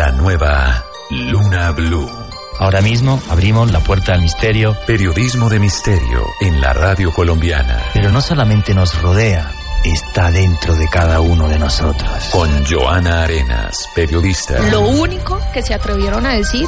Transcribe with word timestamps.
La 0.00 0.12
nueva 0.12 0.82
Luna 1.10 1.72
Blue. 1.72 2.10
Ahora 2.58 2.80
mismo 2.80 3.20
abrimos 3.28 3.70
la 3.70 3.80
puerta 3.80 4.14
al 4.14 4.22
misterio. 4.22 4.74
Periodismo 4.86 5.50
de 5.50 5.58
misterio 5.58 6.24
en 6.40 6.58
la 6.58 6.72
radio 6.72 7.12
colombiana. 7.12 7.82
Pero 7.92 8.10
no 8.10 8.22
solamente 8.22 8.72
nos 8.72 8.98
rodea, 9.02 9.52
está 9.84 10.30
dentro 10.30 10.74
de 10.74 10.88
cada 10.88 11.20
uno 11.20 11.50
de 11.50 11.58
nosotros. 11.58 12.30
Con 12.32 12.48
Joana 12.64 13.24
Arenas, 13.24 13.90
periodista. 13.94 14.58
Lo 14.70 14.80
único 14.88 15.38
que 15.52 15.60
se 15.60 15.74
atrevieron 15.74 16.24
a 16.24 16.32
decir 16.32 16.66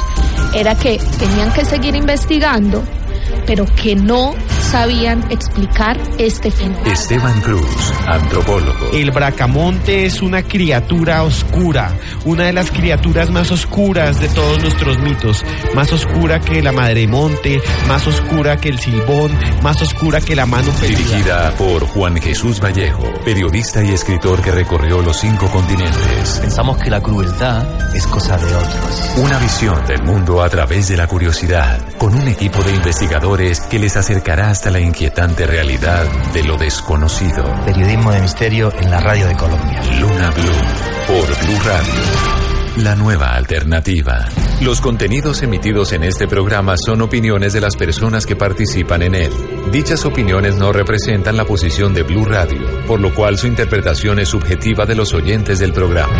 era 0.53 0.75
que 0.75 0.99
tenían 1.17 1.51
que 1.53 1.65
seguir 1.65 1.95
investigando 1.95 2.83
pero 3.45 3.65
que 3.65 3.95
no 3.95 4.33
sabían 4.71 5.23
explicar 5.29 5.99
este 6.17 6.49
fenómeno. 6.49 6.91
Esteban 6.91 7.39
Cruz, 7.41 7.93
antropólogo. 8.07 8.91
El 8.93 9.11
bracamonte 9.11 10.05
es 10.05 10.21
una 10.21 10.43
criatura 10.43 11.23
oscura, 11.23 11.95
una 12.25 12.45
de 12.45 12.53
las 12.53 12.71
criaturas 12.71 13.29
más 13.29 13.51
oscuras 13.51 14.19
de 14.19 14.29
todos 14.29 14.61
nuestros 14.61 14.99
mitos, 14.99 15.43
más 15.75 15.91
oscura 15.91 16.39
que 16.39 16.61
la 16.61 16.71
madre 16.71 17.07
monte, 17.07 17.61
más 17.87 18.07
oscura 18.07 18.57
que 18.57 18.69
el 18.69 18.79
silbón, 18.79 19.31
más 19.61 19.81
oscura 19.81 20.21
que 20.21 20.35
la 20.35 20.45
mano 20.45 20.71
perdida. 20.71 20.97
Dirigida 20.97 21.55
por 21.57 21.85
Juan 21.87 22.19
Jesús 22.19 22.59
Vallejo, 22.59 23.11
periodista 23.23 23.83
y 23.83 23.91
escritor 23.91 24.41
que 24.41 24.51
recorrió 24.51 25.01
los 25.01 25.17
cinco 25.17 25.47
continentes. 25.51 26.39
Pensamos 26.41 26.77
que 26.77 26.89
la 26.89 27.01
crueldad 27.01 27.95
es 27.95 28.07
cosa 28.07 28.37
de 28.37 28.55
otros. 28.55 29.11
Una 29.17 29.37
visión 29.39 29.85
del 29.85 30.03
mundo 30.03 30.41
a 30.41 30.49
través 30.49 30.87
de 30.87 30.97
la 30.97 31.07
curiosidad, 31.07 31.79
con 31.97 32.15
un 32.15 32.27
equipo 32.27 32.63
de 32.63 32.73
investigadores 32.73 33.32
que 33.33 33.79
les 33.79 33.97
acercará 33.97 34.51
hasta 34.51 34.69
la 34.69 34.79
inquietante 34.79 35.47
realidad 35.47 36.05
de 36.33 36.43
lo 36.43 36.55
desconocido. 36.55 37.43
Periodismo 37.65 38.11
de 38.11 38.21
misterio 38.21 38.71
en 38.79 38.91
la 38.91 38.99
radio 38.99 39.27
de 39.27 39.35
Colombia. 39.35 39.81
Luna 39.99 40.29
Blue, 40.29 41.07
por 41.07 41.25
Blue 41.25 41.59
Radio. 41.65 41.93
La 42.77 42.95
nueva 42.95 43.33
alternativa. 43.33 44.27
Los 44.61 44.81
contenidos 44.81 45.41
emitidos 45.41 45.93
en 45.93 46.03
este 46.03 46.27
programa 46.27 46.75
son 46.77 47.01
opiniones 47.01 47.53
de 47.53 47.61
las 47.61 47.75
personas 47.75 48.27
que 48.27 48.35
participan 48.35 49.01
en 49.01 49.15
él. 49.15 49.31
Dichas 49.71 50.05
opiniones 50.05 50.55
no 50.57 50.71
representan 50.71 51.35
la 51.35 51.45
posición 51.45 51.95
de 51.95 52.03
Blue 52.03 52.25
Radio, 52.25 52.85
por 52.85 52.99
lo 52.99 53.15
cual 53.15 53.39
su 53.39 53.47
interpretación 53.47 54.19
es 54.19 54.29
subjetiva 54.29 54.85
de 54.85 54.93
los 54.93 55.11
oyentes 55.15 55.57
del 55.57 55.73
programa. 55.73 56.13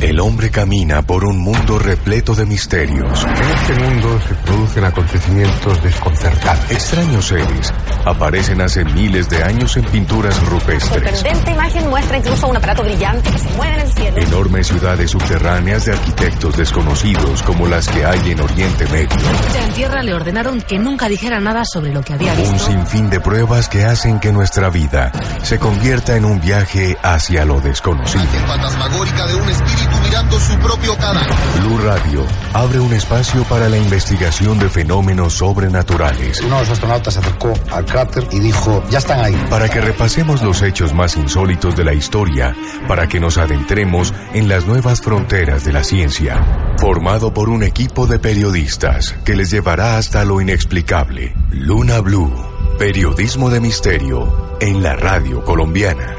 El 0.00 0.20
hombre 0.20 0.50
camina 0.50 1.02
por 1.02 1.24
un 1.24 1.38
mundo 1.38 1.78
repleto 1.78 2.34
de 2.34 2.44
misterios. 2.44 3.24
En 3.24 3.50
este 3.50 3.84
mundo 3.84 4.20
se 4.28 4.34
producen 4.34 4.84
acontecimientos 4.84 5.82
desconcertantes. 5.82 6.70
Extraños 6.70 7.26
seres 7.26 7.72
aparecen 8.04 8.60
hace 8.60 8.84
miles 8.84 9.28
de 9.30 9.42
años 9.42 9.76
en 9.76 9.84
pinturas 9.84 10.38
rupestres. 10.46 11.02
Sorprendente 11.02 11.50
imagen 11.52 11.88
muestra 11.88 12.18
incluso 12.18 12.48
un 12.48 12.56
aparato 12.56 12.82
brillante 12.82 13.30
que 13.30 13.38
se 13.38 13.48
mueve 13.50 13.74
en 13.74 13.80
el 13.80 13.92
cielo. 13.92 14.18
Enormes 14.18 14.66
ciudades 14.66 15.10
subterráneas 15.10 15.84
de 15.86 15.92
arquitectos 15.92 16.56
desconocidos 16.56 17.42
como 17.42 17.66
las 17.66 17.88
que 17.88 18.04
hay 18.04 18.30
en 18.30 18.40
Oriente 18.40 18.86
Medio. 18.88 19.16
En 19.64 19.72
tierra 19.72 20.02
le 20.02 20.12
ordenaron 20.12 20.60
que 20.60 20.78
nunca 20.78 21.08
dijera 21.08 21.40
nada 21.40 21.64
sobre 21.64 21.92
lo 21.92 22.02
que 22.02 22.12
había 22.12 22.34
visto. 22.34 22.52
Un 22.52 22.58
sinfín 22.58 23.10
de 23.10 23.20
pruebas 23.20 23.68
que 23.68 23.84
hacen 23.84 24.20
que 24.20 24.32
nuestra 24.32 24.68
vida 24.68 25.12
se 25.42 25.58
convierta 25.58 26.16
en 26.16 26.24
un 26.24 26.40
viaje 26.40 26.96
hacia 27.02 27.44
lo 27.44 27.60
desconocido. 27.60 28.24
fantasmagórica 28.46 29.26
de 29.26 29.34
un 29.34 29.48
espíritu 29.48 29.83
mirando 30.02 30.38
su 30.38 30.56
propio 30.58 30.96
cadáver. 30.96 31.34
Blue 31.60 31.78
Radio 31.78 32.26
abre 32.52 32.80
un 32.80 32.92
espacio 32.92 33.44
para 33.44 33.68
la 33.68 33.76
investigación 33.76 34.58
de 34.58 34.68
fenómenos 34.68 35.34
sobrenaturales. 35.34 36.40
Uno 36.40 36.56
de 36.56 36.60
los 36.62 36.70
astronautas 36.70 37.14
se 37.14 37.20
acercó 37.20 37.52
al 37.70 37.84
cráter 37.84 38.26
y 38.30 38.40
dijo, 38.40 38.82
ya 38.90 38.98
están 38.98 39.24
ahí. 39.24 39.46
Para 39.50 39.68
que 39.68 39.80
repasemos 39.80 40.42
los 40.42 40.62
hechos 40.62 40.92
más 40.94 41.16
insólitos 41.16 41.76
de 41.76 41.84
la 41.84 41.94
historia, 41.94 42.54
para 42.88 43.08
que 43.08 43.20
nos 43.20 43.38
adentremos 43.38 44.12
en 44.32 44.48
las 44.48 44.66
nuevas 44.66 45.00
fronteras 45.00 45.64
de 45.64 45.72
la 45.72 45.84
ciencia. 45.84 46.74
Formado 46.78 47.32
por 47.32 47.48
un 47.48 47.62
equipo 47.62 48.06
de 48.06 48.18
periodistas 48.18 49.14
que 49.24 49.34
les 49.34 49.50
llevará 49.50 49.96
hasta 49.96 50.24
lo 50.24 50.40
inexplicable. 50.40 51.34
Luna 51.50 52.00
Blue, 52.00 52.32
periodismo 52.78 53.50
de 53.50 53.60
misterio 53.60 54.56
en 54.60 54.82
la 54.82 54.96
radio 54.96 55.44
colombiana. 55.44 56.14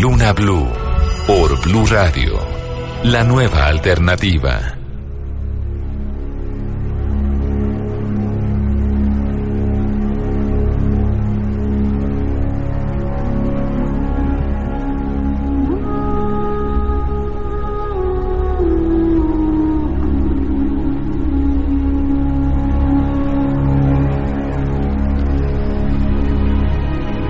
Luna 0.00 0.32
Blue, 0.32 0.68
por 1.26 1.60
Blue 1.62 1.86
Radio 1.86 2.60
la 3.02 3.24
nueva 3.24 3.66
alternativa. 3.66 4.76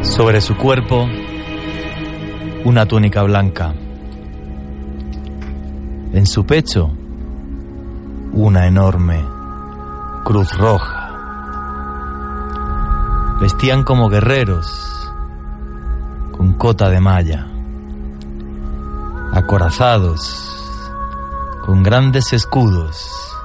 Sobre 0.03 0.41
su 0.41 0.57
cuerpo, 0.57 1.09
una 2.65 2.87
túnica 2.87 3.23
blanca 3.23 3.73
en 6.13 6.27
su 6.27 6.45
pecho, 6.45 6.91
una 8.33 8.67
enorme 8.67 9.25
cruz 10.25 10.57
roja. 10.57 11.09
Vestían 13.41 13.85
como 13.85 14.09
guerreros, 14.09 15.13
con 16.33 16.55
cota 16.55 16.91
de 16.91 17.01
malla, 17.01 17.47
acorazados, 19.33 20.83
con 21.65 21.83
grandes 21.83 22.33
escudos, 22.33 23.37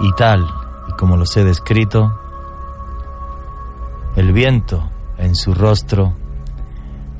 y 0.00 0.12
tal 0.12 0.46
y 0.88 0.92
como 0.92 1.16
los 1.16 1.36
he 1.36 1.44
descrito, 1.44 2.20
el 4.14 4.32
viento 4.32 4.88
en 5.18 5.34
su 5.34 5.54
rostro 5.54 6.14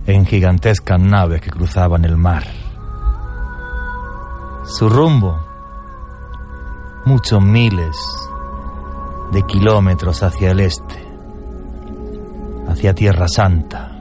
en 0.07 0.25
gigantescas 0.25 1.01
naves 1.01 1.41
que 1.41 1.51
cruzaban 1.51 2.05
el 2.05 2.17
mar 2.17 2.66
su 4.67 4.89
rumbo, 4.89 5.39
muchos 7.05 7.41
miles 7.41 7.97
de 9.33 9.43
kilómetros 9.45 10.25
hacia 10.25 10.51
el 10.51 10.61
este, 10.61 11.07
hacia 12.69 12.93
Tierra 12.93 13.29
Santa. 13.29 14.01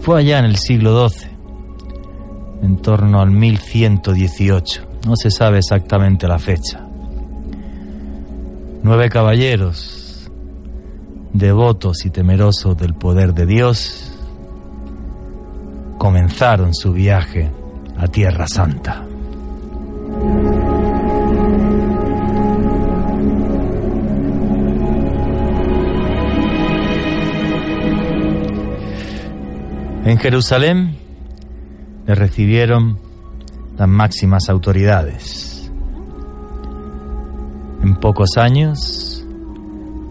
Fue 0.00 0.18
allá 0.18 0.40
en 0.40 0.46
el 0.46 0.56
siglo 0.56 1.08
XII, 1.08 1.30
en 2.62 2.76
torno 2.78 3.20
al 3.20 3.30
1118, 3.30 4.82
no 5.06 5.14
se 5.14 5.30
sabe 5.30 5.58
exactamente 5.58 6.26
la 6.26 6.40
fecha. 6.40 6.84
Nueve 8.82 9.08
caballeros, 9.10 10.28
devotos 11.32 12.04
y 12.04 12.10
temerosos 12.10 12.76
del 12.76 12.94
poder 12.94 13.32
de 13.32 13.46
Dios, 13.46 14.12
comenzaron 15.98 16.74
su 16.74 16.92
viaje 16.92 17.50
a 17.96 18.08
Tierra 18.08 18.46
Santa. 18.46 19.04
En 30.04 30.18
Jerusalén 30.18 30.96
le 32.06 32.14
recibieron 32.14 32.98
las 33.78 33.88
máximas 33.88 34.48
autoridades. 34.48 35.70
En 37.82 37.96
pocos 37.96 38.36
años, 38.36 39.26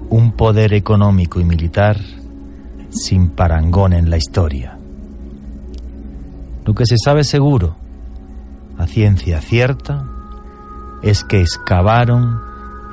un 0.10 0.32
poder 0.34 0.74
económico 0.74 1.40
y 1.40 1.46
militar 1.46 1.98
sin 2.90 3.30
parangón 3.30 3.94
en 3.94 4.10
la 4.10 4.18
historia. 4.18 4.78
Lo 6.66 6.74
que 6.74 6.86
se 6.86 6.96
sabe 6.98 7.24
seguro, 7.26 7.76
a 8.78 8.88
ciencia 8.88 9.42
cierta, 9.42 10.06
es 11.02 11.26
que 11.26 11.42
excavaron 11.42 12.40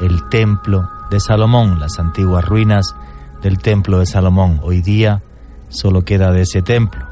el 0.00 0.28
templo 0.28 0.88
de 1.10 1.20
Salomón, 1.20 1.78
las 1.78 2.00
antiguas 2.00 2.44
ruinas 2.44 2.96
del 3.42 3.58
templo 3.58 4.00
de 4.00 4.06
Salomón. 4.06 4.60
Hoy 4.62 4.82
día 4.82 5.22
solo 5.68 6.04
queda 6.04 6.32
de 6.32 6.42
ese 6.42 6.62
templo, 6.62 7.04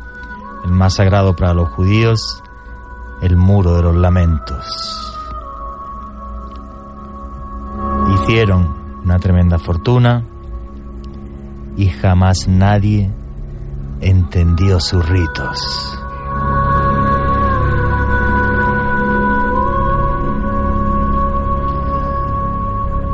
el 0.64 0.72
más 0.72 0.94
sagrado 0.94 1.36
para 1.36 1.54
los 1.54 1.68
judíos, 1.70 2.42
el 3.22 3.36
muro 3.36 3.76
de 3.76 3.82
los 3.82 3.96
lamentos. 3.96 5.14
Hicieron 8.14 8.74
una 9.04 9.20
tremenda 9.20 9.58
fortuna 9.58 10.24
y 11.76 11.88
jamás 11.88 12.48
nadie 12.48 13.10
entendió 14.00 14.80
sus 14.80 15.08
ritos. 15.08 15.97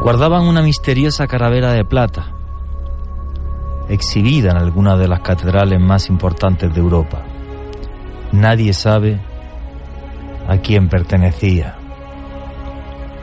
Guardaban 0.04 0.42
una 0.46 0.60
misteriosa 0.60 1.26
caravera 1.26 1.72
de 1.72 1.82
plata, 1.82 2.26
exhibida 3.88 4.50
en 4.50 4.58
alguna 4.58 4.98
de 4.98 5.08
las 5.08 5.20
catedrales 5.20 5.80
más 5.80 6.10
importantes 6.10 6.74
de 6.74 6.78
Europa. 6.78 7.22
Nadie 8.30 8.74
sabe 8.74 9.18
a 10.46 10.58
quien 10.58 10.90
pertenecía. 10.90 11.78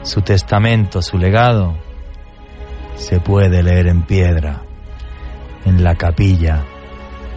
Su 0.02 0.22
testamento, 0.22 1.02
su 1.02 1.18
legado, 1.18 1.76
se 2.96 3.20
puede 3.20 3.62
leer 3.62 3.86
en 3.86 4.02
piedra 4.02 4.62
en 5.64 5.84
la 5.84 5.94
capilla 5.94 6.64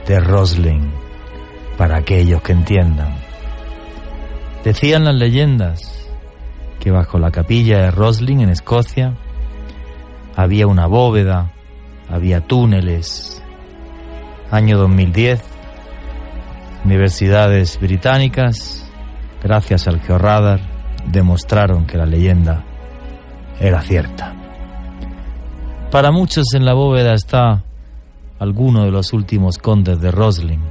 de 0.07 0.19
Roslin 0.21 0.91
para 1.77 1.97
aquellos 1.99 2.41
que 2.41 2.53
entiendan. 2.53 3.15
Decían 4.63 5.05
las 5.05 5.13
leyendas 5.13 6.09
que 6.79 6.89
bajo 6.89 7.19
la 7.19 7.29
capilla 7.29 7.77
de 7.83 7.91
Roslin 7.91 8.39
en 8.39 8.49
Escocia 8.49 9.13
había 10.35 10.67
una 10.67 10.87
bóveda, 10.87 11.51
había 12.09 12.41
túneles. 12.41 13.41
Año 14.51 14.77
2010, 14.77 15.41
universidades 16.83 17.79
británicas, 17.79 18.89
gracias 19.41 19.87
al 19.87 19.99
georradar, 20.01 20.59
demostraron 21.07 21.85
que 21.85 21.97
la 21.97 22.05
leyenda 22.05 22.63
era 23.59 23.81
cierta. 23.81 24.33
Para 25.91 26.11
muchos 26.11 26.53
en 26.53 26.65
la 26.65 26.73
bóveda 26.73 27.13
está 27.13 27.63
alguno 28.39 28.83
de 28.83 28.91
los 28.91 29.13
últimos 29.13 29.57
condes 29.57 29.99
de 29.99 30.11
Roslin, 30.11 30.61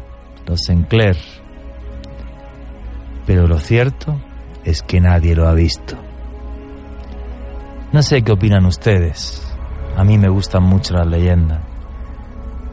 los 0.47 0.61
Sinclair. 0.61 1.17
Pero 3.27 3.49
lo 3.49 3.59
cierto 3.59 4.21
es 4.65 4.83
que 4.83 5.01
nadie 5.01 5.35
lo 5.35 5.49
ha 5.49 5.55
visto. 5.55 5.97
No 7.93 8.03
sé 8.03 8.23
qué 8.23 8.33
opinan 8.33 8.67
ustedes. 8.67 9.44
A 9.97 10.05
mí 10.05 10.19
me 10.19 10.29
gustan 10.29 10.63
mucho 10.65 10.95
las 10.95 11.07
leyendas. 11.07 11.61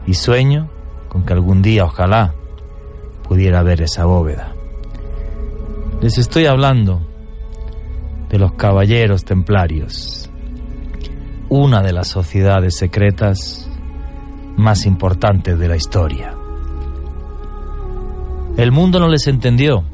Y 0.06 0.14
sueño 0.14 0.68
con 1.08 1.24
que 1.24 1.32
algún 1.32 1.62
día, 1.62 1.84
ojalá, 1.84 2.34
pudiera 3.28 3.62
ver 3.62 3.82
esa 3.82 4.04
bóveda. 4.04 4.54
Les 6.00 6.18
estoy 6.18 6.46
hablando 6.46 7.00
de 8.28 8.38
los 8.38 8.52
caballeros 8.54 9.24
templarios, 9.24 10.30
una 11.48 11.82
de 11.82 11.92
las 11.92 12.08
sociedades 12.08 12.76
secretas 12.76 13.68
más 14.56 14.86
importantes 14.86 15.58
de 15.58 15.68
la 15.68 15.76
historia. 15.76 16.34
El 18.56 18.72
mundo 18.72 18.98
no 19.00 19.08
les 19.08 19.26
entendió. 19.28 19.84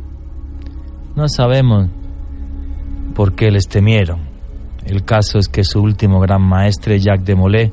No 1.14 1.28
sabemos 1.28 1.88
por 3.14 3.34
qué 3.34 3.50
les 3.50 3.68
temieron. 3.68 4.27
El 4.88 5.04
caso 5.04 5.38
es 5.38 5.48
que 5.48 5.64
su 5.64 5.82
último 5.82 6.18
gran 6.18 6.40
maestre, 6.40 6.98
Jacques 6.98 7.26
de 7.26 7.34
Molay, 7.34 7.72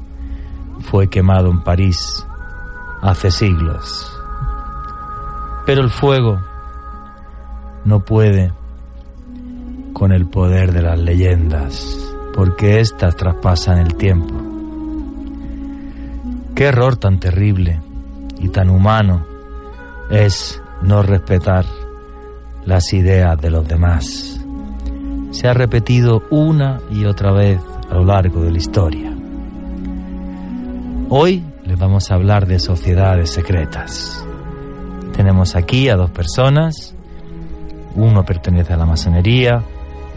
fue 0.81 1.07
quemado 1.09 1.49
en 1.49 1.63
París 1.63 2.27
hace 3.01 3.31
siglos. 3.31 4.11
Pero 5.65 5.81
el 5.81 5.89
fuego 5.89 6.41
no 7.85 8.01
puede 8.01 8.51
con 9.93 10.11
el 10.11 10.27
poder 10.27 10.73
de 10.73 10.81
las 10.81 10.99
leyendas, 10.99 11.97
porque 12.33 12.81
éstas 12.81 13.15
traspasan 13.15 13.77
el 13.77 13.95
tiempo. 13.95 14.35
Qué 16.53 16.65
error 16.65 16.97
tan 16.97 17.21
terrible 17.21 17.79
y 18.39 18.49
tan 18.49 18.69
humano 18.69 19.25
es 20.09 20.61
no 20.81 21.01
respetar 21.01 21.63
las 22.65 22.91
ideas 22.91 23.39
de 23.39 23.51
los 23.51 23.65
demás. 23.65 24.34
Se 25.35 25.49
ha 25.49 25.53
repetido 25.53 26.23
una 26.29 26.79
y 26.89 27.03
otra 27.03 27.33
vez 27.33 27.59
a 27.91 27.95
lo 27.95 28.05
largo 28.05 28.41
de 28.41 28.51
la 28.51 28.57
historia. 28.57 29.13
Hoy 31.09 31.43
les 31.65 31.77
vamos 31.77 32.09
a 32.09 32.15
hablar 32.15 32.47
de 32.47 32.57
sociedades 32.57 33.31
secretas. 33.31 34.25
Tenemos 35.13 35.57
aquí 35.57 35.89
a 35.89 35.97
dos 35.97 36.09
personas, 36.09 36.95
uno 37.95 38.23
pertenece 38.23 38.71
a 38.71 38.77
la 38.77 38.85
masonería, 38.85 39.61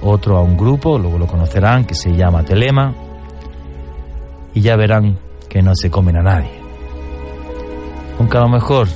otro 0.02 0.36
a 0.36 0.40
un 0.40 0.56
grupo, 0.56 1.00
luego 1.00 1.18
lo 1.18 1.26
conocerán, 1.26 1.84
que 1.84 1.96
se 1.96 2.14
llama 2.14 2.44
Telema, 2.44 2.94
y 4.54 4.60
ya 4.60 4.76
verán 4.76 5.18
que 5.48 5.62
no 5.62 5.74
se 5.74 5.90
comen 5.90 6.16
a 6.18 6.22
nadie. 6.22 6.60
Aunque 8.20 8.36
a 8.36 8.42
lo 8.42 8.48
mejor 8.48 8.86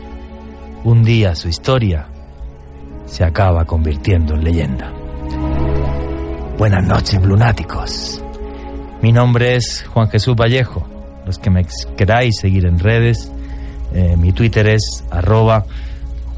un 0.85 1.03
día 1.03 1.35
su 1.35 1.49
historia 1.49 2.07
se 3.07 3.25
acaba 3.25 3.65
convirtiendo 3.65 4.35
en 4.35 4.45
leyenda. 4.45 5.02
Buenas 6.63 6.87
noches, 6.87 7.21
lunáticos. 7.21 8.23
Mi 9.03 9.11
nombre 9.11 9.57
es 9.57 9.85
Juan 9.93 10.09
Jesús 10.09 10.37
Vallejo. 10.37 10.87
Los 11.27 11.41
que 11.41 11.51
me 11.51 11.67
queráis 11.97 12.39
seguir 12.39 12.67
en 12.67 12.79
redes, 12.79 13.33
eh, 13.93 14.15
mi 14.17 14.33
Twitter 14.33 14.69
es 14.69 15.03
arroba 15.11 15.65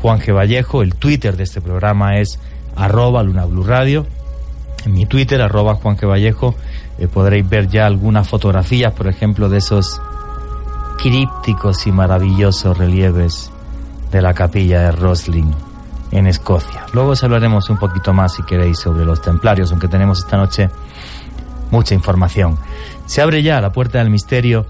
Juan. 0.01 0.21
Vallejo, 0.27 0.81
el 0.81 0.95
Twitter 0.95 1.37
de 1.37 1.43
este 1.43 1.61
programa 1.61 2.17
es 2.21 2.39
arroba 2.75 3.23
Luna 3.23 3.45
Radio. 3.67 4.07
En 4.87 4.95
mi 4.95 5.05
Twitter, 5.05 5.43
arroba 5.43 5.75
Juan. 5.75 5.99
Vallejo, 6.01 6.55
eh, 6.99 7.07
podréis 7.07 7.47
ver 7.47 7.69
ya 7.69 7.85
algunas 7.85 8.27
fotografías, 8.27 8.95
por 8.95 9.09
ejemplo, 9.09 9.51
de 9.51 9.59
esos 9.59 10.01
crípticos 11.03 11.87
y 11.87 11.93
maravillosos 11.93 12.79
relieves 12.79 13.51
de 14.11 14.23
la 14.23 14.33
capilla 14.33 14.85
de 14.85 14.93
Roslin 14.93 15.55
en 16.15 16.29
Escocia. 16.29 16.87
Luego 16.93 17.11
os 17.11 17.25
hablaremos 17.25 17.69
un 17.71 17.77
poquito 17.77 18.13
más, 18.13 18.35
si 18.35 18.45
queréis, 18.45 18.79
sobre 18.79 19.05
los 19.05 19.21
templarios, 19.21 19.71
aunque 19.73 19.89
tenemos 19.89 20.21
esta 20.21 20.37
noche 20.37 20.71
mucha 21.71 21.95
información. 21.95 22.57
Se 23.07 23.21
abre 23.21 23.43
ya 23.43 23.61
la 23.61 23.73
puerta 23.73 23.99
del 23.99 24.11
misterio 24.11 24.65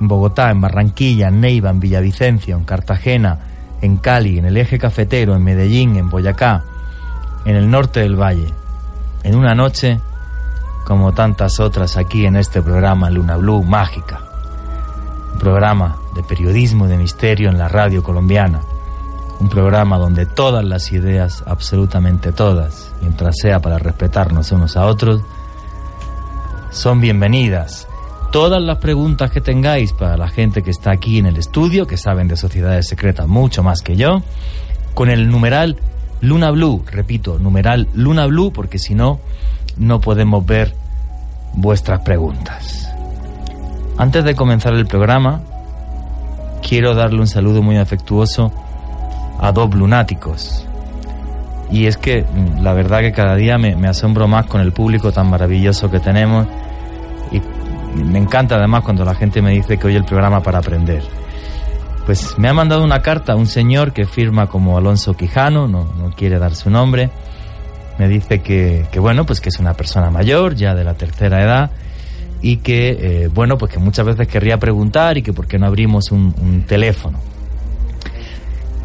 en 0.00 0.08
Bogotá, 0.08 0.50
en 0.50 0.60
Barranquilla, 0.60 1.28
en 1.28 1.40
Neiva, 1.40 1.70
en 1.70 1.80
Villavicencio, 1.80 2.56
en 2.56 2.64
Cartagena, 2.64 3.38
en 3.82 3.98
Cali, 3.98 4.38
en 4.38 4.46
el 4.46 4.56
eje 4.56 4.78
cafetero, 4.78 5.36
en 5.36 5.44
Medellín, 5.44 5.96
en 5.96 6.08
Boyacá, 6.08 6.64
en 7.44 7.56
el 7.56 7.70
norte 7.70 8.00
del 8.00 8.16
valle, 8.16 8.52
en 9.22 9.36
una 9.36 9.54
noche 9.54 10.00
como 10.86 11.12
tantas 11.12 11.60
otras 11.60 11.98
aquí 11.98 12.24
en 12.24 12.36
este 12.36 12.62
programa 12.62 13.10
Luna 13.10 13.36
Blue 13.36 13.62
Mágica, 13.62 14.20
un 15.34 15.38
programa 15.38 15.96
de 16.14 16.22
periodismo 16.22 16.86
de 16.86 16.96
misterio 16.96 17.50
en 17.50 17.58
la 17.58 17.68
radio 17.68 18.02
colombiana, 18.02 18.60
un 19.40 19.48
programa 19.48 19.98
donde 19.98 20.26
todas 20.26 20.64
las 20.64 20.92
ideas, 20.92 21.42
absolutamente 21.46 22.32
todas, 22.32 22.92
mientras 23.00 23.36
sea 23.40 23.60
para 23.60 23.78
respetarnos 23.78 24.50
unos 24.52 24.76
a 24.76 24.86
otros, 24.86 25.22
son 26.70 27.00
bienvenidas. 27.00 27.86
Todas 28.32 28.62
las 28.62 28.78
preguntas 28.78 29.30
que 29.30 29.40
tengáis 29.40 29.92
para 29.92 30.16
la 30.16 30.28
gente 30.28 30.62
que 30.62 30.70
está 30.70 30.90
aquí 30.90 31.18
en 31.18 31.26
el 31.26 31.36
estudio, 31.36 31.86
que 31.86 31.96
saben 31.96 32.28
de 32.28 32.36
sociedades 32.36 32.88
secretas 32.88 33.26
mucho 33.26 33.62
más 33.62 33.82
que 33.82 33.96
yo, 33.96 34.22
con 34.94 35.10
el 35.10 35.30
numeral 35.30 35.76
Luna 36.20 36.50
Blue, 36.50 36.82
repito, 36.90 37.38
numeral 37.38 37.88
Luna 37.94 38.26
Blue, 38.26 38.52
porque 38.52 38.78
si 38.78 38.94
no, 38.94 39.20
no 39.76 40.00
podemos 40.00 40.44
ver 40.44 40.74
vuestras 41.54 42.00
preguntas. 42.00 42.88
Antes 43.98 44.24
de 44.24 44.34
comenzar 44.34 44.74
el 44.74 44.86
programa, 44.86 45.42
quiero 46.66 46.94
darle 46.94 47.20
un 47.20 47.26
saludo 47.26 47.62
muy 47.62 47.76
afectuoso 47.76 48.52
a 49.38 49.52
dos 49.52 49.74
lunáticos. 49.74 50.66
Y 51.70 51.86
es 51.86 51.96
que 51.96 52.22
mm, 52.22 52.62
la 52.62 52.72
verdad 52.72 53.00
que 53.00 53.12
cada 53.12 53.34
día 53.34 53.58
me, 53.58 53.74
asombro 53.88 54.28
más 54.28 54.46
con 54.46 54.60
el 54.60 54.72
público 54.72 55.12
tan 55.12 55.28
maravilloso 55.28 55.90
que 55.90 56.00
tenemos 56.00 56.46
y 57.32 57.40
me 57.98 58.18
encanta 58.18 58.56
además 58.56 58.82
cuando 58.82 59.04
la 59.04 59.14
gente 59.14 59.42
me 59.42 59.50
dice 59.50 59.78
que 59.78 59.86
oye 59.86 59.96
el 59.96 60.04
programa 60.04 60.42
para 60.42 60.58
aprender. 60.58 61.02
Pues 62.04 62.38
me 62.38 62.48
ha 62.48 62.54
mandado 62.54 62.84
una 62.84 63.02
carta 63.02 63.34
un 63.34 63.46
señor 63.46 63.92
que 63.92 64.06
firma 64.06 64.46
como 64.46 64.78
Alonso 64.78 65.14
Quijano, 65.14 65.66
no, 65.66 65.92
no 65.98 66.10
quiere 66.10 66.38
dar 66.38 66.54
su 66.54 66.70
nombre. 66.70 67.10
Me 67.98 68.06
dice 68.08 68.42
que, 68.42 68.86
que, 68.92 69.00
bueno, 69.00 69.24
pues 69.24 69.40
que 69.40 69.48
es 69.48 69.58
una 69.58 69.74
persona 69.74 70.10
mayor, 70.10 70.54
ya 70.54 70.74
de 70.74 70.84
la 70.84 70.94
tercera 70.94 71.42
edad, 71.42 71.70
y 72.42 72.58
que, 72.58 72.90
eh, 72.90 73.28
bueno, 73.28 73.56
pues 73.56 73.72
que 73.72 73.78
muchas 73.78 74.04
veces 74.04 74.28
querría 74.28 74.58
preguntar 74.58 75.16
y 75.16 75.22
que 75.22 75.32
por 75.32 75.48
qué 75.48 75.58
no 75.58 75.66
abrimos 75.66 76.12
un 76.12 76.64
teléfono. 76.68 77.18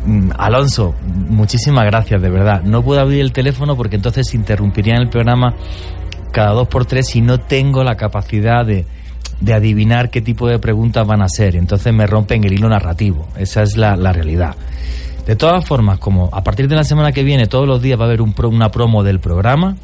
Mm, 0.05 0.31
Alonso, 0.37 0.95
muchísimas 1.29 1.85
gracias, 1.85 2.21
de 2.21 2.29
verdad. 2.29 2.63
No 2.63 2.83
puedo 2.83 3.01
abrir 3.01 3.21
el 3.21 3.31
teléfono 3.31 3.75
porque 3.75 3.97
entonces 3.97 4.33
interrumpiría 4.33 4.95
el 4.95 5.09
programa 5.09 5.53
cada 6.31 6.51
dos 6.51 6.67
por 6.67 6.85
tres 6.85 7.15
y 7.15 7.21
no 7.21 7.39
tengo 7.39 7.83
la 7.83 7.95
capacidad 7.95 8.65
de, 8.65 8.85
de 9.39 9.53
adivinar 9.53 10.09
qué 10.09 10.21
tipo 10.21 10.47
de 10.47 10.59
preguntas 10.59 11.05
van 11.05 11.21
a 11.21 11.29
ser. 11.29 11.55
Entonces 11.55 11.93
me 11.93 12.07
rompen 12.07 12.43
el 12.43 12.53
hilo 12.53 12.69
narrativo. 12.69 13.27
Esa 13.37 13.61
es 13.61 13.77
la, 13.77 13.95
la 13.95 14.11
realidad. 14.11 14.55
De 15.25 15.35
todas 15.35 15.65
formas, 15.65 15.99
como 15.99 16.29
a 16.31 16.43
partir 16.43 16.67
de 16.67 16.75
la 16.75 16.83
semana 16.83 17.11
que 17.11 17.23
viene 17.23 17.45
todos 17.45 17.67
los 17.67 17.81
días 17.81 17.99
va 17.99 18.05
a 18.05 18.07
haber 18.07 18.21
un 18.21 18.33
pro, 18.33 18.49
una 18.49 18.71
promo 18.71 19.03
del 19.03 19.19
programa, 19.19 19.77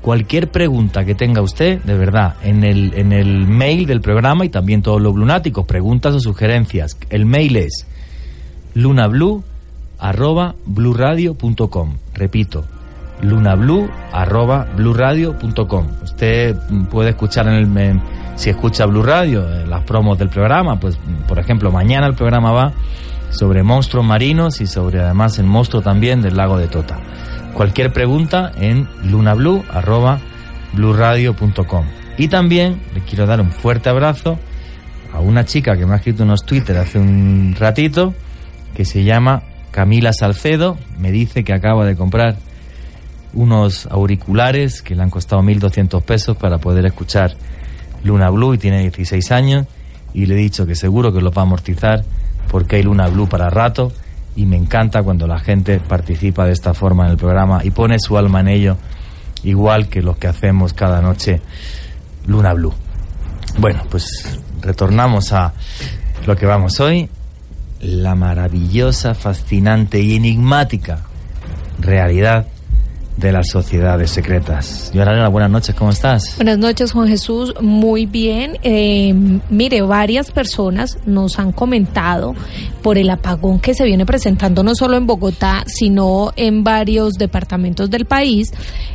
cualquier 0.00 0.50
pregunta 0.50 1.04
que 1.04 1.14
tenga 1.14 1.42
usted, 1.42 1.80
de 1.82 1.96
verdad, 1.96 2.34
en 2.42 2.64
el, 2.64 2.92
en 2.94 3.12
el 3.12 3.46
mail 3.46 3.86
del 3.86 4.00
programa 4.00 4.44
y 4.44 4.48
también 4.48 4.82
todos 4.82 5.00
los 5.00 5.14
lunáticos, 5.14 5.64
preguntas 5.64 6.14
o 6.14 6.20
sugerencias. 6.20 6.96
El 7.08 7.24
mail 7.24 7.56
es 7.56 7.86
lunablue 8.78 9.42
arroba 9.98 10.54
bluradio.com. 10.64 11.96
Repito, 12.14 12.64
lunablue 13.22 13.90
arroba 14.12 14.68
bluradio.com. 14.76 15.86
Usted 16.04 16.56
puede 16.88 17.10
escuchar 17.10 17.48
en 17.48 17.54
el 17.54 17.76
en, 17.76 18.00
si 18.36 18.50
escucha 18.50 18.86
Blue 18.86 19.02
Radio 19.02 19.44
las 19.66 19.82
promos 19.82 20.16
del 20.18 20.28
programa, 20.28 20.78
pues 20.78 20.96
por 21.26 21.40
ejemplo 21.40 21.72
mañana 21.72 22.06
el 22.06 22.14
programa 22.14 22.52
va 22.52 22.72
sobre 23.30 23.64
monstruos 23.64 24.06
marinos 24.06 24.60
y 24.60 24.66
sobre 24.66 25.00
además 25.00 25.38
el 25.38 25.46
monstruo 25.46 25.82
también 25.82 26.22
del 26.22 26.36
lago 26.36 26.56
de 26.56 26.68
Tota. 26.68 26.98
cualquier 27.54 27.92
pregunta 27.92 28.52
en 28.56 28.88
lunablu.com. 29.02 30.14
Y 32.16 32.28
también 32.28 32.80
le 32.94 33.00
quiero 33.00 33.26
dar 33.26 33.40
un 33.40 33.50
fuerte 33.50 33.90
abrazo 33.90 34.38
a 35.12 35.20
una 35.20 35.44
chica 35.44 35.76
que 35.76 35.84
me 35.84 35.94
ha 35.94 35.96
escrito 35.96 36.22
unos 36.22 36.44
Twitter 36.44 36.78
hace 36.78 36.98
un 36.98 37.56
ratito, 37.58 38.14
que 38.78 38.84
se 38.84 39.02
llama 39.02 39.42
Camila 39.72 40.12
Salcedo. 40.12 40.78
Me 41.00 41.10
dice 41.10 41.42
que 41.42 41.52
acaba 41.52 41.84
de 41.84 41.96
comprar 41.96 42.36
unos 43.34 43.86
auriculares 43.86 44.82
que 44.82 44.94
le 44.94 45.02
han 45.02 45.10
costado 45.10 45.42
1.200 45.42 46.00
pesos 46.02 46.36
para 46.36 46.58
poder 46.58 46.86
escuchar 46.86 47.34
Luna 48.04 48.30
Blue 48.30 48.54
y 48.54 48.58
tiene 48.58 48.82
16 48.82 49.32
años. 49.32 49.66
Y 50.14 50.26
le 50.26 50.34
he 50.34 50.38
dicho 50.38 50.64
que 50.64 50.76
seguro 50.76 51.12
que 51.12 51.20
los 51.20 51.36
va 51.36 51.42
a 51.42 51.46
amortizar 51.46 52.04
porque 52.52 52.76
hay 52.76 52.84
Luna 52.84 53.08
Blue 53.08 53.28
para 53.28 53.50
rato 53.50 53.90
y 54.36 54.46
me 54.46 54.54
encanta 54.54 55.02
cuando 55.02 55.26
la 55.26 55.40
gente 55.40 55.80
participa 55.80 56.46
de 56.46 56.52
esta 56.52 56.72
forma 56.72 57.06
en 57.06 57.10
el 57.10 57.16
programa 57.16 57.64
y 57.64 57.72
pone 57.72 57.98
su 57.98 58.16
alma 58.16 58.38
en 58.42 58.46
ello, 58.46 58.76
igual 59.42 59.88
que 59.88 60.02
los 60.02 60.18
que 60.18 60.28
hacemos 60.28 60.72
cada 60.72 61.02
noche 61.02 61.40
Luna 62.28 62.54
Blue. 62.54 62.74
Bueno, 63.58 63.82
pues 63.90 64.38
retornamos 64.62 65.32
a 65.32 65.52
lo 66.28 66.36
que 66.36 66.46
vamos 66.46 66.78
hoy, 66.78 67.10
la 67.80 68.14
maravillosa, 68.14 69.14
fascinante 69.14 70.00
y 70.00 70.16
enigmática 70.16 71.04
realidad 71.78 72.46
de 73.18 73.32
las 73.32 73.48
sociedades 73.48 74.10
secretas. 74.10 74.92
Yoralena, 74.94 75.28
buenas 75.28 75.50
noches, 75.50 75.74
¿cómo 75.74 75.90
estás? 75.90 76.36
Buenas 76.36 76.58
noches, 76.58 76.92
Juan 76.92 77.08
Jesús. 77.08 77.52
Muy 77.60 78.06
bien. 78.06 78.58
Eh, 78.62 79.12
mire, 79.50 79.82
varias 79.82 80.30
personas 80.30 80.98
nos 81.04 81.38
han 81.40 81.50
comentado 81.50 82.34
por 82.80 82.96
el 82.96 83.10
apagón 83.10 83.58
que 83.58 83.74
se 83.74 83.84
viene 83.84 84.06
presentando 84.06 84.62
no 84.62 84.76
solo 84.76 84.96
en 84.96 85.06
Bogotá, 85.06 85.64
sino 85.66 86.32
en 86.36 86.62
varios 86.62 87.14
departamentos 87.14 87.90
del 87.90 88.04
país, 88.04 88.52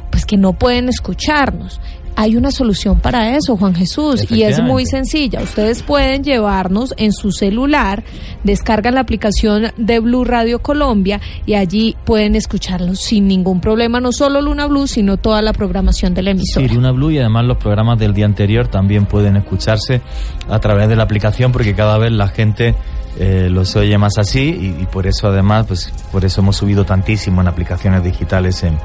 pues 0.10 0.26
que 0.26 0.38
no 0.38 0.54
pueden 0.54 0.88
escucharnos 0.88 1.82
hay 2.16 2.36
una 2.36 2.52
solución 2.52 3.00
para 3.00 3.36
eso, 3.36 3.58
Juan 3.58 3.76
Jesús, 3.76 4.30
y 4.32 4.44
es 4.44 4.62
muy 4.62 4.86
sencilla. 4.86 5.42
Ustedes 5.42 5.84
pueden 5.84 6.24
llevarnos 6.24 6.94
en 6.98 7.12
su 7.12 7.32
celular, 7.32 8.04
descargan 8.44 8.96
la 8.96 9.02
aplicación 9.02 9.72
de 9.78 10.00
Blue 10.00 10.24
Radio 10.24 10.60
Colombia 10.62 11.20
y 11.46 11.56
allí 11.56 11.96
pueden 12.06 12.36
escucharlos 12.36 13.00
sin 13.00 13.28
ningún 13.28 13.62
problema, 13.62 14.00
no 14.00 14.12
solo 14.12 14.42
Luna 14.42 14.68
Blue, 14.68 14.88
sino 14.88 15.18
toda 15.18 15.42
la 15.42 15.54
programación 15.54 16.14
del 16.14 16.30
emisor. 16.30 16.64
Sí, 16.64 16.70
Luna 16.70 16.92
Blue 16.92 17.12
y 17.12 17.20
además 17.20 17.46
los 17.46 17.58
programas 17.58 18.00
del 18.00 18.14
día 18.14 18.26
anterior 18.26 18.68
también 18.68 19.06
pueden 19.06 19.36
escucharse 19.36 20.02
a 20.50 20.60
través 20.60 20.90
de 20.90 20.96
la 20.96 21.04
aplicación 21.04 21.52
porque 21.52 21.74
cada 21.74 21.98
vez 21.98 22.12
la 22.12 22.28
gente 22.28 22.76
eh, 23.20 23.48
los 23.50 23.76
oye 23.76 23.98
más 23.98 24.18
así 24.18 24.42
y, 24.42 24.84
y, 24.84 24.86
por 24.88 25.06
eso 25.06 25.28
además, 25.28 25.68
pues 25.68 25.94
por 26.12 26.26
eso 26.26 26.42
hemos 26.42 26.56
subido 26.56 26.84
tantísimo 26.84 27.42
en 27.42 27.48
aplicaciones 27.48 28.04
digitales 28.04 28.64
en, 28.64 28.78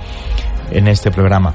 en 0.70 0.88
este 0.88 1.10
programa. 1.10 1.54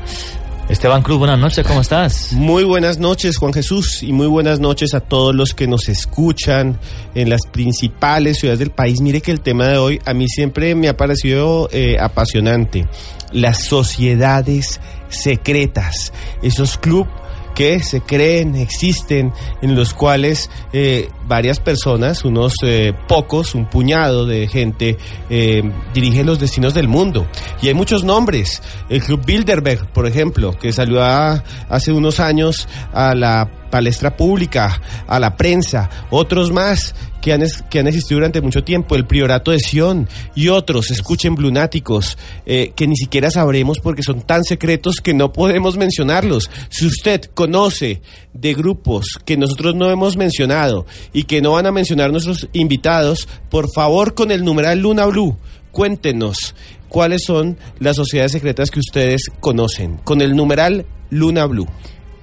Esteban 0.70 1.01
Cruz, 1.01 1.20
buenas 1.20 1.39
noches, 1.39 1.67
¿cómo 1.67 1.82
estás? 1.82 2.32
Muy 2.32 2.63
buenas 2.63 2.98
noches, 2.98 3.38
Juan 3.38 3.51
Jesús, 3.51 4.01
y 4.01 4.13
muy 4.13 4.27
buenas 4.27 4.62
noches 4.62 4.93
a 4.93 5.01
todos 5.01 5.36
los 5.36 5.53
que 5.53 5.67
nos 5.67 5.89
escuchan 5.89 6.79
en 7.15 7.29
las 7.29 7.41
principales 7.51 8.39
ciudades 8.39 8.60
del 8.60 8.72
país. 8.72 9.01
Mire 9.01 9.20
que 9.20 9.32
el 9.32 9.41
tema 9.41 9.67
de 9.67 9.77
hoy 9.77 10.00
a 10.05 10.13
mí 10.13 10.27
siempre 10.29 10.74
me 10.74 10.88
ha 10.88 10.96
parecido 10.96 11.67
eh, 11.74 11.98
apasionante. 12.00 12.88
Las 13.34 13.65
sociedades 13.65 14.79
secretas, 15.10 16.13
esos 16.41 16.77
clubes 16.77 17.12
que 17.55 17.79
se 17.81 18.01
creen, 18.01 18.55
existen, 18.55 19.33
en 19.62 19.75
los 19.75 19.93
cuales 19.93 20.50
eh, 20.72 21.10
varias 21.27 21.60
personas, 21.60 22.25
unos 22.25 22.53
eh, 22.63 22.93
pocos, 23.07 23.55
un 23.55 23.69
puñado 23.69 24.25
de 24.25 24.48
gente, 24.48 24.98
eh, 25.29 25.63
dirigen 25.93 26.25
los 26.25 26.39
destinos 26.39 26.74
del 26.74 26.88
mundo. 26.88 27.27
Y 27.62 27.67
hay 27.67 27.74
muchos 27.74 28.03
nombres. 28.03 28.62
El 28.89 29.03
Club 29.03 29.25
Bilderberg, 29.25 29.91
por 29.91 30.07
ejemplo, 30.07 30.57
que 30.57 30.72
salió 30.72 31.03
hace 31.03 31.91
unos 31.91 32.19
años 32.19 32.67
a 32.93 33.15
la 33.15 33.62
palestra 33.74 34.15
pública, 34.15 34.80
a 35.08 35.20
la 35.20 35.36
prensa, 35.36 35.89
otros 36.12 36.51
más 36.51 36.94
que 37.24 37.34
han, 37.34 37.42
existido 37.42 38.20
durante 38.20 38.39
mucho 38.39 38.63
tiempo, 38.63 38.94
el 38.94 39.08
Priorato 39.08 39.50
de 39.50 39.58
Sion 39.58 40.08
y 40.36 40.50
otros, 40.50 40.92
escuchen 40.92 41.34
Blunáticos, 41.34 42.15
eh, 42.46 42.72
que 42.75 42.86
ni 42.86 42.96
siquiera 42.96 43.32
sabremos 43.32 43.80
porque 43.80 44.03
son 44.03 44.22
tan 44.22 44.44
secretos 44.44 44.98
que 44.98 45.15
no 45.15 45.34
podemos 45.34 45.75
mencionarlos. 45.75 46.51
Si 46.70 46.86
usted 46.86 47.32
conoce 47.34 48.03
de 48.32 48.53
grupos 48.53 49.18
que 49.25 49.38
nosotros 49.38 49.74
no 49.74 49.89
hemos 49.89 50.18
mencionado 50.18 50.86
y 51.12 51.24
que 51.24 51.42
no 51.42 51.53
van 51.53 51.65
a 51.65 51.72
mencionar 51.72 52.12
nuestros 52.12 52.48
invitados, 52.53 53.27
por 53.50 53.72
favor 53.74 54.13
con 54.13 54.30
el 54.30 54.44
numeral 54.44 54.82
Luna 54.82 55.08
Blue, 55.08 55.36
cuéntenos 55.72 56.53
cuáles 56.89 57.24
son 57.25 57.58
las 57.80 57.96
sociedades 57.96 58.34
secretas 58.34 58.70
que 58.70 58.82
ustedes 58.82 59.32
conocen, 59.39 59.98
con 60.03 60.22
el 60.22 60.36
numeral 60.36 60.86
Luna 61.10 61.46
Blue. 61.48 61.68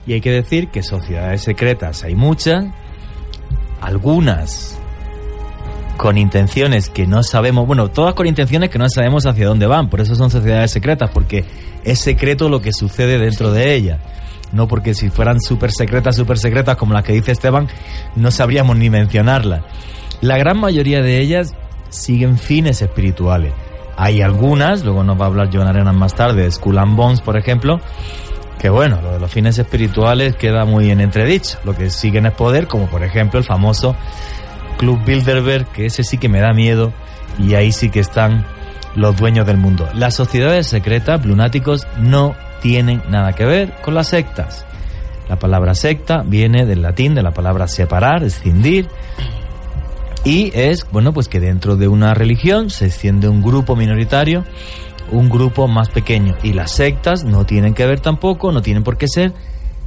Y 0.06 0.14
hay 0.14 0.20
que 0.20 0.30
decir 0.30 0.68
que 0.68 0.82
sociedades 0.82 1.42
secretas 1.42 2.04
hay 2.04 2.14
muchas, 2.14 2.64
algunas 3.80 4.78
con 5.96 6.16
intenciones 6.16 6.88
que 6.88 7.06
no 7.06 7.22
sabemos, 7.22 7.66
bueno, 7.66 7.88
todas 7.88 8.14
con 8.14 8.26
intenciones 8.26 8.70
que 8.70 8.78
no 8.78 8.88
sabemos 8.88 9.26
hacia 9.26 9.46
dónde 9.46 9.66
van, 9.66 9.90
por 9.90 10.00
eso 10.00 10.14
son 10.14 10.30
sociedades 10.30 10.70
secretas, 10.70 11.10
porque 11.12 11.44
es 11.84 11.98
secreto 11.98 12.48
lo 12.48 12.62
que 12.62 12.72
sucede 12.72 13.18
dentro 13.18 13.52
de 13.52 13.74
ellas. 13.74 14.00
No 14.52 14.66
porque 14.66 14.94
si 14.94 15.10
fueran 15.10 15.40
súper 15.40 15.70
secretas, 15.70 16.16
súper 16.16 16.38
secretas, 16.38 16.76
como 16.76 16.94
las 16.94 17.04
que 17.04 17.12
dice 17.12 17.32
Esteban, 17.32 17.68
no 18.16 18.30
sabríamos 18.30 18.76
ni 18.76 18.90
mencionarlas. 18.90 19.62
La 20.22 20.38
gran 20.38 20.58
mayoría 20.58 21.02
de 21.02 21.20
ellas 21.20 21.54
siguen 21.90 22.38
fines 22.38 22.82
espirituales. 22.82 23.52
Hay 23.96 24.22
algunas, 24.22 24.82
luego 24.84 25.04
nos 25.04 25.20
va 25.20 25.24
a 25.24 25.28
hablar 25.28 25.50
John 25.52 25.66
Arenas 25.66 25.94
más 25.94 26.14
tarde, 26.14 26.50
Skull 26.50 26.78
and 26.78 26.96
Bones, 26.96 27.20
por 27.20 27.36
ejemplo, 27.36 27.80
que 28.60 28.68
bueno, 28.68 29.00
lo 29.00 29.12
de 29.12 29.18
los 29.18 29.32
fines 29.32 29.58
espirituales 29.58 30.36
queda 30.36 30.66
muy 30.66 30.90
en 30.90 31.00
entredicho. 31.00 31.58
Lo 31.64 31.74
que 31.74 31.88
siguen 31.88 32.26
es 32.26 32.32
poder, 32.34 32.66
como 32.66 32.88
por 32.88 33.02
ejemplo 33.02 33.38
el 33.38 33.44
famoso 33.44 33.96
Club 34.76 35.02
Bilderberg, 35.02 35.66
que 35.72 35.86
ese 35.86 36.04
sí 36.04 36.18
que 36.18 36.28
me 36.28 36.40
da 36.40 36.52
miedo 36.52 36.92
y 37.38 37.54
ahí 37.54 37.72
sí 37.72 37.88
que 37.88 38.00
están 38.00 38.44
los 38.94 39.16
dueños 39.16 39.46
del 39.46 39.56
mundo. 39.56 39.88
Las 39.94 40.14
sociedades 40.14 40.66
secretas, 40.66 41.24
lunáticos, 41.24 41.86
no 41.98 42.34
tienen 42.60 43.02
nada 43.08 43.32
que 43.32 43.46
ver 43.46 43.72
con 43.80 43.94
las 43.94 44.08
sectas. 44.08 44.66
La 45.30 45.38
palabra 45.38 45.74
secta 45.74 46.22
viene 46.26 46.66
del 46.66 46.82
latín, 46.82 47.14
de 47.14 47.22
la 47.22 47.30
palabra 47.30 47.66
separar, 47.66 48.24
escindir, 48.24 48.88
y 50.24 50.50
es, 50.54 50.86
bueno, 50.90 51.14
pues 51.14 51.28
que 51.28 51.40
dentro 51.40 51.76
de 51.76 51.88
una 51.88 52.12
religión 52.12 52.68
se 52.68 52.86
extiende 52.86 53.28
un 53.28 53.40
grupo 53.40 53.74
minoritario 53.74 54.44
un 55.10 55.28
grupo 55.28 55.68
más 55.68 55.88
pequeño. 55.88 56.36
Y 56.42 56.52
las 56.52 56.72
sectas 56.72 57.24
no 57.24 57.44
tienen 57.44 57.74
que 57.74 57.86
ver 57.86 58.00
tampoco, 58.00 58.52
no 58.52 58.62
tienen 58.62 58.82
por 58.82 58.96
qué 58.96 59.08
ser 59.08 59.32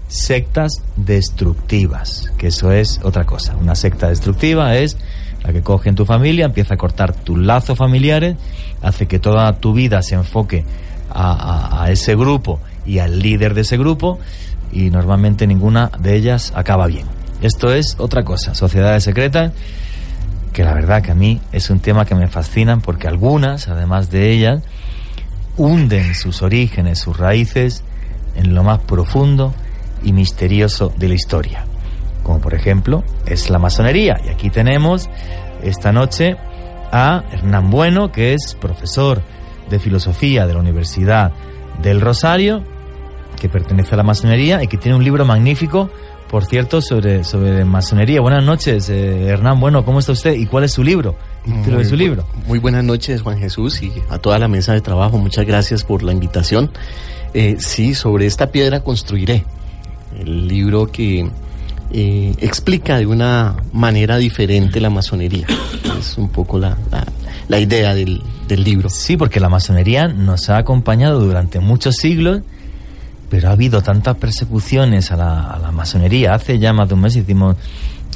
sectas 0.08 0.84
destructivas, 0.96 2.32
que 2.38 2.48
eso 2.48 2.72
es 2.72 3.00
otra 3.04 3.26
cosa. 3.26 3.56
Una 3.56 3.76
secta 3.76 4.10
destructiva 4.10 4.76
es 4.76 4.98
la 5.44 5.52
que 5.52 5.62
coge 5.62 5.90
en 5.90 5.96
tu 5.96 6.06
familia, 6.06 6.46
empieza 6.46 6.76
a 6.76 6.78
cortar 6.78 7.14
tus 7.14 7.38
lazos 7.38 7.78
familiares, 7.78 8.38
hace 8.82 9.08
que 9.08 9.20
toda 9.20 9.52
tu 9.54 9.74
vida 9.74 10.02
se 10.02 10.16
enfoque 10.16 10.64
a, 11.10 11.88
ese 11.90 12.16
grupo 12.16 12.60
y 12.86 13.00
al 13.00 13.20
líder 13.20 13.54
de 13.54 13.62
ese 13.62 13.78
grupo 13.78 14.20
y 14.72 14.90
normalmente 14.90 15.46
ninguna 15.46 15.92
de 16.00 16.16
ellas 16.16 16.54
acaba 16.56 16.88
bien. 16.88 17.06
Esto 17.42 17.74
es 17.74 17.96
otra 18.00 18.24
cosa, 18.24 18.56
sociedades 18.56 19.04
secretas, 19.04 19.52
que 20.54 20.64
la 20.64 20.74
verdad 20.74 21.02
que 21.02 21.12
a 21.12 21.16
mí 21.16 21.42
es 21.52 21.70
un 21.70 21.80
tema 21.80 22.06
que 22.06 22.16
me 22.16 22.28
fascinan 22.28 22.82
porque 22.82 23.08
algunas, 23.08 23.68
además 23.68 24.10
de 24.12 24.32
ellas, 24.32 24.64
hunden 25.58 26.16
sus 26.16 26.42
orígenes, 26.42 27.00
sus 27.00 27.18
raíces 27.18 27.84
en 28.36 28.56
lo 28.56 28.64
más 28.64 28.80
profundo 28.80 29.54
y 30.04 30.12
misterioso 30.12 30.94
de 30.98 31.08
la 31.10 31.14
historia, 31.14 31.66
como 32.24 32.40
por 32.40 32.54
ejemplo 32.54 33.04
es 33.26 33.50
la 33.50 33.60
masonería. 33.60 34.20
Y 34.26 34.30
aquí 34.30 34.50
tenemos 34.50 35.10
esta 35.62 35.92
noche 35.92 36.36
a 36.92 37.24
Hernán 37.32 37.70
Bueno, 37.70 38.12
que 38.12 38.34
es 38.34 38.56
profesor 38.60 39.22
de 39.70 39.80
filosofía 39.80 40.46
de 40.46 40.54
la 40.54 40.60
Universidad 40.60 41.32
del 41.82 42.02
Rosario, 42.02 42.64
que 43.40 43.50
pertenece 43.50 43.96
a 43.96 43.98
la 43.98 44.04
masonería 44.04 44.64
y 44.64 44.68
que 44.68 44.78
tiene 44.78 44.98
un 44.98 45.04
libro 45.04 45.26
magnífico, 45.26 45.90
por 46.30 46.46
cierto, 46.46 46.82
sobre, 46.82 47.24
sobre 47.24 47.66
masonería. 47.66 48.22
Buenas 48.22 48.44
noches, 48.44 48.90
eh, 48.90 49.28
Hernán. 49.28 49.60
Bueno, 49.60 49.86
¿cómo 49.86 50.00
está 50.00 50.12
usted 50.12 50.34
y 50.34 50.46
cuál 50.46 50.64
es 50.66 50.74
su 50.74 50.84
libro? 50.84 51.16
Muy, 51.46 51.86
su 51.86 51.96
libro. 51.96 52.26
Muy 52.48 52.60
buenas 52.60 52.84
noches, 52.84 53.22
Juan 53.22 53.38
Jesús, 53.38 53.82
y 53.82 53.92
a 54.10 54.18
toda 54.18 54.40
la 54.40 54.48
mesa 54.48 54.74
de 54.74 54.82
trabajo. 54.82 55.18
Muchas 55.18 55.46
gracias 55.46 55.84
por 55.84 56.04
la 56.04 56.14
invitación. 56.14 56.72
Eh, 57.34 57.58
sí, 57.60 57.96
sobre 57.96 58.26
esta 58.26 58.52
piedra 58.52 58.82
construiré. 58.82 59.44
El 60.20 60.48
libro 60.48 60.92
que 60.92 61.28
eh, 61.92 62.34
explica 62.40 62.98
de 62.98 63.06
una 63.06 63.56
manera 63.72 64.18
diferente 64.18 64.80
la 64.80 64.90
masonería. 64.90 65.48
Es 66.00 66.18
un 66.18 66.30
poco 66.30 66.60
la, 66.60 66.78
la, 67.48 67.60
idea 67.60 67.94
del, 67.94 68.22
del, 68.48 68.64
libro. 68.64 68.90
Sí, 68.90 69.18
porque 69.18 69.40
la 69.40 69.50
masonería 69.50 70.08
nos 70.08 70.50
ha 70.50 70.58
acompañado 70.58 71.20
durante 71.20 71.60
muchos 71.60 71.96
siglos, 71.96 72.42
pero 73.30 73.50
ha 73.50 73.52
habido 73.52 73.82
tantas 73.82 74.18
persecuciones 74.18 75.12
a 75.12 75.18
la, 75.18 75.42
a 75.52 75.60
la 75.60 75.72
masonería. 75.72 76.34
Hace 76.34 76.60
ya 76.60 76.74
más 76.74 76.88
de 76.88 76.94
un 76.94 77.02
mes 77.02 77.16
hicimos 77.16 77.58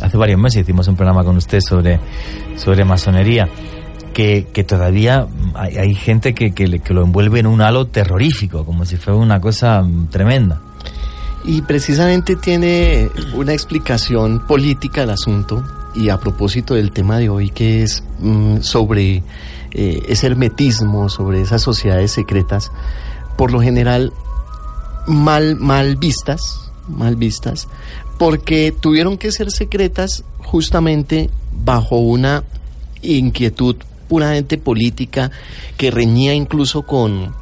hace 0.01 0.17
varios 0.17 0.39
meses 0.39 0.61
hicimos 0.61 0.87
un 0.87 0.95
programa 0.95 1.23
con 1.23 1.37
usted 1.37 1.59
sobre, 1.61 1.99
sobre 2.55 2.85
masonería, 2.85 3.49
que, 4.13 4.47
que 4.53 4.63
todavía 4.63 5.27
hay, 5.53 5.77
hay 5.77 5.95
gente 5.95 6.33
que, 6.33 6.53
que, 6.53 6.79
que 6.79 6.93
lo 6.93 7.03
envuelve 7.03 7.39
en 7.39 7.47
un 7.47 7.61
halo 7.61 7.87
terrorífico, 7.87 8.65
como 8.65 8.85
si 8.85 8.97
fuera 8.97 9.19
una 9.19 9.39
cosa 9.39 9.81
mm, 9.81 10.07
tremenda. 10.07 10.61
Y 11.45 11.61
precisamente 11.61 12.35
tiene 12.35 13.09
una 13.33 13.53
explicación 13.53 14.45
política 14.47 15.03
al 15.03 15.11
asunto 15.11 15.63
y 15.95 16.09
a 16.09 16.17
propósito 16.17 16.75
del 16.75 16.91
tema 16.91 17.17
de 17.17 17.29
hoy 17.29 17.49
que 17.49 17.83
es 17.83 18.03
mm, 18.19 18.57
sobre 18.61 19.23
eh, 19.71 20.01
ese 20.07 20.27
hermetismo, 20.27 21.09
sobre 21.09 21.41
esas 21.41 21.61
sociedades 21.61 22.11
secretas, 22.11 22.71
por 23.37 23.51
lo 23.51 23.61
general 23.61 24.13
mal, 25.07 25.55
mal 25.55 25.95
vistas, 25.95 26.66
mal 26.87 27.15
vistas, 27.15 27.67
porque 28.17 28.73
tuvieron 28.77 29.17
que 29.17 29.31
ser 29.31 29.51
secretas 29.51 30.23
justamente 30.39 31.29
bajo 31.51 31.97
una 31.97 32.43
inquietud 33.01 33.75
puramente 34.07 34.57
política 34.57 35.31
que 35.75 35.91
reñía 35.91 36.33
incluso 36.33 36.83
con 36.83 37.33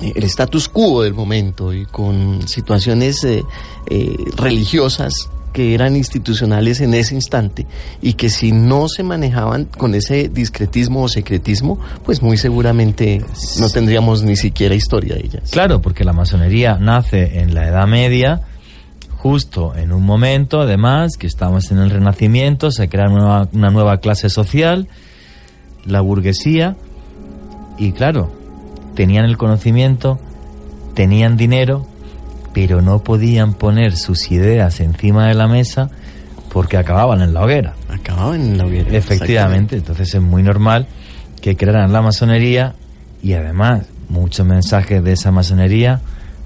eh, 0.00 0.12
el 0.14 0.24
status 0.24 0.68
quo 0.68 1.02
del 1.02 1.14
momento 1.14 1.72
y 1.72 1.86
con 1.86 2.46
situaciones 2.48 3.22
eh, 3.24 3.44
eh, 3.88 4.16
religiosas 4.36 5.12
que 5.52 5.74
eran 5.74 5.96
institucionales 5.96 6.80
en 6.80 6.94
ese 6.94 7.14
instante 7.14 7.66
y 8.00 8.12
que 8.12 8.30
si 8.30 8.52
no 8.52 8.88
se 8.88 9.02
manejaban 9.02 9.64
con 9.64 9.94
ese 9.94 10.28
discretismo 10.28 11.02
o 11.02 11.08
secretismo, 11.08 11.78
pues 12.04 12.22
muy 12.22 12.36
seguramente 12.36 13.24
no 13.58 13.68
tendríamos 13.68 14.22
ni 14.22 14.36
siquiera 14.36 14.74
historia 14.76 15.16
de 15.16 15.22
ellas. 15.26 15.50
Claro, 15.50 15.80
porque 15.80 16.04
la 16.04 16.12
masonería 16.12 16.78
nace 16.78 17.40
en 17.40 17.54
la 17.54 17.66
Edad 17.66 17.88
Media, 17.88 18.42
justo 19.22 19.74
en 19.76 19.92
un 19.92 20.02
momento, 20.02 20.62
además, 20.62 21.18
que 21.18 21.26
estamos 21.26 21.70
en 21.70 21.78
el 21.78 21.90
Renacimiento, 21.90 22.70
se 22.70 22.88
crea 22.88 23.08
una 23.08 23.18
nueva, 23.18 23.48
una 23.52 23.70
nueva 23.70 23.96
clase 23.98 24.30
social, 24.30 24.88
la 25.84 26.00
burguesía, 26.00 26.76
y 27.76 27.92
claro, 27.92 28.32
tenían 28.94 29.26
el 29.26 29.36
conocimiento, 29.36 30.18
tenían 30.94 31.36
dinero, 31.36 31.86
pero 32.54 32.80
no 32.80 33.00
podían 33.00 33.52
poner 33.52 33.94
sus 33.96 34.30
ideas 34.30 34.80
encima 34.80 35.28
de 35.28 35.34
la 35.34 35.48
mesa 35.48 35.90
porque 36.50 36.78
acababan 36.78 37.20
en 37.20 37.34
la 37.34 37.44
hoguera. 37.44 37.74
Acababan 37.90 38.40
en 38.40 38.58
la 38.58 38.64
hoguera. 38.64 38.90
Efectivamente, 38.90 39.76
entonces 39.76 40.14
es 40.14 40.20
muy 40.20 40.42
normal 40.42 40.86
que 41.42 41.56
crearan 41.56 41.92
la 41.92 42.00
masonería 42.00 42.74
y 43.22 43.34
además 43.34 43.82
muchos 44.08 44.46
mensajes 44.46 45.04
de 45.04 45.12
esa 45.12 45.30
masonería 45.30 46.00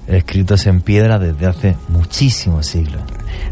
escritos 0.08 0.66
en 0.66 0.80
piedra 0.82 1.18
desde 1.18 1.46
hace 1.46 1.76
muchísimos 1.88 2.66
siglos. 2.66 3.00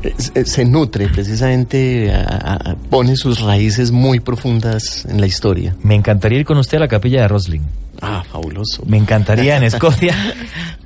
Eh, 0.03 0.15
Se, 0.19 0.45
se 0.45 0.65
nutre 0.65 1.09
precisamente, 1.09 2.13
a- 2.15 2.71
a- 2.71 2.77
pone 2.91 3.17
sus 3.17 3.41
raíces 3.41 3.91
muy 3.91 4.21
profundas 4.21 5.05
en 5.07 5.21
la 5.21 5.27
historia. 5.27 5.75
Me 5.83 5.95
encantaría 5.95 6.41
ir 6.41 6.45
con 6.45 6.59
usted 6.59 6.77
a 6.79 6.81
la 6.81 6.89
capilla 6.89 7.23
de 7.23 7.29
Rosling. 7.29 7.63
Ah, 8.01 8.23
fabuloso. 8.31 8.83
Me 8.87 8.97
encantaría 8.99 9.57
en 9.57 9.63
Escocia. 9.65 10.15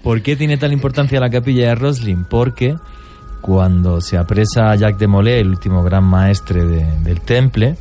¿Por 0.03 0.23
qué 0.23 0.37
tiene 0.37 0.57
tal 0.59 0.73
importancia 0.73 1.19
la 1.19 1.31
capilla 1.31 1.69
de 1.69 1.75
Rosling? 1.75 2.25
Porque 2.29 2.77
cuando 3.41 4.01
se 4.01 4.19
apresa 4.19 4.71
a 4.71 4.77
Jacques 4.77 4.99
de 4.99 5.07
Molay, 5.07 5.41
el 5.41 5.49
último 5.51 5.83
gran 5.83 6.05
maestre 6.05 6.65
de- 6.65 6.87
del 7.01 7.21
temple, 7.23 7.77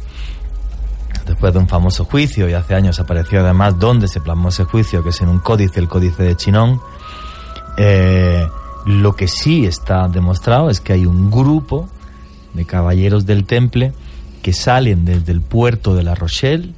después 1.25 1.53
de 1.53 1.59
un 1.59 1.67
famoso 1.67 2.05
juicio, 2.05 2.47
y 2.49 2.53
hace 2.53 2.75
años 2.75 2.99
apareció 2.99 3.39
además 3.41 3.77
donde 3.79 4.07
se 4.07 4.21
plasmó 4.21 4.49
ese 4.49 4.63
juicio, 4.63 5.03
que 5.03 5.09
es 5.09 5.21
en 5.21 5.29
un 5.29 5.39
códice, 5.39 5.79
el 5.79 5.87
códice 5.87 6.23
de 6.23 6.35
Chinon, 6.35 6.79
eh, 7.77 8.47
lo 8.85 9.15
que 9.15 9.27
sí 9.27 9.65
está 9.65 10.07
demostrado 10.07 10.69
es 10.69 10.79
que 10.79 10.93
hay 10.93 11.05
un 11.05 11.31
grupo 11.31 11.89
de 12.53 12.65
caballeros 12.65 13.25
del 13.25 13.45
temple 13.45 13.93
que 14.41 14.53
salen 14.53 15.05
desde 15.05 15.31
el 15.31 15.41
puerto 15.41 15.95
de 15.95 16.03
La 16.03 16.15
Rochelle, 16.15 16.73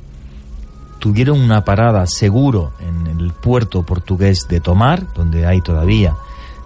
tuvieron 0.99 1.39
una 1.39 1.63
parada 1.65 2.07
seguro 2.07 2.71
en 2.79 3.07
el 3.19 3.31
puerto 3.31 3.83
portugués 3.83 4.47
de 4.49 4.59
Tomar, 4.59 5.13
donde 5.13 5.45
hay 5.45 5.61
todavía 5.61 6.15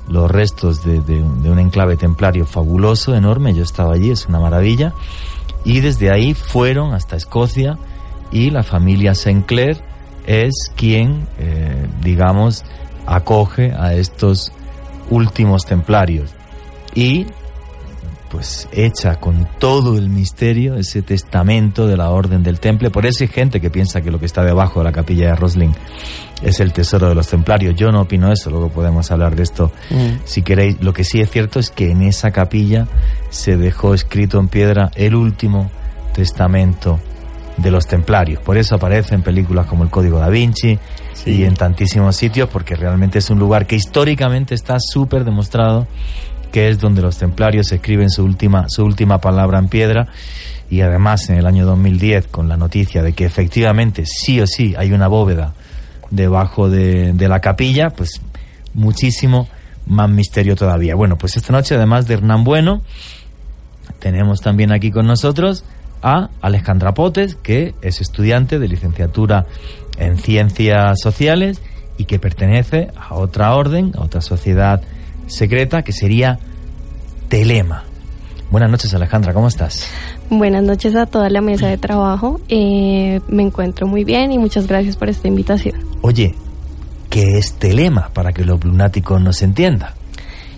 los 0.08 0.30
restos 0.30 0.84
de, 0.84 1.00
un 1.00 1.60
enclave 1.60 1.96
templario 1.96 2.46
fabuloso, 2.46 3.16
enorme, 3.16 3.54
yo 3.54 3.64
estaba 3.64 3.94
allí, 3.94 4.12
es 4.12 4.26
una 4.28 4.40
maravilla, 4.40 4.94
y 5.64 5.80
desde 5.80 6.12
ahí 6.12 6.34
fueron 6.34 6.94
hasta 6.94 7.16
Escocia 7.16 7.78
y 8.32 8.50
la 8.50 8.64
familia 8.64 9.16
Sinclair 9.16 9.82
es 10.26 10.72
quien, 10.76 11.28
eh, 11.40 11.88
digamos, 12.02 12.64
acoge 13.06 13.72
a 13.74 13.94
estos 13.94 14.52
últimos 15.10 15.66
templarios 15.66 16.32
y 16.96 17.26
pues 18.30 18.70
echa 18.72 19.18
con 19.18 19.46
todo 19.60 19.98
el 19.98 20.08
misterio 20.10 20.76
ese 20.76 21.02
testamento 21.02 21.86
de 21.86 21.98
la 21.98 22.12
orden 22.12 22.44
del 22.44 22.62
temple. 22.62 22.90
Por 22.90 23.06
eso 23.06 23.26
hay 23.26 23.28
gente 23.28 23.60
que 23.60 23.70
piensa 23.70 24.00
que 24.02 24.10
lo 24.10 24.22
que 24.22 24.26
está 24.26 24.42
debajo 24.46 24.80
de 24.80 24.86
la 24.86 24.94
capilla 24.94 25.28
de 25.28 25.36
Rosling 25.36 25.72
es 26.42 26.62
el 26.62 26.72
tesoro 26.72 27.10
de 27.10 27.16
los 27.16 27.28
templarios. 27.28 27.76
Yo 27.76 27.92
no 27.92 28.00
opino 28.02 28.32
eso, 28.32 28.50
luego 28.50 28.70
podemos 28.70 29.12
hablar 29.12 29.36
de 29.36 29.44
esto 29.44 29.74
Mm. 29.90 30.22
si 30.24 30.44
queréis. 30.44 30.82
Lo 30.82 30.94
que 30.94 31.04
sí 31.04 31.20
es 31.20 31.30
cierto 31.30 31.60
es 31.60 31.72
que 31.72 31.92
en 31.92 32.04
esa 32.04 32.32
capilla 32.32 32.88
se 33.30 33.58
dejó 33.58 33.94
escrito 33.94 34.40
en 34.40 34.48
piedra 34.48 34.92
el 34.96 35.14
último 35.16 35.70
testamento 36.14 37.02
de 37.58 37.70
los 37.70 37.86
templarios. 37.86 38.42
Por 38.42 38.58
eso 38.58 38.76
aparece 38.76 39.14
en 39.14 39.24
películas 39.24 39.66
como 39.68 39.84
El 39.84 39.90
Código 39.90 40.20
da 40.20 40.30
Vinci 40.30 40.80
Y 41.26 41.44
en 41.44 41.56
tantísimos 41.56 42.16
sitios, 42.16 42.50
porque 42.50 42.76
realmente 42.76 43.20
es 43.20 43.30
un 43.30 43.38
lugar 43.38 43.68
que 43.68 43.76
históricamente 43.76 44.56
está 44.56 44.78
súper 44.80 45.24
demostrado 45.24 45.88
que 46.52 46.70
es 46.70 46.80
donde 46.80 47.02
los 47.02 47.18
templarios 47.18 47.72
escriben 47.72 48.10
su 48.10 48.24
última, 48.24 48.66
su 48.68 48.84
última 48.84 49.20
palabra 49.20 49.58
en 49.58 49.70
piedra. 49.70 50.08
Y 50.70 50.82
además 50.82 51.30
en 51.30 51.38
el 51.38 51.46
año 51.46 51.66
2010, 51.66 52.28
con 52.28 52.48
la 52.48 52.58
noticia 52.58 53.02
de 53.02 53.14
que 53.14 53.26
efectivamente 53.26 54.04
sí 54.06 54.40
o 54.40 54.48
sí 54.48 54.74
hay 54.78 54.92
una 54.94 55.08
bóveda 55.08 55.54
debajo 56.12 56.70
de, 56.70 57.14
de 57.14 57.28
la 57.28 57.40
capilla, 57.40 57.90
pues 57.90 58.22
muchísimo 58.74 59.48
más 59.86 60.10
misterio 60.10 60.56
todavía. 60.56 60.96
Bueno, 60.96 61.18
pues 61.18 61.36
esta 61.36 61.52
noche, 61.52 61.76
además 61.76 62.08
de 62.08 62.16
Hernán 62.16 62.44
Bueno, 62.44 62.82
tenemos 64.00 64.42
también 64.42 64.72
aquí 64.72 64.92
con 64.92 65.08
nosotros 65.08 65.66
a 66.02 66.30
Alejandra 66.42 66.94
Potes, 66.94 67.36
que 67.36 67.76
es 67.82 68.02
estudiante 68.02 68.60
de 68.60 68.68
licenciatura 68.68 69.46
en 70.02 70.18
Ciencias 70.18 71.00
Sociales 71.02 71.62
y 71.98 72.06
que 72.06 72.20
pertenece 72.20 72.90
a 72.96 73.16
otra 73.16 73.56
orden, 73.56 73.92
a 73.96 74.02
otra 74.02 74.22
sociedad 74.22 74.82
secreta, 75.28 75.84
que 75.84 75.94
sería 75.94 76.40
Telema. 77.30 77.84
Buenas 78.50 78.70
noches, 78.70 78.94
Alejandra, 78.94 79.34
¿cómo 79.34 79.48
estás? 79.48 79.88
Buenas 80.30 80.64
noches 80.64 80.96
a 80.96 81.06
toda 81.06 81.30
la 81.30 81.40
mesa 81.40 81.68
de 81.68 81.78
trabajo. 81.78 82.42
Eh, 82.50 83.22
me 83.28 83.44
encuentro 83.44 83.88
muy 83.88 84.04
bien 84.04 84.32
y 84.34 84.38
muchas 84.38 84.68
gracias 84.68 84.98
por 84.98 85.08
esta 85.08 85.28
invitación. 85.28 85.76
Oye, 86.02 86.36
¿qué 87.10 87.38
es 87.38 87.54
Telema 87.54 88.10
para 88.14 88.34
que 88.34 88.44
los 88.44 88.62
lunáticos 88.64 89.22
nos 89.22 89.42
entiendan? 89.42 89.92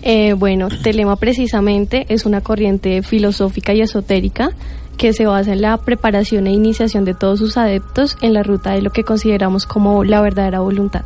Eh, 0.02 0.32
bueno, 0.32 0.68
Telema 0.68 1.16
precisamente 1.16 2.04
es 2.08 2.26
una 2.26 2.40
corriente 2.40 3.02
filosófica 3.02 3.72
y 3.72 3.82
esotérica 3.82 4.50
que 4.96 5.12
se 5.12 5.26
basa 5.26 5.52
en 5.52 5.60
la 5.62 5.76
preparación 5.76 6.46
e 6.46 6.52
iniciación 6.52 7.04
de 7.04 7.14
todos 7.14 7.38
sus 7.38 7.56
adeptos 7.56 8.16
en 8.20 8.32
la 8.34 8.42
ruta 8.42 8.72
de 8.72 8.82
lo 8.82 8.90
que 8.90 9.04
consideramos 9.04 9.66
como 9.66 10.04
la 10.04 10.20
verdadera 10.20 10.60
voluntad. 10.60 11.02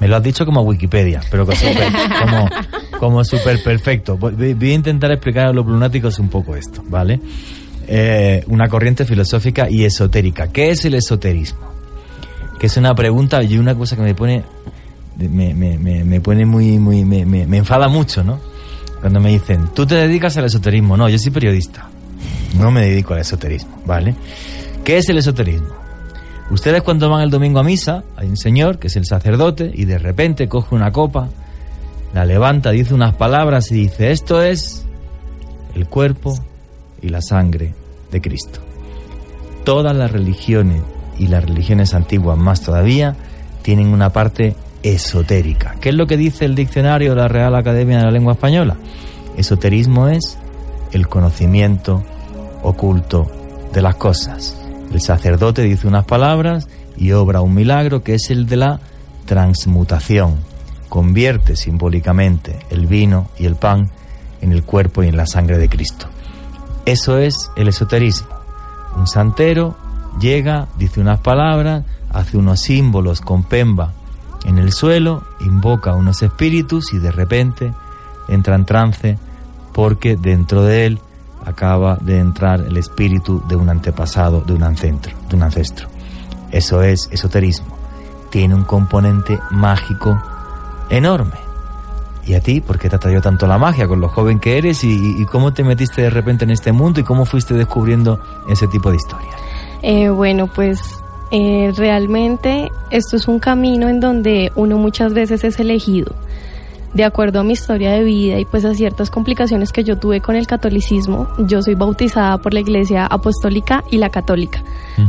Me 0.00 0.08
lo 0.08 0.16
has 0.16 0.22
dicho 0.22 0.44
como 0.44 0.60
Wikipedia, 0.62 1.20
pero 1.30 1.46
super- 1.46 1.92
como, 2.20 2.48
como 2.98 3.24
súper 3.24 3.62
perfecto. 3.62 4.16
Voy, 4.18 4.54
voy- 4.54 4.70
a 4.70 4.74
intentar 4.74 5.10
explicar 5.12 5.46
a 5.46 5.52
los 5.52 5.64
lunáticos 5.66 6.18
un 6.18 6.28
poco 6.28 6.54
esto, 6.54 6.82
¿vale? 6.88 7.18
Eh, 7.88 8.44
una 8.48 8.68
corriente 8.68 9.04
filosófica 9.06 9.68
y 9.70 9.84
esotérica. 9.84 10.48
¿Qué 10.48 10.70
es 10.70 10.84
el 10.84 10.94
esoterismo? 10.94 11.60
Que 12.58 12.66
es 12.66 12.76
una 12.76 12.94
pregunta 12.94 13.42
y 13.42 13.56
una 13.58 13.74
cosa 13.74 13.96
que 13.96 14.02
me 14.02 14.14
pone, 14.14 14.42
me, 15.16 15.54
me, 15.54 15.78
me, 15.78 16.04
me 16.04 16.20
pone 16.20 16.44
muy, 16.44 16.78
muy, 16.78 17.04
me, 17.04 17.24
me 17.24 17.56
enfada 17.56 17.88
mucho, 17.88 18.22
¿no? 18.24 18.38
Cuando 19.00 19.20
me 19.20 19.30
dicen, 19.30 19.68
tú 19.74 19.86
te 19.86 19.94
dedicas 19.94 20.36
al 20.36 20.44
esoterismo. 20.46 20.96
No, 20.96 21.08
yo 21.08 21.18
soy 21.18 21.30
periodista. 21.30 21.88
No 22.58 22.70
me 22.70 22.86
dedico 22.86 23.14
al 23.14 23.20
esoterismo, 23.20 23.82
¿vale? 23.84 24.14
¿Qué 24.84 24.98
es 24.98 25.08
el 25.08 25.18
esoterismo? 25.18 25.68
Ustedes 26.50 26.82
cuando 26.82 27.10
van 27.10 27.22
el 27.22 27.30
domingo 27.30 27.58
a 27.58 27.64
misa, 27.64 28.04
hay 28.16 28.28
un 28.28 28.36
señor 28.36 28.78
que 28.78 28.86
es 28.86 28.96
el 28.96 29.04
sacerdote 29.04 29.70
y 29.74 29.84
de 29.84 29.98
repente 29.98 30.48
coge 30.48 30.74
una 30.74 30.92
copa, 30.92 31.28
la 32.14 32.24
levanta, 32.24 32.70
dice 32.70 32.94
unas 32.94 33.14
palabras 33.16 33.70
y 33.72 33.74
dice, 33.74 34.12
esto 34.12 34.42
es 34.42 34.84
el 35.74 35.88
cuerpo 35.88 36.38
y 37.02 37.08
la 37.08 37.20
sangre 37.20 37.74
de 38.12 38.20
Cristo. 38.20 38.60
Todas 39.64 39.96
las 39.96 40.12
religiones 40.12 40.82
y 41.18 41.26
las 41.26 41.44
religiones 41.44 41.94
antiguas 41.94 42.38
más 42.38 42.62
todavía 42.62 43.16
tienen 43.62 43.88
una 43.88 44.10
parte 44.10 44.54
esotérica. 44.84 45.74
¿Qué 45.80 45.88
es 45.88 45.94
lo 45.96 46.06
que 46.06 46.16
dice 46.16 46.44
el 46.44 46.54
diccionario 46.54 47.10
de 47.10 47.22
la 47.22 47.28
Real 47.28 47.56
Academia 47.56 47.98
de 47.98 48.04
la 48.04 48.10
Lengua 48.12 48.34
Española? 48.34 48.76
Esoterismo 49.36 50.08
es 50.08 50.38
el 50.92 51.08
conocimiento 51.08 52.02
oculto 52.62 53.30
de 53.72 53.82
las 53.82 53.96
cosas. 53.96 54.56
El 54.92 55.00
sacerdote 55.00 55.62
dice 55.62 55.86
unas 55.86 56.04
palabras 56.04 56.68
y 56.96 57.12
obra 57.12 57.40
un 57.40 57.54
milagro 57.54 58.02
que 58.02 58.14
es 58.14 58.30
el 58.30 58.46
de 58.46 58.56
la 58.56 58.80
transmutación. 59.26 60.36
Convierte 60.88 61.56
simbólicamente 61.56 62.58
el 62.70 62.86
vino 62.86 63.28
y 63.38 63.46
el 63.46 63.56
pan 63.56 63.90
en 64.40 64.52
el 64.52 64.62
cuerpo 64.62 65.02
y 65.02 65.08
en 65.08 65.16
la 65.16 65.26
sangre 65.26 65.58
de 65.58 65.68
Cristo. 65.68 66.06
Eso 66.84 67.18
es 67.18 67.50
el 67.56 67.68
esoterismo. 67.68 68.28
Un 68.96 69.06
santero 69.06 69.76
llega, 70.20 70.68
dice 70.78 71.00
unas 71.00 71.20
palabras, 71.20 71.84
hace 72.12 72.38
unos 72.38 72.60
símbolos 72.60 73.20
con 73.20 73.42
pemba 73.42 73.92
en 74.46 74.58
el 74.58 74.72
suelo, 74.72 75.24
invoca 75.40 75.94
unos 75.94 76.22
espíritus 76.22 76.92
y 76.92 76.98
de 76.98 77.10
repente 77.10 77.74
entra 78.28 78.54
en 78.54 78.64
trance 78.64 79.18
porque 79.76 80.16
dentro 80.16 80.62
de 80.62 80.86
él 80.86 81.00
acaba 81.44 81.98
de 82.00 82.18
entrar 82.18 82.60
el 82.62 82.78
espíritu 82.78 83.42
de 83.46 83.56
un 83.56 83.68
antepasado, 83.68 84.40
de 84.40 84.54
un 84.54 84.62
ancestro, 84.62 85.14
de 85.28 85.36
un 85.36 85.42
ancestro. 85.42 85.86
Eso 86.50 86.82
es 86.82 87.10
esoterismo. 87.12 87.76
Tiene 88.30 88.54
un 88.54 88.64
componente 88.64 89.38
mágico 89.50 90.18
enorme. 90.88 91.36
¿Y 92.24 92.32
a 92.32 92.40
ti? 92.40 92.62
¿Por 92.62 92.78
qué 92.78 92.88
te 92.88 92.96
atrayó 92.96 93.20
tanto 93.20 93.46
la 93.46 93.58
magia 93.58 93.86
con 93.86 94.00
lo 94.00 94.08
joven 94.08 94.40
que 94.40 94.56
eres 94.56 94.82
y, 94.82 95.20
y 95.20 95.26
cómo 95.26 95.52
te 95.52 95.62
metiste 95.62 96.00
de 96.00 96.08
repente 96.08 96.46
en 96.46 96.52
este 96.52 96.72
mundo 96.72 97.00
y 97.00 97.04
cómo 97.04 97.26
fuiste 97.26 97.52
descubriendo 97.52 98.18
ese 98.48 98.66
tipo 98.68 98.90
de 98.90 98.96
historias? 98.96 99.36
Eh, 99.82 100.08
bueno, 100.08 100.46
pues 100.46 100.80
eh, 101.30 101.70
realmente 101.76 102.72
esto 102.90 103.16
es 103.16 103.28
un 103.28 103.40
camino 103.40 103.90
en 103.90 104.00
donde 104.00 104.52
uno 104.54 104.78
muchas 104.78 105.12
veces 105.12 105.44
es 105.44 105.60
elegido 105.60 106.14
de 106.96 107.04
acuerdo 107.04 107.40
a 107.40 107.44
mi 107.44 107.52
historia 107.52 107.92
de 107.92 108.02
vida 108.02 108.38
y 108.38 108.46
pues 108.46 108.64
a 108.64 108.74
ciertas 108.74 109.10
complicaciones 109.10 109.70
que 109.70 109.84
yo 109.84 109.98
tuve 109.98 110.22
con 110.22 110.34
el 110.34 110.46
catolicismo, 110.46 111.28
yo 111.46 111.60
soy 111.60 111.74
bautizada 111.74 112.38
por 112.38 112.54
la 112.54 112.60
iglesia 112.60 113.04
apostólica 113.04 113.84
y 113.90 113.98
la 113.98 114.08
católica. 114.08 114.62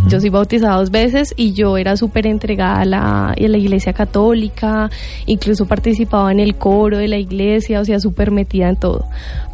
Yo 0.09 0.19
soy 0.19 0.29
bautizada 0.29 0.75
dos 0.75 0.91
veces 0.91 1.33
y 1.37 1.53
yo 1.53 1.77
era 1.77 1.95
súper 1.95 2.27
entregada 2.27 2.81
a 2.81 2.85
la, 2.85 3.29
a 3.29 3.35
la 3.39 3.57
iglesia 3.57 3.93
católica, 3.93 4.89
incluso 5.27 5.65
participaba 5.65 6.29
en 6.29 6.41
el 6.41 6.55
coro 6.55 6.97
de 6.97 7.07
la 7.07 7.17
iglesia, 7.17 7.79
o 7.79 7.85
sea, 7.85 7.97
súper 8.01 8.31
metida 8.31 8.67
en 8.67 8.75
todo. 8.75 9.05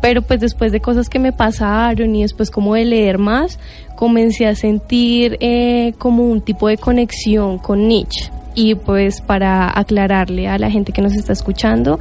Pero 0.02 0.24
pues 0.24 0.40
después 0.40 0.72
de 0.72 0.80
cosas 0.80 1.08
que 1.10 1.20
me 1.20 1.34
pasaron 1.34 2.16
y 2.16 2.24
después 2.24 2.50
como 2.50 2.74
de 2.74 2.86
leer 2.86 3.20
más, 3.20 3.60
comencé 3.96 4.48
a 4.48 4.56
sentir 4.56 5.38
eh, 5.40 5.94
como 6.00 6.24
un 6.24 6.42
tipo 6.42 6.68
de 6.68 6.78
conexión 6.78 7.60
con 7.60 7.88
Nietzsche 7.88 8.32
y 8.56 8.76
pues 8.76 9.22
para 9.22 9.78
aclararle 9.78 10.48
a 10.48 10.58
la 10.58 10.70
gente 10.70 10.92
que 10.92 11.02
nos 11.02 11.14
está 11.14 11.34
escuchando, 11.34 12.00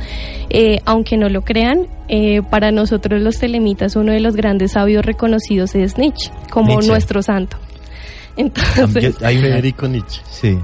eh, 0.51 0.81
aunque 0.85 1.17
no 1.17 1.29
lo 1.29 1.43
crean, 1.43 1.87
eh, 2.09 2.43
para 2.43 2.73
nosotros 2.73 3.21
los 3.23 3.39
telemitas 3.39 3.97
uno 3.97 4.13
de 4.13 4.21
los 4.21 4.37
grandes 4.37 4.73
sabios 4.73 5.05
reconocidos 5.05 5.75
es 5.75 5.99
Nietzsche, 5.99 6.31
como 6.51 6.81
nuestro 6.83 7.23
santo. 7.23 7.57
Entonces, 8.37 9.23
hay 9.23 9.39
un 9.39 9.93
Nietzsche. 9.93 10.23
Sí. 10.31 10.59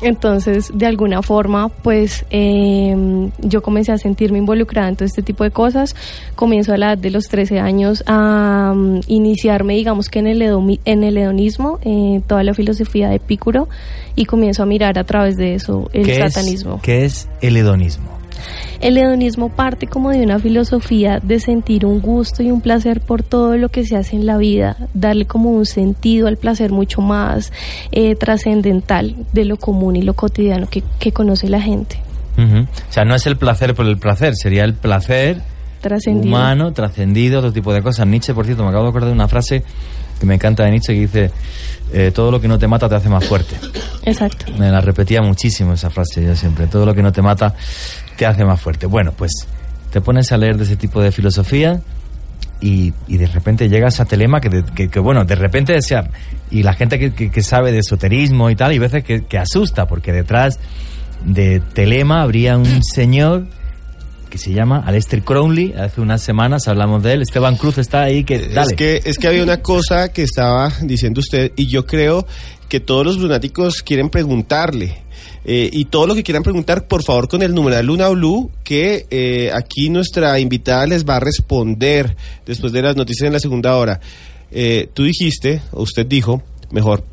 Entonces, 0.00 0.70
de 0.72 0.86
alguna 0.86 1.22
forma, 1.22 1.68
pues 1.68 2.24
eh, 2.30 2.94
yo 3.40 3.62
comencé 3.62 3.92
a 3.92 3.98
sentirme 3.98 4.38
involucrada 4.38 4.88
en 4.88 4.96
todo 4.96 5.06
este 5.06 5.22
tipo 5.22 5.44
de 5.44 5.50
cosas. 5.50 5.96
Comienzo 6.34 6.72
a 6.72 6.76
la 6.76 6.92
edad 6.92 6.98
de 6.98 7.10
los 7.10 7.28
13 7.28 7.58
años 7.58 8.04
a 8.06 8.72
um, 8.74 9.00
iniciarme, 9.08 9.74
digamos 9.74 10.08
que 10.08 10.20
en 10.20 10.28
el, 10.28 10.42
en 10.84 11.04
el 11.04 11.16
hedonismo, 11.16 11.80
eh, 11.82 12.20
toda 12.26 12.44
la 12.44 12.54
filosofía 12.54 13.08
de 13.08 13.16
Epicuro, 13.16 13.68
y 14.14 14.24
comienzo 14.24 14.62
a 14.62 14.66
mirar 14.66 14.98
a 14.98 15.04
través 15.04 15.36
de 15.36 15.54
eso 15.54 15.90
el 15.92 16.06
satanismo. 16.14 16.80
¿Qué 16.82 17.04
es 17.04 17.28
el 17.40 17.56
hedonismo? 17.56 18.17
El 18.80 18.96
hedonismo 18.96 19.48
parte 19.48 19.86
como 19.86 20.10
de 20.10 20.22
una 20.22 20.38
filosofía 20.38 21.20
de 21.22 21.40
sentir 21.40 21.84
un 21.84 22.00
gusto 22.00 22.42
y 22.42 22.50
un 22.50 22.60
placer 22.60 23.00
por 23.00 23.22
todo 23.22 23.56
lo 23.56 23.68
que 23.68 23.84
se 23.84 23.96
hace 23.96 24.16
en 24.16 24.26
la 24.26 24.36
vida, 24.36 24.76
darle 24.94 25.26
como 25.26 25.50
un 25.50 25.66
sentido 25.66 26.28
al 26.28 26.36
placer 26.36 26.70
mucho 26.70 27.00
más 27.00 27.52
eh, 27.92 28.14
trascendental 28.14 29.16
de 29.32 29.44
lo 29.44 29.56
común 29.56 29.96
y 29.96 30.02
lo 30.02 30.14
cotidiano 30.14 30.68
que, 30.68 30.82
conoce 31.12 31.48
la 31.48 31.60
gente. 31.60 32.00
O 32.36 32.92
sea, 32.92 33.04
no 33.04 33.16
es 33.16 33.26
el 33.26 33.36
placer 33.36 33.74
por 33.74 33.86
el 33.86 33.98
placer, 33.98 34.36
sería 34.36 34.62
el 34.62 34.74
placer 34.74 35.42
humano, 36.06 36.72
trascendido, 36.72 37.38
otro 37.38 37.52
tipo 37.52 37.72
de 37.72 37.82
cosas. 37.82 38.06
Nietzsche, 38.06 38.34
por 38.34 38.44
cierto, 38.44 38.62
me 38.62 38.68
acabo 38.68 38.84
de 38.84 38.90
acordar 38.90 39.08
de 39.08 39.14
una 39.14 39.26
frase 39.26 39.64
que 40.18 40.26
me 40.26 40.34
encanta 40.34 40.64
de 40.64 40.70
Nietzsche 40.70 40.94
que 40.94 41.00
dice, 41.00 41.30
eh, 41.92 42.12
todo 42.14 42.30
lo 42.30 42.40
que 42.40 42.48
no 42.48 42.58
te 42.58 42.66
mata 42.66 42.88
te 42.88 42.94
hace 42.94 43.08
más 43.08 43.24
fuerte. 43.24 43.56
Exacto. 44.04 44.46
Me 44.58 44.70
la 44.70 44.80
repetía 44.80 45.22
muchísimo 45.22 45.72
esa 45.72 45.90
frase 45.90 46.24
yo 46.24 46.34
siempre, 46.34 46.66
todo 46.66 46.84
lo 46.86 46.94
que 46.94 47.02
no 47.02 47.12
te 47.12 47.22
mata 47.22 47.54
te 48.18 48.26
hace 48.26 48.44
más 48.44 48.60
fuerte. 48.60 48.86
Bueno, 48.86 49.12
pues 49.16 49.30
te 49.90 50.00
pones 50.00 50.32
a 50.32 50.36
leer 50.36 50.58
de 50.58 50.64
ese 50.64 50.76
tipo 50.76 51.00
de 51.00 51.12
filosofía 51.12 51.80
y, 52.60 52.92
de 53.06 53.26
repente 53.26 53.68
llegas 53.68 54.00
a 54.00 54.04
Telema 54.04 54.40
que, 54.40 54.88
que, 54.88 55.00
bueno, 55.00 55.24
de 55.24 55.36
repente 55.36 55.72
decía, 55.72 56.10
y 56.50 56.64
la 56.64 56.74
gente 56.74 56.98
que, 56.98 57.30
que, 57.30 57.42
sabe 57.42 57.70
de 57.70 57.78
esoterismo 57.78 58.50
y 58.50 58.56
tal, 58.56 58.72
y 58.72 58.78
veces 58.78 59.04
que, 59.04 59.38
asusta, 59.38 59.86
porque 59.86 60.12
detrás 60.12 60.58
de 61.24 61.60
Telema 61.60 62.22
habría 62.22 62.58
un 62.58 62.82
señor 62.82 63.46
que 64.28 64.38
se 64.38 64.52
llama 64.52 64.82
Aleister 64.84 65.22
Crowley. 65.22 65.74
Hace 65.78 66.00
unas 66.00 66.20
semanas 66.20 66.66
hablamos 66.66 67.02
de 67.04 67.12
él. 67.12 67.22
Esteban 67.22 67.56
Cruz 67.56 67.78
está 67.78 68.02
ahí. 68.02 68.24
Que, 68.24 68.34
Es, 68.34 68.74
que, 68.76 69.00
es 69.04 69.18
que 69.18 69.28
había 69.28 69.42
una 69.44 69.62
cosa 69.62 70.12
que 70.12 70.22
estaba 70.24 70.72
diciendo 70.82 71.20
usted 71.20 71.52
y 71.56 71.68
yo 71.68 71.86
creo 71.86 72.26
que 72.68 72.80
todos 72.80 73.06
los 73.06 73.18
lunáticos 73.18 73.82
quieren 73.82 74.10
preguntarle. 74.10 75.02
Eh, 75.44 75.70
y 75.72 75.86
todo 75.86 76.06
lo 76.06 76.14
que 76.14 76.22
quieran 76.22 76.42
preguntar, 76.42 76.86
por 76.86 77.02
favor, 77.02 77.28
con 77.28 77.42
el 77.42 77.54
numeral 77.54 77.86
Luna 77.86 78.08
Blue, 78.08 78.50
que 78.64 79.06
eh, 79.10 79.50
aquí 79.54 79.88
nuestra 79.88 80.38
invitada 80.38 80.86
les 80.86 81.04
va 81.04 81.16
a 81.16 81.20
responder 81.20 82.16
después 82.44 82.72
de 82.72 82.82
las 82.82 82.96
noticias 82.96 83.26
en 83.26 83.32
la 83.32 83.40
segunda 83.40 83.76
hora. 83.76 84.00
Eh, 84.50 84.88
tú 84.94 85.04
dijiste, 85.04 85.62
o 85.72 85.82
usted 85.82 86.06
dijo, 86.06 86.42
mejor, 86.70 87.04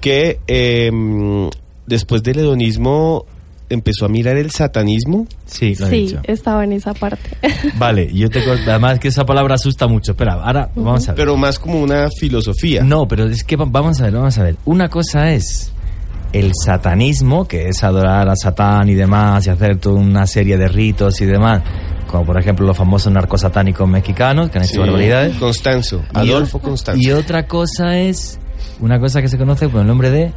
que 0.00 0.40
em, 0.46 1.48
después 1.86 2.22
del 2.22 2.40
hedonismo 2.40 3.26
empezó 3.72 4.04
a 4.04 4.08
mirar 4.08 4.36
el 4.36 4.50
satanismo. 4.50 5.26
Sí, 5.46 5.74
lo 5.76 5.86
sí, 5.88 6.16
estaba 6.24 6.64
en 6.64 6.72
esa 6.72 6.92
parte. 6.94 7.36
Vale, 7.78 8.12
yo 8.12 8.28
te 8.28 8.40
además 8.40 8.98
que 8.98 9.08
esa 9.08 9.24
palabra 9.24 9.54
asusta 9.54 9.86
mucho. 9.86 10.12
Espera, 10.12 10.34
ahora 10.34 10.70
vamos 10.74 11.08
a 11.08 11.12
ver. 11.12 11.16
Pero 11.16 11.36
más 11.36 11.58
como 11.58 11.80
una 11.80 12.08
filosofía. 12.10 12.82
No, 12.82 13.08
pero 13.08 13.26
es 13.26 13.44
que 13.44 13.56
vamos 13.56 14.00
a 14.00 14.04
ver, 14.04 14.12
vamos 14.12 14.38
a 14.38 14.42
ver. 14.42 14.56
Una 14.66 14.88
cosa 14.88 15.32
es 15.32 15.71
el 16.32 16.52
satanismo, 16.54 17.46
que 17.46 17.68
es 17.68 17.82
adorar 17.84 18.28
a 18.28 18.36
Satán 18.36 18.88
y 18.88 18.94
demás, 18.94 19.46
y 19.46 19.50
hacer 19.50 19.76
toda 19.76 19.96
una 19.96 20.26
serie 20.26 20.56
de 20.56 20.68
ritos 20.68 21.20
y 21.20 21.26
demás, 21.26 21.62
como 22.06 22.24
por 22.24 22.38
ejemplo 22.38 22.66
los 22.66 22.76
famosos 22.76 23.12
narcosatánicos 23.12 23.88
mexicanos 23.88 24.50
que 24.50 24.58
han 24.58 24.64
hecho 24.64 24.80
barbaridades. 24.80 25.36
Constanzo, 25.36 26.02
Adolfo 26.14 26.58
Constanzo. 26.58 27.00
Y 27.00 27.10
otra 27.12 27.46
cosa 27.46 27.98
es 27.98 28.38
una 28.80 28.98
cosa 28.98 29.20
que 29.20 29.28
se 29.28 29.38
conoce 29.38 29.68
por 29.68 29.82
el 29.82 29.86
nombre 29.86 30.10
de 30.10 30.32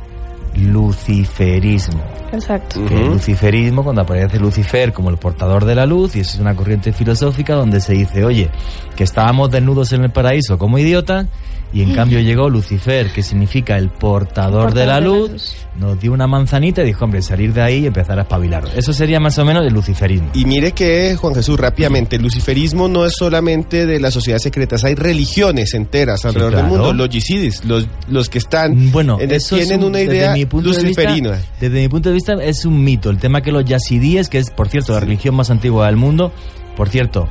luciferismo. 0.55 2.01
Exacto. 2.31 2.85
El 2.89 3.07
luciferismo, 3.07 3.83
cuando 3.83 4.01
aparece 4.01 4.39
Lucifer 4.39 4.93
como 4.93 5.09
el 5.09 5.17
portador 5.17 5.65
de 5.65 5.75
la 5.75 5.85
luz, 5.85 6.15
y 6.15 6.21
eso 6.21 6.35
es 6.35 6.39
una 6.39 6.55
corriente 6.55 6.93
filosófica 6.93 7.55
donde 7.55 7.81
se 7.81 7.93
dice, 7.93 8.23
oye, 8.23 8.49
que 8.95 9.03
estábamos 9.03 9.51
desnudos 9.51 9.93
en 9.93 10.03
el 10.03 10.11
paraíso 10.11 10.57
como 10.57 10.77
idiotas, 10.77 11.27
y 11.75 11.81
en 11.81 11.93
cambio 11.93 12.21
llegó 12.21 12.49
Lucifer, 12.49 13.11
que 13.11 13.21
significa 13.21 13.77
el 13.77 13.89
portador, 13.89 14.73
de, 14.73 14.85
la, 14.85 15.01
luz, 15.01 15.53
nos 15.77 15.99
dio 15.99 16.13
una 16.13 16.25
manzanita 16.25 16.81
y 16.81 16.85
dijo, 16.85 17.03
hombre, 17.03 17.21
salir 17.21 17.51
de 17.51 17.61
ahí 17.61 17.79
y 17.79 17.87
empezar 17.87 18.17
a 18.17 18.21
espabilar. 18.21 18.63
Eso 18.77 18.93
sería 18.93 19.19
más 19.19 19.37
o 19.39 19.43
menos 19.43 19.67
el 19.67 19.73
luciferismo. 19.73 20.29
Y 20.33 20.45
mire 20.45 20.71
que, 20.71 21.17
Juan 21.17 21.35
Jesús, 21.35 21.59
rápidamente, 21.59 22.15
el 22.15 22.21
luciferismo 22.21 22.87
no 22.87 23.05
es 23.05 23.15
solamente 23.17 23.85
de 23.85 23.99
las 23.99 24.13
sociedades 24.13 24.43
secretas, 24.43 24.85
hay 24.85 24.95
religiones 24.95 25.73
enteras 25.73 26.23
alrededor 26.23 26.55
del 26.55 26.65
mundo. 26.67 26.93
Los 26.93 27.09
yisidis, 27.09 27.65
los, 27.65 27.89
los 28.07 28.29
que 28.29 28.37
están, 28.37 28.93
bueno, 28.93 29.17
tienen 29.17 29.83
una 29.83 29.99
idea 29.99 30.33
luciferina. 30.33 31.41
desde 31.59 31.81
mi 31.81 31.89
punto 31.89 32.07
de 32.07 32.15
vista 32.15 32.35
es 32.41 32.63
un 32.63 32.81
mito. 32.85 33.09
El 33.09 33.17
tema 33.17 33.41
que 33.41 33.51
los 33.51 33.65
yazidíes, 33.65 34.29
que 34.29 34.37
es, 34.37 34.49
por 34.49 34.69
cierto, 34.69 34.93
la 34.93 35.01
religión 35.01 35.35
más 35.35 35.51
antigua 35.51 35.87
del 35.87 35.97
mundo, 35.97 36.31
por 36.77 36.87
cierto, 36.87 37.27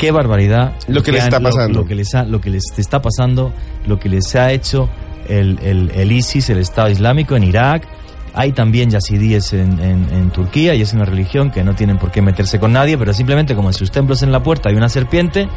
qué 0.00 0.10
barbaridad 0.12 0.72
lo 0.88 1.02
que, 1.02 1.12
les 1.12 1.24
está 1.24 1.40
pasando 1.40 1.80
lo, 1.80 1.86
que 1.86 1.94
les 1.94 2.08
lo 2.26 2.40
que 2.40 2.48
les 2.48 2.64
está 2.78 3.02
pasando 3.02 3.52
lo 3.86 3.98
que 3.98 4.08
les 4.08 4.34
ha 4.34 4.50
hecho 4.50 4.88
el, 5.28 5.58
el, 5.62 6.10
ISIS 6.10 6.48
el 6.48 6.58
Estado 6.58 6.90
Islámico 6.90 7.36
en 7.36 7.44
Irak. 7.44 7.86
Hay 8.32 8.52
también 8.52 8.90
yazidíes 8.90 9.52
en, 9.52 9.78
en, 9.80 10.30
Turquía 10.30 10.74
y 10.74 10.80
es 10.82 10.92
una 10.92 11.04
religión 11.04 11.50
que 11.50 11.62
no 11.62 11.74
tienen 11.74 11.98
por 11.98 12.10
qué 12.10 12.22
meterse 12.22 12.58
con 12.58 12.72
nadie 12.72 12.96
pero 12.96 13.12
simplemente 13.12 13.54
como 13.54 13.68
en 13.68 13.74
sus 13.74 13.90
templos 13.90 14.22
en 14.22 14.32
la 14.32 14.42
puerta 14.42 14.70
hay 14.70 14.76
una 14.76 14.88
serpiente 14.88 15.48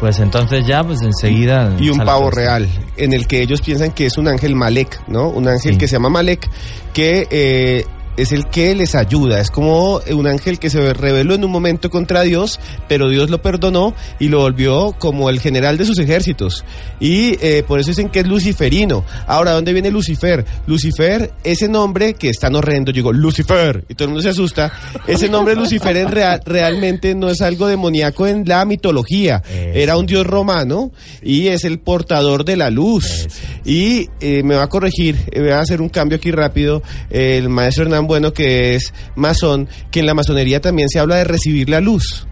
pues 0.00 0.18
entonces 0.18 0.66
ya, 0.66 0.82
pues 0.82 1.02
enseguida... 1.02 1.76
Y 1.78 1.90
un 1.90 1.98
pavo 1.98 2.30
real, 2.30 2.66
en 2.96 3.12
el 3.12 3.26
que 3.26 3.42
ellos 3.42 3.60
piensan 3.60 3.92
que 3.92 4.06
es 4.06 4.16
un 4.16 4.28
ángel 4.28 4.56
Malek, 4.56 4.98
¿no? 5.08 5.28
Un 5.28 5.46
ángel 5.46 5.76
que 5.76 5.86
se 5.86 5.96
llama 5.96 6.08
Malek, 6.08 6.48
que 6.94 7.28
eh, 7.30 7.84
es 8.16 8.32
el 8.32 8.46
que 8.46 8.74
les 8.74 8.94
ayuda. 8.94 9.40
Es 9.40 9.50
como 9.50 10.00
un 10.10 10.26
ángel 10.26 10.58
que 10.58 10.70
se 10.70 10.92
rebeló 10.94 11.34
en 11.34 11.44
un 11.44 11.50
momento 11.50 11.90
contra 11.90 12.22
Dios, 12.22 12.60
pero 12.88 13.08
Dios 13.08 13.30
lo 13.30 13.42
perdonó 13.42 13.94
y 14.18 14.28
lo 14.28 14.40
volvió 14.40 14.94
como 14.98 15.30
el 15.30 15.40
general 15.40 15.78
de 15.78 15.84
sus 15.84 15.98
ejércitos. 15.98 16.64
Y 16.98 17.36
eh, 17.40 17.64
por 17.66 17.80
eso 17.80 17.90
dicen 17.90 18.08
que 18.08 18.20
es 18.20 18.26
luciferino. 18.26 19.04
Ahora, 19.26 19.52
¿dónde 19.52 19.72
viene 19.72 19.90
Lucifer? 19.90 20.44
Lucifer, 20.66 21.32
ese 21.44 21.68
nombre 21.68 22.14
que 22.14 22.28
es 22.28 22.38
tan 22.38 22.54
horrendo, 22.54 22.92
llegó 22.92 23.12
Lucifer, 23.12 23.84
y 23.88 23.94
todo 23.94 24.06
el 24.06 24.10
mundo 24.10 24.22
se 24.22 24.30
asusta. 24.30 24.72
Ese 25.06 25.28
nombre 25.28 25.54
Lucifer 25.54 25.96
en 25.96 26.10
real, 26.10 26.40
realmente 26.44 27.14
no 27.14 27.28
es 27.28 27.40
algo 27.40 27.66
demoníaco 27.66 28.26
en 28.26 28.44
la 28.46 28.64
mitología. 28.64 29.42
Era 29.50 29.96
un 29.96 30.06
dios 30.06 30.26
romano 30.26 30.92
y 31.22 31.48
es 31.48 31.64
el 31.64 31.78
portador 31.78 32.44
de 32.44 32.56
la 32.56 32.70
luz. 32.70 33.28
Y 33.64 34.08
eh, 34.20 34.42
me 34.42 34.56
va 34.56 34.64
a 34.64 34.68
corregir, 34.68 35.16
eh, 35.30 35.40
voy 35.40 35.50
a 35.50 35.60
hacer 35.60 35.80
un 35.80 35.88
cambio 35.88 36.16
aquí 36.16 36.30
rápido. 36.30 36.82
El 37.10 37.48
maestro 37.48 37.84
Hernán 37.84 37.99
bueno 38.06 38.32
que 38.32 38.74
es 38.74 38.92
masón, 39.16 39.68
que 39.90 40.00
en 40.00 40.06
la 40.06 40.14
masonería 40.14 40.60
también 40.60 40.88
se 40.88 40.98
habla 40.98 41.16
de 41.16 41.24
recibir 41.24 41.68
la 41.68 41.80
luz 41.80 42.26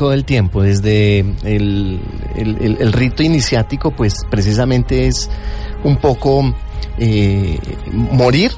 todo 0.00 0.14
el 0.14 0.24
tiempo, 0.24 0.62
desde 0.62 1.18
el, 1.44 2.00
el, 2.34 2.92
rito 2.94 3.22
iniciático, 3.22 3.90
pues 3.90 4.14
precisamente 4.30 5.06
es 5.06 5.28
un 5.84 5.98
poco 5.98 6.54
eh, 6.98 7.58
morir 7.92 8.50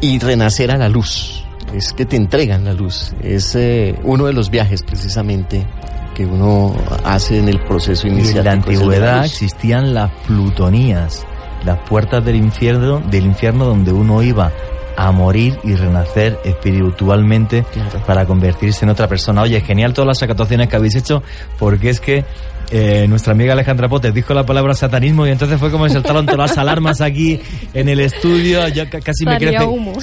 y 0.00 0.20
renacer 0.20 0.70
a 0.70 0.76
la 0.76 0.88
luz. 0.88 1.44
Es 1.74 1.92
que 1.92 2.04
te 2.04 2.14
entregan 2.14 2.64
la 2.64 2.72
luz. 2.72 3.12
Es 3.20 3.56
eh, 3.56 3.96
uno 4.04 4.26
de 4.26 4.32
los 4.32 4.48
viajes 4.50 4.84
precisamente 4.84 5.66
que 6.14 6.24
uno 6.24 6.76
hace 7.04 7.38
en 7.38 7.48
el 7.48 7.60
proceso 7.64 8.06
inicial. 8.06 8.38
en 8.38 8.44
la 8.44 8.52
antigüedad 8.52 9.24
existían 9.24 9.92
las 9.92 10.12
plutonías, 10.24 11.26
las 11.64 11.78
puertas 11.88 12.24
del 12.24 12.36
infierno, 12.36 13.00
del 13.00 13.24
infierno 13.24 13.64
donde 13.64 13.92
uno 13.92 14.22
iba 14.22 14.52
a 15.02 15.12
morir 15.12 15.58
y 15.64 15.74
renacer 15.74 16.38
espiritualmente 16.44 17.64
Claro. 17.72 18.02
para 18.06 18.26
convertirse 18.26 18.84
en 18.84 18.90
otra 18.90 19.08
persona. 19.08 19.42
Oye, 19.42 19.60
genial 19.60 19.92
todas 19.94 20.08
las 20.08 20.22
actuaciones 20.22 20.68
que 20.68 20.76
habéis 20.76 20.94
hecho, 20.96 21.22
porque 21.58 21.90
es 21.90 22.00
que 22.00 22.24
eh, 22.72 23.06
nuestra 23.08 23.32
amiga 23.32 23.54
Alejandra 23.54 23.88
Potes 23.88 24.12
dijo 24.14 24.32
la 24.34 24.44
palabra 24.46 24.74
satanismo 24.74 25.26
y 25.26 25.30
entonces 25.30 25.58
fue 25.58 25.70
como 25.70 25.84
me 25.84 25.90
saltaron 25.90 26.24
todas 26.26 26.50
las 26.50 26.58
alarmas 26.58 27.00
aquí 27.00 27.40
en 27.74 27.88
el 27.88 27.98
estudio. 28.00 28.68
Yo 28.68 28.88
ca- 28.88 29.00
casi 29.00 29.24
me 29.24 29.38
crece, 29.38 29.56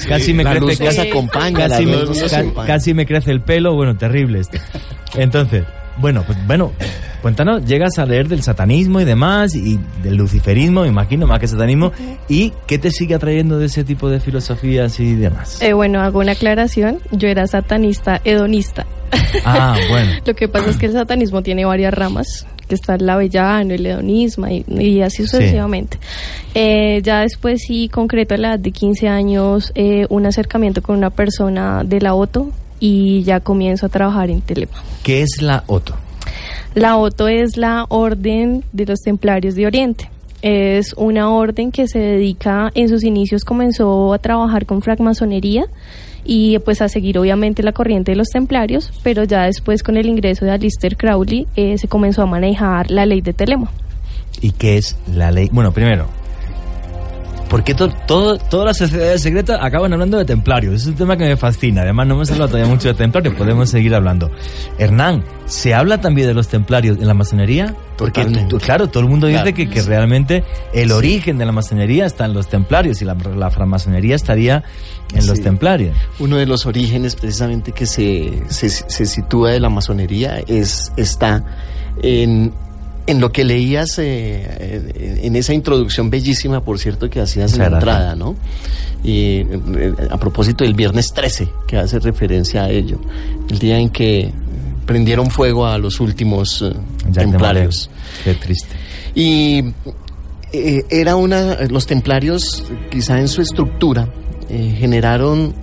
casi 0.08 0.34
me 0.34 0.44
crece, 0.44 0.84
casi, 0.84 1.86
me, 1.86 2.66
casi 2.66 2.94
me 2.94 3.06
crece 3.06 3.30
el 3.30 3.40
pelo. 3.40 3.74
Bueno, 3.74 3.96
terrible 3.96 4.40
esto. 4.40 4.58
Entonces, 5.14 5.64
bueno, 6.00 6.22
pues 6.24 6.38
bueno, 6.46 6.72
cuéntanos, 7.22 7.64
llegas 7.64 7.98
a 7.98 8.06
leer 8.06 8.28
del 8.28 8.42
satanismo 8.42 9.00
y 9.00 9.04
demás, 9.04 9.54
y 9.54 9.78
del 10.02 10.16
luciferismo, 10.16 10.82
me 10.82 10.88
imagino, 10.88 11.26
más 11.26 11.40
que 11.40 11.48
satanismo, 11.48 11.92
y 12.28 12.52
qué 12.66 12.78
te 12.78 12.90
sigue 12.90 13.14
atrayendo 13.14 13.58
de 13.58 13.66
ese 13.66 13.84
tipo 13.84 14.08
de 14.08 14.20
filosofías 14.20 14.98
y 15.00 15.14
demás. 15.14 15.60
Eh, 15.62 15.72
bueno, 15.72 16.00
hago 16.00 16.20
una 16.20 16.32
aclaración. 16.32 17.00
Yo 17.10 17.28
era 17.28 17.46
satanista 17.46 18.20
hedonista. 18.24 18.86
Ah, 19.44 19.76
bueno. 19.90 20.12
Lo 20.24 20.34
que 20.34 20.48
pasa 20.48 20.70
es 20.70 20.76
que 20.76 20.86
el 20.86 20.92
satanismo 20.92 21.42
tiene 21.42 21.64
varias 21.64 21.92
ramas, 21.92 22.46
que 22.68 22.74
está 22.74 22.94
el 22.94 23.08
avellano, 23.08 23.74
el 23.74 23.84
hedonismo 23.84 24.46
y, 24.46 24.64
y 24.68 25.02
así 25.02 25.26
sucesivamente. 25.26 25.98
Eh, 26.54 27.00
ya 27.02 27.20
después 27.22 27.62
sí 27.66 27.88
concreto 27.88 28.34
a 28.34 28.38
la 28.38 28.48
edad 28.50 28.58
de 28.58 28.70
15 28.70 29.08
años 29.08 29.72
eh, 29.74 30.06
un 30.10 30.26
acercamiento 30.26 30.82
con 30.82 30.96
una 30.96 31.10
persona 31.10 31.82
de 31.84 32.00
la 32.00 32.14
OTO 32.14 32.52
y 32.80 33.22
ya 33.22 33.40
comienzo 33.40 33.86
a 33.86 33.88
trabajar 33.88 34.30
en 34.30 34.40
Telema. 34.40 34.82
¿Qué 35.02 35.22
es 35.22 35.42
la 35.42 35.64
OTO? 35.66 35.94
La 36.74 36.96
OTO 36.96 37.28
es 37.28 37.56
la 37.56 37.86
Orden 37.88 38.64
de 38.72 38.86
los 38.86 39.00
Templarios 39.00 39.54
de 39.54 39.66
Oriente. 39.66 40.10
Es 40.42 40.94
una 40.96 41.30
orden 41.30 41.72
que 41.72 41.88
se 41.88 41.98
dedica, 41.98 42.70
en 42.74 42.88
sus 42.88 43.02
inicios 43.02 43.44
comenzó 43.44 44.12
a 44.12 44.18
trabajar 44.18 44.66
con 44.66 44.82
francmasonería 44.82 45.64
y 46.24 46.58
pues 46.60 46.80
a 46.80 46.88
seguir 46.88 47.18
obviamente 47.18 47.62
la 47.62 47.72
corriente 47.72 48.12
de 48.12 48.16
los 48.16 48.28
templarios, 48.28 48.92
pero 49.02 49.24
ya 49.24 49.44
después 49.44 49.82
con 49.82 49.96
el 49.96 50.06
ingreso 50.06 50.44
de 50.44 50.52
Alistair 50.52 50.96
Crowley 50.96 51.48
eh, 51.56 51.78
se 51.78 51.88
comenzó 51.88 52.22
a 52.22 52.26
manejar 52.26 52.90
la 52.90 53.06
ley 53.06 53.20
de 53.20 53.32
Telemo. 53.32 53.68
¿Y 54.40 54.52
qué 54.52 54.76
es 54.76 54.96
la 55.12 55.32
ley? 55.32 55.48
Bueno, 55.50 55.72
primero, 55.72 56.06
¿por 57.48 57.64
qué 57.64 57.74
to- 57.74 57.88
todo, 58.06 58.38
todas 58.38 58.66
las 58.66 58.76
sociedades 58.78 59.22
secretas 59.22 59.58
acaban 59.60 59.92
hablando 59.92 60.18
de 60.18 60.24
templarios? 60.24 60.74
Es 60.74 60.86
un 60.86 60.94
tema 60.94 61.16
que 61.16 61.24
me 61.24 61.36
fascina. 61.36 61.82
Además, 61.82 62.06
no 62.06 62.14
hemos 62.14 62.30
hablado 62.30 62.48
todavía 62.50 62.70
mucho 62.72 62.88
de 62.88 62.94
templarios, 62.94 63.34
podemos 63.34 63.70
seguir 63.70 63.94
hablando. 63.94 64.30
Hernán, 64.78 65.24
¿se 65.46 65.74
habla 65.74 66.00
también 66.00 66.28
de 66.28 66.34
los 66.34 66.48
templarios 66.48 66.98
en 66.98 67.06
la 67.06 67.14
masonería? 67.14 67.74
Porque, 67.96 68.24
tú- 68.48 68.58
claro, 68.58 68.88
todo 68.88 69.02
el 69.02 69.08
mundo 69.08 69.26
dice 69.26 69.40
Claro. 69.42 69.56
que, 69.56 69.68
que 69.68 69.82
realmente 69.82 70.44
el 70.72 70.92
origen 70.92 71.36
de 71.38 71.46
la 71.46 71.52
masonería 71.52 72.06
está 72.06 72.26
en 72.26 72.34
los 72.34 72.48
templarios 72.48 73.02
y 73.02 73.04
la, 73.04 73.14
la 73.14 73.50
francmasonería 73.50 74.14
estaría 74.14 74.62
en 75.14 75.26
los 75.26 75.40
templarios. 75.40 75.96
Uno 76.18 76.36
de 76.36 76.46
los 76.46 76.66
orígenes 76.66 77.16
precisamente 77.16 77.72
que 77.72 77.86
se, 77.86 78.42
se, 78.48 78.68
se 78.68 79.06
sitúa 79.06 79.50
de 79.50 79.58
la 79.60 79.68
masonería 79.70 80.38
es, 80.46 80.92
está 80.96 81.42
en, 82.02 82.52
en 83.08 83.20
lo 83.20 83.32
que 83.32 83.42
leías 83.42 83.98
eh, 83.98 84.92
en, 84.94 85.24
en 85.24 85.36
esa 85.36 85.54
introducción 85.54 86.10
bellísima, 86.10 86.62
por 86.62 86.78
cierto, 86.78 87.08
que 87.08 87.20
hacías 87.20 87.54
en 87.54 87.58
la 87.58 87.66
entrada, 87.66 88.14
¿no? 88.14 88.36
Y 89.02 89.40
eh, 89.40 89.94
a 90.10 90.18
propósito 90.18 90.62
del 90.62 90.74
viernes 90.74 91.12
13, 91.12 91.48
que 91.66 91.78
hace 91.78 91.98
referencia 91.98 92.64
a 92.64 92.70
ello, 92.70 93.00
el 93.48 93.58
día 93.58 93.78
en 93.78 93.88
que 93.88 94.32
prendieron 94.88 95.30
fuego 95.30 95.66
a 95.66 95.78
los 95.78 96.00
últimos 96.00 96.62
eh, 96.62 96.72
templarios. 97.12 97.90
Qué 98.24 98.34
triste. 98.34 98.74
Y 99.14 99.64
eh, 100.52 100.84
era 100.90 101.16
una, 101.16 101.66
los 101.68 101.86
templarios, 101.86 102.64
quizá 102.90 103.20
en 103.20 103.28
su 103.28 103.42
estructura, 103.42 104.08
eh, 104.48 104.76
generaron 104.78 105.54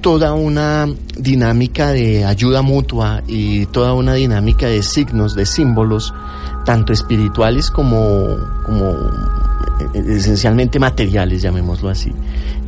toda 0.00 0.32
una 0.34 0.86
dinámica 1.16 1.92
de 1.92 2.24
ayuda 2.24 2.62
mutua 2.62 3.22
y 3.26 3.66
toda 3.66 3.94
una 3.94 4.14
dinámica 4.14 4.66
de 4.66 4.82
signos, 4.82 5.34
de 5.34 5.46
símbolos, 5.46 6.14
tanto 6.64 6.92
espirituales 6.92 7.70
como, 7.70 8.36
como 8.64 8.90
eh, 9.94 10.04
esencialmente 10.16 10.78
materiales, 10.78 11.42
llamémoslo 11.42 11.88
así, 11.88 12.12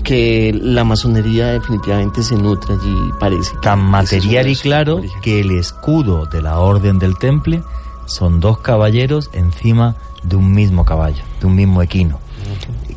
que 0.03 0.53
la 0.61 0.85
masonería 0.85 1.49
definitivamente 1.49 2.23
se 2.23 2.37
nutre 2.37 2.75
allí, 2.75 2.95
parece. 3.19 3.53
Tan 3.62 3.81
material 3.81 4.49
y 4.49 4.57
claro 4.57 5.03
que 5.23 5.40
el 5.40 5.51
escudo 5.53 6.27
de 6.27 6.43
la 6.43 6.59
Orden 6.59 6.99
del 6.99 7.16
Temple 7.19 7.62
son 8.07 8.40
dos 8.40 8.59
caballeros 8.59 9.31
encima 9.33 9.97
de 10.23 10.37
un 10.37 10.53
mismo 10.53 10.85
caballo, 10.85 11.23
de 11.40 11.47
un 11.47 11.55
mismo 11.55 11.83
equino, 11.83 12.19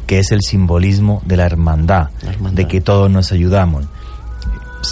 que 0.07 0.19
es 0.19 0.31
el 0.31 0.41
simbolismo 0.41 1.21
de 1.25 1.37
la 1.37 1.45
hermandad, 1.45 2.09
La 2.23 2.31
hermandad. 2.31 2.57
de 2.57 2.67
que 2.67 2.81
todos 2.81 3.09
nos 3.11 3.31
ayudamos. 3.31 3.85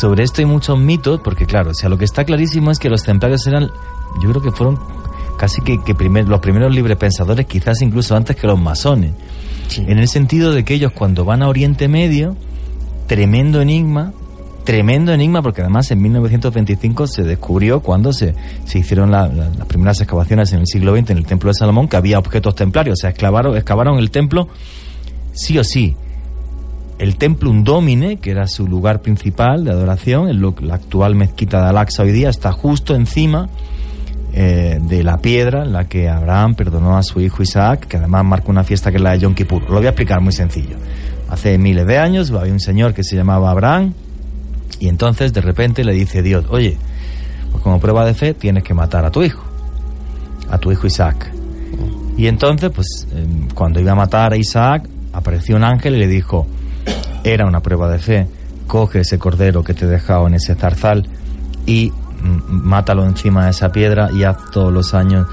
Sobre 0.01 0.23
esto 0.23 0.41
hay 0.41 0.45
muchos 0.45 0.79
mitos, 0.79 1.21
porque 1.23 1.45
claro, 1.45 1.69
o 1.71 1.73
sea, 1.75 1.87
lo 1.87 1.97
que 1.97 2.05
está 2.05 2.23
clarísimo 2.25 2.71
es 2.71 2.79
que 2.79 2.89
los 2.89 3.03
templarios 3.03 3.45
eran, 3.45 3.69
yo 4.23 4.29
creo 4.31 4.41
que 4.41 4.49
fueron 4.51 4.79
casi 5.37 5.61
que, 5.61 5.77
que 5.83 5.93
primer- 5.93 6.27
los 6.27 6.39
primeros 6.39 6.73
librepensadores, 6.73 7.45
quizás 7.45 7.81
incluso 7.83 8.15
antes 8.15 8.35
que 8.35 8.47
los 8.47 8.59
masones, 8.59 9.11
Sí. 9.67 9.85
en 9.87 9.99
el 9.99 10.07
sentido 10.07 10.53
de 10.53 10.65
que 10.65 10.73
ellos 10.73 10.91
cuando 10.91 11.23
van 11.23 11.43
a 11.43 11.47
Oriente 11.49 11.87
Medio, 11.87 12.35
tremendo 13.05 13.61
enigma, 13.61 14.11
tremendo 14.63 15.11
enigma, 15.13 15.43
porque 15.43 15.61
además 15.61 15.91
en 15.91 16.01
1925 16.01 17.05
se 17.05 17.21
descubrió 17.23 17.81
cuando 17.81 18.11
se, 18.11 18.33
se 18.65 18.79
hicieron 18.79 19.11
la- 19.11 19.27
la- 19.27 19.49
las 19.49 19.67
primeras 19.67 19.99
excavaciones 20.01 20.51
en 20.53 20.59
el 20.61 20.67
siglo 20.67 20.95
XX 20.95 21.11
en 21.11 21.17
el 21.19 21.25
Templo 21.25 21.49
de 21.49 21.53
Salomón 21.53 21.87
que 21.87 21.97
había 21.97 22.17
objetos 22.17 22.55
templarios, 22.55 22.99
o 22.99 23.01
sea, 23.01 23.11
excavaron, 23.11 23.55
excavaron 23.55 23.99
el 23.99 24.09
templo 24.09 24.47
sí 25.33 25.57
o 25.59 25.63
sí. 25.63 25.95
El 27.01 27.15
Templum 27.15 27.63
Domine, 27.63 28.17
que 28.17 28.29
era 28.29 28.45
su 28.45 28.67
lugar 28.67 29.01
principal 29.01 29.63
de 29.63 29.71
adoración, 29.71 30.29
la 30.61 30.75
actual 30.75 31.15
mezquita 31.15 31.59
de 31.59 31.69
Al-Aqsa 31.69 32.03
hoy 32.03 32.11
día, 32.11 32.29
está 32.29 32.51
justo 32.51 32.93
encima 32.93 33.49
eh, 34.33 34.77
de 34.79 35.03
la 35.03 35.17
piedra 35.17 35.63
en 35.63 35.73
la 35.73 35.85
que 35.85 36.07
Abraham 36.09 36.53
perdonó 36.53 36.95
a 36.99 37.01
su 37.01 37.19
hijo 37.19 37.41
Isaac, 37.41 37.87
que 37.87 37.97
además 37.97 38.23
marca 38.23 38.51
una 38.51 38.63
fiesta 38.63 38.91
que 38.91 38.97
es 38.97 39.01
la 39.01 39.13
de 39.13 39.17
Yom 39.17 39.33
Kippur. 39.33 39.63
Lo 39.63 39.77
voy 39.77 39.87
a 39.87 39.89
explicar 39.89 40.21
muy 40.21 40.31
sencillo. 40.31 40.77
Hace 41.27 41.57
miles 41.57 41.87
de 41.87 41.97
años 41.97 42.29
había 42.29 42.53
un 42.53 42.59
señor 42.59 42.93
que 42.93 43.03
se 43.03 43.15
llamaba 43.15 43.49
Abraham 43.49 43.95
y 44.79 44.87
entonces 44.87 45.33
de 45.33 45.41
repente 45.41 45.83
le 45.83 45.93
dice 45.93 46.21
Dios, 46.21 46.45
oye, 46.51 46.77
pues 47.49 47.63
como 47.63 47.79
prueba 47.79 48.05
de 48.05 48.13
fe 48.13 48.35
tienes 48.35 48.63
que 48.63 48.75
matar 48.75 49.05
a 49.05 49.09
tu 49.09 49.23
hijo, 49.23 49.43
a 50.51 50.59
tu 50.59 50.71
hijo 50.71 50.85
Isaac. 50.85 51.33
Y 52.15 52.27
entonces, 52.27 52.69
pues 52.69 53.07
em, 53.11 53.47
cuando 53.55 53.79
iba 53.79 53.93
a 53.93 53.95
matar 53.95 54.33
a 54.33 54.37
Isaac, 54.37 54.87
apareció 55.13 55.55
un 55.55 55.63
ángel 55.63 55.95
y 55.95 55.97
le 55.97 56.07
dijo, 56.07 56.45
era 57.23 57.45
una 57.45 57.61
prueba 57.61 57.89
de 57.89 57.99
fe, 57.99 58.27
coge 58.67 59.01
ese 59.01 59.19
cordero 59.19 59.63
que 59.63 59.73
te 59.73 59.85
he 59.85 59.87
dejado 59.87 60.27
en 60.27 60.33
ese 60.33 60.55
zarzal 60.55 61.07
y 61.65 61.91
mm, 61.91 62.67
mátalo 62.67 63.05
encima 63.05 63.45
de 63.45 63.51
esa 63.51 63.71
piedra 63.71 64.09
y 64.11 64.23
haz 64.23 64.37
todos 64.51 64.71
los 64.71 64.93
años 64.93 65.27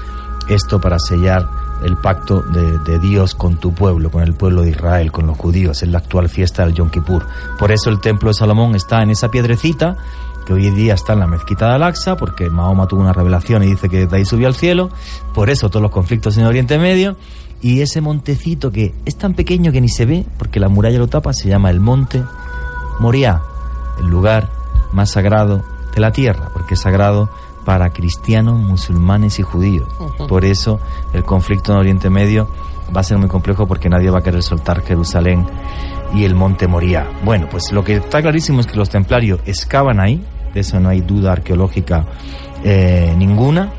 esto 0.49 0.81
para 0.81 0.99
sellar 0.99 1.47
el 1.83 1.97
pacto 1.97 2.41
de, 2.41 2.99
Dios 2.99 3.35
con 3.35 3.57
tu 3.57 3.73
pueblo, 3.73 4.11
con 4.11 4.23
el 4.23 4.33
pueblo 4.33 4.63
de 4.63 4.71
Israel, 4.71 5.11
con 5.11 5.27
los 5.27 5.37
judíos, 5.37 5.81
en 5.83 5.91
la 5.91 5.99
actual 5.99 6.29
fiesta 6.29 6.65
del 6.65 6.73
Yom 6.73 6.89
Kippur. 6.89 7.25
Por 7.57 7.71
eso 7.71 7.89
el 7.89 8.01
templo 8.01 8.29
de 8.29 8.33
Salomón 8.33 8.75
está 8.75 9.01
en 9.01 9.11
esa 9.11 9.29
piedrecita, 9.31 9.95
que 10.45 10.53
hoy 10.53 10.67
en 10.67 10.75
día 10.75 10.95
está 10.95 11.13
en 11.13 11.19
la 11.19 11.27
mezquita 11.27 11.67
de 11.69 11.75
Al-Aqsa, 11.75 12.17
porque 12.17 12.49
Mahoma 12.49 12.87
tuvo 12.87 13.01
una 13.01 13.13
revelación 13.13 13.63
y 13.63 13.67
dice 13.67 13.87
que 13.87 14.07
de 14.07 14.17
ahí 14.17 14.25
subió 14.25 14.47
al 14.47 14.55
cielo, 14.55 14.89
por 15.33 15.49
eso 15.49 15.69
todos 15.69 15.81
los 15.81 15.91
conflictos 15.91 16.37
en 16.37 16.45
Oriente 16.45 16.77
Medio, 16.77 17.15
y 17.61 17.81
ese 17.81 18.01
montecito 18.01 18.71
que 18.71 18.93
es 19.05 19.15
tan 19.17 19.33
pequeño 19.33 19.71
que 19.71 19.81
ni 19.81 19.89
se 19.89 20.05
ve, 20.05 20.25
porque 20.37 20.59
la 20.59 20.69
muralla 20.69 20.99
lo 20.99 21.07
tapa, 21.07 21.33
se 21.33 21.49
llama 21.49 21.69
el 21.69 21.79
monte 21.79 22.23
Moriah, 22.99 23.41
el 23.99 24.07
lugar 24.07 24.49
más 24.93 25.11
sagrado 25.11 25.63
de 25.93 26.01
la 26.01 26.11
tierra, 26.11 26.49
porque 26.53 26.75
es 26.75 26.79
sagrado 26.81 27.29
para 27.65 27.91
cristianos, 27.91 28.59
musulmanes 28.59 29.39
y 29.39 29.43
judíos. 29.43 29.87
Por 30.27 30.45
eso 30.45 30.79
el 31.13 31.23
conflicto 31.23 31.71
en 31.71 31.79
Oriente 31.79 32.09
Medio 32.09 32.49
va 32.95 33.01
a 33.01 33.03
ser 33.03 33.17
muy 33.17 33.27
complejo 33.27 33.67
porque 33.67 33.89
nadie 33.89 34.09
va 34.09 34.19
a 34.19 34.23
querer 34.23 34.41
soltar 34.41 34.81
Jerusalén 34.81 35.45
y 36.13 36.23
el 36.23 36.35
monte 36.35 36.67
Moriah. 36.67 37.07
Bueno, 37.23 37.47
pues 37.49 37.71
lo 37.71 37.83
que 37.83 37.97
está 37.97 38.21
clarísimo 38.21 38.61
es 38.61 38.67
que 38.67 38.77
los 38.77 38.89
templarios 38.89 39.41
excavan 39.45 39.99
ahí, 39.99 40.23
de 40.53 40.61
eso 40.61 40.79
no 40.79 40.89
hay 40.89 41.01
duda 41.01 41.33
arqueológica 41.33 42.05
eh, 42.63 43.13
ninguna, 43.17 43.71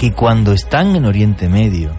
que 0.00 0.12
cuando 0.12 0.52
están 0.54 0.96
en 0.96 1.04
Oriente 1.04 1.46
Medio 1.50 1.90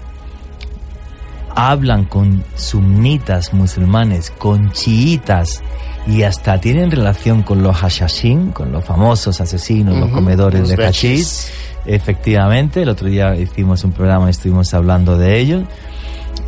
hablan 1.56 2.06
con 2.06 2.44
sumnitas 2.56 3.54
musulmanes, 3.54 4.32
con 4.32 4.72
chiitas 4.72 5.62
y 6.08 6.24
hasta 6.24 6.60
tienen 6.60 6.90
relación 6.90 7.44
con 7.44 7.62
los 7.62 7.76
hashashin, 7.78 8.52
con 8.52 8.72
los 8.72 8.84
famosos 8.84 9.40
asesinos, 9.42 9.98
los 9.98 10.10
comedores 10.10 10.62
los 10.62 10.70
de 10.70 10.76
hashish. 10.78 11.52
Efectivamente, 11.86 12.82
el 12.84 12.90
otro 12.90 13.08
día 13.08 13.36
hicimos 13.36 13.84
un 13.84 13.92
programa 13.92 14.28
y 14.28 14.32
estuvimos 14.32 14.74
hablando 14.74 15.18
de 15.18 15.40
ellos. 15.40 15.64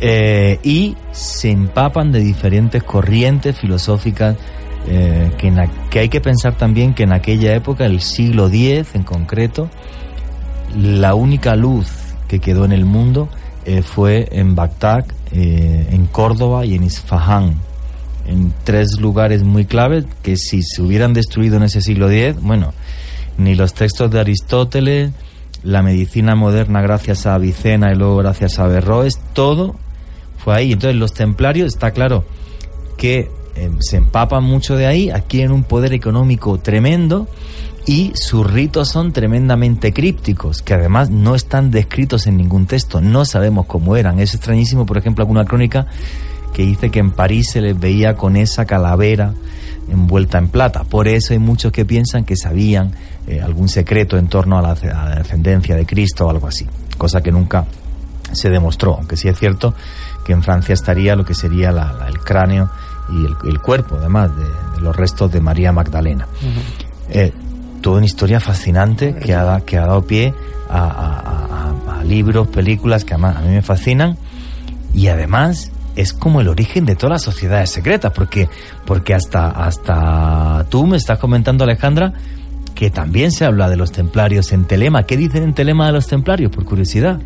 eh, 0.00 0.58
y 0.64 0.96
se 1.12 1.50
empapan 1.50 2.10
de 2.10 2.18
diferentes 2.20 2.82
corrientes 2.82 3.56
filosóficas 3.56 4.36
eh, 4.88 5.30
que, 5.38 5.48
en 5.48 5.56
la- 5.56 5.68
que 5.88 6.00
hay 6.00 6.08
que 6.08 6.20
pensar 6.20 6.56
también 6.56 6.94
que 6.94 7.04
en 7.04 7.12
aquella 7.12 7.54
época, 7.54 7.86
el 7.86 8.00
siglo 8.00 8.48
X 8.48 8.88
en 8.94 9.02
concreto, 9.04 9.70
la 10.74 11.14
única 11.14 11.56
luz 11.56 11.88
que 12.28 12.40
quedó 12.40 12.64
en 12.64 12.72
el 12.72 12.84
mundo 12.84 13.28
eh, 13.64 13.82
fue 13.82 14.28
en 14.32 14.54
Bagdad, 14.54 15.06
eh, 15.32 15.88
en 15.90 16.06
Córdoba 16.06 16.64
y 16.66 16.74
en 16.74 16.84
Isfahán, 16.84 17.60
en 18.26 18.52
tres 18.64 18.98
lugares 19.00 19.42
muy 19.42 19.64
claves 19.64 20.04
que 20.22 20.36
si 20.36 20.62
se 20.62 20.82
hubieran 20.82 21.12
destruido 21.12 21.56
en 21.56 21.64
ese 21.64 21.80
siglo 21.80 22.10
X, 22.10 22.40
bueno, 22.42 22.72
ni 23.38 23.54
los 23.54 23.74
textos 23.74 24.10
de 24.10 24.20
Aristóteles, 24.20 25.12
la 25.62 25.82
medicina 25.82 26.34
moderna 26.34 26.82
gracias 26.82 27.26
a 27.26 27.34
Avicena 27.34 27.90
y 27.92 27.96
luego 27.96 28.18
gracias 28.18 28.58
a 28.58 28.64
Averroes, 28.64 29.18
todo 29.32 29.76
fue 30.36 30.54
ahí. 30.54 30.72
Entonces 30.72 30.98
los 30.98 31.14
templarios, 31.14 31.74
está 31.74 31.90
claro 31.90 32.24
que 32.96 33.30
eh, 33.56 33.70
se 33.80 33.96
empapan 33.96 34.44
mucho 34.44 34.76
de 34.76 34.86
ahí, 34.86 35.10
adquieren 35.10 35.52
un 35.52 35.64
poder 35.64 35.92
económico 35.92 36.58
tremendo 36.58 37.28
y 37.86 38.12
sus 38.14 38.50
ritos 38.50 38.88
son 38.88 39.12
tremendamente 39.12 39.92
crípticos, 39.92 40.62
que 40.62 40.74
además 40.74 41.10
no 41.10 41.34
están 41.34 41.70
descritos 41.70 42.26
en 42.26 42.36
ningún 42.36 42.66
texto, 42.66 43.00
no 43.00 43.24
sabemos 43.24 43.66
cómo 43.66 43.96
eran. 43.96 44.18
Es 44.20 44.34
extrañísimo, 44.34 44.86
por 44.86 44.96
ejemplo, 44.96 45.22
alguna 45.22 45.44
crónica 45.44 45.86
que 46.54 46.62
dice 46.62 46.90
que 46.90 47.00
en 47.00 47.10
París 47.10 47.50
se 47.50 47.60
les 47.60 47.78
veía 47.78 48.14
con 48.14 48.36
esa 48.36 48.64
calavera 48.64 49.34
envuelta 49.90 50.38
en 50.38 50.48
plata. 50.48 50.84
Por 50.84 51.08
eso 51.08 51.34
hay 51.34 51.38
muchos 51.38 51.72
que 51.72 51.84
piensan 51.84 52.24
que 52.24 52.36
sabían 52.36 52.92
eh, 53.26 53.40
algún 53.42 53.68
secreto 53.68 54.16
en 54.16 54.28
torno 54.28 54.58
a 54.58 54.62
la, 54.62 54.74
descendencia 55.16 55.76
de 55.76 55.84
Cristo 55.84 56.26
o 56.26 56.30
algo 56.30 56.46
así, 56.46 56.66
cosa 56.96 57.20
que 57.22 57.32
nunca 57.32 57.66
se 58.32 58.48
demostró, 58.48 58.94
aunque 58.94 59.16
sí 59.16 59.28
es 59.28 59.38
cierto 59.38 59.74
que 60.24 60.32
en 60.32 60.42
Francia 60.42 60.72
estaría 60.72 61.14
lo 61.16 61.24
que 61.24 61.34
sería 61.34 61.70
la- 61.70 62.06
el 62.08 62.18
cráneo 62.20 62.70
y 63.10 63.24
el, 63.26 63.36
el 63.48 63.60
cuerpo, 63.60 63.96
además, 63.98 64.30
de, 64.36 64.44
de 64.44 64.80
los 64.80 64.94
restos 64.96 65.30
de 65.32 65.40
María 65.40 65.72
Magdalena. 65.72 66.26
Eh, 67.10 67.32
toda 67.82 67.96
una 67.98 68.06
historia 68.06 68.40
fascinante 68.40 69.14
que 69.16 69.34
ha, 69.34 69.60
que 69.60 69.76
ha 69.78 69.86
dado 69.86 70.02
pie 70.02 70.32
a, 70.70 70.78
a- 70.78 71.90
a- 71.96 72.00
a 72.00 72.04
libros, 72.04 72.48
películas 72.48 73.04
que 73.04 73.14
además 73.14 73.36
a 73.36 73.40
mí 73.40 73.48
me 73.48 73.62
fascinan 73.62 74.16
y 74.94 75.08
además 75.08 75.70
es 75.96 76.12
como 76.12 76.40
el 76.40 76.48
origen 76.48 76.84
de 76.86 76.96
todas 76.96 77.12
las 77.12 77.22
sociedades 77.22 77.70
secretas, 77.70 78.12
porque, 78.12 78.48
porque 78.84 79.14
hasta, 79.14 79.48
hasta 79.50 80.64
tú 80.68 80.86
me 80.86 80.96
estás 80.96 81.18
comentando, 81.18 81.64
Alejandra, 81.64 82.12
que 82.84 82.90
también 82.90 83.32
se 83.32 83.46
habla 83.46 83.70
de 83.70 83.76
los 83.76 83.92
templarios 83.92 84.52
en 84.52 84.66
Telema. 84.66 85.04
¿Qué 85.04 85.16
dicen 85.16 85.42
en 85.42 85.54
Telema 85.54 85.86
de 85.86 85.92
los 85.92 86.06
templarios, 86.06 86.52
por 86.52 86.66
curiosidad? 86.66 87.18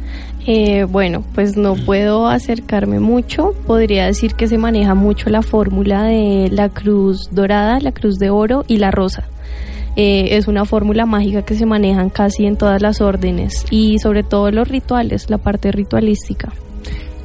Eh, 0.47 0.85
bueno, 0.85 1.25
pues 1.35 1.57
no 1.57 1.75
puedo 1.75 2.29
acercarme 2.29 3.01
mucho. 3.01 3.57
Podría 3.67 4.07
decir 4.07 4.35
que 4.35 4.47
se 4.47 4.57
maneja 4.57 4.95
mucho 4.95 5.31
la 5.31 5.43
fórmula 5.43 6.05
de 6.05 6.49
la 6.53 6.69
cruz 6.69 7.31
dorada, 7.33 7.81
la 7.81 7.91
cruz 7.91 8.21
de 8.21 8.31
oro 8.31 8.65
y 8.69 8.77
la 8.77 8.93
rosa. 8.93 9.25
Eh, 9.97 10.37
es 10.37 10.47
una 10.47 10.65
fórmula 10.65 11.07
mágica 11.07 11.43
que 11.43 11.57
se 11.57 11.67
manejan 11.67 12.09
casi 12.09 12.47
en 12.47 12.57
todas 12.57 12.81
las 12.81 13.01
órdenes 13.01 13.65
y 13.69 13.99
sobre 13.99 14.23
todo 14.23 14.53
los 14.53 14.69
rituales, 14.69 15.29
la 15.29 15.39
parte 15.39 15.73
ritualística. 15.73 16.53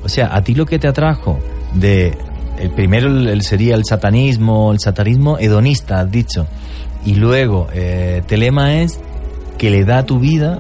O 0.04 0.10
sea, 0.10 0.36
a 0.36 0.44
ti 0.44 0.56
lo 0.56 0.66
que 0.66 0.80
te 0.80 0.88
atrajo 0.88 1.38
de 1.76 2.18
el 2.58 2.72
primero 2.72 3.10
el, 3.10 3.44
sería 3.44 3.76
el 3.76 3.86
satanismo, 3.86 4.72
el 4.72 4.80
satanismo 4.80 5.38
hedonista, 5.38 6.00
has 6.00 6.10
dicho, 6.10 6.48
y 7.06 7.16
luego 7.16 7.68
eh, 7.74 8.22
Telema 8.28 8.76
es 8.82 9.00
que 9.58 9.70
le 9.70 9.86
da 9.86 10.00
a 10.00 10.06
tu 10.06 10.20
vida 10.20 10.60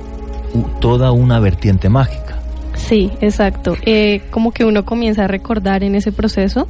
toda 0.79 1.11
una 1.11 1.39
vertiente 1.39 1.89
mágica. 1.89 2.39
Sí, 2.75 3.11
exacto. 3.21 3.75
Eh, 3.85 4.21
como 4.31 4.51
que 4.51 4.65
uno 4.65 4.83
comienza 4.85 5.25
a 5.25 5.27
recordar 5.27 5.83
en 5.83 5.95
ese 5.95 6.11
proceso 6.11 6.67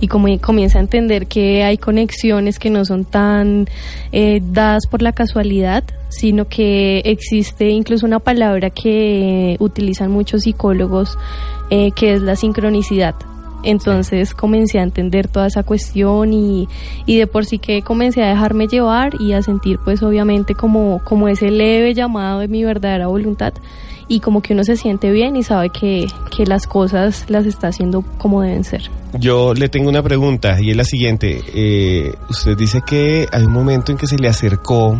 y 0.00 0.08
como 0.08 0.26
comienza 0.40 0.78
a 0.78 0.80
entender 0.80 1.26
que 1.26 1.62
hay 1.62 1.76
conexiones 1.76 2.58
que 2.58 2.70
no 2.70 2.84
son 2.84 3.04
tan 3.04 3.66
eh, 4.12 4.40
dadas 4.42 4.86
por 4.86 5.02
la 5.02 5.12
casualidad, 5.12 5.84
sino 6.08 6.48
que 6.48 7.02
existe 7.04 7.68
incluso 7.68 8.06
una 8.06 8.20
palabra 8.20 8.70
que 8.70 9.56
utilizan 9.58 10.10
muchos 10.10 10.42
psicólogos, 10.42 11.18
eh, 11.70 11.90
que 11.92 12.14
es 12.14 12.22
la 12.22 12.36
sincronicidad. 12.36 13.14
Entonces 13.62 14.34
comencé 14.34 14.78
a 14.78 14.82
entender 14.82 15.28
toda 15.28 15.46
esa 15.46 15.62
cuestión 15.62 16.32
y, 16.32 16.68
y 17.06 17.18
de 17.18 17.26
por 17.26 17.44
sí 17.44 17.58
que 17.58 17.82
comencé 17.82 18.22
a 18.22 18.28
dejarme 18.28 18.66
llevar 18.66 19.20
y 19.20 19.32
a 19.32 19.42
sentir 19.42 19.78
pues 19.84 20.02
obviamente 20.02 20.54
como, 20.54 21.00
como 21.04 21.28
ese 21.28 21.50
leve 21.50 21.94
llamado 21.94 22.40
de 22.40 22.48
mi 22.48 22.64
verdadera 22.64 23.06
voluntad 23.06 23.52
y 24.10 24.18
como 24.18 24.42
que 24.42 24.54
uno 24.54 24.64
se 24.64 24.76
siente 24.76 25.10
bien 25.12 25.36
y 25.36 25.44
sabe 25.44 25.70
que, 25.70 26.08
que 26.36 26.44
las 26.44 26.66
cosas 26.66 27.26
las 27.28 27.46
está 27.46 27.68
haciendo 27.68 28.02
como 28.18 28.42
deben 28.42 28.64
ser. 28.64 28.90
Yo 29.18 29.54
le 29.54 29.68
tengo 29.68 29.88
una 29.88 30.02
pregunta 30.02 30.60
y 30.60 30.70
es 30.70 30.76
la 30.76 30.84
siguiente. 30.84 31.40
Eh, 31.54 32.12
usted 32.28 32.56
dice 32.56 32.82
que 32.84 33.28
hay 33.30 33.44
un 33.44 33.52
momento 33.52 33.92
en 33.92 33.98
que 33.98 34.08
se 34.08 34.18
le 34.18 34.28
acercó 34.28 34.98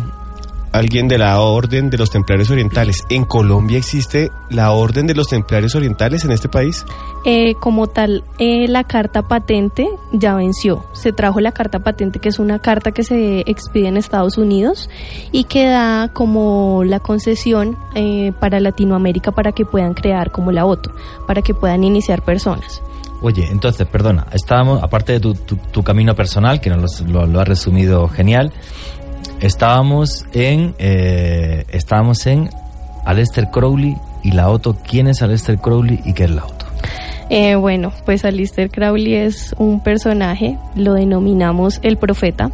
alguien 0.71 1.07
de 1.07 1.17
la 1.17 1.39
Orden 1.41 1.89
de 1.89 1.97
los 1.97 2.09
Templarios 2.09 2.49
Orientales. 2.49 3.03
¿En 3.09 3.25
Colombia 3.25 3.77
existe 3.77 4.31
la 4.49 4.71
Orden 4.71 5.07
de 5.07 5.13
los 5.15 5.27
Templarios 5.27 5.75
Orientales 5.75 6.23
en 6.25 6.31
este 6.31 6.47
país? 6.49 6.85
Eh, 7.25 7.55
como 7.55 7.87
tal, 7.87 8.23
eh, 8.39 8.67
la 8.67 8.83
carta 8.83 9.21
patente 9.23 9.87
ya 10.11 10.33
venció. 10.35 10.85
Se 10.93 11.11
trajo 11.13 11.39
la 11.39 11.51
carta 11.51 11.79
patente, 11.79 12.19
que 12.19 12.29
es 12.29 12.39
una 12.39 12.59
carta 12.59 12.91
que 12.91 13.03
se 13.03 13.41
expide 13.41 13.87
en 13.89 13.97
Estados 13.97 14.37
Unidos 14.37 14.89
y 15.31 15.43
que 15.43 15.65
da 15.67 16.09
como 16.13 16.83
la 16.85 16.99
concesión 16.99 17.77
eh, 17.95 18.31
para 18.39 18.59
Latinoamérica 18.59 19.31
para 19.31 19.51
que 19.51 19.65
puedan 19.65 19.93
crear 19.93 20.31
como 20.31 20.51
la 20.51 20.65
OTO, 20.65 20.91
para 21.27 21.41
que 21.41 21.53
puedan 21.53 21.83
iniciar 21.83 22.21
personas. 22.23 22.81
Oye, 23.23 23.45
entonces, 23.51 23.85
perdona, 23.85 24.25
estábamos, 24.33 24.81
aparte 24.81 25.13
de 25.13 25.19
tu, 25.19 25.35
tu- 25.35 25.55
tu 25.71 25.83
camino 25.83 26.15
personal, 26.15 26.59
que 26.59 26.71
nos 26.71 27.01
lo, 27.01 27.27
lo, 27.27 27.39
has 27.39 27.47
resumido 27.47 28.07
genial, 28.07 28.51
estábamos 29.41 30.25
en, 30.33 30.75
eh, 30.79 31.65
estábamos 31.69 32.25
en 32.27 32.49
Aleister 33.05 33.47
Crowley 33.51 33.95
y 34.23 34.31
la 34.31 34.49
Otto. 34.49 34.77
¿Quién 34.87 35.07
es 35.07 35.21
Aleister 35.21 35.57
Crowley 35.57 35.99
y 36.05 36.13
qué 36.13 36.25
es 36.25 36.31
la 36.31 36.45
Otto? 36.45 36.61
Eh, 37.33 37.55
bueno, 37.55 37.93
pues 38.03 38.25
Alistair 38.25 38.69
Crowley 38.69 39.15
es 39.15 39.55
un 39.57 39.81
personaje, 39.81 40.57
lo 40.75 40.95
denominamos 40.95 41.79
el 41.81 41.95
profeta, 41.95 42.51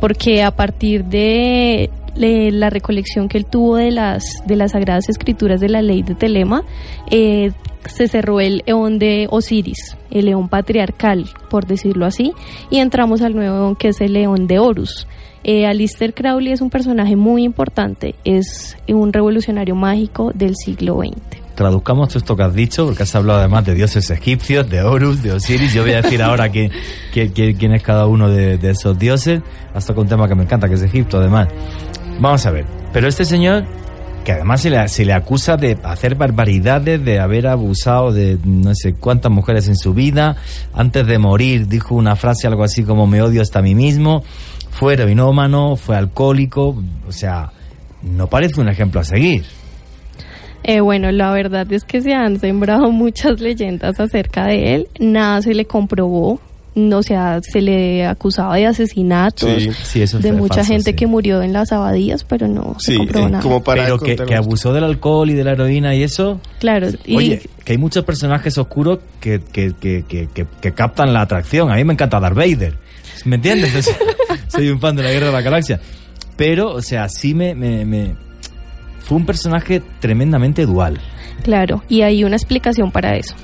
porque 0.00 0.42
a 0.42 0.52
partir 0.52 1.04
de 1.04 1.90
la 2.14 2.70
recolección 2.70 3.28
que 3.28 3.36
él 3.36 3.44
tuvo 3.44 3.76
de 3.76 3.90
las, 3.90 4.24
de 4.46 4.56
las 4.56 4.72
sagradas 4.72 5.10
escrituras 5.10 5.60
de 5.60 5.68
la 5.68 5.82
ley 5.82 6.02
de 6.02 6.14
Telema, 6.14 6.62
eh, 7.10 7.52
se 7.94 8.08
cerró 8.08 8.40
el 8.40 8.62
eón 8.64 8.98
de 8.98 9.26
Osiris, 9.30 9.98
el 10.10 10.24
león 10.24 10.48
patriarcal, 10.48 11.26
por 11.50 11.66
decirlo 11.66 12.06
así, 12.06 12.32
y 12.70 12.78
entramos 12.78 13.20
al 13.20 13.34
nuevo 13.34 13.56
eón 13.56 13.76
que 13.76 13.88
es 13.88 14.00
el 14.00 14.14
león 14.14 14.46
de 14.46 14.58
Horus. 14.58 15.06
Eh, 15.48 15.64
Alistair 15.64 16.12
Crowley 16.12 16.52
es 16.52 16.60
un 16.60 16.70
personaje 16.70 17.14
muy 17.14 17.44
importante, 17.44 18.16
es 18.24 18.76
un 18.88 19.12
revolucionario 19.12 19.76
mágico 19.76 20.32
del 20.34 20.56
siglo 20.56 20.98
XX. 20.98 21.14
Traduzcamos 21.54 22.08
todo 22.08 22.18
esto 22.18 22.36
que 22.36 22.42
has 22.42 22.52
dicho, 22.52 22.84
porque 22.84 23.04
has 23.04 23.14
hablado 23.14 23.38
además 23.38 23.64
de 23.64 23.76
dioses 23.76 24.10
egipcios, 24.10 24.68
de 24.68 24.82
Horus, 24.82 25.22
de 25.22 25.30
Osiris. 25.32 25.72
Yo 25.72 25.82
voy 25.82 25.92
a 25.92 26.02
decir 26.02 26.20
ahora 26.20 26.50
que- 26.50 26.70
quién 27.12 27.72
es 27.74 27.82
cada 27.84 28.06
uno 28.06 28.28
de, 28.28 28.58
de 28.58 28.70
esos 28.70 28.98
dioses. 28.98 29.40
Hasta 29.72 29.94
con 29.94 30.02
un 30.02 30.08
tema 30.08 30.26
que 30.26 30.34
me 30.34 30.42
encanta, 30.42 30.68
que 30.68 30.74
es 30.74 30.82
Egipto, 30.82 31.18
además. 31.18 31.46
Vamos 32.20 32.44
a 32.44 32.50
ver. 32.50 32.64
Pero 32.92 33.06
este 33.06 33.24
señor, 33.24 33.64
que 34.24 34.32
además 34.32 34.60
se 34.62 34.70
le, 34.70 34.88
se 34.88 35.04
le 35.04 35.12
acusa 35.12 35.56
de 35.56 35.78
hacer 35.84 36.16
barbaridades, 36.16 37.02
de 37.04 37.20
haber 37.20 37.46
abusado 37.46 38.12
de 38.12 38.36
no 38.44 38.74
sé 38.74 38.94
cuántas 38.94 39.30
mujeres 39.30 39.68
en 39.68 39.76
su 39.76 39.94
vida, 39.94 40.34
antes 40.74 41.06
de 41.06 41.18
morir 41.18 41.68
dijo 41.68 41.94
una 41.94 42.16
frase 42.16 42.48
algo 42.48 42.64
así 42.64 42.82
como 42.82 43.06
me 43.06 43.22
odio 43.22 43.40
hasta 43.40 43.60
a 43.60 43.62
mí 43.62 43.74
mismo, 43.76 44.24
fue 44.76 44.92
heroinómano, 44.92 45.76
fue 45.76 45.96
alcohólico, 45.96 46.76
o 47.08 47.12
sea, 47.12 47.50
no 48.02 48.26
parece 48.26 48.60
un 48.60 48.68
ejemplo 48.68 49.00
a 49.00 49.04
seguir. 49.04 49.44
Eh, 50.64 50.80
bueno, 50.80 51.10
la 51.12 51.30
verdad 51.30 51.72
es 51.72 51.84
que 51.84 52.02
se 52.02 52.12
han 52.12 52.38
sembrado 52.38 52.90
muchas 52.92 53.40
leyendas 53.40 53.98
acerca 53.98 54.46
de 54.46 54.74
él. 54.74 54.88
Nada 55.00 55.40
se 55.40 55.54
le 55.54 55.64
comprobó. 55.64 56.40
No, 56.76 56.98
o 56.98 57.02
sea, 57.02 57.40
se 57.42 57.62
le 57.62 58.04
acusaba 58.06 58.54
de 58.56 58.66
asesinatos, 58.66 59.48
Sí, 59.62 59.70
sí, 59.82 60.02
eso 60.02 60.18
de 60.18 60.30
mucha 60.32 60.56
falso, 60.56 60.72
gente 60.74 60.90
sí. 60.90 60.94
que 60.96 61.06
murió 61.06 61.40
en 61.40 61.54
las 61.54 61.72
abadías, 61.72 62.22
pero 62.24 62.48
no 62.48 62.76
se 62.78 62.92
Sí, 62.92 62.98
comprobó 62.98 63.26
eh, 63.26 63.30
nada. 63.30 63.42
como 63.42 63.64
para 63.64 63.84
Pero 63.84 63.98
que, 63.98 64.14
que 64.14 64.34
abusó 64.34 64.74
del 64.74 64.84
alcohol 64.84 65.30
y 65.30 65.32
de 65.32 65.42
la 65.42 65.52
heroína 65.52 65.94
y 65.94 66.02
eso. 66.02 66.38
Claro, 66.60 66.88
y 67.06 67.16
Oye, 67.16 67.40
que 67.64 67.72
hay 67.72 67.78
muchos 67.78 68.04
personajes 68.04 68.58
oscuros 68.58 68.98
que, 69.20 69.40
que, 69.40 69.72
que, 69.80 70.04
que, 70.06 70.28
que- 70.34 70.46
que 70.60 70.72
captan 70.72 71.14
la 71.14 71.22
atracción. 71.22 71.72
A 71.72 71.76
mí 71.76 71.84
me 71.84 71.94
encanta 71.94 72.20
Darth 72.20 72.36
Vader. 72.36 72.76
¿Me 73.24 73.36
entiendes? 73.36 73.74
O 73.74 73.82
sea, 73.82 73.96
soy 74.48 74.68
un 74.68 74.78
fan 74.78 74.94
de 74.96 75.02
la 75.02 75.10
Guerra 75.12 75.26
de 75.28 75.32
la 75.32 75.40
Galaxia. 75.40 75.80
Pero, 76.36 76.72
o 76.74 76.82
sea, 76.82 77.08
sí 77.08 77.32
me, 77.32 77.54
me, 77.54 77.86
me- 77.86 78.14
Fue 79.00 79.16
un 79.16 79.24
personaje 79.24 79.80
tremendamente 79.98 80.66
dual. 80.66 81.00
Claro, 81.42 81.82
y 81.88 82.02
hay 82.02 82.22
una 82.22 82.36
explicación 82.36 82.90
para 82.92 83.16
eso. 83.16 83.34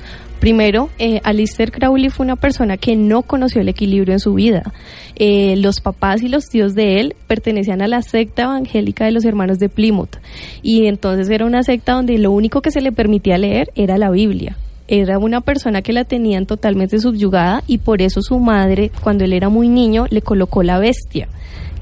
Primero, 0.42 0.90
eh, 0.98 1.20
Alistair 1.22 1.70
Crowley 1.70 2.10
fue 2.10 2.26
una 2.26 2.34
persona 2.34 2.76
que 2.76 2.96
no 2.96 3.22
conoció 3.22 3.60
el 3.60 3.68
equilibrio 3.68 4.12
en 4.12 4.18
su 4.18 4.34
vida. 4.34 4.72
Eh, 5.14 5.54
los 5.56 5.80
papás 5.80 6.20
y 6.20 6.28
los 6.28 6.48
tíos 6.48 6.74
de 6.74 6.98
él 6.98 7.14
pertenecían 7.28 7.80
a 7.80 7.86
la 7.86 8.02
secta 8.02 8.42
evangélica 8.42 9.04
de 9.04 9.12
los 9.12 9.24
hermanos 9.24 9.60
de 9.60 9.68
Plymouth. 9.68 10.16
Y 10.60 10.86
entonces 10.86 11.30
era 11.30 11.46
una 11.46 11.62
secta 11.62 11.92
donde 11.92 12.18
lo 12.18 12.32
único 12.32 12.60
que 12.60 12.72
se 12.72 12.80
le 12.80 12.90
permitía 12.90 13.38
leer 13.38 13.70
era 13.76 13.98
la 13.98 14.10
Biblia. 14.10 14.56
era 14.88 15.16
una 15.16 15.42
persona 15.42 15.80
que 15.80 15.92
la 15.92 16.02
tenían 16.04 16.44
totalmente 16.44 16.98
subyugada 16.98 17.62
y 17.68 17.78
por 17.78 18.02
eso 18.02 18.20
su 18.20 18.40
madre, 18.40 18.90
cuando 19.00 19.24
él 19.24 19.34
era 19.34 19.48
muy 19.48 19.68
niño, 19.68 20.06
le 20.10 20.22
colocó 20.22 20.64
la 20.64 20.80
bestia 20.80 21.28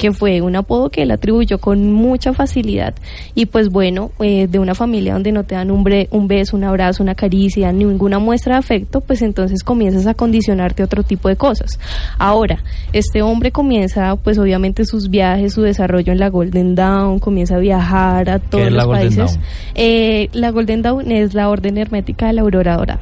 que 0.00 0.12
fue 0.12 0.40
un 0.40 0.56
apodo 0.56 0.88
que 0.88 1.02
él 1.02 1.10
atribuyó 1.10 1.58
con 1.58 1.92
mucha 1.92 2.32
facilidad. 2.32 2.94
Y 3.34 3.44
pues 3.44 3.68
bueno, 3.68 4.12
eh, 4.20 4.46
de 4.46 4.58
una 4.58 4.74
familia 4.74 5.12
donde 5.12 5.30
no 5.30 5.44
te 5.44 5.56
dan 5.56 5.70
un, 5.70 5.86
un 6.10 6.26
beso, 6.26 6.56
un 6.56 6.64
abrazo, 6.64 7.02
una 7.02 7.14
caricia, 7.14 7.70
ninguna 7.70 8.18
muestra 8.18 8.54
de 8.54 8.60
afecto, 8.60 9.02
pues 9.02 9.20
entonces 9.20 9.62
comienzas 9.62 10.06
a 10.06 10.14
condicionarte 10.14 10.82
otro 10.82 11.02
tipo 11.02 11.28
de 11.28 11.36
cosas. 11.36 11.78
Ahora, 12.16 12.64
este 12.94 13.20
hombre 13.20 13.52
comienza 13.52 14.16
pues 14.16 14.38
obviamente 14.38 14.86
sus 14.86 15.10
viajes, 15.10 15.52
su 15.52 15.60
desarrollo 15.60 16.14
en 16.14 16.18
la 16.18 16.30
Golden 16.30 16.74
Dawn, 16.74 17.18
comienza 17.18 17.56
a 17.56 17.58
viajar 17.58 18.30
a 18.30 18.38
todos 18.38 18.72
los 18.72 18.86
países. 18.86 19.38
Eh, 19.74 20.30
la 20.32 20.50
Golden 20.50 20.80
Dawn 20.80 21.12
es 21.12 21.34
la 21.34 21.50
orden 21.50 21.76
hermética 21.76 22.28
de 22.28 22.32
la 22.32 22.40
aurora 22.40 22.78
dorada. 22.78 23.00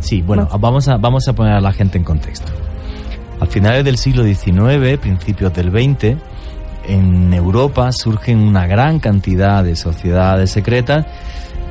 Sí, 0.00 0.20
bueno, 0.20 0.48
vamos 0.58 0.88
a, 0.88 0.96
vamos 0.96 1.28
a 1.28 1.32
poner 1.32 1.52
a 1.52 1.60
la 1.60 1.72
gente 1.72 1.96
en 1.96 2.02
contexto. 2.02 2.50
A 3.38 3.46
finales 3.46 3.84
del 3.84 3.98
siglo 3.98 4.24
XIX, 4.24 4.98
principios 5.00 5.54
del 5.54 5.70
XX, 5.70 6.16
en 6.90 7.32
Europa 7.32 7.90
surgen 7.92 8.40
una 8.40 8.66
gran 8.66 8.98
cantidad 8.98 9.62
de 9.62 9.76
sociedades 9.76 10.50
secretas 10.50 11.06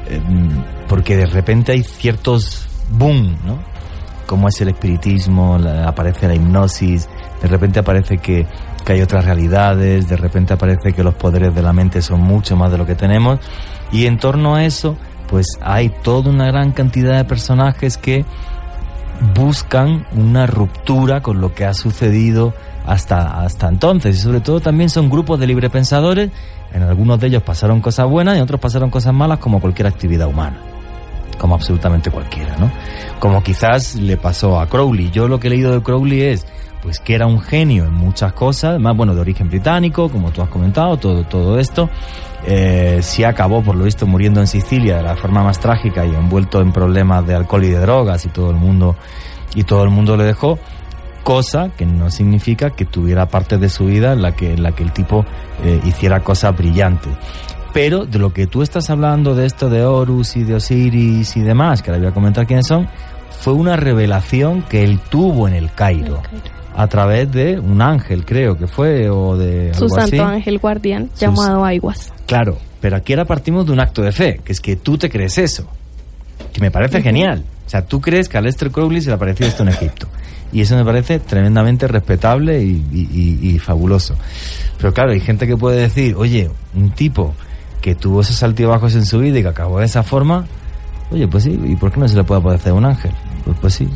em, 0.10 0.50
porque 0.88 1.18
de 1.18 1.26
repente 1.26 1.74
hay 1.74 1.84
ciertos 1.84 2.68
boom, 2.92 3.38
¿no? 3.46 3.60
Como 4.26 4.48
es 4.48 4.62
el 4.62 4.70
espiritismo, 4.70 5.60
aparece 5.86 6.28
la 6.28 6.36
hipnosis, 6.36 7.10
de 7.42 7.48
repente 7.48 7.80
aparece 7.80 8.20
que, 8.20 8.46
que 8.86 8.94
hay 8.94 9.02
otras 9.02 9.26
realidades, 9.26 10.08
de 10.08 10.16
repente 10.16 10.54
aparece 10.54 10.94
que 10.94 11.04
los 11.04 11.16
poderes 11.16 11.54
de 11.54 11.62
la 11.64 11.74
mente 11.74 12.02
son 12.02 12.22
mucho 12.22 12.56
más 12.56 12.72
de 12.72 12.78
lo 12.78 12.86
que 12.86 12.96
tenemos 12.96 13.40
y 13.92 14.06
en 14.06 14.18
torno 14.18 14.56
a 14.56 14.66
eso 14.66 14.96
pues 15.28 15.48
hay 15.62 15.90
toda 15.90 16.30
una 16.30 16.48
gran 16.48 16.72
cantidad 16.72 17.18
de 17.18 17.26
personajes 17.26 17.98
que 17.98 18.26
buscan 19.36 20.06
una 20.16 20.48
ruptura 20.48 21.22
con 21.22 21.42
lo 21.42 21.54
que 21.54 21.66
ha 21.66 21.74
sucedido 21.74 22.54
hasta, 22.90 23.42
hasta 23.42 23.68
entonces. 23.68 24.18
Y 24.18 24.20
sobre 24.20 24.42
todo 24.42 24.60
también 24.60 24.90
son 24.90 25.10
grupos 25.10 25.40
de 25.40 25.46
librepensadores. 25.46 26.32
En 26.74 26.82
algunos 26.82 27.20
de 27.20 27.28
ellos 27.28 27.44
pasaron 27.44 27.82
cosas 27.82 28.10
buenas 28.10 28.34
y 28.34 28.38
en 28.38 28.44
otros 28.44 28.60
pasaron 28.60 28.90
cosas 28.90 29.14
malas 29.14 29.38
como 29.38 29.62
cualquier 29.62 29.88
actividad 29.88 30.28
humana. 30.28 30.58
Como 31.38 31.54
absolutamente 31.54 32.10
cualquiera, 32.10 32.58
¿no? 32.58 32.72
Como 33.20 33.44
quizás 33.44 33.96
le 33.96 34.18
pasó 34.18 34.60
a 34.60 34.68
Crowley. 34.68 35.12
Yo 35.12 35.28
lo 35.28 35.40
que 35.40 35.48
he 35.48 35.52
leído 35.52 35.72
de 35.72 35.84
Crowley 35.84 36.22
es 36.22 36.48
pues 36.82 37.00
que 37.00 37.14
era 37.14 37.28
un 37.28 37.42
genio 37.42 37.84
en 37.84 37.94
muchas 37.94 38.34
cosas, 38.34 38.80
más 38.80 38.96
bueno, 38.96 39.14
de 39.14 39.22
origen 39.22 39.50
británico, 39.50 40.10
como 40.10 40.32
tú 40.32 40.42
has 40.42 40.50
comentado, 40.50 40.98
todo, 40.98 41.24
todo 41.26 41.60
esto. 41.60 41.90
Eh, 42.46 43.00
sí 43.02 43.24
acabó, 43.24 43.62
por 43.62 43.76
lo 43.76 43.84
visto, 43.84 44.08
muriendo 44.08 44.40
en 44.40 44.48
Sicilia 44.48 44.98
de 44.98 45.04
la 45.04 45.16
forma 45.16 45.44
más 45.44 45.60
trágica 45.60 46.06
y 46.06 46.16
envuelto 46.16 46.62
en 46.62 46.72
problemas 46.72 47.28
de 47.28 47.36
alcohol 47.36 47.66
y 47.66 47.70
de 47.70 47.80
drogas 47.80 48.26
y 48.26 48.30
todo 48.30 48.50
el 48.50 48.56
mundo, 48.56 48.96
y 49.54 49.64
todo 49.64 49.84
el 49.84 49.90
mundo 49.90 50.16
le 50.16 50.24
dejó 50.24 50.58
cosa 51.30 51.70
que 51.78 51.86
no 51.86 52.10
significa 52.10 52.72
que 52.72 52.86
tuviera 52.86 53.28
parte 53.28 53.60
de 53.60 53.70
su 53.70 53.86
vida 53.86 54.14
en 54.14 54.24
la 54.24 54.32
que, 54.32 54.54
en 54.54 54.64
la 54.64 54.72
que 54.72 54.82
el 54.82 54.92
tipo 54.92 55.24
eh, 55.64 55.80
hiciera 55.86 56.22
cosas 56.22 56.58
brillantes. 56.58 57.14
Pero 57.72 58.08
de 58.08 58.18
lo 58.18 58.34
que 58.34 58.48
tú 58.48 58.64
estás 58.64 58.90
hablando, 58.90 59.36
de 59.36 59.46
esto 59.46 59.70
de 59.70 59.84
Horus 59.84 60.36
y 60.38 60.44
de 60.44 60.56
Osiris 60.56 61.38
y 61.38 61.42
demás, 61.42 61.84
que 61.84 61.92
ahora 61.92 62.02
voy 62.02 62.10
a 62.10 62.14
comentar 62.16 62.48
quiénes 62.48 62.66
son, 62.66 62.90
fue 63.42 63.54
una 63.54 63.76
revelación 63.76 64.64
que 64.64 64.84
él 64.84 65.00
tuvo 65.08 65.48
en 65.48 65.54
el 65.54 65.72
Cairo. 65.72 66.20
A 66.76 66.88
través 66.88 67.32
de 67.32 67.60
un 67.60 67.80
ángel, 67.84 68.26
creo 68.26 68.58
que 68.58 68.66
fue, 68.66 69.08
o 69.08 69.38
de. 69.38 69.72
Su 69.76 69.88
santo 69.88 70.26
ángel 70.26 70.58
guardián, 70.58 71.12
llamado 71.16 71.64
Aiguas. 71.64 72.12
Claro, 72.26 72.58
pero 72.82 72.96
aquí 72.98 73.14
ahora 73.14 73.26
partimos 73.26 73.68
de 73.68 73.74
un 73.74 73.82
acto 73.82 74.02
de 74.02 74.12
fe, 74.12 74.42
que 74.44 74.52
es 74.52 74.60
que 74.60 74.78
tú 74.78 74.98
te 74.98 75.12
crees 75.12 75.38
eso. 75.38 75.70
Que 76.52 76.60
me 76.60 76.72
parece 76.72 77.04
genial. 77.04 77.44
O 77.68 77.70
sea, 77.70 77.86
tú 77.86 78.02
crees 78.02 78.28
que 78.28 78.36
a 78.40 78.42
Lester 78.42 78.72
Crowley 78.72 79.00
se 79.00 79.10
le 79.10 79.14
apareció 79.14 79.46
esto 79.46 79.62
en 79.62 79.70
Egipto. 79.70 80.08
Y 80.52 80.62
eso 80.62 80.76
me 80.76 80.86
parece 80.86 81.20
tremendamente 81.20 81.88
respetable 81.88 82.62
y, 82.62 83.60
fabuloso. 83.60 84.16
Pero 84.78 84.94
claro, 84.94 85.12
hay 85.12 85.20
gente 85.20 85.48
que 85.48 85.58
puede 85.58 85.82
decir, 85.82 86.16
oye, 86.16 86.50
un 86.76 86.92
tipo 86.92 87.36
que 87.82 87.96
tuvo 87.96 88.22
esos 88.22 88.42
altibajos 88.44 88.96
en 88.96 89.06
su 89.06 89.20
vida 89.20 89.40
y 89.40 89.42
que 89.42 89.50
acabó 89.50 89.80
de 89.80 89.86
esa 89.86 90.04
forma, 90.04 90.46
oye, 91.12 91.28
pues 91.28 91.44
sí, 91.44 91.60
¿y 91.66 91.76
por 91.76 91.92
qué 91.92 92.00
no 92.00 92.08
se 92.08 92.16
le 92.16 92.24
puede 92.24 92.42
parecer 92.42 92.72
a 92.72 92.76
un 92.76 92.86
ángel? 92.86 93.12
Pues, 93.46 93.58
pues 93.62 93.74
sí. 93.74 93.88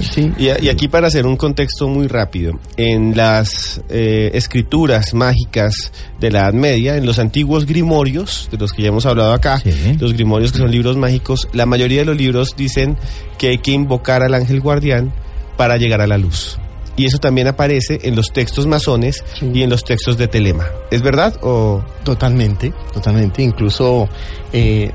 Sí. 0.00 0.32
Y, 0.38 0.48
aquí 0.68 0.88
para 0.88 1.08
hacer 1.08 1.26
un 1.26 1.36
contexto 1.36 1.88
muy 1.88 2.06
rápido, 2.06 2.58
en 2.76 3.16
las 3.16 3.82
eh, 3.88 4.30
escrituras 4.34 5.14
mágicas 5.14 5.92
de 6.20 6.30
la 6.30 6.40
Edad 6.40 6.52
Media, 6.52 6.96
en 6.96 7.04
los 7.04 7.18
antiguos 7.18 7.66
grimorios, 7.66 8.48
de 8.50 8.56
los 8.56 8.72
que 8.72 8.82
ya 8.82 8.88
hemos 8.88 9.06
hablado 9.06 9.32
acá, 9.32 9.60
los 9.98 10.12
grimorios 10.12 10.52
que 10.52 10.58
son 10.58 10.70
libros 10.70 10.96
mágicos, 10.96 11.48
la 11.52 11.66
mayoría 11.66 12.00
de 12.00 12.06
los 12.06 12.16
libros 12.16 12.54
dicen 12.56 12.96
que 13.36 13.48
hay 13.48 13.58
que 13.58 13.72
invocar 13.72 14.22
al 14.22 14.34
ángel 14.34 14.60
guardián 14.60 15.12
para 15.60 15.76
llegar 15.76 16.00
a 16.00 16.06
la 16.06 16.16
luz. 16.16 16.58
Y 16.96 17.04
eso 17.04 17.18
también 17.18 17.46
aparece 17.46 18.00
en 18.04 18.16
los 18.16 18.32
textos 18.32 18.66
masones 18.66 19.22
y 19.42 19.62
en 19.62 19.68
los 19.68 19.84
textos 19.84 20.16
de 20.16 20.26
Telema. 20.26 20.64
¿Es 20.90 21.02
verdad 21.02 21.36
o...? 21.42 21.84
Totalmente, 22.02 22.72
totalmente. 22.94 23.42
Incluso 23.42 24.08
eh, 24.54 24.90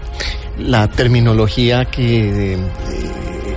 la 0.58 0.88
terminología 0.88 1.86
que 1.86 2.56
eh, 2.56 2.58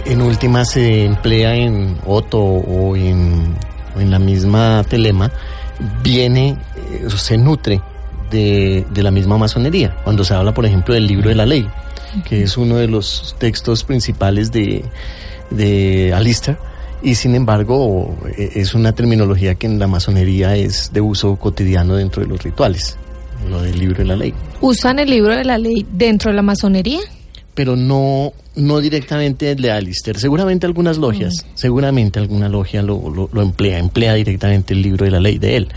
en 0.04 0.20
última 0.20 0.66
se 0.66 1.06
emplea 1.06 1.54
en 1.54 1.96
Otto 2.04 2.40
o 2.40 2.94
en, 2.94 3.56
en 3.96 4.10
la 4.10 4.18
misma 4.18 4.84
Telema 4.86 5.32
viene, 6.02 6.58
eh, 6.76 7.08
se 7.08 7.38
nutre 7.38 7.80
de, 8.30 8.84
de, 8.90 9.02
la 9.02 9.10
misma 9.10 9.38
masonería. 9.38 9.96
Cuando 10.04 10.24
se 10.24 10.34
habla, 10.34 10.52
por 10.52 10.66
ejemplo, 10.66 10.92
del 10.92 11.06
libro 11.06 11.30
de 11.30 11.36
la 11.36 11.46
ley, 11.46 11.66
que 12.28 12.42
es 12.42 12.58
uno 12.58 12.76
de 12.76 12.86
los 12.86 13.34
textos 13.38 13.82
principales 13.82 14.52
de, 14.52 14.84
de 15.48 16.12
Alistair, 16.12 16.58
y 17.02 17.14
sin 17.14 17.34
embargo 17.34 18.16
e, 18.36 18.52
es 18.56 18.74
una 18.74 18.92
terminología 18.92 19.54
que 19.54 19.66
en 19.66 19.78
la 19.78 19.86
masonería 19.86 20.56
es 20.56 20.92
de 20.92 21.00
uso 21.00 21.36
cotidiano 21.36 21.96
dentro 21.96 22.22
de 22.22 22.28
los 22.28 22.42
rituales, 22.42 22.96
lo 23.48 23.62
del 23.62 23.78
libro 23.78 23.98
de 23.98 24.04
la 24.04 24.16
ley. 24.16 24.34
¿Usan 24.60 24.98
el 24.98 25.10
libro 25.10 25.34
de 25.36 25.44
la 25.44 25.58
ley 25.58 25.86
dentro 25.92 26.30
de 26.30 26.36
la 26.36 26.42
masonería? 26.42 27.00
Pero 27.54 27.74
no, 27.74 28.32
no 28.54 28.80
directamente 28.80 29.50
el 29.50 29.60
de 29.60 29.72
Alistair. 29.72 30.18
Seguramente 30.18 30.66
algunas 30.66 30.96
logias, 30.98 31.44
mm. 31.44 31.48
seguramente 31.54 32.18
alguna 32.20 32.48
logia 32.48 32.82
lo, 32.82 33.28
lo, 33.32 33.42
emplea, 33.42 33.78
emplea 33.78 34.14
directamente 34.14 34.74
el 34.74 34.82
libro 34.82 35.04
de 35.04 35.10
la 35.10 35.20
ley 35.20 35.38
de 35.38 35.56
él. 35.56 35.68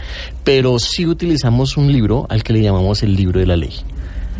Pero 0.43 0.77
sí 0.77 1.07
utilizamos 1.07 1.77
un 1.77 1.91
libro 1.91 2.27
al 2.29 2.43
que 2.43 2.53
le 2.53 2.61
llamamos 2.61 3.01
el 3.01 3.15
libro 3.15 3.39
de 3.39 3.47
la 3.47 3.57
ley. 3.57 3.73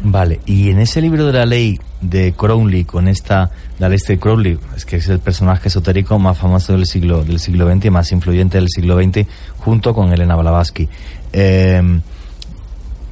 Vale, 0.04 0.40
y 0.46 0.70
en 0.70 0.80
ese 0.80 1.02
libro 1.02 1.28
de 1.28 1.34
la 1.34 1.46
ley 1.46 1.80
de 2.02 2.34
Crowley, 2.34 2.86
con 2.86 3.08
esta, 3.08 3.52
la 3.80 3.88
ley 3.88 4.00
de 4.06 4.18
Crowley, 4.18 4.58
es 4.76 4.86
que 4.86 4.96
es 4.96 5.08
el 5.10 5.20
personaje 5.20 5.68
esotérico 5.68 6.18
más 6.18 6.38
famoso 6.38 6.74
del 6.74 6.86
siglo, 6.86 7.24
del 7.24 7.40
siglo 7.40 7.72
XX 7.72 7.86
y 7.86 7.90
más 7.92 8.12
influyente 8.12 8.58
del 8.58 8.70
siglo 8.70 9.02
XX, 9.02 9.28
junto 9.58 9.94
con 9.94 10.12
Elena 10.12 10.36
Blavatsky. 10.36 10.90
Em, 11.34 12.02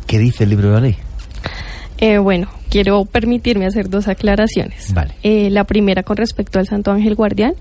¿Qué 0.07 0.17
dice 0.17 0.45
el 0.45 0.49
libro 0.49 0.69
de 0.69 0.73
la 0.73 0.81
ley? 0.81 0.97
Eh, 1.99 2.17
bueno, 2.17 2.47
quiero 2.69 3.05
permitirme 3.05 3.67
hacer 3.67 3.89
dos 3.89 4.07
aclaraciones. 4.07 4.91
Vale. 4.93 5.13
Eh, 5.21 5.49
la 5.51 5.65
primera 5.65 6.01
con 6.01 6.17
respecto 6.17 6.57
al 6.57 6.65
Santo 6.65 6.91
Ángel 6.91 7.13
Guardián. 7.13 7.53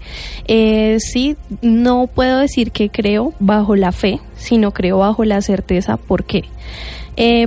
Eh, 0.47 0.97
sí, 1.01 1.37
no 1.61 2.07
puedo 2.07 2.39
decir 2.39 2.71
que 2.71 2.89
creo 2.89 3.35
bajo 3.41 3.77
la 3.77 3.93
fe, 3.93 4.21
sino 4.37 4.73
creo 4.73 4.99
bajo 4.99 5.25
la 5.25 5.43
certeza. 5.43 5.97
¿Por 5.99 6.25
qué? 6.25 6.45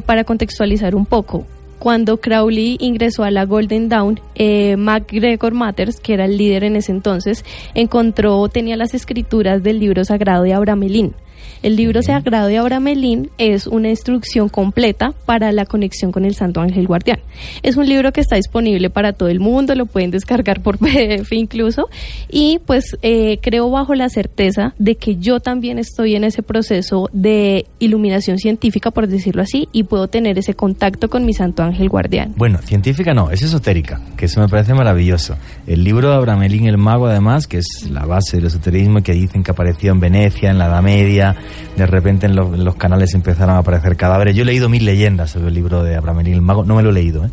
para 0.05 0.25
contextualizar 0.25 0.95
un 0.95 1.05
poco, 1.05 1.45
cuando 1.81 2.17
Crowley 2.17 2.77
ingresó 2.79 3.23
a 3.23 3.31
la 3.31 3.47
Golden 3.47 3.89
Dawn, 3.89 4.19
eh, 4.35 4.77
MacGregor 4.77 5.55
Matters, 5.55 5.99
que 5.99 6.13
era 6.13 6.25
el 6.25 6.37
líder 6.37 6.63
en 6.63 6.75
ese 6.75 6.91
entonces, 6.91 7.43
encontró, 7.73 8.47
tenía 8.49 8.77
las 8.77 8.93
escrituras 8.93 9.63
del 9.63 9.79
libro 9.79 10.05
sagrado 10.05 10.43
de 10.43 10.53
Abramelín. 10.53 11.15
El 11.63 11.75
libro 11.75 12.01
sagrado 12.01 12.47
de 12.47 12.57
Abramelín 12.57 13.29
es 13.37 13.67
una 13.67 13.89
instrucción 13.89 14.49
completa 14.49 15.13
para 15.25 15.51
la 15.51 15.65
conexión 15.65 16.11
con 16.11 16.25
el 16.25 16.35
Santo 16.35 16.61
Ángel 16.61 16.87
Guardián. 16.87 17.19
Es 17.63 17.77
un 17.77 17.87
libro 17.87 18.11
que 18.11 18.21
está 18.21 18.35
disponible 18.35 18.89
para 18.89 19.13
todo 19.13 19.29
el 19.29 19.39
mundo, 19.39 19.75
lo 19.75 19.85
pueden 19.85 20.11
descargar 20.11 20.61
por 20.61 20.77
PDF 20.79 21.31
incluso, 21.33 21.89
y 22.29 22.59
pues 22.65 22.97
eh, 23.01 23.39
creo 23.41 23.69
bajo 23.69 23.95
la 23.95 24.09
certeza 24.09 24.73
de 24.79 24.95
que 24.95 25.17
yo 25.17 25.39
también 25.39 25.77
estoy 25.77 26.15
en 26.15 26.23
ese 26.23 26.43
proceso 26.43 27.09
de 27.13 27.65
iluminación 27.79 28.37
científica, 28.37 28.91
por 28.91 29.07
decirlo 29.07 29.41
así, 29.41 29.67
y 29.71 29.83
puedo 29.83 30.07
tener 30.07 30.37
ese 30.39 30.53
contacto 30.53 31.09
con 31.09 31.25
mi 31.25 31.33
Santo 31.33 31.63
Ángel 31.63 31.89
Guardián. 31.89 32.33
Bueno, 32.35 32.59
científica 32.63 33.13
no, 33.13 33.31
es 33.31 33.41
esotérica, 33.41 34.01
que 34.17 34.25
eso 34.25 34.39
me 34.39 34.47
parece 34.47 34.73
maravilloso. 34.73 35.35
El 35.67 35.83
libro 35.83 36.09
de 36.09 36.15
Abramelín 36.15 36.67
el 36.67 36.77
Mago, 36.77 37.07
además, 37.07 37.47
que 37.47 37.57
es 37.57 37.89
la 37.89 38.05
base 38.05 38.37
del 38.37 38.47
esoterismo, 38.47 39.03
que 39.03 39.13
dicen 39.13 39.43
que 39.43 39.51
apareció 39.51 39.91
en 39.91 39.99
Venecia, 39.99 40.49
en 40.49 40.57
la 40.57 40.67
Edad 40.67 40.81
Media, 40.81 41.35
de 41.75 41.85
repente 41.85 42.25
en 42.25 42.35
los, 42.35 42.75
canales 42.75 43.13
empezaron 43.13 43.55
a 43.55 43.59
aparecer 43.59 43.95
cadáveres. 43.95 44.35
Yo 44.35 44.43
he 44.43 44.45
leído 44.45 44.69
mil 44.69 44.85
leyendas 44.85 45.31
sobre 45.31 45.47
el 45.47 45.53
libro 45.53 45.83
de 45.83 45.95
Abraham 45.95 46.19
el 46.21 46.41
Mago, 46.41 46.63
no 46.63 46.75
me 46.75 46.83
lo 46.83 46.89
he 46.89 46.93
leído, 46.93 47.25
¿eh? 47.25 47.31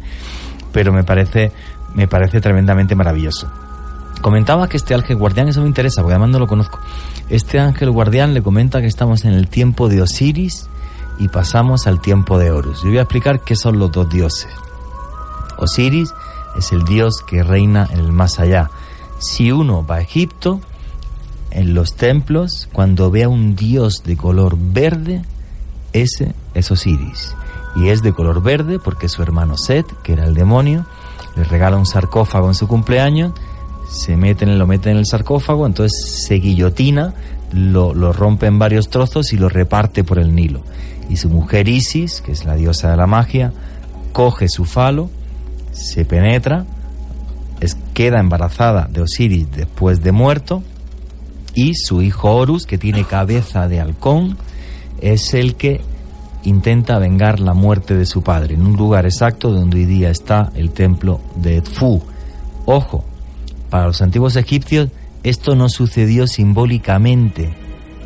pero 0.73 0.93
me 0.93 1.05
parece, 1.05 1.53
me 1.95 2.09
parece 2.09 2.41
tremendamente 2.41 2.95
maravilloso. 2.95 3.51
Comentaba 4.21 4.69
que 4.69 4.77
este 4.77 4.95
ángel 4.95 5.17
guardián, 5.17 5.49
eso 5.49 5.61
me 5.61 5.69
interesa, 5.69 6.03
porque 6.03 6.15
además 6.15 6.31
no 6.31 6.39
lo 6.41 6.47
conozco. 6.47 6.81
Este 7.29 7.61
ángel 7.61 7.91
guardián 7.91 8.35
le 8.35 8.43
comenta 8.43 8.81
que 8.81 8.89
estamos 8.89 9.25
en 9.25 9.33
el 9.33 9.49
tiempo 9.49 9.89
de 9.89 10.03
Osiris 10.03 10.69
y 11.19 11.29
pasamos 11.29 11.87
al 11.87 12.01
tiempo 12.01 12.39
de 12.39 12.51
Horus. 12.51 12.83
Yo 12.83 12.89
voy 12.89 12.99
a 12.99 13.03
explicar 13.03 13.41
qué 13.41 13.55
son 13.55 13.79
los 13.79 13.93
dos 13.93 14.09
dioses. 14.09 14.49
Osiris 15.59 16.13
es 16.57 16.73
el 16.73 16.85
dios 16.85 17.23
que 17.23 17.43
reina 17.43 17.89
en 17.91 18.01
el 18.01 18.13
más 18.13 18.41
allá 18.41 18.71
Si 19.19 19.51
uno 19.53 19.85
va 19.85 19.97
a 19.97 20.01
Egipto, 20.01 20.61
en 21.59 21.75
los 21.75 21.95
templos, 21.95 22.69
cuando 22.73 23.11
vea 23.11 23.29
un 23.29 23.57
dios 23.57 24.05
de 24.05 24.17
color 24.17 24.57
verde, 24.57 25.23
ese 25.93 26.33
es 26.55 26.71
Osiris. 26.71 27.35
Y 27.75 27.89
es 27.89 28.01
de 28.03 28.13
color 28.13 28.43
verde 28.43 28.79
porque 28.79 29.09
su 29.09 29.23
hermano 29.23 29.57
Set, 29.57 29.85
que 30.05 30.13
era 30.13 30.25
el 30.25 30.35
demonio, 30.35 30.87
le 31.37 31.43
regala 31.43 31.77
un 31.77 31.85
sarcófago 31.85 32.47
en 32.47 32.55
su 32.55 32.69
cumpleaños, 32.69 33.33
se 33.91 34.17
meten, 34.17 34.57
lo 34.57 34.69
mete 34.69 34.91
en 34.91 34.99
el 34.99 35.07
sarcófago, 35.07 35.67
entonces 35.67 36.25
se 36.27 36.37
guillotina, 36.37 37.15
lo, 37.53 37.93
lo 37.93 38.13
rompe 38.13 38.47
en 38.47 38.61
varios 38.61 38.89
trozos 38.89 39.33
y 39.33 39.37
lo 39.37 39.49
reparte 39.49 40.05
por 40.05 40.21
el 40.21 40.37
Nilo. 40.37 40.63
Y 41.09 41.17
su 41.17 41.29
mujer 41.29 41.69
Isis, 41.69 42.21
que 42.21 42.31
es 42.31 42.45
la 42.45 42.55
diosa 42.55 42.91
de 42.91 42.97
la 42.97 43.09
magia, 43.09 43.53
coge 44.13 44.49
su 44.49 44.65
falo, 44.65 45.11
se 45.73 46.05
penetra, 46.05 46.67
es, 47.59 47.77
queda 47.95 48.21
embarazada 48.21 48.87
de 48.89 49.01
Osiris 49.01 49.51
después 49.51 50.03
de 50.03 50.13
muerto, 50.13 50.63
y 51.59 51.75
su 51.75 52.03
hijo 52.03 52.37
Horus, 52.37 52.67
que 52.67 52.79
tiene 52.79 53.03
cabeza 53.03 53.67
de 53.67 53.81
halcón, 53.81 54.39
es 55.01 55.35
el 55.35 55.57
que 55.57 55.81
intenta 56.45 57.01
vengar 57.01 57.41
la 57.41 57.53
muerte 57.53 57.97
de 57.97 58.07
su 58.07 58.23
padre, 58.23 58.55
en 58.55 58.65
un 58.65 58.77
lugar 58.77 59.07
exacto 59.07 59.51
donde 59.51 59.79
hoy 59.79 59.85
día 59.85 60.09
está 60.09 60.53
el 60.55 60.71
templo 60.71 61.21
de 61.35 61.57
Edfu. 61.57 62.01
Ojo, 62.65 63.05
para 63.71 63.89
los 63.89 64.01
antiguos 64.03 64.37
egipcios 64.37 64.91
esto 65.25 65.57
no 65.57 65.69
sucedió 65.69 66.29
simbólicamente, 66.29 67.53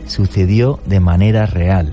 sucedió 0.06 0.80
de 0.86 1.00
manera 1.00 1.44
real. 1.44 1.92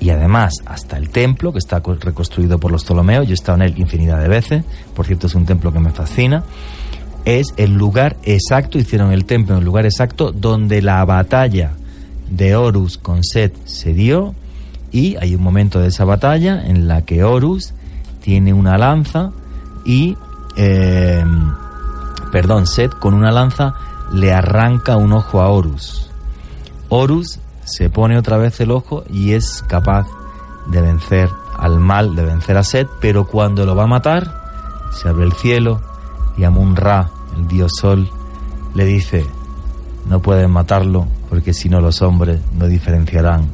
Y 0.00 0.10
además, 0.10 0.54
hasta 0.66 0.96
el 0.96 1.10
templo, 1.10 1.52
que 1.52 1.58
está 1.60 1.80
reconstruido 2.00 2.58
por 2.58 2.72
los 2.72 2.82
Ptolomeos, 2.82 3.28
yo 3.28 3.32
he 3.32 3.34
estado 3.34 3.58
en 3.58 3.62
él 3.62 3.74
infinidad 3.78 4.20
de 4.20 4.28
veces, 4.28 4.64
por 4.96 5.06
cierto 5.06 5.28
es 5.28 5.36
un 5.36 5.46
templo 5.46 5.72
que 5.72 5.78
me 5.78 5.90
fascina, 5.90 6.42
es 7.24 7.54
el 7.56 7.74
lugar 7.74 8.16
exacto, 8.22 8.78
hicieron 8.78 9.12
el 9.12 9.24
templo 9.24 9.54
en 9.54 9.60
el 9.60 9.64
lugar 9.64 9.84
exacto 9.84 10.32
donde 10.32 10.82
la 10.82 11.04
batalla 11.04 11.72
de 12.30 12.56
Horus 12.56 12.98
con 12.98 13.22
Set 13.24 13.54
se 13.64 13.92
dio 13.92 14.34
y 14.92 15.16
hay 15.16 15.34
un 15.34 15.42
momento 15.42 15.80
de 15.80 15.88
esa 15.88 16.04
batalla 16.04 16.64
en 16.64 16.88
la 16.88 17.02
que 17.02 17.24
Horus 17.24 17.74
tiene 18.20 18.52
una 18.52 18.78
lanza 18.78 19.30
y, 19.84 20.16
eh, 20.56 21.24
perdón, 22.32 22.66
Set 22.66 22.92
con 22.98 23.14
una 23.14 23.30
lanza 23.30 23.74
le 24.12 24.32
arranca 24.32 24.96
un 24.96 25.12
ojo 25.12 25.40
a 25.40 25.48
Horus. 25.48 26.10
Horus 26.88 27.38
se 27.64 27.88
pone 27.88 28.18
otra 28.18 28.36
vez 28.36 28.60
el 28.60 28.70
ojo 28.70 29.04
y 29.08 29.32
es 29.32 29.62
capaz 29.68 30.06
de 30.68 30.80
vencer 30.80 31.28
al 31.58 31.78
mal, 31.78 32.16
de 32.16 32.24
vencer 32.24 32.56
a 32.56 32.64
Set, 32.64 32.88
pero 33.00 33.26
cuando 33.26 33.64
lo 33.66 33.76
va 33.76 33.84
a 33.84 33.88
matar, 33.88 34.40
se 34.90 35.08
abre 35.08 35.24
el 35.24 35.32
cielo 35.32 35.89
y 36.40 36.44
Amun-Ra, 36.44 37.10
el 37.36 37.46
dios 37.46 37.72
Sol, 37.78 38.08
le 38.72 38.86
dice, 38.86 39.26
no 40.06 40.20
pueden 40.22 40.50
matarlo 40.50 41.06
porque 41.28 41.52
si 41.52 41.68
no 41.68 41.82
los 41.82 42.00
hombres 42.00 42.40
no 42.54 42.66
diferenciarán 42.66 43.46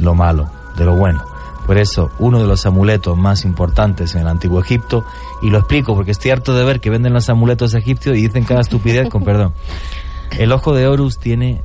lo 0.00 0.16
malo 0.16 0.50
de 0.76 0.84
lo 0.84 0.96
bueno. 0.96 1.22
Por 1.68 1.78
eso, 1.78 2.10
uno 2.18 2.40
de 2.40 2.48
los 2.48 2.66
amuletos 2.66 3.16
más 3.16 3.44
importantes 3.44 4.16
en 4.16 4.22
el 4.22 4.28
antiguo 4.28 4.58
Egipto, 4.60 5.04
y 5.40 5.50
lo 5.50 5.58
explico 5.58 5.94
porque 5.94 6.10
estoy 6.10 6.32
harto 6.32 6.52
de 6.52 6.64
ver 6.64 6.80
que 6.80 6.90
venden 6.90 7.12
los 7.12 7.30
amuletos 7.30 7.74
egipcios 7.74 8.16
y 8.16 8.22
dicen 8.22 8.42
cada 8.42 8.62
estupidez, 8.62 9.08
con 9.08 9.22
perdón. 9.22 9.52
El 10.36 10.50
ojo 10.50 10.74
de 10.74 10.88
Horus 10.88 11.18
tiene 11.18 11.60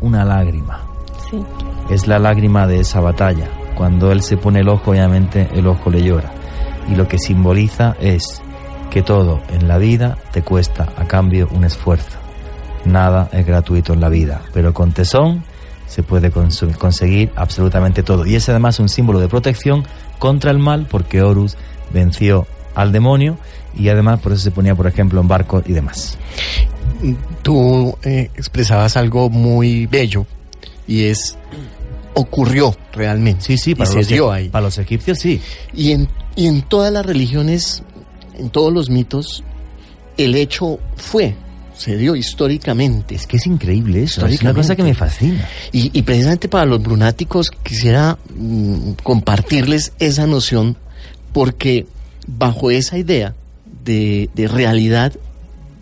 una 0.00 0.24
lágrima. 0.24 0.82
Sí. 1.28 1.42
Es 1.90 2.06
la 2.06 2.20
lágrima 2.20 2.68
de 2.68 2.78
esa 2.78 3.00
batalla. 3.00 3.50
Cuando 3.74 4.12
él 4.12 4.22
se 4.22 4.36
pone 4.36 4.60
el 4.60 4.68
ojo, 4.68 4.92
obviamente 4.92 5.48
el 5.52 5.66
ojo 5.66 5.90
le 5.90 6.04
llora. 6.04 6.30
Y 6.88 6.94
lo 6.94 7.08
que 7.08 7.18
simboliza 7.18 7.96
es 8.00 8.40
que 8.92 9.02
todo 9.02 9.40
en 9.48 9.68
la 9.68 9.78
vida 9.78 10.18
te 10.32 10.42
cuesta 10.42 10.92
a 10.98 11.06
cambio 11.06 11.48
un 11.50 11.64
esfuerzo. 11.64 12.18
Nada 12.84 13.30
es 13.32 13.46
gratuito 13.46 13.94
en 13.94 14.00
la 14.00 14.10
vida, 14.10 14.42
pero 14.52 14.74
con 14.74 14.92
tesón 14.92 15.44
se 15.86 16.02
puede 16.02 16.30
conseguir 16.30 17.30
absolutamente 17.34 18.02
todo. 18.02 18.26
Y 18.26 18.34
es 18.34 18.50
además 18.50 18.80
un 18.80 18.90
símbolo 18.90 19.18
de 19.18 19.28
protección 19.28 19.86
contra 20.18 20.50
el 20.50 20.58
mal 20.58 20.86
porque 20.90 21.22
Horus 21.22 21.56
venció 21.90 22.46
al 22.74 22.92
demonio 22.92 23.38
y 23.74 23.88
además 23.88 24.20
por 24.20 24.32
eso 24.32 24.42
se 24.42 24.50
ponía, 24.50 24.74
por 24.74 24.86
ejemplo, 24.86 25.22
en 25.22 25.28
barcos 25.28 25.64
y 25.66 25.72
demás. 25.72 26.18
Tú 27.40 27.96
eh, 28.02 28.30
expresabas 28.36 28.98
algo 28.98 29.30
muy 29.30 29.86
bello 29.86 30.26
y 30.86 31.04
es 31.04 31.38
ocurrió 32.12 32.76
realmente. 32.92 33.42
Sí, 33.42 33.56
sí, 33.56 33.74
para, 33.74 33.90
y 33.90 33.94
los, 33.94 34.06
se 34.06 34.14
dio 34.14 34.30
ahí. 34.30 34.50
para 34.50 34.66
los 34.66 34.76
egipcios 34.76 35.18
sí. 35.18 35.40
Y 35.72 35.92
en, 35.92 36.08
y 36.36 36.46
en 36.46 36.60
todas 36.60 36.92
las 36.92 37.06
religiones, 37.06 37.82
en 38.38 38.50
todos 38.50 38.72
los 38.72 38.90
mitos, 38.90 39.42
el 40.16 40.34
hecho 40.34 40.78
fue, 40.96 41.34
se 41.74 41.96
dio 41.96 42.14
históricamente. 42.16 43.14
Es 43.14 43.26
que 43.26 43.36
es 43.36 43.46
increíble 43.46 44.02
eso, 44.02 44.26
es 44.26 44.40
una 44.42 44.54
cosa 44.54 44.76
que 44.76 44.82
me 44.82 44.94
fascina. 44.94 45.48
Y, 45.72 45.96
y 45.96 46.02
precisamente 46.02 46.48
para 46.48 46.66
los 46.66 46.82
brunáticos 46.82 47.50
quisiera 47.50 48.18
mm, 48.36 48.92
compartirles 49.02 49.92
esa 49.98 50.26
noción 50.26 50.76
porque 51.32 51.86
bajo 52.26 52.70
esa 52.70 52.98
idea 52.98 53.34
de, 53.84 54.30
de 54.34 54.48
realidad 54.48 55.12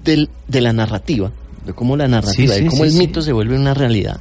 del, 0.05 0.30
de 0.48 0.61
la 0.61 0.72
narrativa, 0.72 1.32
de 1.66 1.72
cómo 1.72 1.96
la 1.96 2.09
narrativa, 2.09 2.55
Sí, 2.55 2.62
de 2.62 2.68
cómo 2.68 2.84
sí, 2.84 2.90
el 2.90 2.96
mito 2.96 3.22
se 3.22 3.32
vuelve 3.32 3.57
una 3.57 3.74
realidad, 3.74 4.20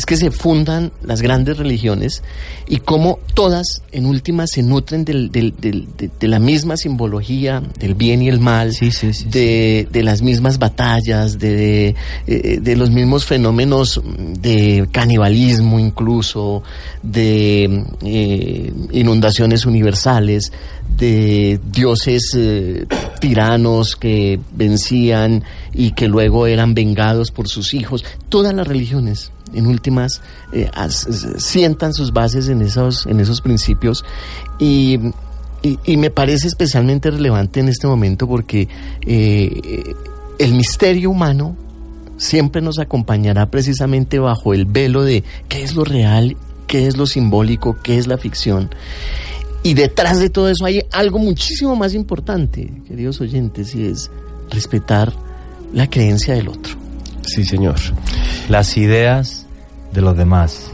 es 0.00 0.06
que 0.06 0.16
se 0.16 0.30
fundan 0.30 0.92
las 1.02 1.20
grandes 1.20 1.58
religiones 1.58 2.22
y 2.66 2.78
cómo 2.78 3.18
todas 3.34 3.82
en 3.92 4.06
última 4.06 4.46
se 4.46 4.62
nutren 4.62 5.04
del, 5.04 5.30
del- 5.30 5.54
del- 5.60 5.88
de, 5.98 6.08
de 6.18 6.26
la 6.28 6.38
misma 6.38 6.78
simbología 6.78 7.62
del 7.78 7.94
bien 7.94 8.22
y 8.22 8.28
el 8.30 8.40
mal, 8.40 8.72
Sí, 8.72 8.90
sí, 8.92 9.12
sí, 9.12 9.26
de, 9.28 9.86
de 9.92 10.02
las 10.02 10.22
mismas 10.22 10.58
batallas, 10.58 11.38
de, 11.38 11.94
eh, 12.26 12.58
de 12.62 12.76
los 12.76 12.88
mismos 12.90 13.26
fenómenos 13.26 14.00
de 14.40 14.88
canibalismo 14.90 15.78
incluso, 15.78 16.62
de 17.02 17.84
eh, 18.02 18.72
inundaciones 18.92 19.66
universales, 19.66 20.50
de 20.96 21.60
dioses 21.70 22.32
eh, 22.36 22.86
tiranos 23.20 23.96
que 23.96 24.40
vencían 24.54 25.44
y 25.74 25.92
que 25.92 26.08
luego 26.08 26.46
eran 26.46 26.72
vengados 26.72 27.30
por 27.30 27.48
sus 27.48 27.74
hijos. 27.74 28.02
Todas 28.30 28.54
las 28.54 28.66
religiones, 28.66 29.30
en 29.52 29.66
últimas, 29.66 30.20
eh, 30.52 30.70
sientan 31.38 31.92
sus 31.94 32.12
bases 32.12 32.48
en 32.48 32.62
esos, 32.62 33.06
en 33.06 33.20
esos 33.20 33.40
principios 33.40 34.04
y, 34.58 34.98
y- 35.62 35.78
y 35.84 35.96
me 35.96 36.10
parece 36.10 36.46
especialmente 36.48 37.10
relevante 37.10 37.60
en 37.60 37.68
este 37.68 37.86
momento 37.86 38.26
porque 38.26 38.68
eh, 39.06 39.94
el 40.38 40.54
misterio 40.54 41.10
humano 41.10 41.56
siempre 42.16 42.60
nos 42.62 42.78
acompañará 42.78 43.50
precisamente 43.50 44.18
bajo 44.18 44.52
el 44.54 44.64
velo 44.66 45.02
de 45.04 45.24
qué 45.48 45.62
es 45.62 45.74
lo 45.74 45.84
real, 45.84 46.36
qué 46.66 46.86
es 46.86 46.96
lo 46.96 47.06
simbólico, 47.06 47.76
qué 47.82 47.98
es 47.98 48.06
la 48.06 48.18
ficción. 48.18 48.70
Y 49.62 49.74
detrás 49.74 50.18
de 50.20 50.30
todo 50.30 50.48
eso 50.48 50.64
hay 50.64 50.82
algo 50.92 51.18
muchísimo 51.18 51.76
más 51.76 51.92
importante, 51.94 52.72
queridos 52.88 53.20
oyentes, 53.20 53.74
y 53.74 53.84
es 53.86 54.10
respetar 54.50 55.12
la 55.74 55.88
creencia 55.88 56.34
del 56.34 56.48
otro. 56.48 56.74
Sí, 57.22 57.44
señor. 57.44 57.76
Las 58.48 58.76
ideas 58.76 59.46
de 59.92 60.00
los 60.00 60.16
demás. 60.16 60.70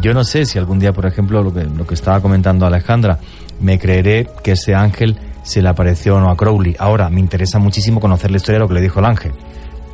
Yo 0.00 0.14
no 0.14 0.22
sé 0.24 0.44
si 0.46 0.58
algún 0.58 0.78
día, 0.78 0.92
por 0.92 1.06
ejemplo, 1.06 1.42
lo 1.42 1.52
que, 1.52 1.64
lo 1.64 1.86
que 1.86 1.94
estaba 1.94 2.20
comentando 2.20 2.66
Alejandra, 2.66 3.18
me 3.60 3.78
creeré 3.78 4.28
que 4.44 4.52
ese 4.52 4.74
ángel 4.74 5.16
se 5.42 5.62
le 5.62 5.68
apareció 5.68 6.16
o 6.16 6.20
no 6.20 6.30
a 6.30 6.36
Crowley. 6.36 6.76
Ahora, 6.78 7.08
me 7.10 7.20
interesa 7.20 7.58
muchísimo 7.58 8.00
conocer 8.00 8.30
la 8.30 8.36
historia 8.36 8.56
de 8.56 8.60
lo 8.60 8.68
que 8.68 8.74
le 8.74 8.80
dijo 8.82 9.00
el 9.00 9.06
ángel. 9.06 9.32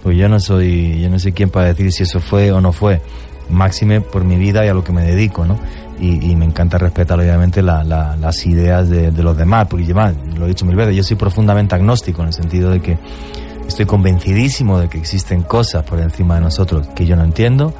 Pues 0.02 0.16
yo 0.18 0.28
no 0.28 0.38
soy, 0.40 1.00
yo 1.00 1.08
no 1.08 1.18
sé 1.18 1.32
quién 1.32 1.48
para 1.48 1.68
decir 1.68 1.90
si 1.92 2.02
eso 2.02 2.20
fue 2.20 2.52
o 2.52 2.60
no 2.60 2.72
fue. 2.72 3.00
Máxime 3.48 4.00
por 4.00 4.24
mi 4.24 4.36
vida 4.36 4.64
y 4.64 4.68
a 4.68 4.74
lo 4.74 4.84
que 4.84 4.92
me 4.92 5.02
dedico, 5.02 5.46
¿no? 5.46 5.58
Y, 6.00 6.34
me 6.34 6.44
encanta 6.44 6.76
respetar, 6.76 7.18
obviamente, 7.20 7.62
la- 7.62 7.84
la- 7.84 8.16
las 8.16 8.44
ideas 8.46 8.90
de, 8.90 9.12
los 9.12 9.36
demás, 9.36 9.68
porque 9.70 9.86
yo, 9.86 9.94
más, 9.94 10.12
lo 10.36 10.44
he 10.44 10.48
dicho 10.48 10.66
mil 10.66 10.74
veces, 10.74 10.96
yo 10.96 11.04
soy 11.04 11.16
profundamente 11.16 11.76
agnóstico 11.76 12.20
en 12.22 12.28
el 12.28 12.34
sentido 12.34 12.70
de 12.70 12.80
que 12.80 12.98
estoy 13.66 13.86
convencidísimo 13.86 14.78
de 14.78 14.88
que 14.88 14.98
existen 14.98 15.42
cosas 15.42 15.84
por 15.84 16.00
encima 16.00 16.36
de 16.36 16.42
nosotros 16.42 16.88
que 16.94 17.06
yo 17.06 17.16
no 17.16 17.24
entiendo. 17.24 17.74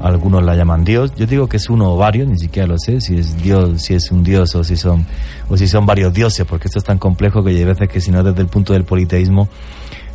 Algunos 0.00 0.44
la 0.44 0.54
llaman 0.54 0.84
Dios. 0.84 1.12
Yo 1.16 1.26
digo 1.26 1.48
que 1.48 1.56
es 1.56 1.68
uno 1.68 1.92
o 1.92 1.96
varios, 1.96 2.28
ni 2.28 2.38
siquiera 2.38 2.68
lo 2.68 2.78
sé 2.78 3.00
si 3.00 3.18
es 3.18 3.36
Dios, 3.42 3.82
si 3.82 3.94
es 3.94 4.12
un 4.12 4.22
Dios 4.22 4.54
o 4.54 4.62
si 4.62 4.76
son 4.76 5.04
o 5.48 5.56
si 5.56 5.66
son 5.66 5.86
varios 5.86 6.12
dioses, 6.12 6.46
porque 6.46 6.68
esto 6.68 6.78
es 6.78 6.84
tan 6.84 6.98
complejo 6.98 7.42
que 7.42 7.50
hay 7.50 7.64
veces 7.64 7.88
que 7.88 8.00
si 8.00 8.10
no 8.10 8.22
desde 8.22 8.40
el 8.40 8.48
punto 8.48 8.72
del 8.72 8.84
politeísmo 8.84 9.48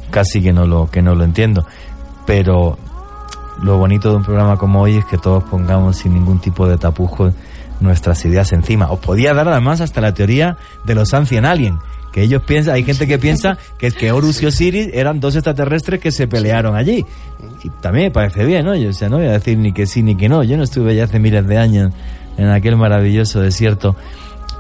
casi 0.09 0.41
que 0.41 0.53
no 0.53 0.65
lo 0.65 0.89
que 0.89 1.01
no 1.01 1.15
lo 1.15 1.23
entiendo. 1.23 1.65
Pero 2.25 2.77
lo 3.61 3.77
bonito 3.77 4.09
de 4.09 4.17
un 4.17 4.23
programa 4.23 4.57
como 4.57 4.81
hoy 4.81 4.97
es 4.97 5.05
que 5.05 5.17
todos 5.17 5.43
pongamos 5.43 5.97
sin 5.97 6.13
ningún 6.13 6.39
tipo 6.39 6.67
de 6.67 6.77
tapujos 6.77 7.33
nuestras 7.79 8.23
ideas 8.25 8.51
encima. 8.53 8.91
Os 8.91 8.99
podía 8.99 9.33
dar 9.33 9.47
además 9.47 9.81
hasta 9.81 10.01
la 10.01 10.13
teoría 10.13 10.57
de 10.85 10.95
los 10.95 11.13
Ancient 11.13 11.45
Alien, 11.45 11.79
que 12.13 12.21
ellos 12.21 12.43
piensan, 12.43 12.75
hay 12.75 12.83
gente 12.83 13.07
que 13.07 13.17
piensa 13.17 13.57
que 13.77 13.87
es 13.87 13.95
que 13.95 14.11
Horus 14.11 14.41
y 14.43 14.45
Osiris 14.45 14.89
eran 14.93 15.19
dos 15.19 15.35
extraterrestres 15.35 15.99
que 15.99 16.11
se 16.11 16.27
pelearon 16.27 16.75
allí. 16.75 17.03
Y 17.63 17.69
también 17.81 18.05
me 18.05 18.11
parece 18.11 18.45
bien, 18.45 18.65
¿no? 18.65 18.75
Yo, 18.75 18.91
o 18.91 18.93
sea, 18.93 19.09
no 19.09 19.17
voy 19.17 19.25
a 19.25 19.31
decir 19.31 19.57
ni 19.57 19.73
que 19.73 19.87
sí 19.87 20.03
ni 20.03 20.15
que 20.15 20.29
no. 20.29 20.43
Yo 20.43 20.55
no 20.55 20.63
estuve 20.63 20.95
ya 20.95 21.05
hace 21.05 21.19
miles 21.19 21.45
de 21.47 21.57
años 21.57 21.91
en 22.37 22.49
aquel 22.49 22.77
maravilloso 22.77 23.41
desierto 23.41 23.95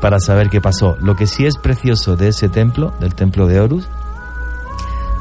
para 0.01 0.19
saber 0.19 0.49
qué 0.49 0.61
pasó. 0.61 0.97
Lo 0.99 1.15
que 1.15 1.27
sí 1.27 1.45
es 1.45 1.57
precioso 1.57 2.15
de 2.15 2.29
ese 2.29 2.49
templo, 2.49 2.91
del 2.99 3.13
templo 3.13 3.45
de 3.47 3.59
Horus, 3.59 3.87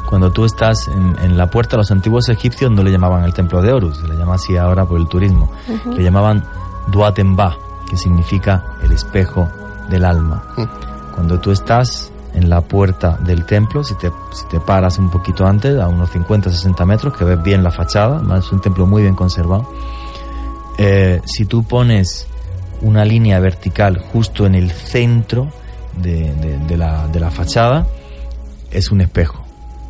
Cuando 0.09 0.31
tú 0.31 0.45
estás 0.45 0.89
en, 0.89 1.17
en 1.23 1.37
la 1.37 1.49
puerta, 1.49 1.77
los 1.77 1.91
antiguos 1.91 2.29
egipcios 2.29 2.71
no 2.71 2.83
le 2.83 2.91
llamaban 2.91 3.25
el 3.25 3.33
templo 3.33 3.63
de 3.63 3.73
Horus, 3.73 3.99
se 3.99 4.09
le 4.09 4.17
llama 4.17 4.35
así 4.35 4.57
ahora 4.57 4.85
por 4.85 5.01
el 5.01 5.09
turismo. 5.09 5.51
Ujú. 5.69 5.93
Le 5.93 6.03
llamaban 6.03 6.45
Duatemba, 6.89 7.57
que 7.89 7.97
significa 7.97 8.65
el 8.83 8.93
espejo 8.93 9.49
del 9.89 10.05
alma. 10.05 10.43
Cuando 11.15 11.39
tú 11.41 11.51
estás 11.51 12.12
en 12.35 12.49
la 12.49 12.61
puerta 12.63 13.19
del 13.25 13.45
templo, 13.47 13.85
si 13.85 13.95
te, 13.97 14.11
si 14.33 14.47
te 14.51 14.59
paras 14.61 14.99
un 14.99 15.11
poquito 15.11 15.47
antes, 15.47 15.79
a 15.79 15.89
unos 15.89 16.11
50 16.11 16.51
60 16.51 16.85
metros, 16.87 17.17
que 17.17 17.25
ves 17.25 17.43
bien 17.43 17.63
la 17.63 17.71
fachada, 17.71 18.17
además 18.17 18.47
es 18.47 18.53
un 18.53 18.61
templo 18.61 18.87
muy 18.87 19.03
bien 19.03 19.15
conservado, 19.15 19.69
eh, 20.79 21.21
si 21.25 21.45
tú 21.45 21.63
pones 21.65 22.27
una 22.81 23.05
línea 23.05 23.39
vertical 23.39 23.99
justo 24.13 24.47
en 24.47 24.55
el 24.55 24.71
centro 24.71 25.49
de, 26.01 26.33
de- 26.35 26.59
de 26.59 26.77
la, 26.77 27.07
de 27.09 27.21
la 27.21 27.31
fachada, 27.31 27.87
es 28.71 28.91
un 28.91 29.01
espejo. 29.03 29.45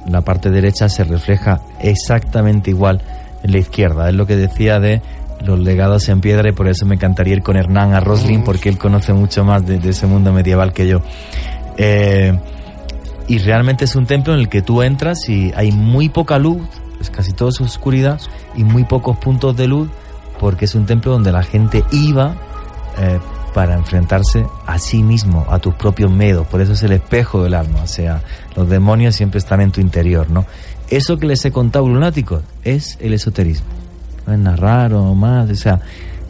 La 0.08 0.22
parte 0.22 0.50
derecha 0.50 0.88
se 0.88 1.04
refleja 1.04 1.60
exactamente 1.80 2.70
igual 2.70 3.00
en 3.44 3.52
la 3.52 3.58
izquierda. 3.58 4.08
Es 4.08 4.14
lo 4.16 4.26
que 4.26 4.34
decía 4.36 4.80
de 4.80 5.00
los 5.46 5.58
legados 5.58 6.08
en 6.08 6.20
piedra 6.20 6.48
y 6.48 6.52
por 6.52 6.66
eso 6.68 6.84
me 6.86 6.96
encantaría 6.96 7.34
ir 7.34 7.42
con 7.42 7.56
Hernán 7.56 7.94
a 7.94 8.00
Roslin 8.00 8.42
porque 8.44 8.68
él 8.68 8.78
conoce 8.78 9.12
mucho 9.12 9.44
más 9.44 9.64
de, 9.64 9.78
de 9.78 9.90
ese 9.90 10.06
mundo 10.06 10.32
medieval 10.32 10.72
que 10.72 10.86
yo. 10.88 11.00
Eh, 11.76 12.38
y 13.28 13.38
realmente 13.38 13.84
es 13.84 13.96
un 13.96 14.06
templo 14.06 14.34
en 14.34 14.40
el 14.40 14.48
que 14.48 14.62
tú 14.62 14.82
entras 14.82 15.28
y 15.28 15.52
hay 15.54 15.72
muy 15.72 16.08
poca 16.08 16.38
luz, 16.38 16.62
es 17.00 17.10
casi 17.10 17.32
todo 17.32 17.48
es 17.48 17.60
oscuridad 17.60 18.20
y 18.56 18.64
muy 18.64 18.84
pocos 18.84 19.16
puntos 19.16 19.56
de 19.56 19.66
luz 19.68 19.88
porque 20.40 20.64
es 20.64 20.74
un 20.74 20.86
templo 20.86 21.12
donde 21.12 21.32
la 21.32 21.42
gente 21.42 21.84
iba 21.92 22.34
eh, 22.98 23.20
para 23.54 23.74
enfrentarse 23.74 24.46
a 24.66 24.78
sí 24.78 25.02
mismo, 25.02 25.46
a 25.48 25.58
tus 25.58 25.74
propios 25.74 26.10
miedos. 26.10 26.46
Por 26.46 26.60
eso 26.60 26.72
es 26.72 26.82
el 26.82 26.92
espejo 26.92 27.44
del 27.44 27.54
alma. 27.54 27.82
O 27.82 27.86
sea, 27.86 28.22
los 28.56 28.68
demonios 28.68 29.14
siempre 29.14 29.38
están 29.38 29.60
en 29.60 29.70
tu 29.70 29.80
interior, 29.80 30.30
¿no? 30.30 30.46
Eso 30.88 31.16
que 31.16 31.26
les 31.26 31.44
he 31.44 31.52
contado, 31.52 31.88
lunáticos, 31.88 32.42
es 32.64 32.98
el 33.00 33.14
esoterismo. 33.14 33.66
No 34.26 34.32
es 34.32 34.38
narrar 34.38 34.94
o 34.94 35.14
más. 35.14 35.50
O 35.50 35.54
sea, 35.54 35.80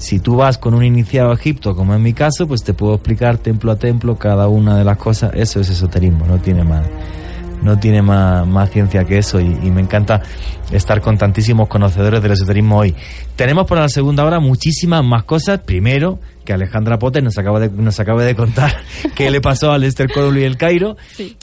si 0.02 0.18
tú 0.18 0.36
vas 0.36 0.58
con 0.58 0.74
un 0.74 0.84
iniciado 0.84 1.30
a 1.30 1.34
Egipto, 1.34 1.76
como 1.76 1.94
en 1.94 2.02
mi 2.02 2.12
caso, 2.12 2.48
pues 2.48 2.64
te 2.64 2.74
puedo 2.74 2.94
explicar 2.94 3.38
templo 3.38 3.70
a 3.70 3.76
templo 3.76 4.16
cada 4.16 4.48
una 4.48 4.76
de 4.76 4.84
las 4.84 4.98
cosas. 4.98 5.30
Eso 5.34 5.60
es 5.60 5.70
esoterismo, 5.70 6.26
no 6.26 6.38
tiene 6.38 6.64
más 6.64 6.86
no 7.62 7.78
tiene 7.78 8.02
más, 8.02 8.44
más 8.44 8.70
ciencia 8.70 9.04
que 9.04 9.18
eso 9.18 9.40
y, 9.40 9.44
y 9.44 9.70
me 9.70 9.80
encanta 9.80 10.20
estar 10.72 11.00
con 11.00 11.16
tantísimos 11.16 11.68
conocedores 11.68 12.20
del 12.20 12.32
esoterismo 12.32 12.78
hoy. 12.78 12.96
Tenemos 13.36 13.68
por 13.68 13.78
la 13.78 13.88
segunda 13.88 14.24
hora 14.24 14.40
muchísimas 14.40 15.04
más 15.04 15.22
cosas. 15.22 15.60
Primero, 15.60 16.18
que 16.44 16.52
Alejandra 16.52 16.98
Potter 16.98 17.22
nos 17.22 17.38
acaba 17.38 17.60
de, 17.60 17.70
nos 17.70 18.00
acaba 18.00 18.24
de 18.24 18.34
contar 18.34 18.74
qué 19.14 19.30
le 19.30 19.40
pasó 19.40 19.70
a 19.70 19.78
Lester 19.78 20.08
Crowley 20.08 20.42
y 20.42 20.46
el 20.46 20.56
Cairo. 20.56 20.96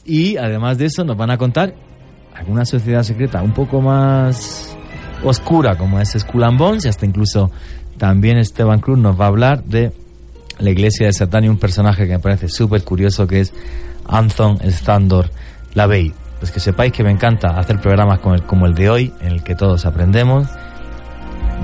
Y 0.03 0.35
además 0.35 0.77
de 0.77 0.87
eso 0.87 1.05
nos 1.05 1.15
van 1.15 1.31
a 1.31 1.37
contar 1.37 1.73
alguna 2.35 2.65
sociedad 2.65 3.03
secreta 3.03 3.41
un 3.41 3.53
poco 3.53 3.79
más 3.79 4.75
oscura 5.23 5.77
como 5.77 5.99
es 5.99 6.15
Skull 6.17 6.43
and 6.43 6.57
Bones 6.57 6.85
y 6.85 6.89
hasta 6.89 7.05
incluso 7.05 7.51
también 7.99 8.37
Esteban 8.37 8.79
Cruz 8.79 8.97
nos 8.97 9.19
va 9.19 9.25
a 9.25 9.27
hablar 9.27 9.63
de 9.65 9.91
la 10.57 10.71
iglesia 10.71 11.05
de 11.05 11.13
Satán 11.13 11.43
y 11.43 11.49
un 11.49 11.59
personaje 11.59 12.07
que 12.07 12.13
me 12.13 12.19
parece 12.19 12.47
súper 12.47 12.83
curioso 12.83 13.27
que 13.27 13.41
es 13.41 13.53
Anton 14.07 14.57
Standor 14.63 15.29
Lavey. 15.73 16.13
Pues 16.39 16.51
que 16.51 16.61
sepáis 16.61 16.93
que 16.93 17.03
me 17.03 17.11
encanta 17.11 17.59
hacer 17.59 17.79
programas 17.79 18.19
como 18.19 18.35
el, 18.35 18.43
como 18.43 18.65
el 18.65 18.73
de 18.73 18.89
hoy, 18.89 19.13
en 19.19 19.33
el 19.33 19.43
que 19.43 19.55
todos 19.55 19.85
aprendemos, 19.85 20.47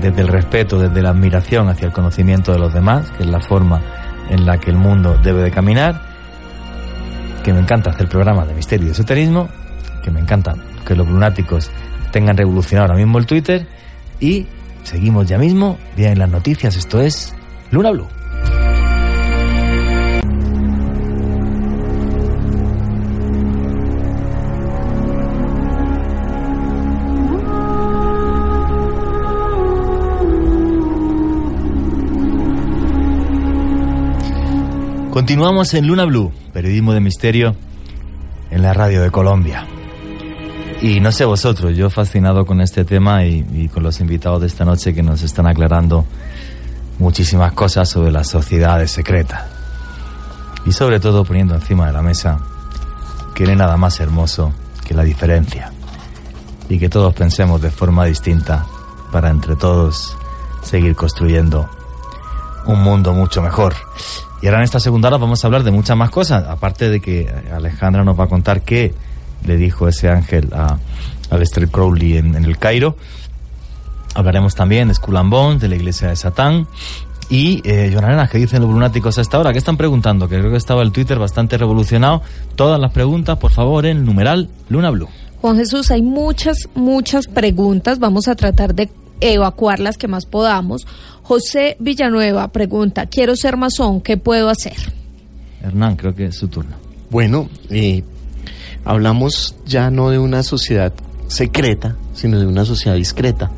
desde 0.02 0.20
el 0.20 0.28
respeto, 0.28 0.78
desde 0.78 1.02
la 1.02 1.08
admiración 1.10 1.70
hacia 1.70 1.86
el 1.86 1.92
conocimiento 1.92 2.52
de 2.52 2.58
los 2.58 2.74
demás, 2.74 3.10
que 3.12 3.22
es 3.22 3.28
la 3.30 3.40
forma 3.40 3.80
en 4.28 4.44
la 4.44 4.58
que 4.58 4.70
el 4.70 4.76
mundo 4.76 5.18
debe 5.22 5.42
de 5.42 5.50
caminar, 5.50 6.02
que 7.42 7.54
me 7.54 7.60
encanta 7.60 7.90
hacer 7.90 8.08
programas 8.08 8.46
de 8.46 8.52
misterio 8.52 8.88
y 8.88 8.90
esoterismo, 8.90 9.48
que 10.04 10.10
me 10.10 10.20
encanta 10.20 10.54
que 10.84 10.94
los 10.94 11.08
lunáticos 11.08 11.70
tengan 12.12 12.36
revolucionado 12.36 12.88
ahora 12.88 12.98
mismo 12.98 13.18
el 13.18 13.24
Twitter 13.24 13.66
y 14.20 14.46
seguimos 14.86 15.26
ya 15.26 15.36
mismo, 15.36 15.78
bien 15.96 16.18
las 16.18 16.30
noticias, 16.30 16.76
esto 16.76 17.00
es 17.00 17.34
Luna 17.72 17.90
Blue. 17.90 18.06
Continuamos 35.10 35.74
en 35.74 35.86
Luna 35.88 36.04
Blue, 36.04 36.32
periodismo 36.52 36.92
de 36.92 37.00
misterio 37.00 37.56
en 38.50 38.62
la 38.62 38.72
radio 38.72 39.02
de 39.02 39.10
Colombia. 39.10 39.66
Y 40.82 41.00
no 41.00 41.10
sé 41.10 41.24
vosotros, 41.24 41.74
yo 41.74 41.88
fascinado 41.88 42.44
con 42.44 42.60
este 42.60 42.84
tema 42.84 43.24
y, 43.24 43.68
con 43.72 43.82
los 43.82 44.00
invitados 44.00 44.42
de 44.42 44.46
esta 44.46 44.64
noche 44.64 44.94
que 44.94 45.02
nos 45.02 45.22
están 45.22 45.46
aclarando 45.46 46.04
muchísimas 46.98 47.52
cosas 47.52 47.88
sobre 47.88 48.12
las 48.12 48.28
sociedades 48.28 48.90
secretas. 48.90 49.46
Y 50.66 50.72
sobre 50.72 51.00
todo 51.00 51.24
poniendo 51.24 51.54
encima 51.54 51.86
de 51.86 51.92
la 51.92 52.02
mesa 52.02 52.38
que 53.34 53.44
no 53.44 53.50
hay 53.50 53.56
nada 53.56 53.76
más 53.76 54.00
hermoso 54.00 54.52
que 54.86 54.94
la 54.94 55.02
diferencia. 55.02 55.72
Y 56.68 56.78
que 56.78 56.88
todos 56.88 57.14
pensemos 57.14 57.62
de 57.62 57.70
forma 57.70 58.04
distinta 58.04 58.66
para 59.10 59.30
entre 59.30 59.56
todos 59.56 60.16
seguir 60.62 60.94
construyendo 60.94 61.70
un 62.66 62.82
mundo 62.82 63.14
mucho 63.14 63.40
mejor. 63.40 63.74
Y 64.42 64.46
ahora 64.46 64.58
en 64.58 64.64
esta 64.64 64.80
segunda 64.80 65.08
hora 65.08 65.16
vamos 65.16 65.42
a 65.42 65.46
hablar 65.46 65.62
de 65.62 65.70
muchas 65.70 65.96
más 65.96 66.10
cosas, 66.10 66.46
aparte 66.46 66.90
de 66.90 67.00
que 67.00 67.32
Alejandra 67.52 68.04
nos 68.04 68.18
va 68.18 68.24
a 68.24 68.28
contar 68.28 68.62
qué 68.62 68.94
le 69.46 69.56
dijo 69.56 69.88
ese 69.88 70.08
ángel 70.08 70.48
a, 70.52 70.78
a 71.30 71.36
Lester 71.36 71.68
Crowley 71.68 72.16
en, 72.16 72.34
en 72.34 72.44
el 72.44 72.58
Cairo. 72.58 72.96
Hablaremos 74.14 74.54
también 74.54 74.88
de 74.88 74.94
Skull 74.94 75.16
and 75.16 75.30
Bones, 75.30 75.60
de 75.60 75.68
la 75.68 75.76
iglesia 75.76 76.08
de 76.08 76.16
Satán. 76.16 76.66
Y, 77.28 77.60
eh, 77.64 77.90
Joana, 77.92 78.28
¿qué 78.28 78.38
dicen 78.38 78.62
los 78.62 78.70
lunáticos 78.70 79.18
hasta 79.18 79.36
ahora? 79.36 79.52
¿Qué 79.52 79.58
están 79.58 79.76
preguntando? 79.76 80.28
Que 80.28 80.38
creo 80.38 80.50
que 80.50 80.56
estaba 80.56 80.82
el 80.82 80.92
Twitter 80.92 81.18
bastante 81.18 81.58
revolucionado. 81.58 82.22
Todas 82.54 82.80
las 82.80 82.92
preguntas, 82.92 83.38
por 83.38 83.50
favor, 83.50 83.84
en 83.84 84.04
numeral 84.04 84.48
Luna 84.68 84.90
Blue. 84.90 85.08
Juan 85.40 85.56
Jesús, 85.56 85.90
hay 85.90 86.02
muchas, 86.02 86.68
muchas 86.74 87.26
preguntas. 87.26 87.98
Vamos 87.98 88.28
a 88.28 88.36
tratar 88.36 88.74
de 88.74 88.88
evacuar 89.20 89.80
las 89.80 89.96
que 89.96 90.08
más 90.08 90.24
podamos. 90.24 90.86
José 91.22 91.76
Villanueva 91.80 92.48
pregunta, 92.48 93.06
quiero 93.06 93.34
ser 93.34 93.56
masón, 93.56 94.00
¿qué 94.00 94.16
puedo 94.16 94.48
hacer? 94.48 94.76
Hernán, 95.62 95.96
creo 95.96 96.14
que 96.14 96.26
es 96.26 96.36
su 96.36 96.46
turno. 96.46 96.76
Bueno, 97.10 97.48
eh, 97.70 98.04
hablamos 98.86 99.56
ya 99.66 99.90
no 99.90 100.10
de 100.10 100.18
una 100.18 100.42
sociedad 100.42 100.94
secreta, 101.26 101.96
sino 102.14 102.38
de 102.38 102.46
una 102.46 102.64
sociedad 102.64 102.96
discreta. 102.96 103.50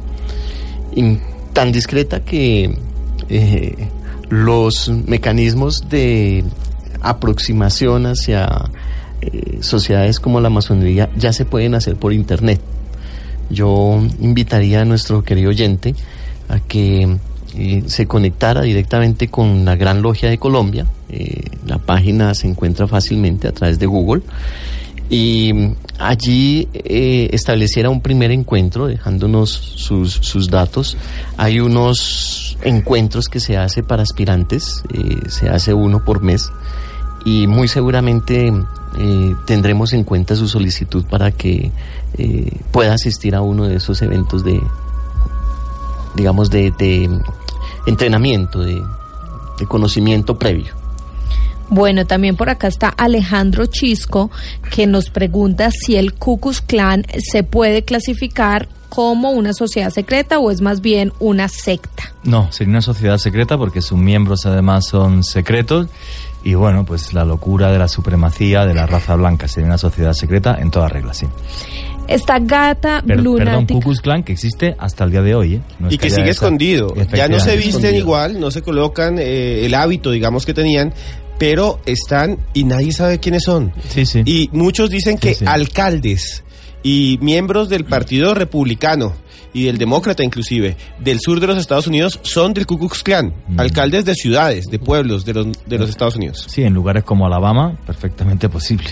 Tan 1.52 1.70
discreta 1.70 2.24
que 2.24 2.76
eh, 3.28 3.88
los 4.30 4.88
mecanismos 4.88 5.88
de 5.88 6.44
aproximación 7.00 8.06
hacia 8.06 8.48
eh, 9.20 9.58
sociedades 9.60 10.18
como 10.18 10.40
la 10.40 10.50
masonería 10.50 11.10
ya 11.16 11.32
se 11.32 11.44
pueden 11.44 11.74
hacer 11.74 11.96
por 11.96 12.12
internet. 12.12 12.60
Yo 13.50 14.00
invitaría 14.20 14.80
a 14.80 14.84
nuestro 14.84 15.22
querido 15.22 15.50
oyente 15.50 15.94
a 16.48 16.58
que 16.58 17.18
eh, 17.54 17.82
se 17.86 18.06
conectara 18.06 18.62
directamente 18.62 19.28
con 19.28 19.64
la 19.64 19.76
Gran 19.76 20.00
Logia 20.00 20.30
de 20.30 20.38
Colombia. 20.38 20.86
La 21.66 21.78
página 21.78 22.34
se 22.34 22.46
encuentra 22.46 22.86
fácilmente 22.86 23.48
a 23.48 23.52
través 23.52 23.78
de 23.78 23.86
Google. 23.86 24.22
Y 25.10 25.52
mm, 25.52 25.74
allí 25.98 26.68
eh, 26.72 27.30
estableciera 27.32 27.90
un 27.90 28.00
primer 28.00 28.30
encuentro, 28.30 28.86
dejándonos 28.86 29.50
sus, 29.50 30.12
sus 30.12 30.48
datos. 30.48 30.96
Hay 31.36 31.60
unos 31.60 32.56
encuentros 32.62 33.28
que 33.28 33.40
se 33.40 33.56
hace 33.56 33.82
para 33.82 34.02
aspirantes, 34.02 34.82
eh, 34.92 35.28
se 35.28 35.48
hace 35.48 35.74
uno 35.74 36.04
por 36.04 36.22
mes. 36.22 36.50
Y 37.24 37.46
muy 37.46 37.68
seguramente 37.68 38.52
eh, 38.98 39.34
tendremos 39.44 39.92
en 39.92 40.04
cuenta 40.04 40.34
su 40.34 40.48
solicitud 40.48 41.04
para 41.04 41.30
que 41.30 41.70
eh, 42.16 42.52
pueda 42.72 42.94
asistir 42.94 43.34
a 43.34 43.42
uno 43.42 43.66
de 43.66 43.76
esos 43.76 44.00
eventos 44.02 44.44
de, 44.44 44.60
digamos, 46.14 46.50
de, 46.50 46.72
de 46.78 47.20
entrenamiento, 47.86 48.60
de, 48.60 48.82
de 49.58 49.66
conocimiento 49.66 50.38
previo. 50.38 50.74
Bueno, 51.70 52.06
también 52.06 52.36
por 52.36 52.48
acá 52.50 52.66
está 52.68 52.88
Alejandro 52.88 53.66
Chisco 53.66 54.30
que 54.70 54.86
nos 54.86 55.10
pregunta 55.10 55.70
si 55.70 55.96
el 55.96 56.14
Ku 56.14 56.38
Klux 56.40 56.60
Klan 56.62 57.04
se 57.18 57.42
puede 57.42 57.82
clasificar 57.82 58.68
como 58.88 59.32
una 59.32 59.52
sociedad 59.52 59.90
secreta 59.90 60.38
o 60.38 60.50
es 60.50 60.62
más 60.62 60.80
bien 60.80 61.12
una 61.18 61.48
secta. 61.48 62.14
No, 62.24 62.50
sería 62.52 62.70
una 62.70 62.80
sociedad 62.82 63.18
secreta 63.18 63.58
porque 63.58 63.82
sus 63.82 63.98
miembros 63.98 64.46
además 64.46 64.86
son 64.86 65.22
secretos 65.24 65.88
y 66.42 66.54
bueno, 66.54 66.86
pues 66.86 67.12
la 67.12 67.24
locura 67.26 67.70
de 67.70 67.78
la 67.78 67.88
supremacía 67.88 68.64
de 68.64 68.72
la 68.72 68.86
raza 68.86 69.14
blanca 69.16 69.46
sería 69.46 69.66
una 69.66 69.76
sociedad 69.78 70.14
secreta 70.14 70.56
en 70.58 70.70
toda 70.70 70.88
regla, 70.88 71.12
sí. 71.12 71.26
Esta 72.06 72.38
gata 72.38 73.02
Per- 73.06 73.22
perdón, 73.22 73.66
Klux 73.66 74.00
Klan 74.00 74.22
que 74.22 74.32
existe 74.32 74.74
hasta 74.78 75.04
el 75.04 75.10
día 75.10 75.20
de 75.20 75.34
hoy, 75.34 75.54
¿eh? 75.56 75.60
No 75.78 75.88
es 75.88 75.94
y 75.94 75.98
que 75.98 76.08
sigue 76.08 76.22
esa- 76.30 76.46
escondido. 76.46 76.94
Ya 77.14 77.28
no 77.28 77.38
se 77.40 77.56
visten 77.56 77.68
escondido. 77.68 77.98
igual, 77.98 78.40
no 78.40 78.50
se 78.50 78.62
colocan 78.62 79.18
eh, 79.18 79.66
el 79.66 79.74
hábito, 79.74 80.10
digamos, 80.10 80.46
que 80.46 80.54
tenían, 80.54 80.94
pero 81.38 81.80
están 81.86 82.38
y 82.54 82.64
nadie 82.64 82.92
sabe 82.92 83.18
quiénes 83.20 83.44
son. 83.44 83.72
Sí, 83.88 84.04
sí. 84.06 84.22
Y 84.24 84.50
muchos 84.52 84.90
dicen 84.90 85.18
que 85.18 85.34
sí. 85.34 85.44
alcaldes 85.46 86.44
Y 86.82 87.18
miembros 87.20 87.68
del 87.68 87.84
Partido 87.84 88.34
Republicano 88.34 89.12
y 89.52 89.64
del 89.64 89.78
Demócrata 89.78 90.22
inclusive, 90.22 90.76
del 91.00 91.18
sur 91.20 91.40
de 91.40 91.46
los 91.48 91.58
Estados 91.58 91.86
Unidos, 91.86 92.20
son 92.22 92.54
del 92.54 92.66
Ku 92.66 92.78
Klux 92.78 93.02
Klan, 93.02 93.32
Mm. 93.48 93.58
alcaldes 93.60 94.04
de 94.04 94.14
ciudades, 94.14 94.66
de 94.66 94.78
pueblos 94.78 95.24
de 95.24 95.34
los, 95.34 95.46
de 95.66 95.78
los 95.78 95.88
Estados 95.90 96.16
Unidos. 96.16 96.46
Sí, 96.48 96.62
en 96.62 96.74
lugares 96.74 97.02
como 97.02 97.26
Alabama, 97.26 97.76
perfectamente 97.86 98.48
posible. 98.48 98.90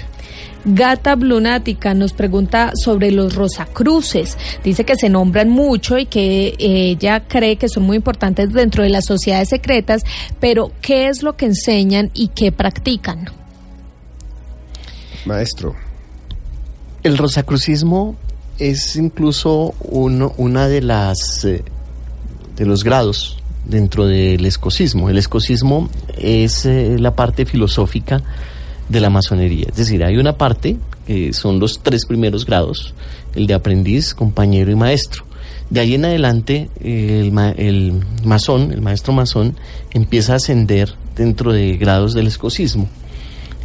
Gata 0.68 1.14
Blunática 1.14 1.94
nos 1.94 2.12
pregunta 2.12 2.72
sobre 2.74 3.12
los 3.12 3.36
Rosacruces. 3.36 4.36
Dice 4.64 4.84
que 4.84 4.96
se 4.96 5.08
nombran 5.08 5.48
mucho 5.48 5.96
y 5.96 6.06
que 6.06 6.48
eh, 6.48 6.90
ella 6.90 7.20
cree 7.20 7.56
que 7.56 7.68
son 7.68 7.84
muy 7.84 7.96
importantes 7.96 8.52
dentro 8.52 8.82
de 8.82 8.88
las 8.88 9.04
sociedades 9.04 9.48
secretas, 9.48 10.02
pero 10.40 10.72
¿qué 10.82 11.06
es 11.06 11.22
lo 11.22 11.36
que 11.36 11.46
enseñan 11.46 12.10
y 12.14 12.28
qué 12.28 12.50
practican? 12.50 13.30
Maestro. 15.24 15.76
El 17.04 17.16
rosacrucismo 17.16 18.16
es 18.58 18.96
incluso 18.96 19.72
uno, 19.82 20.34
una 20.36 20.66
de 20.66 20.82
las 20.82 21.44
eh, 21.44 21.62
de 22.56 22.66
los 22.66 22.82
grados 22.82 23.38
dentro 23.64 24.06
del 24.06 24.44
escocismo. 24.44 25.10
El 25.10 25.18
escocismo 25.18 25.88
es 26.18 26.66
eh, 26.66 26.96
la 26.98 27.14
parte 27.14 27.46
filosófica 27.46 28.22
de 28.88 29.00
la 29.00 29.10
masonería. 29.10 29.66
Es 29.68 29.76
decir, 29.76 30.04
hay 30.04 30.16
una 30.16 30.36
parte 30.36 30.76
que 31.06 31.32
son 31.32 31.58
los 31.60 31.80
tres 31.82 32.06
primeros 32.06 32.44
grados, 32.46 32.94
el 33.34 33.46
de 33.46 33.54
aprendiz, 33.54 34.14
compañero 34.14 34.70
y 34.70 34.74
maestro. 34.76 35.24
De 35.70 35.80
ahí 35.80 35.94
en 35.94 36.04
adelante, 36.04 36.68
el, 36.80 37.32
ma- 37.32 37.50
el 37.50 38.00
maestro 38.24 39.12
masón, 39.12 39.56
empieza 39.92 40.34
a 40.34 40.36
ascender 40.36 40.94
dentro 41.16 41.52
de 41.52 41.76
grados 41.76 42.14
del 42.14 42.26
escocismo. 42.28 42.88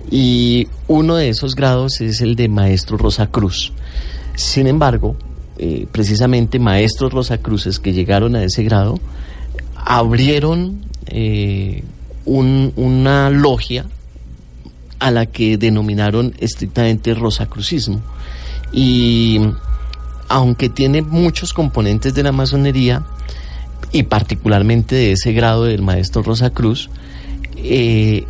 Y 0.10 0.68
uno 0.88 1.16
de 1.16 1.30
esos 1.30 1.56
grados 1.56 2.02
es 2.02 2.22
el 2.22 2.36
de 2.36 2.50
maestro 2.50 2.98
Rosacruz. 2.98 3.72
Sin 4.36 4.66
embargo, 4.68 5.16
eh, 5.58 5.86
precisamente 5.92 6.58
maestros 6.58 7.14
Rosacruces 7.14 7.80
que 7.80 7.94
llegaron 7.94 8.36
a 8.36 8.44
ese 8.44 8.64
grado 8.64 9.00
abrieron 9.76 10.86
eh, 11.08 11.84
un- 12.26 12.74
una 12.76 13.30
logia 13.30 13.86
a 15.02 15.10
la 15.10 15.26
que 15.26 15.58
denominaron 15.58 16.34
estrictamente 16.40 17.16
Rosacrucismo. 17.16 18.00
Y 18.72 19.42
aunque 20.30 20.70
tiene 20.70 21.02
muchos 21.02 21.54
componentes 21.54 22.14
de 22.14 22.22
la 22.22 22.32
masonería, 22.32 23.04
y 23.92 24.04
particularmente 24.04 24.96
de 24.96 25.12
ese 25.14 25.34
grado 25.34 25.66
del 25.66 25.82
maestro 25.82 26.22
Rosacruz, 26.22 26.90
eh, 27.58 28.26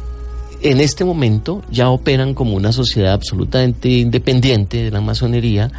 en 0.61 0.79
este 0.79 1.03
momento 1.03 1.61
ya 1.69 1.89
operan 1.89 2.33
como 2.33 2.55
una 2.55 2.71
sociedad 2.71 3.13
absolutamente 3.13 3.89
independiente 3.89 4.85
de 4.85 4.91
la 4.91 5.01
masonería, 5.01 5.71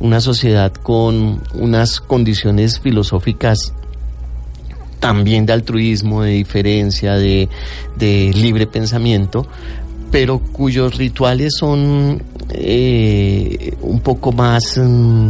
una 0.00 0.20
sociedad 0.22 0.72
con 0.72 1.42
unas 1.52 2.00
condiciones 2.00 2.80
filosóficas 2.80 3.74
también 5.00 5.46
de 5.46 5.52
altruismo, 5.52 6.22
de 6.22 6.32
diferencia, 6.32 7.14
de, 7.14 7.48
de 7.96 8.32
libre 8.34 8.66
pensamiento, 8.66 9.46
pero 10.10 10.38
cuyos 10.38 10.96
rituales 10.96 11.54
son 11.58 12.22
eh, 12.50 13.74
un 13.82 14.00
poco 14.00 14.32
más... 14.32 14.78
mm, 14.78 15.28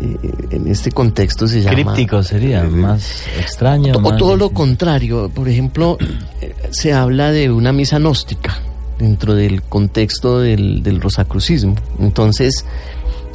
eh, 0.00 0.16
en 0.50 0.68
este 0.68 0.92
contexto 0.92 1.46
se 1.48 1.60
llama... 1.60 1.74
Críptico 1.74 2.22
sería, 2.22 2.62
más 2.64 3.24
extraño. 3.38 3.94
O 3.96 4.00
más 4.00 4.16
todo 4.16 4.36
lo 4.36 4.50
contrario, 4.50 5.28
por 5.34 5.48
ejemplo, 5.48 5.98
eh, 6.40 6.54
se 6.70 6.92
habla 6.92 7.32
de 7.32 7.50
una 7.50 7.72
misa 7.72 7.98
gnóstica 7.98 8.58
dentro 8.98 9.34
del 9.34 9.62
contexto 9.62 10.40
del, 10.40 10.82
del 10.82 11.00
rosacrucismo. 11.00 11.74
Entonces, 11.98 12.64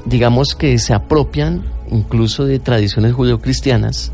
digamos 0.06 0.56
que 0.56 0.78
se 0.80 0.94
apropian 0.94 1.64
incluso 1.92 2.46
de 2.46 2.60
tradiciones 2.60 3.14
judeocristianas 3.14 4.12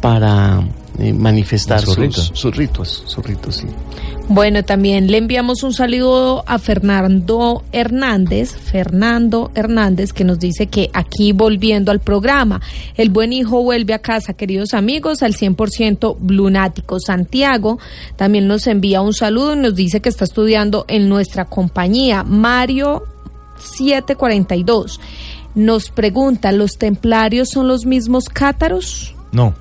para 0.00 0.62
eh, 0.98 1.12
manifestar 1.12 1.80
Sus 1.80 1.94
sus, 1.94 1.98
ritos. 1.98 2.30
sus 2.34 2.56
ritos, 2.56 3.02
sus 3.06 3.24
ritos, 3.24 3.56
sí. 3.56 3.66
Bueno, 4.28 4.64
también 4.64 5.08
le 5.08 5.18
enviamos 5.18 5.62
un 5.62 5.72
saludo 5.72 6.42
a 6.48 6.58
Fernando 6.58 7.62
Hernández, 7.70 8.56
Fernando 8.56 9.52
Hernández, 9.54 10.12
que 10.12 10.24
nos 10.24 10.40
dice 10.40 10.66
que 10.66 10.90
aquí 10.92 11.32
volviendo 11.32 11.92
al 11.92 12.00
programa, 12.00 12.60
el 12.96 13.10
buen 13.10 13.32
hijo 13.32 13.62
vuelve 13.62 13.94
a 13.94 14.00
casa, 14.00 14.34
queridos 14.34 14.74
amigos, 14.74 15.22
al 15.22 15.34
100% 15.34 16.16
lunático. 16.26 16.98
Santiago 16.98 17.78
también 18.16 18.48
nos 18.48 18.66
envía 18.66 19.00
un 19.00 19.14
saludo 19.14 19.54
y 19.54 19.58
nos 19.58 19.76
dice 19.76 20.00
que 20.00 20.08
está 20.08 20.24
estudiando 20.24 20.86
en 20.88 21.08
nuestra 21.08 21.44
compañía. 21.44 22.24
Mario 22.24 23.04
742 23.58 25.00
nos 25.56 25.90
pregunta, 25.90 26.52
¿los 26.52 26.78
templarios 26.78 27.48
son 27.50 27.66
los 27.66 27.86
mismos 27.86 28.28
cátaros? 28.28 29.14
No. 29.32 29.54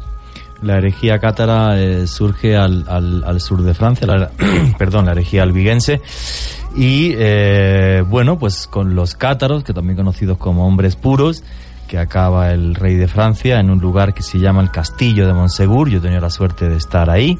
La 0.61 0.77
herejía 0.77 1.19
cátara 1.19 1.79
eh, 1.79 2.07
surge 2.07 2.55
al, 2.55 2.85
al- 2.87 3.23
al 3.25 3.41
sur 3.41 3.61
de 3.61 3.73
Francia, 3.73 4.07
la, 4.07 4.31
perdón, 4.77 5.05
la 5.05 5.11
herejía 5.11 5.43
albigense. 5.43 6.01
Y 6.75 7.13
eh, 7.17 8.03
bueno, 8.07 8.39
pues 8.39 8.67
con 8.67 8.95
los 8.95 9.15
cátaros, 9.15 9.63
que 9.63 9.73
también 9.73 9.95
conocidos 9.97 10.37
como 10.37 10.65
hombres 10.67 10.95
puros, 10.95 11.43
que 11.87 11.99
acaba 11.99 12.51
el 12.51 12.73
rey 12.73 12.95
de 12.95 13.07
Francia 13.07 13.59
en 13.59 13.69
un 13.69 13.79
lugar 13.79 14.13
que 14.13 14.23
se 14.23 14.39
llama 14.39 14.61
el 14.61 14.71
Castillo 14.71 15.27
de 15.27 15.33
Monsegur. 15.33 15.89
Yo 15.89 15.99
he 15.99 16.01
tenido 16.01 16.21
la 16.21 16.31
suerte 16.31 16.67
de 16.67 16.77
estar 16.77 17.09
ahí, 17.11 17.37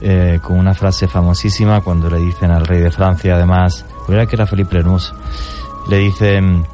eh, 0.00 0.40
con 0.42 0.58
una 0.58 0.72
frase 0.74 1.08
famosísima 1.08 1.80
cuando 1.82 2.08
le 2.08 2.18
dicen 2.18 2.50
al 2.50 2.64
rey 2.66 2.80
de 2.80 2.90
Francia, 2.90 3.34
además, 3.34 3.84
era 4.08 4.24
que 4.26 4.36
era 4.36 4.46
Felipe 4.46 4.76
Lemus, 4.78 5.12
le 5.90 5.98
dicen, 5.98 6.64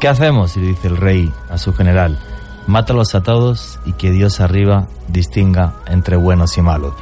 ¿qué 0.00 0.08
hacemos? 0.08 0.56
Y 0.56 0.60
le 0.60 0.66
dice 0.68 0.88
el 0.88 0.96
rey 0.96 1.32
a 1.50 1.58
su 1.58 1.72
general, 1.74 2.18
mátalos 2.70 3.14
a 3.14 3.22
todos 3.22 3.78
y 3.84 3.92
que 3.92 4.10
Dios 4.10 4.40
arriba 4.40 4.86
distinga 5.08 5.74
entre 5.86 6.16
buenos 6.16 6.56
y 6.56 6.62
malos. 6.62 6.94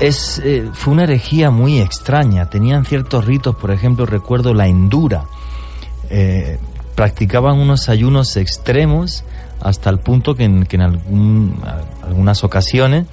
Es, 0.00 0.40
eh, 0.42 0.70
fue 0.72 0.94
una 0.94 1.02
herejía 1.04 1.50
muy 1.50 1.78
extraña. 1.80 2.48
Tenían 2.48 2.86
ciertos 2.86 3.26
ritos, 3.26 3.54
por 3.56 3.70
ejemplo, 3.70 4.06
recuerdo 4.06 4.54
la 4.54 4.66
endura. 4.66 5.24
Eh, 6.08 6.58
practicaban 6.94 7.58
unos 7.58 7.88
ayunos 7.90 8.36
extremos 8.36 9.24
hasta 9.60 9.90
el 9.90 9.98
punto 9.98 10.34
que 10.34 10.44
en, 10.44 10.64
que 10.64 10.76
en 10.76 10.82
algún- 10.82 11.60
algunas 12.02 12.44
ocasiones, 12.44 13.06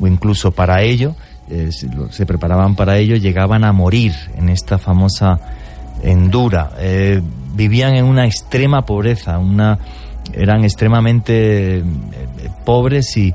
o 0.00 0.06
incluso 0.06 0.50
para 0.52 0.80
ello, 0.82 1.14
eh, 1.50 1.70
se, 2.10 2.24
preparaban 2.26 2.74
para 2.74 2.96
ello, 2.96 3.16
llegaban 3.16 3.64
a 3.64 3.72
morir 3.72 4.14
en 4.36 4.48
esta 4.48 4.78
famosa 4.78 5.38
endura. 6.02 6.70
Vivían 7.54 7.94
en 7.96 8.04
una 8.06 8.24
extrema 8.26 8.86
pobreza, 8.86 9.36
una, 9.38 9.78
eran 10.34 10.64
extremadamente 10.64 11.78
eh, 11.78 11.78
eh, 11.78 11.84
pobres 12.64 13.16
y, 13.16 13.34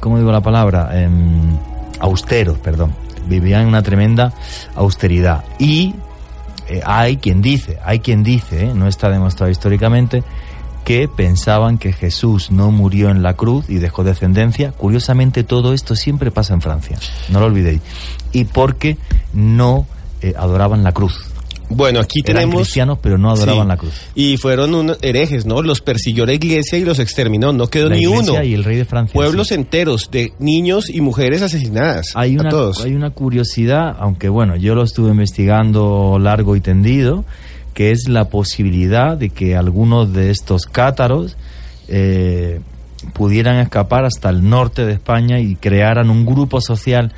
¿cómo 0.00 0.18
digo 0.18 0.32
la 0.32 0.40
palabra? 0.40 0.90
Em, 1.00 1.56
austeros, 2.00 2.58
perdón. 2.58 2.94
Vivían 3.26 3.62
en 3.62 3.68
una 3.68 3.82
tremenda 3.82 4.32
austeridad. 4.74 5.44
Y 5.58 5.94
eh, 6.68 6.80
hay 6.84 7.16
quien 7.16 7.42
dice, 7.42 7.78
hay 7.84 8.00
quien 8.00 8.22
dice, 8.22 8.66
eh, 8.66 8.72
no 8.74 8.86
está 8.86 9.10
demostrado 9.10 9.50
históricamente, 9.50 10.22
que 10.84 11.08
pensaban 11.08 11.78
que 11.78 11.92
Jesús 11.92 12.50
no 12.50 12.70
murió 12.70 13.10
en 13.10 13.22
la 13.22 13.34
cruz 13.34 13.68
y 13.68 13.76
dejó 13.76 14.04
descendencia. 14.04 14.72
Curiosamente 14.72 15.44
todo 15.44 15.74
esto 15.74 15.94
siempre 15.94 16.30
pasa 16.30 16.54
en 16.54 16.60
Francia, 16.60 16.98
no 17.30 17.40
lo 17.40 17.46
olvidéis. 17.46 17.80
Y 18.32 18.44
porque 18.44 18.96
no 19.32 19.86
eh, 20.20 20.34
adoraban 20.36 20.82
la 20.82 20.92
cruz. 20.92 21.31
Bueno, 21.76 22.00
aquí 22.00 22.20
Eran 22.24 22.34
tenemos... 22.42 22.62
cristianos 22.62 22.98
pero 23.02 23.18
no 23.18 23.30
adoraban 23.30 23.62
Sí. 23.64 23.68
la 23.68 23.76
cruz. 23.76 23.94
Y 24.14 24.36
fueron 24.36 24.74
unos 24.74 24.98
herejes, 25.02 25.46
¿no? 25.46 25.62
Los 25.62 25.80
persiguió 25.80 26.26
la 26.26 26.32
iglesia 26.34 26.78
y 26.78 26.84
los 26.84 26.98
exterminó. 26.98 27.52
No 27.52 27.66
quedó 27.68 27.88
La 27.88 27.96
ni 27.96 28.02
iglesia 28.02 28.32
uno. 28.34 28.44
y 28.44 28.54
el 28.54 28.64
rey 28.64 28.76
de 28.76 28.84
Francia. 28.84 29.12
Pueblos 29.14 29.48
sí. 29.48 29.54
enteros 29.54 30.10
de 30.10 30.32
niños 30.38 30.88
y 30.90 31.00
mujeres 31.00 31.42
asesinadas. 31.42 32.12
Hay 32.14 32.36
a 32.36 32.40
una, 32.40 32.50
todos. 32.50 32.84
hay 32.84 32.94
una 32.94 33.10
curiosidad, 33.10 33.96
aunque 33.98 34.28
bueno, 34.28 34.56
yo 34.56 34.74
lo 34.74 34.82
estuve 34.82 35.10
investigando 35.10 36.18
largo 36.20 36.56
y 36.56 36.60
tendido, 36.60 37.24
que 37.74 37.90
es 37.90 38.08
la 38.08 38.26
posibilidad 38.28 39.16
de 39.16 39.30
que 39.30 39.56
algunos 39.56 40.12
de 40.12 40.30
estos 40.30 40.66
cátaros 40.66 41.36
eh, 41.88 42.60
pudieran 43.12 43.56
escapar 43.58 44.04
hasta 44.04 44.28
el 44.30 44.48
norte 44.48 44.84
de 44.86 44.92
España 44.92 45.40
y 45.40 45.56
crearan 45.56 46.10
un 46.10 46.24
grupo 46.26 46.60
social 46.60 47.12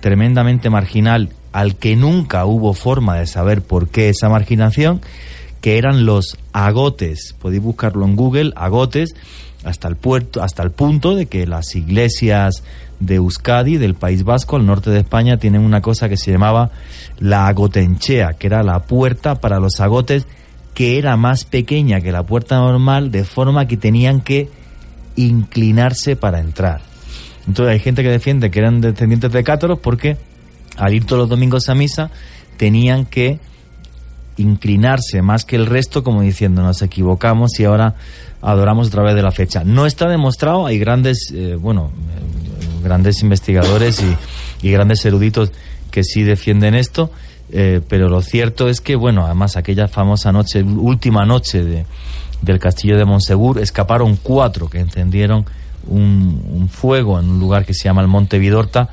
tremendamente 0.00 0.70
marginal 0.70 1.30
al 1.52 1.76
que 1.76 1.96
nunca 1.96 2.44
hubo 2.46 2.74
forma 2.74 3.16
de 3.16 3.26
saber 3.26 3.62
por 3.62 3.88
qué 3.88 4.08
esa 4.08 4.28
marginación, 4.28 5.00
que 5.60 5.78
eran 5.78 6.06
los 6.06 6.38
agotes. 6.52 7.34
Podéis 7.40 7.62
buscarlo 7.62 8.04
en 8.04 8.16
Google, 8.16 8.52
agotes, 8.56 9.14
hasta 9.64 9.88
el 9.88 9.96
puerto, 9.96 10.42
hasta 10.42 10.62
el 10.62 10.70
punto 10.70 11.14
de 11.14 11.26
que 11.26 11.46
las 11.46 11.74
iglesias 11.74 12.62
de 13.00 13.16
Euskadi, 13.16 13.76
del 13.76 13.94
País 13.94 14.24
Vasco, 14.24 14.56
al 14.56 14.66
norte 14.66 14.90
de 14.90 15.00
España, 15.00 15.36
tienen 15.36 15.62
una 15.62 15.80
cosa 15.80 16.08
que 16.08 16.16
se 16.16 16.30
llamaba 16.30 16.70
la 17.18 17.48
agotenchea, 17.48 18.34
que 18.34 18.46
era 18.46 18.62
la 18.62 18.80
puerta 18.80 19.36
para 19.36 19.60
los 19.60 19.80
agotes, 19.80 20.26
que 20.74 20.98
era 20.98 21.16
más 21.16 21.44
pequeña 21.44 22.00
que 22.00 22.12
la 22.12 22.22
puerta 22.22 22.58
normal, 22.58 23.10
de 23.10 23.24
forma 23.24 23.66
que 23.66 23.76
tenían 23.76 24.20
que 24.20 24.48
inclinarse 25.16 26.14
para 26.14 26.38
entrar. 26.38 26.80
Entonces 27.46 27.72
hay 27.72 27.80
gente 27.80 28.02
que 28.02 28.10
defiende 28.10 28.50
que 28.50 28.60
eran 28.60 28.80
descendientes 28.80 29.32
de 29.32 29.42
cátaros 29.42 29.78
porque 29.80 30.16
al 30.78 30.94
ir 30.94 31.04
todos 31.04 31.20
los 31.20 31.28
domingos 31.28 31.68
a 31.68 31.74
misa 31.74 32.10
tenían 32.56 33.04
que 33.04 33.40
inclinarse 34.38 35.20
más 35.20 35.44
que 35.44 35.56
el 35.56 35.66
resto, 35.66 36.02
como 36.02 36.22
diciendo 36.22 36.62
nos 36.62 36.80
equivocamos 36.82 37.58
y 37.58 37.64
ahora 37.64 37.94
adoramos 38.40 38.88
a 38.88 38.90
través 38.90 39.14
de 39.14 39.22
la 39.22 39.32
fecha. 39.32 39.64
No 39.64 39.84
está 39.84 40.08
demostrado, 40.08 40.66
hay 40.66 40.78
grandes, 40.78 41.32
eh, 41.34 41.56
bueno, 41.60 41.90
eh, 41.90 42.84
grandes 42.84 43.22
investigadores 43.22 44.00
y, 44.00 44.66
y, 44.66 44.70
grandes 44.70 45.04
eruditos 45.04 45.52
que 45.90 46.04
sí 46.04 46.22
defienden 46.22 46.74
esto, 46.74 47.10
eh, 47.50 47.80
pero 47.88 48.08
lo 48.08 48.22
cierto 48.22 48.68
es 48.68 48.80
que, 48.80 48.94
bueno, 48.94 49.26
además 49.26 49.56
aquella 49.56 49.88
famosa 49.88 50.30
noche, 50.30 50.62
última 50.62 51.24
noche 51.24 51.64
de, 51.64 51.84
del 52.40 52.60
castillo 52.60 52.96
de 52.96 53.04
Monsegur, 53.04 53.58
escaparon 53.58 54.16
cuatro 54.22 54.70
que 54.70 54.78
encendieron 54.78 55.44
un 55.88 56.68
fuego 56.70 57.18
en 57.18 57.30
un 57.30 57.40
lugar 57.40 57.64
que 57.64 57.72
se 57.72 57.84
llama 57.84 58.02
el 58.02 58.08
Monte 58.08 58.38
Vidorta, 58.38 58.90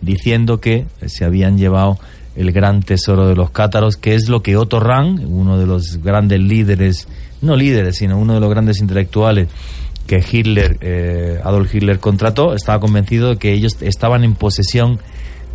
diciendo 0.00 0.60
que 0.60 0.86
se 1.06 1.24
habían 1.24 1.58
llevado 1.58 1.98
el 2.36 2.52
gran 2.52 2.82
tesoro 2.82 3.28
de 3.28 3.36
los 3.36 3.50
cátaros, 3.50 3.96
que 3.96 4.14
es 4.14 4.28
lo 4.28 4.42
que 4.42 4.56
Otto 4.56 4.80
Rahn, 4.80 5.24
uno 5.26 5.58
de 5.58 5.66
los 5.66 6.02
grandes 6.02 6.40
líderes, 6.40 7.06
no 7.40 7.56
líderes, 7.56 7.96
sino 7.96 8.18
uno 8.18 8.34
de 8.34 8.40
los 8.40 8.50
grandes 8.50 8.80
intelectuales 8.80 9.48
que 10.06 10.22
Hitler, 10.30 10.78
eh, 10.80 11.40
Adolf 11.42 11.74
Hitler 11.74 11.98
contrató, 11.98 12.54
estaba 12.54 12.80
convencido 12.80 13.30
de 13.30 13.36
que 13.36 13.52
ellos 13.52 13.76
estaban 13.80 14.24
en 14.24 14.34
posesión 14.34 14.98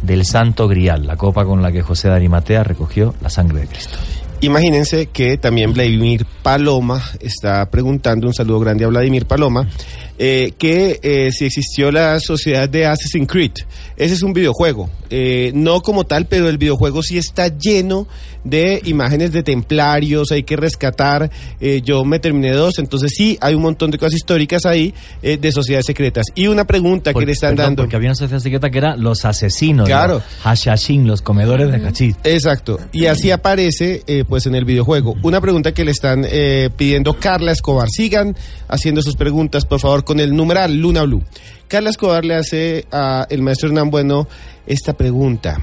del 0.02 0.26
Santo 0.26 0.68
Grial, 0.68 1.06
la 1.06 1.18
copa 1.18 1.46
con 1.46 1.62
la 1.62 1.72
que 1.72 1.82
José 1.82 2.08
de 2.08 2.16
Arimatea 2.16 2.64
recogió 2.64 3.14
la 3.22 3.30
sangre 3.30 3.62
de 3.62 3.68
Cristo. 3.68 3.98
Imagínense 4.42 5.08
que 5.08 5.38
también 5.38 5.74
Vladimir 5.74 6.26
Paloma 6.42 7.04
está 7.20 7.70
preguntando, 7.70 8.26
un 8.26 8.34
saludo 8.34 8.62
grande 8.62 8.86
a 8.86 8.88
Vladimir 8.88 9.26
Paloma, 9.26 9.68
eh, 10.20 10.52
que 10.58 11.00
eh, 11.02 11.32
si 11.32 11.46
existió 11.46 11.92
la 11.92 12.20
sociedad 12.20 12.70
de 12.70 12.86
Assassin's 12.86 13.28
Creed. 13.28 13.54
Ese 13.98 14.14
es 14.14 14.22
un 14.22 14.34
videojuego, 14.34 14.90
eh, 15.10 15.52
no 15.56 15.82
como 15.82 16.04
tal, 16.04 16.26
pero 16.28 16.48
el 16.50 16.58
videojuego 16.58 17.02
sí 17.02 17.18
está 17.18 17.48
lleno 17.48 18.08
de 18.44 18.82
imágenes 18.86 19.32
de 19.34 19.44
templarios, 19.44 20.32
hay 20.32 20.44
que 20.44 20.56
rescatar, 20.56 21.30
eh, 21.60 21.82
yo 21.84 22.06
me 22.06 22.20
terminé 22.20 22.52
dos, 22.54 22.80
entonces 22.80 23.12
sí, 23.16 23.38
hay 23.42 23.54
un 23.56 23.62
montón 23.62 23.92
de 23.92 23.98
cosas 23.98 24.14
históricas 24.16 24.66
ahí 24.66 24.94
eh, 25.22 25.38
de 25.38 25.52
sociedades 25.52 25.86
secretas. 25.86 26.26
Y 26.36 26.48
una 26.48 26.66
pregunta 26.66 27.12
Por- 27.12 27.22
que 27.22 27.26
le 27.28 27.32
están 27.34 27.52
perdón, 27.56 27.66
dando... 27.72 27.84
Porque 27.84 27.96
había 27.98 28.10
una 28.10 28.16
sociedad 28.16 28.40
secreta 28.42 28.70
que 28.70 28.78
era 28.78 28.96
los 28.96 29.26
asesinos, 29.26 29.88
Claro. 29.88 30.16
los 30.16 30.24
hashashin, 30.44 31.06
los 31.08 31.22
comedores 31.22 31.70
de 31.72 31.82
cachis. 31.82 32.16
Exacto, 32.24 32.80
y 32.94 33.08
así 33.08 33.32
aparece 33.32 34.04
eh, 34.08 34.24
pues 34.28 34.46
en 34.46 34.56
el 34.56 34.64
videojuego. 34.66 35.16
Una 35.24 35.42
pregunta 35.42 35.74
que 35.74 35.84
le 35.84 35.92
están 35.92 36.26
eh, 36.30 36.70
pidiendo 36.76 37.14
Carla 37.20 37.52
Escobar. 37.52 37.90
Sigan 37.90 38.36
haciendo 38.70 39.02
sus 39.02 39.16
preguntas, 39.16 39.66
por 39.66 39.80
favor, 39.82 40.06
con 40.10 40.20
el 40.20 40.36
numeral 40.36 40.76
Luna 40.76 41.04
Blue. 41.04 41.22
Carla 41.68 41.92
Escobar 41.92 42.26
le 42.26 42.34
hace 42.34 42.88
a 42.92 43.28
el 43.30 43.44
maestro 43.44 43.70
Hernán 43.70 43.92
Bueno 43.92 44.28
esta 44.66 44.94
pregunta. 44.94 45.62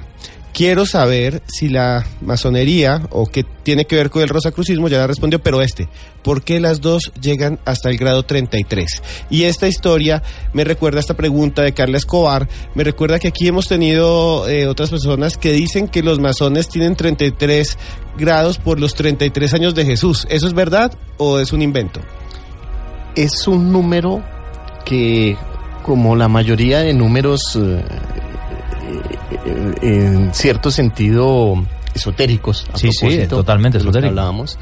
Quiero 0.55 0.87
saber 0.87 1.43
si 1.49 1.69
la 1.69 2.07
masonería 2.21 3.09
o 3.11 3.27
que 3.27 3.43
tiene 3.43 3.87
que 3.87 3.97
ver 3.97 4.09
con 4.09 4.23
el 4.23 4.29
rosacrucismo, 4.29 4.87
ya 4.87 4.99
la 4.99 5.09
respondió, 5.09 5.41
pero 5.41 5.63
este, 5.63 5.89
¿por 6.23 6.45
qué 6.45 6.61
las 6.61 6.81
dos 6.81 7.11
llegan 7.21 7.59
hasta 7.65 7.91
el 7.91 7.99
grado 7.99 8.23
33? 8.23 9.03
Y 9.31 9.43
esta 9.43 9.67
historia 9.67 10.23
me 10.53 10.63
recuerda 10.63 10.99
a 10.99 11.01
esta 11.01 11.17
pregunta 11.17 11.63
de 11.63 11.75
Carla 11.75 11.97
Escobar, 11.97 12.49
me 12.77 12.85
recuerda 12.85 13.19
que 13.19 13.27
aquí 13.27 13.49
hemos 13.49 13.67
tenido 13.67 14.49
eh, 14.49 14.69
otras 14.69 14.91
personas 14.91 15.37
que 15.37 15.51
dicen 15.55 15.89
que 15.89 16.05
los 16.05 16.21
masones 16.21 16.69
tienen 16.69 16.95
33 16.95 17.79
grados 18.17 18.59
por 18.59 18.79
los 18.79 18.95
33 18.95 19.55
años 19.55 19.75
de 19.75 19.85
Jesús. 19.85 20.25
¿Eso 20.31 20.47
es 20.47 20.55
verdad 20.55 20.97
o 21.17 21.41
es 21.41 21.53
un 21.53 21.63
invento? 21.63 22.01
Es 23.17 23.49
un 23.49 23.73
número 23.73 24.23
que, 24.87 25.37
como 25.83 26.17
la 26.17 26.29
mayoría 26.29 26.79
de 26.79 26.95
números 26.95 27.59
eh, 27.61 27.83
eh, 29.45 29.75
en 29.83 30.33
cierto 30.33 30.71
sentido 30.71 31.63
esotéricos, 31.93 32.65
a 32.73 32.79
Sí, 32.79 32.89
sí, 32.93 32.99
propósito 33.01 33.37
totalmente 33.37 33.79
hablábamos, 33.79 34.59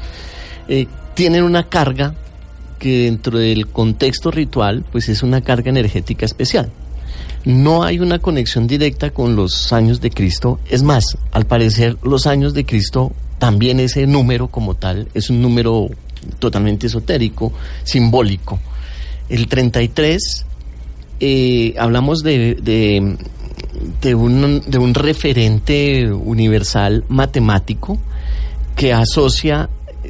eh, 0.67 0.87
tienen 1.13 1.43
una 1.43 1.69
carga 1.69 2.15
que 2.79 3.03
dentro 3.03 3.37
del 3.37 3.67
contexto 3.67 4.31
ritual, 4.31 4.83
pues 4.91 5.07
es 5.09 5.23
una 5.23 5.41
carga 5.41 5.69
energética 5.69 6.25
especial. 6.25 6.71
No 7.45 7.83
hay 7.83 7.99
una 7.99 8.17
conexión 8.17 8.65
directa 8.65 9.11
con 9.11 9.35
los 9.35 9.71
años 9.71 10.01
de 10.01 10.09
Cristo. 10.09 10.59
Es 10.67 10.81
más, 10.81 11.17
al 11.31 11.45
parecer 11.45 11.97
los 12.01 12.25
años 12.25 12.55
de 12.55 12.65
Cristo, 12.65 13.11
también 13.37 13.79
ese 13.79 14.07
número 14.07 14.47
como 14.47 14.73
tal, 14.73 15.07
es 15.13 15.29
un 15.29 15.41
número 15.43 15.87
totalmente 16.39 16.87
esotérico, 16.87 17.53
simbólico. 17.83 18.59
El 19.29 19.47
33, 19.47 20.45
eh, 21.19 21.75
hablamos 21.77 22.19
de, 22.19 22.55
de, 24.01 24.15
un, 24.15 24.61
de 24.67 24.77
un 24.77 24.93
referente 24.93 26.11
universal 26.11 27.05
matemático 27.09 27.97
que 28.75 28.93
asocia 28.93 29.69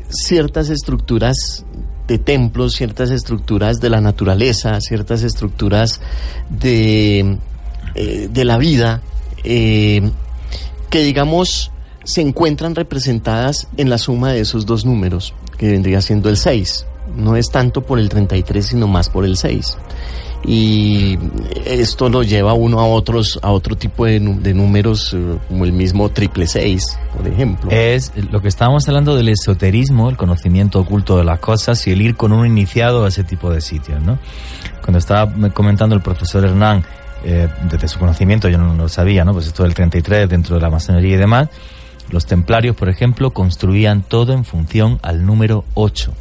ciertas 0.09 0.69
estructuras 0.69 1.65
de 2.07 2.17
templos, 2.17 2.73
ciertas 2.73 3.09
estructuras 3.11 3.79
de 3.79 3.89
la 3.89 4.01
naturaleza, 4.01 4.79
ciertas 4.81 5.23
estructuras 5.23 6.01
de, 6.49 7.37
eh, 7.95 8.29
de 8.31 8.45
la 8.45 8.57
vida, 8.57 9.01
eh, 9.43 10.11
que 10.89 11.03
digamos 11.03 11.71
se 12.03 12.21
encuentran 12.21 12.75
representadas 12.75 13.67
en 13.77 13.89
la 13.89 13.97
suma 13.97 14.31
de 14.31 14.41
esos 14.41 14.65
dos 14.65 14.85
números, 14.85 15.33
que 15.57 15.69
vendría 15.69 16.01
siendo 16.01 16.29
el 16.29 16.37
6. 16.37 16.85
No 17.15 17.35
es 17.35 17.49
tanto 17.49 17.81
por 17.81 17.99
el 17.99 18.09
33, 18.09 18.65
sino 18.65 18.87
más 18.87 19.09
por 19.09 19.25
el 19.25 19.37
6 19.37 19.77
y 20.47 21.17
esto 21.65 22.09
lo 22.09 22.23
lleva 22.23 22.53
uno 22.53 22.79
a 22.79 22.85
otros 22.85 23.39
a 23.41 23.51
otro 23.51 23.75
tipo 23.75 24.05
de, 24.05 24.19
de 24.19 24.53
números 24.53 25.13
eh, 25.13 25.37
como 25.47 25.65
el 25.65 25.73
mismo 25.73 26.09
triple 26.09 26.45
seis 26.47 26.99
por 27.15 27.27
ejemplo 27.27 27.71
Es 27.71 28.11
lo 28.31 28.41
que 28.41 28.47
estábamos 28.47 28.87
hablando 28.87 29.15
del 29.15 29.29
esoterismo, 29.29 30.09
el 30.09 30.17
conocimiento 30.17 30.79
oculto 30.79 31.17
de 31.17 31.23
las 31.23 31.39
cosas 31.39 31.85
y 31.87 31.91
el 31.91 32.01
ir 32.01 32.15
con 32.15 32.31
un 32.31 32.45
iniciado 32.45 33.05
a 33.05 33.07
ese 33.07 33.23
tipo 33.23 33.51
de 33.51 33.61
sitios, 33.61 34.01
¿no? 34.01 34.19
Cuando 34.81 34.99
estaba 34.99 35.25
me 35.25 35.51
comentando 35.51 35.95
el 35.95 36.01
profesor 36.01 36.45
Hernán, 36.45 36.83
eh, 37.23 37.47
desde 37.69 37.87
su 37.87 37.97
conocimiento, 37.97 38.49
yo 38.49 38.57
no 38.57 38.73
lo 38.75 38.87
sabía, 38.87 39.25
¿no? 39.25 39.33
Pues 39.33 39.47
esto 39.47 39.63
del 39.63 39.73
33 39.73 40.29
dentro 40.29 40.55
de 40.55 40.61
la 40.61 40.69
masonería 40.69 41.15
y 41.15 41.17
demás, 41.17 41.49
los 42.11 42.25
templarios, 42.25 42.75
por 42.75 42.89
ejemplo, 42.89 43.31
construían 43.31 44.03
todo 44.03 44.33
en 44.33 44.45
función 44.45 44.99
al 45.01 45.25
número 45.25 45.65
8. 45.73 46.13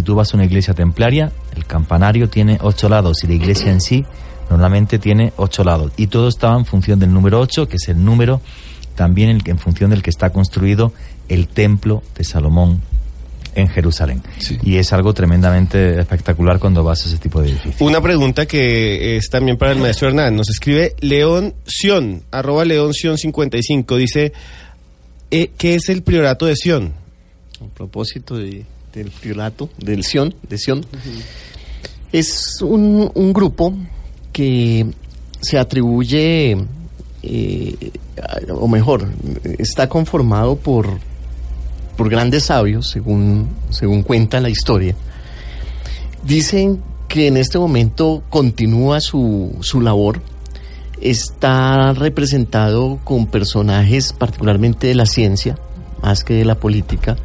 Si 0.00 0.04
tú 0.04 0.14
vas 0.14 0.32
a 0.32 0.36
una 0.38 0.46
iglesia 0.46 0.72
templaria, 0.72 1.30
el 1.54 1.66
campanario 1.66 2.30
tiene 2.30 2.56
ocho 2.62 2.88
lados 2.88 3.22
y 3.22 3.26
la 3.26 3.34
iglesia 3.34 3.70
en 3.70 3.82
sí 3.82 4.06
normalmente 4.48 4.98
tiene 4.98 5.34
ocho 5.36 5.62
lados. 5.62 5.92
Y 5.98 6.06
todo 6.06 6.28
estaba 6.28 6.56
en 6.58 6.64
función 6.64 6.98
del 6.98 7.12
número 7.12 7.38
8, 7.38 7.68
que 7.68 7.76
es 7.76 7.86
el 7.90 8.02
número 8.02 8.40
también 8.94 9.28
en, 9.28 9.42
en 9.44 9.58
función 9.58 9.90
del 9.90 10.02
que 10.02 10.08
está 10.08 10.30
construido 10.30 10.94
el 11.28 11.48
templo 11.48 12.02
de 12.16 12.24
Salomón 12.24 12.80
en 13.54 13.68
Jerusalén. 13.68 14.22
Y 14.62 14.76
es 14.76 14.90
algo 14.94 15.12
tremendamente 15.12 16.00
espectacular 16.00 16.58
cuando 16.58 16.82
vas 16.82 17.04
a 17.04 17.08
ese 17.10 17.18
tipo 17.18 17.42
de 17.42 17.50
edificios. 17.50 17.82
Una 17.82 18.00
pregunta 18.00 18.46
que 18.46 19.18
es 19.18 19.28
también 19.28 19.58
para 19.58 19.72
el 19.72 19.80
maestro 19.80 20.08
Hernán. 20.08 20.34
Nos 20.34 20.48
escribe 20.48 20.94
León 21.00 21.52
Sion, 21.66 22.22
arroba 22.30 22.64
León 22.64 22.94
Sion 22.94 23.18
55. 23.18 23.96
Dice, 23.98 24.32
eh, 25.30 25.50
¿qué 25.58 25.74
es 25.74 25.90
el 25.90 26.02
priorato 26.02 26.46
de 26.46 26.56
Sion? 26.56 26.94
a 27.60 27.66
propósito 27.74 28.38
de- 28.38 28.64
del 28.92 29.10
priorato 29.10 29.70
del 29.78 30.04
Sion 30.04 30.34
de 30.48 30.58
Sion 30.58 30.84
es 32.12 32.60
un, 32.62 33.10
un 33.14 33.32
grupo 33.32 33.74
que 34.32 34.86
se 35.40 35.58
atribuye 35.58 36.56
eh, 37.22 37.92
o 38.50 38.68
mejor 38.68 39.08
está 39.58 39.88
conformado 39.88 40.56
por 40.56 40.98
por 41.96 42.08
grandes 42.08 42.44
sabios 42.44 42.88
según 42.88 43.48
según 43.70 44.02
cuenta 44.02 44.40
la 44.40 44.48
historia. 44.48 44.94
Dicen 46.24 46.82
que 47.08 47.26
en 47.26 47.36
este 47.36 47.58
momento 47.58 48.22
continúa 48.30 49.00
su, 49.00 49.56
su 49.60 49.80
labor. 49.80 50.22
Está 51.00 51.92
representado 51.92 53.00
con 53.04 53.26
personajes 53.26 54.12
particularmente 54.12 54.86
de 54.86 54.94
la 54.94 55.06
ciencia 55.06 55.58
más 56.02 56.24
que 56.24 56.34
de 56.34 56.44
la 56.44 56.54
política 56.54 57.16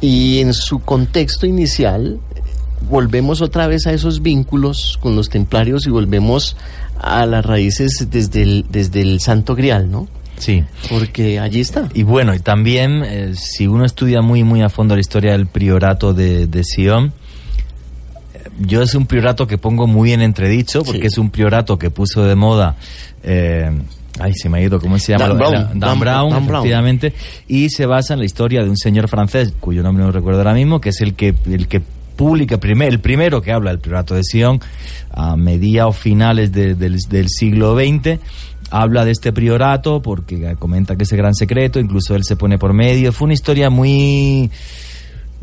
y 0.00 0.38
en 0.40 0.54
su 0.54 0.80
contexto 0.80 1.46
inicial 1.46 2.18
volvemos 2.88 3.40
otra 3.42 3.66
vez 3.66 3.86
a 3.86 3.92
esos 3.92 4.22
vínculos 4.22 4.98
con 5.02 5.16
los 5.16 5.28
templarios 5.28 5.86
y 5.86 5.90
volvemos 5.90 6.56
a 7.00 7.26
las 7.26 7.44
raíces 7.44 8.06
desde 8.10 8.42
el, 8.42 8.66
desde 8.70 9.00
el 9.02 9.20
Santo 9.20 9.54
Grial, 9.54 9.90
¿no? 9.90 10.08
Sí. 10.38 10.62
Porque 10.88 11.40
allí 11.40 11.60
está. 11.60 11.88
Y 11.94 12.04
bueno, 12.04 12.32
y 12.34 12.38
también 12.38 13.02
eh, 13.04 13.32
si 13.34 13.66
uno 13.66 13.84
estudia 13.84 14.22
muy 14.22 14.44
muy 14.44 14.62
a 14.62 14.68
fondo 14.68 14.94
la 14.94 15.00
historia 15.00 15.32
del 15.32 15.46
priorato 15.48 16.14
de, 16.14 16.46
de 16.46 16.62
Sion, 16.62 17.12
eh, 18.34 18.38
yo 18.60 18.82
es 18.82 18.94
un 18.94 19.06
priorato 19.06 19.48
que 19.48 19.58
pongo 19.58 19.88
muy 19.88 20.12
en 20.12 20.22
entredicho 20.22 20.84
porque 20.84 21.00
Sí. 21.02 21.06
es 21.08 21.18
un 21.18 21.30
priorato 21.30 21.76
que 21.76 21.90
puso 21.90 22.22
de 22.24 22.36
moda 22.36 22.76
eh, 23.24 23.70
Ay, 24.20 24.32
se 24.34 24.48
me 24.48 24.58
ha 24.58 24.62
ido, 24.62 24.80
¿cómo 24.80 24.98
se 24.98 25.12
llama? 25.12 25.28
Dan 25.28 25.38
Brown. 25.38 25.52
Dan, 25.52 25.78
Dan- 25.80 26.00
Brown, 26.00 26.30
Dan 26.30 26.46
Brown. 26.46 26.60
efectivamente. 26.62 27.12
Y 27.46 27.68
se 27.70 27.86
basa 27.86 28.14
en 28.14 28.20
la 28.20 28.26
historia 28.26 28.62
de 28.62 28.70
un 28.70 28.76
señor 28.76 29.08
francés, 29.08 29.52
cuyo 29.60 29.82
nombre 29.82 30.04
no 30.04 30.12
recuerdo 30.12 30.40
ahora 30.40 30.54
mismo, 30.54 30.80
que 30.80 30.88
es 30.90 31.00
el 31.00 31.14
que, 31.14 31.34
el 31.46 31.68
que 31.68 31.80
publica, 32.16 32.58
primer, 32.58 32.88
el 32.88 32.98
primero 33.00 33.40
que 33.40 33.52
habla 33.52 33.70
del 33.70 33.78
priorato 33.78 34.14
de 34.14 34.22
Sion 34.24 34.60
a 35.12 35.36
mediados 35.36 35.96
finales 35.96 36.50
de- 36.52 36.74
del, 36.74 36.96
del 37.08 37.28
siglo 37.28 37.76
XX 37.76 38.18
habla 38.70 39.04
de 39.06 39.12
este 39.12 39.32
priorato 39.32 40.02
porque 40.02 40.54
comenta 40.58 40.94
que 40.96 41.04
es 41.04 41.12
el 41.12 41.16
gran 41.18 41.34
secreto, 41.34 41.80
incluso 41.80 42.14
él 42.14 42.22
se 42.24 42.36
pone 42.36 42.58
por 42.58 42.74
medio. 42.74 43.12
Fue 43.12 43.24
una 43.26 43.32
historia 43.34 43.70
muy 43.70 44.50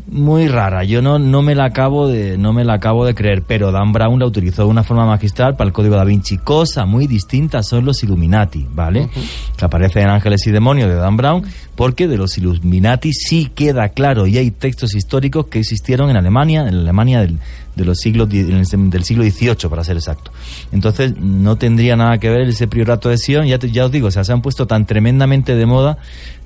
muy 0.08 0.46
rara. 0.46 0.84
Yo 0.84 1.02
no, 1.02 1.18
no 1.18 1.42
me 1.42 1.54
la 1.54 1.64
acabo 1.64 2.06
de 2.08 2.38
no 2.38 2.52
me 2.52 2.64
la 2.64 2.74
acabo 2.74 3.04
de 3.04 3.14
creer, 3.14 3.42
pero 3.46 3.72
Dan 3.72 3.92
Brown 3.92 4.18
la 4.20 4.26
utilizó 4.26 4.62
de 4.62 4.68
una 4.68 4.84
forma 4.84 5.04
magistral 5.06 5.56
para 5.56 5.66
el 5.68 5.72
código 5.72 5.96
da 5.96 6.04
Vinci, 6.04 6.38
cosa 6.38 6.86
muy 6.86 7.06
distinta 7.06 7.62
son 7.62 7.84
los 7.84 8.02
Illuminati, 8.04 8.66
¿vale? 8.72 9.08
Que 9.56 9.64
aparecen 9.64 10.02
en 10.04 10.10
Ángeles 10.10 10.46
y 10.46 10.52
Demonios 10.52 10.88
de 10.88 10.94
Dan 10.94 11.16
Brown, 11.16 11.42
porque 11.74 12.06
de 12.06 12.16
los 12.18 12.38
Illuminati 12.38 13.12
sí 13.12 13.50
queda 13.54 13.88
claro 13.88 14.26
y 14.26 14.38
hay 14.38 14.50
textos 14.52 14.94
históricos 14.94 15.46
que 15.46 15.58
existieron 15.58 16.08
en 16.10 16.16
Alemania, 16.16 16.68
en 16.68 16.76
la 16.76 16.82
Alemania 16.82 17.20
del, 17.22 17.38
de 17.74 17.84
los 17.84 17.98
siglos 17.98 18.28
del 18.28 19.04
siglo 19.04 19.24
XVIII 19.24 19.68
para 19.68 19.82
ser 19.82 19.96
exacto. 19.96 20.30
Entonces 20.72 21.14
no 21.18 21.56
tendría 21.56 21.96
nada 21.96 22.18
que 22.18 22.30
ver 22.30 22.48
ese 22.48 22.68
priorato 22.68 23.08
de 23.08 23.18
Sion, 23.18 23.46
ya 23.46 23.58
te- 23.58 23.70
ya 23.72 23.84
os 23.86 23.90
digo, 23.92 24.06
o 24.08 24.10
sea, 24.12 24.22
se 24.24 24.32
han 24.32 24.40
puesto 24.40 24.66
tan 24.68 24.86
tremendamente 24.86 25.56
de 25.56 25.66
moda 25.66 25.98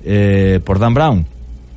eh, 0.03 0.59
por 0.65 0.79
Dan 0.79 0.93
Brown 0.95 1.25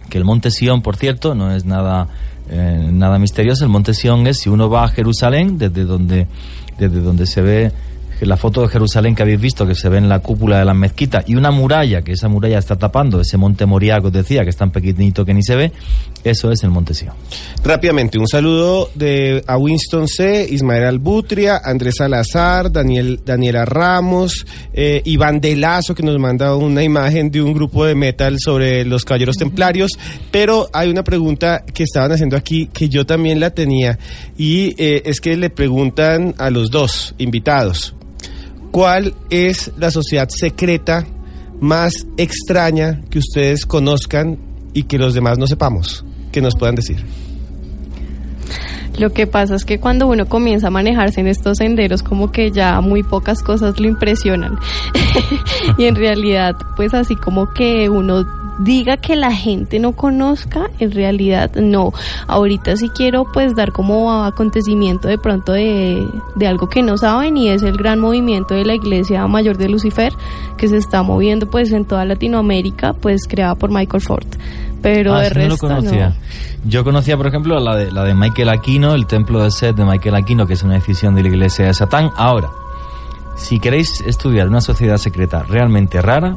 que 0.09 0.19
el 0.19 0.25
monte 0.25 0.51
Sion, 0.51 0.83
por 0.83 0.97
cierto, 0.97 1.35
no 1.35 1.55
es 1.55 1.65
nada 1.65 2.09
eh, 2.51 2.89
nada 2.93 3.19
misterioso. 3.19 3.65
El 3.65 3.71
monte 3.71 3.95
Sion 3.95 4.27
es 4.27 4.39
si 4.39 4.49
uno 4.49 4.69
va 4.69 4.85
a 4.85 4.89
Jerusalén, 4.89 5.59
desde 5.59 5.85
donde 5.85 6.27
desde 6.79 7.01
donde 7.01 7.27
se 7.27 7.41
ve 7.41 7.73
la 8.21 8.37
foto 8.37 8.63
de 8.63 8.69
Jerusalén 8.69 9.15
que 9.15 9.23
habéis 9.23 9.41
visto, 9.41 9.67
que 9.67 9.75
se 9.75 9.89
ve 9.89 9.99
en 9.99 10.09
la 10.09 10.21
cúpula 10.21 10.59
de 10.59 10.65
las 10.65 10.77
mezquitas, 10.77 11.25
y 11.29 11.35
una 11.35 11.51
muralla, 11.51 12.03
que 12.03 12.13
esa 12.13 12.29
muralla 12.29 12.59
está 12.59 12.77
tapando 12.77 13.21
ese 13.21 13.37
monte 13.37 13.67
Moriah 13.67 14.01
que 14.01 14.07
os 14.07 14.13
decía, 14.13 14.45
que 14.45 14.51
es 14.51 14.57
tan 14.57 14.71
pequeñito 14.71 15.25
que 15.25 15.35
ni 15.35 15.43
se 15.43 15.57
ve, 15.57 15.73
eso 16.25 16.51
es 16.51 16.63
el 16.65 16.71
monte 16.71 16.95
Sion. 16.95 17.15
Rápidamente, 17.63 18.19
un 18.19 18.27
saludo 18.27 18.91
de 18.95 19.45
a 19.47 19.57
Winston 19.59 20.09
C., 20.09 20.47
Ismael 20.51 20.85
Albutria, 20.85 21.61
Andrés 21.63 21.97
Salazar, 21.99 22.73
Daniel, 22.73 23.21
Daniela 23.25 23.65
Ramos, 23.65 24.47
eh, 24.73 25.03
Iván 25.05 25.41
Delazo, 25.41 25.95
que 25.95 26.03
nos 26.03 26.19
manda 26.19 26.57
una 26.57 26.83
imagen 26.83 27.31
de 27.31 27.43
un 27.43 27.53
grupo 27.53 27.85
de 27.85 27.95
metal 27.95 28.37
sobre 28.39 28.85
los 28.85 29.05
caballeros 29.05 29.37
templarios. 29.37 29.93
Pero 30.31 30.69
hay 30.73 30.91
una 30.91 31.05
pregunta 31.05 31.65
que 31.73 31.85
estaban 31.85 32.13
haciendo 32.13 32.37
aquí 32.37 32.69
que 32.73 32.89
yo 32.89 33.05
también 33.05 33.39
la 33.39 33.51
tenía, 33.51 33.99
y 34.37 34.75
eh, 34.79 35.03
es 35.05 35.21
que 35.21 35.37
le 35.37 35.51
preguntan 35.51 36.35
a 36.39 36.51
los 36.51 36.71
dos 36.71 37.15
invitados, 37.19 37.95
¿cuál 38.71 39.15
es 39.31 39.73
la 39.79 39.91
sociedad 39.91 40.29
secreta 40.29 41.07
más 41.61 42.07
extraña 42.17 43.03
que 43.11 43.19
ustedes 43.19 43.67
conozcan 43.67 44.39
y 44.73 44.85
que 44.85 44.99
los 44.99 45.15
demás 45.15 45.39
no 45.39 45.47
sepamos? 45.47 46.05
Que 46.35 46.43
nos 46.43 46.57
puedan 46.57 46.75
decir. 46.75 46.97
Lo 48.99 49.13
que 49.13 49.29
pasa 49.29 49.55
es 49.55 49.65
que 49.65 49.79
cuando 49.79 50.09
uno 50.09 50.27
comienza 50.27 50.67
a 50.67 50.71
manejarse 50.71 51.21
en 51.21 51.29
estos 51.29 51.59
senderos, 51.59 52.03
como 52.03 52.33
que 52.33 52.51
ya 52.51 52.81
muy 52.81 53.05
pocas 53.05 53.41
cosas 53.41 53.79
lo 53.79 53.87
impresionan. 53.87 54.59
y 55.79 55.85
en 55.85 55.95
realidad, 55.95 56.57
pues 56.75 56.93
así 56.93 57.15
como 57.15 57.53
que 57.53 57.89
uno 57.89 58.27
diga 58.59 58.97
que 58.97 59.15
la 59.15 59.31
gente 59.31 59.79
no 59.79 59.93
conozca, 59.93 60.71
en 60.81 60.91
realidad 60.91 61.55
no. 61.55 61.93
Ahorita 62.27 62.77
sí 62.77 62.89
quiero 62.89 63.27
pues 63.33 63.55
dar 63.55 63.71
como 63.71 64.25
acontecimiento 64.25 65.07
de 65.07 65.19
pronto 65.19 65.53
de, 65.53 66.05
de 66.35 66.47
algo 66.49 66.69
que 66.69 66.83
no 66.83 66.99
saben 66.99 67.37
y 67.37 67.51
es 67.51 67.63
el 67.63 67.77
gran 67.77 68.01
movimiento 68.01 68.55
de 68.55 68.65
la 68.65 68.75
Iglesia 68.75 69.25
Mayor 69.29 69.57
de 69.57 69.69
Lucifer 69.69 70.13
que 70.57 70.67
se 70.67 70.79
está 70.79 71.05
moviendo 71.05 71.49
pues 71.49 71.71
en 71.71 71.85
toda 71.85 72.05
Latinoamérica, 72.05 72.93
pues 72.93 73.29
creada 73.29 73.55
por 73.55 73.71
Michael 73.71 74.03
Ford. 74.03 74.27
Pero 74.85 75.15
Ah, 75.15 75.21
de 75.23 75.27
ese 75.27 75.35
no 75.35 75.41
lo 75.43 75.51
resto 75.51 75.67
conocía. 75.67 76.09
no. 76.11 76.15
Yo 76.71 76.85
conocía, 76.85 77.17
por 77.17 77.27
ejemplo, 77.27 77.59
la 77.59 77.75
de, 77.75 77.91
la 77.91 78.05
de 78.05 78.15
Michael 78.15 78.49
Aquino, 78.51 78.95
el 78.95 79.07
templo 79.07 79.43
de 79.43 79.51
Set 79.51 79.75
de 79.75 79.85
Michael 79.85 80.15
Aquino, 80.15 80.47
que 80.47 80.53
es 80.53 80.63
una 80.63 80.75
decisión 80.75 81.15
de 81.17 81.23
la 81.23 81.29
iglesia 81.29 81.67
de 81.67 81.75
Satán. 81.75 82.11
Ahora, 82.17 82.51
si 83.37 83.59
queréis 83.59 84.01
estudiar 84.03 84.49
una 84.49 84.61
sociedad 84.61 84.97
secreta 84.99 85.43
realmente 85.43 86.01
rara, 86.01 86.37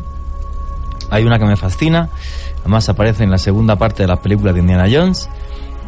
hay 1.11 1.23
una 1.23 1.37
que 1.39 1.45
me 1.45 1.55
fascina, 1.55 2.09
además 2.61 2.89
aparece 2.89 3.23
en 3.23 3.31
la 3.31 3.37
segunda 3.37 3.75
parte 3.75 4.03
de 4.03 4.07
las 4.07 4.19
películas 4.19 4.53
de 4.55 4.61
Indiana 4.61 4.85
Jones. 4.91 5.29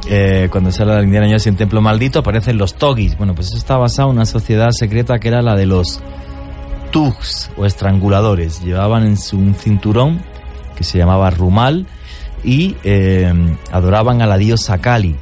Eh, 0.08 0.48
cuando 0.50 0.72
se 0.72 0.82
habla 0.84 0.98
de 0.98 1.04
Indiana 1.04 1.26
Jones 1.28 1.46
y 1.46 1.50
el 1.50 1.56
templo 1.58 1.82
maldito, 1.82 2.20
aparecen 2.20 2.58
los 2.58 2.76
Togis. 2.76 3.18
Bueno, 3.18 3.36
pues 3.36 3.48
eso 3.48 3.58
está 3.58 3.76
basado 3.76 4.10
en 4.12 4.16
una 4.18 4.26
sociedad 4.26 4.70
secreta 4.72 5.20
que 5.20 5.28
era 5.28 5.42
la 5.42 5.56
de 5.58 5.66
los 5.66 6.00
Tugs 6.92 7.52
o 7.58 7.66
estranguladores. 7.66 8.64
Llevaban 8.64 9.04
en 9.06 9.18
su 9.18 9.38
un 9.38 9.54
cinturón 9.56 10.22
que 10.78 10.84
se 10.86 10.98
llamaba 10.98 11.30
Rumal 11.30 11.86
y 12.44 12.76
eh, 12.84 13.32
adoraban 13.72 14.22
a 14.22 14.28
la 14.28 14.38
diosa 14.38 14.80
Kali, 14.80 15.16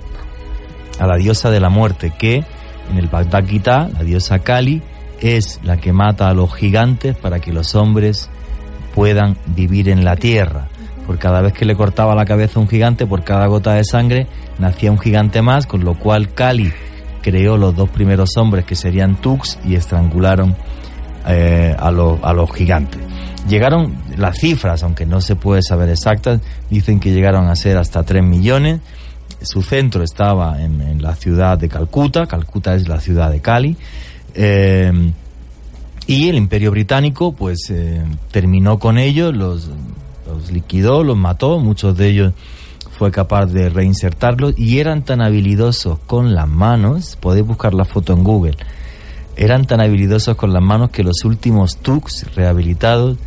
a 1.00 1.08
la 1.08 1.18
diosa 1.18 1.50
de 1.50 1.60
la 1.60 1.70
muerte, 1.70 2.14
que 2.18 2.44
en 2.92 2.98
el 2.98 3.08
Bhagavad 3.08 3.92
la 3.94 4.04
diosa 4.04 4.40
Kali, 4.40 4.82
es 5.20 5.60
la 5.64 5.78
que 5.78 5.94
mata 5.94 6.30
a 6.30 6.34
los 6.34 6.54
gigantes 6.54 7.16
para 7.16 7.40
que 7.40 7.52
los 7.52 7.76
hombres 7.76 8.30
puedan 8.94 9.38
vivir 9.48 9.90
en 9.90 10.06
la 10.06 10.16
tierra. 10.16 10.68
Por 11.06 11.18
cada 11.18 11.42
vez 11.42 11.54
que 11.54 11.66
le 11.66 11.76
cortaba 11.76 12.16
la 12.16 12.26
cabeza 12.26 12.60
a 12.60 12.62
un 12.62 12.68
gigante, 12.68 13.06
por 13.06 13.24
cada 13.24 13.48
gota 13.48 13.74
de 13.74 13.84
sangre, 13.84 14.28
nacía 14.60 14.92
un 14.92 15.00
gigante 15.00 15.42
más, 15.42 15.66
con 15.66 15.84
lo 15.84 15.94
cual 15.96 16.34
Kali 16.34 16.72
creó 17.22 17.58
los 17.58 17.76
dos 17.76 17.90
primeros 17.90 18.38
hombres 18.38 18.66
que 18.66 18.76
serían 18.76 19.16
Tux 19.16 19.60
y 19.66 19.76
estrangularon 19.76 20.56
eh, 21.28 21.76
a, 21.78 21.88
a 21.88 22.34
los 22.34 22.52
gigantes. 22.54 23.02
Llegaron 23.48 23.98
las 24.18 24.40
cifras, 24.40 24.84
aunque 24.84 25.06
no 25.06 25.22
se 25.22 25.36
puede 25.36 25.62
saber 25.62 25.90
exactas, 25.90 26.42
dicen 26.70 27.00
que 27.00 27.14
llegaron 27.14 27.48
a 27.48 27.56
ser 27.56 27.78
hasta 27.78 28.04
3 28.04 28.24
millones. 28.24 28.82
Su 29.42 29.62
centro 29.62 30.04
estaba 30.04 30.62
en, 30.62 31.02
la 31.02 31.16
ciudad 31.16 31.58
de 31.58 31.70
Calcuta, 31.70 32.26
Calcuta 32.26 32.76
es 32.76 32.88
la 32.88 33.00
ciudad 33.00 33.32
de 33.32 33.40
Cali. 33.40 33.78
Eh, 34.34 34.92
y 36.08 36.30
el 36.30 36.36
imperio 36.36 36.72
británico 36.72 37.34
pues 37.34 37.70
eh, 37.70 38.02
terminó 38.32 38.80
con 38.80 38.98
ellos, 38.98 39.36
los, 39.36 39.70
los 40.26 40.52
liquidó, 40.52 41.04
los 41.04 41.18
mató, 41.18 41.60
muchos 41.60 41.98
de 41.98 42.08
ellos 42.08 42.34
fue 42.98 43.12
capaz 43.12 43.46
de 43.48 43.70
reinsertarlos 43.70 44.58
y 44.58 44.80
eran 44.80 45.04
tan 45.04 45.22
habilidosos 45.22 46.00
con 46.00 46.34
las 46.34 46.48
manos, 46.48 47.18
podéis 47.20 47.46
buscar 47.46 47.74
la 47.74 47.86
foto 47.86 48.14
en 48.14 48.24
Google, 48.24 48.58
eran 49.38 49.66
tan 49.66 49.80
habilidosos 49.80 50.36
con 50.36 50.52
las 50.52 50.64
manos 50.64 50.90
que 50.90 51.04
los 51.04 51.24
últimos 51.24 51.78
Tux 51.78 52.26
rehabilitados 52.36 53.18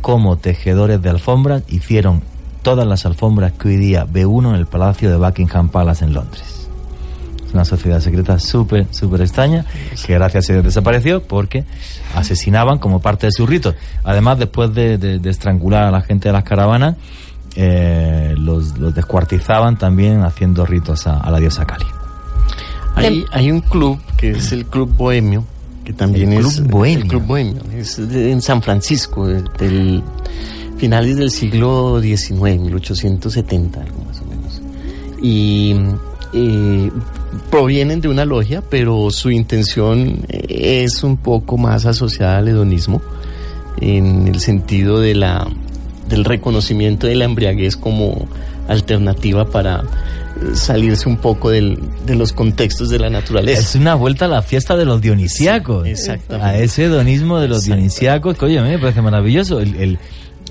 como 0.00 0.38
tejedores 0.38 1.02
de 1.02 1.10
alfombras 1.10 1.62
hicieron 1.68 2.22
todas 2.62 2.86
las 2.86 3.04
alfombras 3.04 3.52
que 3.52 3.68
hoy 3.68 3.76
día 3.76 4.06
ve 4.10 4.24
uno 4.24 4.50
en 4.50 4.56
el 4.56 4.66
Palacio 4.66 5.10
de 5.10 5.16
Buckingham 5.16 5.68
Palace 5.68 6.04
en 6.04 6.14
Londres. 6.14 6.68
Es 7.46 7.52
una 7.52 7.64
sociedad 7.64 8.00
secreta 8.00 8.38
súper, 8.38 8.86
súper 8.90 9.20
extraña 9.20 9.66
que 10.06 10.14
gracias 10.14 10.48
a 10.48 10.52
Dios 10.54 10.64
desapareció 10.64 11.22
porque 11.22 11.64
asesinaban 12.14 12.78
como 12.78 13.00
parte 13.00 13.26
de 13.26 13.32
su 13.32 13.46
rito. 13.46 13.74
Además, 14.04 14.38
después 14.38 14.72
de, 14.72 15.20
estrangular 15.24 15.84
a 15.84 15.90
la 15.90 16.00
gente 16.00 16.28
de 16.28 16.32
las 16.32 16.44
caravanas, 16.44 16.96
eh, 17.56 18.34
los, 18.38 18.78
los 18.78 18.94
descuartizaban 18.94 19.76
también 19.76 20.22
haciendo 20.22 20.64
ritos 20.64 21.06
a, 21.06 21.18
a 21.18 21.30
la 21.30 21.38
diosa 21.38 21.66
Kali. 21.66 21.99
Hay, 22.96 23.24
hay 23.32 23.50
un 23.50 23.60
club 23.60 23.98
que 24.16 24.30
es 24.32 24.52
el 24.52 24.66
Club 24.66 24.94
Bohemio, 24.96 25.44
que 25.84 25.92
también 25.92 26.32
El 26.32 26.44
es 26.46 26.56
Club 26.56 26.70
Bohemio. 26.70 27.02
el 27.02 27.08
Club 27.08 27.22
Bohemio, 27.26 27.62
es 27.76 28.08
de- 28.08 28.32
en 28.32 28.42
San 28.42 28.62
Francisco, 28.62 29.26
de- 29.26 29.42
del 29.58 30.02
finales 30.76 31.16
del 31.16 31.30
siglo 31.30 32.00
XIX, 32.00 32.58
1870, 32.60 33.80
algo 33.82 34.04
más 34.04 34.20
o 34.20 34.24
menos. 34.24 34.62
Y 35.22 35.74
eh, 36.32 36.90
provienen 37.50 38.00
de 38.00 38.08
una 38.08 38.24
logia, 38.24 38.62
pero 38.68 39.10
su 39.10 39.30
intención 39.30 40.20
eh, 40.28 40.82
es 40.84 41.02
un 41.02 41.16
poco 41.16 41.58
más 41.58 41.86
asociada 41.86 42.38
al 42.38 42.48
hedonismo, 42.48 43.02
en 43.80 44.28
el 44.28 44.40
sentido 44.40 45.00
de 45.00 45.14
la 45.14 45.46
del 46.08 46.24
reconocimiento 46.24 47.06
de 47.06 47.14
la 47.14 47.24
embriaguez 47.24 47.76
como 47.76 48.26
alternativa 48.68 49.48
para 49.48 49.82
eh, 49.82 50.29
salirse 50.54 51.08
un 51.08 51.16
poco 51.18 51.50
del- 51.50 51.78
de 52.06 52.14
los 52.16 52.32
contextos 52.32 52.88
de 52.88 52.98
la 52.98 53.10
naturaleza. 53.10 53.60
Es 53.60 53.74
una 53.74 53.94
vuelta 53.94 54.24
a 54.24 54.28
la 54.28 54.42
fiesta 54.42 54.76
de 54.76 54.84
los 54.84 55.00
dionisíacos. 55.00 55.86
exactamente. 55.86 56.46
A 56.46 56.58
ese 56.58 56.84
hedonismo 56.84 57.38
de 57.38 57.48
los 57.48 57.64
dionisíacos, 57.64 58.36
que 58.36 58.44
oye, 58.46 58.60
me 58.60 58.78
parece 58.78 59.02
maravilloso. 59.02 59.60
El, 59.60 59.74
el 59.76 59.98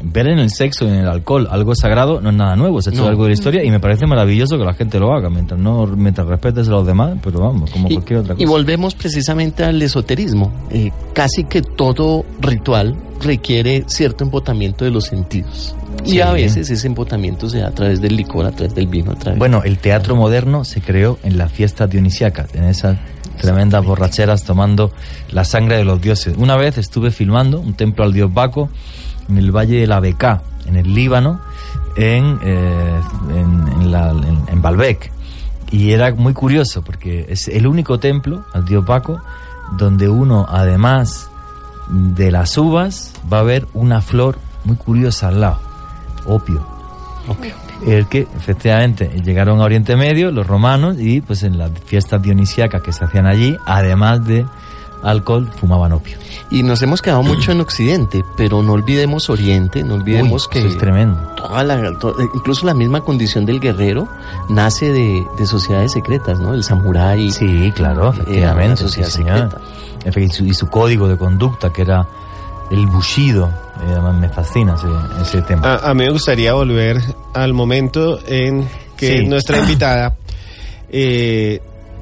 ver 0.02 0.28
en 0.28 0.40
el 0.40 0.50
sexo 0.50 0.86
y 0.86 0.88
en 0.88 0.94
el 0.96 1.08
alcohol 1.10 1.48
algo 1.52 1.76
sagrado 1.76 2.22
no 2.22 2.30
es 2.30 2.36
nada 2.38 2.56
nuevo, 2.56 2.82
se 2.82 2.90
ha 2.90 2.94
hecho 2.94 3.02
No. 3.04 3.10
algo 3.10 3.24
de 3.24 3.30
la 3.30 3.34
historia 3.34 3.64
y 3.66 3.70
me 3.72 3.82
parece 3.82 4.06
maravilloso 4.08 4.58
que 4.58 4.64
la 4.64 4.74
gente 4.74 4.98
lo 4.98 5.14
haga, 5.14 5.30
mientras 5.30 5.60
no 5.60 5.86
mientras 5.88 6.26
respetes 6.26 6.70
a 6.70 6.72
los 6.72 6.88
demás, 6.88 7.18
pero 7.22 7.42
vamos, 7.42 7.70
como 7.70 7.90
Y, 7.90 7.96
cualquier 7.96 8.20
otra 8.20 8.36
cosa. 8.36 8.44
y 8.44 8.46
volvemos 8.48 8.96
precisamente 8.96 9.66
al 9.66 9.82
esoterismo. 9.82 10.54
Eh, 10.72 10.92
casi 11.14 11.44
que 11.44 11.62
todo 11.62 12.24
ritual 12.40 12.96
requiere 13.22 13.84
cierto 13.88 14.24
embotamiento 14.24 14.86
de 14.86 14.92
los 14.92 15.04
sentidos. 15.06 15.76
Y 16.06 16.12
Sí. 16.12 16.22
a 16.22 16.32
veces 16.32 16.70
ese 16.70 16.88
embotamiento 16.88 17.50
se 17.50 17.60
da 17.60 17.68
a 17.68 17.72
través 17.72 18.02
del 18.02 18.16
licor, 18.16 18.46
a 18.46 18.52
través 18.52 18.74
del 18.74 18.88
vino, 18.88 19.12
a 19.12 19.16
través 19.16 19.38
Bueno, 19.38 19.62
el 19.64 19.78
teatro 19.78 20.16
moderno 20.16 20.64
se 20.66 20.82
creó 20.82 21.20
en 21.24 21.38
las 21.38 21.52
fiestas 21.52 21.90
dionisíacas, 21.90 22.54
en 22.56 22.64
esas 22.64 22.98
tremendas 23.40 23.86
borracheras 23.86 24.44
tomando 24.44 24.92
la 25.32 25.44
sangre 25.44 25.78
de 25.78 25.84
los 25.86 26.02
dioses. 26.02 26.36
Una 26.38 26.56
vez 26.56 26.78
estuve 26.78 27.12
filmando 27.12 27.60
un 27.60 27.74
templo 27.74 28.04
al 28.04 28.14
dios 28.14 28.34
Baco 28.34 28.70
en 29.30 29.38
el 29.38 29.52
valle 29.52 29.80
de 29.82 29.88
la 29.88 30.00
Beká, 30.00 30.42
en 30.66 30.76
el 30.78 30.94
Líbano, 30.94 31.40
en, 31.96 32.40
eh, 32.44 33.00
en, 33.36 33.68
en 33.82 33.92
la- 33.92 34.12
en- 34.12 34.44
en 34.48 34.62
Baalbek. 34.62 35.12
Y 35.72 35.92
era 35.92 36.14
muy 36.16 36.34
curioso 36.34 36.82
porque 36.82 37.28
es 37.30 37.48
el 37.48 37.68
único 37.68 38.00
templo 38.00 38.44
al 38.54 38.66
dios 38.66 38.84
Baco 38.86 39.20
donde 39.78 40.10
uno, 40.10 40.46
además 40.50 41.30
de 41.90 42.32
las 42.32 42.58
uvas 42.58 43.14
va 43.32 43.38
a 43.38 43.42
haber 43.42 43.68
una 43.74 44.02
flor 44.02 44.38
muy 44.66 44.76
curiosa 44.76 45.28
al 45.30 45.42
lado, 45.42 45.60
opio. 46.30 46.64
El 47.86 48.08
que 48.08 48.28
efectivamente 48.36 49.10
llegaron 49.24 49.62
a 49.62 49.64
Oriente 49.64 49.96
Medio 49.96 50.32
los 50.32 50.48
romanos 50.48 50.98
y 51.00 51.22
pues 51.22 51.44
en 51.44 51.58
las 51.58 51.72
fiestas 51.86 52.22
dionisíacas 52.22 52.82
que 52.82 52.92
se 52.92 53.06
hacían 53.06 53.26
allí, 53.28 53.56
además 53.66 54.26
de 54.26 54.46
alcohol, 55.04 55.48
fumaban 55.60 55.94
opio. 55.94 56.18
Y 56.52 56.64
nos 56.64 56.82
hemos 56.82 57.02
quedado 57.02 57.22
mucho 57.24 57.52
en 57.52 57.62
Occidente, 57.62 58.24
pero 58.36 58.64
no 58.64 58.74
olvidemos 58.74 59.30
Oriente, 59.30 59.84
no 59.84 59.94
olvidemos 59.94 60.48
Uy, 60.48 60.50
que 60.52 60.60
eso 60.60 60.68
es 60.70 60.78
tremendo. 60.78 61.18
toda 61.38 61.64
la, 61.64 61.94
incluso 62.34 62.66
la 62.66 62.74
misma 62.74 63.02
condición 63.02 63.46
del 63.46 63.60
guerrero 63.60 64.10
nace 64.50 64.92
de, 64.92 65.24
de 65.38 65.46
sociedades 65.46 65.92
secretas, 65.94 66.40
¿no? 66.40 66.54
El 66.54 66.64
samurái. 66.64 67.32
Sí, 67.32 67.72
claro, 67.76 68.12
Era 68.14 68.24
efectivamente. 68.24 68.78
sí, 68.78 68.84
sociedad 68.84 69.10
señor. 69.10 69.50
secreta. 70.02 70.20
Y 70.20 70.30
su, 70.30 70.46
y 70.46 70.54
su 70.54 70.68
código 70.68 71.08
de 71.08 71.18
conducta, 71.18 71.72
que 71.72 71.84
era 71.84 72.08
el 72.72 72.86
bushido. 72.88 73.48
eh, 73.82 73.92
además 73.92 74.16
me 74.20 74.30
fascina 74.30 74.76
ese, 74.76 74.88
ese 75.22 75.42
tema. 75.44 75.62
A, 75.76 75.90
a 75.90 75.94
mí 75.94 76.04
me 76.06 76.12
gustaría 76.12 76.54
volver 76.54 76.98
al 77.34 77.54
momento 77.54 78.20
en 78.28 78.68
que 78.98 79.20
Sí. 79.20 79.26
nuestra 79.28 79.60
invitada 79.62 80.16
eh, 80.92 81.62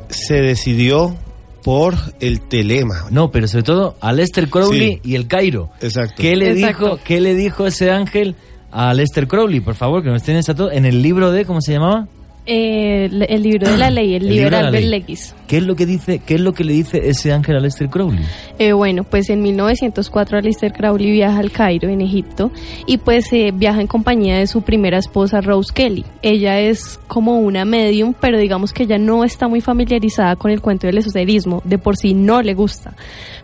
se 0.09 0.41
decidió 0.41 1.15
por 1.63 1.95
el 2.21 2.41
telema. 2.41 3.05
No, 3.11 3.29
pero 3.31 3.47
sobre 3.47 3.63
todo 3.63 3.95
a 3.99 4.13
Lester 4.13 4.49
Crowley 4.49 4.95
Sí. 4.95 4.99
y 5.03 5.15
el 5.15 5.27
Cairo. 5.27 5.69
Exacto. 5.81 6.15
¿Qué 6.17 6.35
le 6.35 6.51
Exacto. 6.51 6.85
dijo, 6.85 6.99
qué 7.03 7.19
le 7.21 7.35
dijo 7.35 7.67
ese 7.67 7.91
ángel 7.91 8.35
a 8.71 8.93
Lester 8.93 9.27
Crowley? 9.27 9.59
Por 9.59 9.75
favor, 9.75 10.01
que 10.01 10.09
nos 10.09 10.23
tienes 10.23 10.47
a 10.49 10.55
todos 10.55 10.71
en 10.73 10.85
el 10.85 11.01
libro 11.01 11.31
de 11.31 11.43
¿cómo 11.45 11.61
se 11.61 11.73
llamaba? 11.73 12.07
Eh, 12.47 13.09
el, 13.11 13.23
el 13.23 13.43
libro 13.43 13.69
de 13.69 13.77
la 13.77 13.91
ley, 13.91 14.15
el, 14.15 14.25
El 14.25 14.71
ley. 14.71 14.85
Leguis. 14.85 15.35
¿Qué 15.47 15.57
es 15.57 15.63
lo 15.63 15.75
que 15.75 15.85
dice, 15.85 16.19
qué 16.25 16.35
es 16.35 16.41
lo 16.41 16.53
que 16.53 16.63
le 16.63 16.71
dice 16.73 17.09
ese 17.09 17.33
ángel 17.33 17.57
a 17.57 17.59
Lester 17.59 17.89
Crowley? 17.89 18.23
Eh, 18.57 18.71
bueno, 18.71 19.03
pues 19.03 19.29
en 19.29 19.41
1904 19.41 20.37
Aleister 20.37 20.71
Crowley 20.71 21.11
viaja 21.11 21.39
al 21.39 21.51
Cairo, 21.51 21.89
en 21.89 22.01
Egipto, 22.01 22.51
y 22.85 22.97
pues 22.97 23.31
eh, 23.33 23.51
viaja 23.53 23.81
en 23.81 23.87
compañía 23.87 24.37
de 24.37 24.47
su 24.47 24.61
primera 24.61 24.97
esposa, 24.97 25.41
Rose 25.41 25.73
Kelly. 25.73 26.05
Ella 26.21 26.59
es 26.59 26.99
como 27.07 27.39
una 27.39 27.65
medium, 27.65 28.13
pero 28.19 28.37
digamos 28.37 28.71
que 28.71 28.83
ella 28.83 28.97
no 28.97 29.23
está 29.23 29.47
muy 29.47 29.61
familiarizada 29.61 30.37
con 30.37 30.51
el 30.51 30.61
cuento 30.61 30.87
del 30.87 30.97
esoterismo, 30.97 31.61
de 31.65 31.77
por 31.77 31.97
sí 31.97 32.13
no 32.13 32.41
le 32.41 32.53
gusta, 32.53 32.93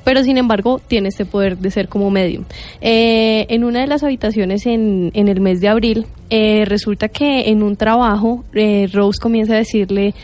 pero 0.04 0.24
sin 0.24 0.38
embargo 0.38 0.82
tiene 0.86 1.10
este 1.10 1.26
poder 1.26 1.58
de 1.58 1.72
ser 1.72 1.90
como 1.90 2.10
medium. 2.10 2.46
Eh, 2.82 3.46
en 3.50 3.64
una 3.64 3.82
de 3.82 3.88
las 3.88 4.04
habitaciones 4.04 4.66
en, 4.66 5.12
en 5.14 5.28
el 5.28 5.42
mes 5.42 5.62
de 5.62 5.68
abril, 5.68 6.06
eh, 6.36 6.66
resulta 6.66 7.10
que 7.10 7.52
en 7.52 7.62
un 7.62 7.76
trabajo, 7.76 8.44
eh, 8.56 8.90
Rose 8.92 9.20
comienza 9.22 9.54
a 9.54 9.58
decirle, 9.58 10.16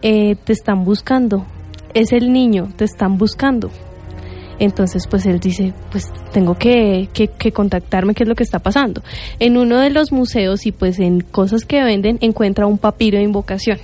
eh, 0.00 0.36
te 0.36 0.52
están 0.52 0.84
buscando, 0.84 1.44
es 1.92 2.12
el 2.12 2.32
niño, 2.32 2.68
te 2.76 2.84
están 2.84 3.18
buscando. 3.18 3.72
Entonces, 4.60 5.08
pues 5.10 5.26
él 5.26 5.40
dice, 5.40 5.74
pues 5.90 6.06
tengo 6.32 6.56
que, 6.56 7.08
que, 7.12 7.26
que 7.26 7.50
contactarme 7.50 8.14
qué 8.14 8.22
es 8.22 8.28
lo 8.28 8.36
que 8.36 8.44
está 8.44 8.60
pasando. 8.60 9.02
En 9.40 9.56
uno 9.56 9.80
de 9.80 9.90
los 9.90 10.12
museos 10.12 10.66
y 10.66 10.70
pues 10.70 11.00
en 11.00 11.20
cosas 11.20 11.64
que 11.64 11.82
venden 11.82 12.18
encuentra 12.20 12.68
un 12.68 12.78
papiro 12.78 13.18
de 13.18 13.24
invocación. 13.24 13.78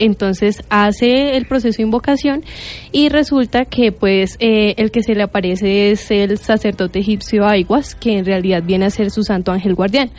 Entonces 0.00 0.64
hace 0.70 1.36
el 1.36 1.44
proceso 1.44 1.76
de 1.76 1.82
invocación 1.84 2.42
y 2.90 3.10
resulta 3.10 3.66
que 3.66 3.92
pues 3.92 4.36
eh, 4.40 4.74
el 4.78 4.90
que 4.90 5.02
se 5.02 5.14
le 5.14 5.22
aparece 5.22 5.92
es 5.92 6.10
el 6.10 6.38
sacerdote 6.38 6.98
egipcio 6.98 7.46
Aiguas, 7.46 7.94
que 7.94 8.18
en 8.18 8.24
realidad 8.24 8.62
viene 8.64 8.86
a 8.86 8.90
ser 8.90 9.10
su 9.10 9.22
santo 9.22 9.52
ángel 9.52 9.74
guardián. 9.74 10.10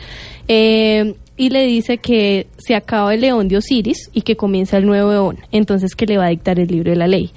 Eh, 0.48 1.14
y 1.36 1.48
le 1.50 1.66
dice 1.66 1.98
que 1.98 2.46
se 2.58 2.76
acaba 2.76 3.12
el 3.14 3.22
león 3.22 3.48
de 3.48 3.56
Osiris 3.56 4.10
y 4.12 4.22
que 4.22 4.36
comienza 4.36 4.76
el 4.76 4.86
nuevo 4.86 5.10
león, 5.10 5.38
entonces 5.50 5.96
que 5.96 6.06
le 6.06 6.16
va 6.16 6.26
a 6.26 6.28
dictar 6.28 6.60
el 6.60 6.68
libro 6.68 6.90
de 6.90 6.96
la 6.96 7.08
ley. 7.08 7.32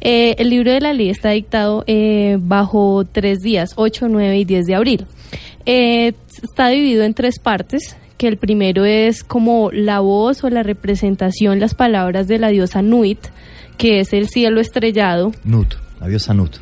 Eh, 0.00 0.36
el 0.38 0.50
libro 0.50 0.70
de 0.70 0.80
la 0.80 0.92
ley 0.92 1.08
está 1.08 1.30
dictado 1.30 1.84
bajo 2.38 3.04
tres 3.10 3.40
días, 3.40 3.72
8, 3.74 4.06
9 4.08 4.38
y 4.38 4.44
10 4.44 4.66
de 4.66 4.74
abril. 4.74 5.06
Está 5.64 6.68
dividido 6.68 7.02
en 7.02 7.14
tres 7.14 7.40
partes, 7.40 7.96
que 8.18 8.28
el 8.28 8.36
primero 8.36 8.84
es 8.84 9.24
como 9.24 9.70
la 9.72 10.00
voz 10.00 10.44
o 10.44 10.50
la 10.50 10.62
representación, 10.62 11.60
las 11.60 11.74
palabras 11.74 12.28
de 12.28 12.38
la 12.38 12.48
diosa 12.48 12.82
Nuit, 12.82 13.18
que 13.78 14.00
es 14.00 14.12
el 14.12 14.28
cielo 14.28 14.60
estrellado. 14.60 15.32
Nut, 15.44 15.74
adiós 16.00 16.28
a 16.28 16.34
Nut. 16.34 16.56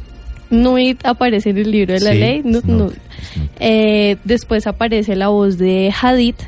Nuit 0.51 1.05
aparece 1.05 1.51
en 1.51 1.59
el 1.59 1.71
libro 1.73 1.95
de 1.95 2.01
la 2.01 2.13
Sí, 2.13 2.19
ley. 2.19 2.43
Nut, 2.45 2.65
Nut. 2.65 2.95
Eh, 3.59 4.17
después 4.25 4.67
aparece 4.67 5.17
la 5.17 5.29
voz 5.29 5.59
de 5.59 5.93
Hadith, 6.01 6.41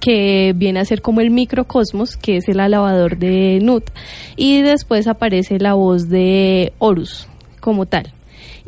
que 0.00 0.54
viene 0.56 0.80
a 0.80 0.84
ser 0.84 1.02
como 1.02 1.20
el 1.20 1.30
microcosmos, 1.30 2.16
que 2.16 2.36
es 2.36 2.48
el 2.48 2.60
alabador 2.60 3.18
de 3.18 3.58
Nut. 3.60 3.90
Y 4.36 4.62
después 4.62 5.08
aparece 5.08 5.58
la 5.58 5.74
voz 5.74 6.08
de 6.08 6.72
Horus, 6.78 7.26
como 7.60 7.86
tal. 7.86 8.12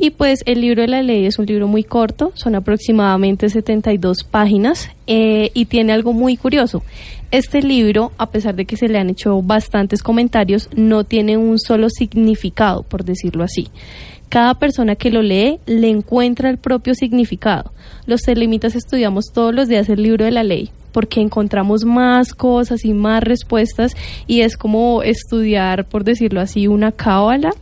Y 0.02 0.12
pues 0.12 0.40
el 0.46 0.62
libro 0.62 0.80
de 0.80 0.88
la 0.88 1.02
ley 1.02 1.26
es 1.26 1.38
un 1.38 1.44
libro 1.44 1.68
muy 1.68 1.84
corto, 1.84 2.32
son 2.34 2.54
aproximadamente 2.54 3.50
72 3.50 4.24
páginas 4.24 4.88
eh, 5.06 5.50
y 5.52 5.66
tiene 5.66 5.92
algo 5.92 6.14
muy 6.14 6.38
curioso. 6.38 6.82
Este 7.30 7.60
libro, 7.60 8.10
a 8.16 8.30
pesar 8.30 8.54
de 8.54 8.64
que 8.64 8.78
se 8.78 8.88
le 8.88 8.98
han 8.98 9.10
hecho 9.10 9.42
bastantes 9.42 10.02
comentarios, 10.02 10.70
no 10.74 11.04
tiene 11.04 11.36
un 11.36 11.58
solo 11.58 11.90
significado, 11.90 12.82
por 12.82 13.04
decirlo 13.04 13.44
así. 13.44 13.68
Cada 14.30 14.54
persona 14.54 14.96
que 14.96 15.10
lo 15.10 15.20
lee 15.20 15.58
le 15.66 15.90
encuentra 15.90 16.48
el 16.48 16.56
propio 16.56 16.94
significado. 16.94 17.70
Los 18.06 18.22
telemitas 18.22 18.76
estudiamos 18.76 19.26
todos 19.34 19.54
los 19.54 19.68
días 19.68 19.90
el 19.90 20.02
libro 20.02 20.24
de 20.24 20.30
la 20.30 20.44
ley 20.44 20.70
porque 20.92 21.20
encontramos 21.20 21.84
más 21.84 22.32
cosas 22.32 22.86
y 22.86 22.94
más 22.94 23.22
respuestas 23.22 23.94
y 24.26 24.40
es 24.40 24.56
como 24.56 25.02
estudiar, 25.02 25.84
por 25.84 26.04
decirlo 26.04 26.40
así, 26.40 26.68
una 26.68 26.90
cábala. 26.90 27.52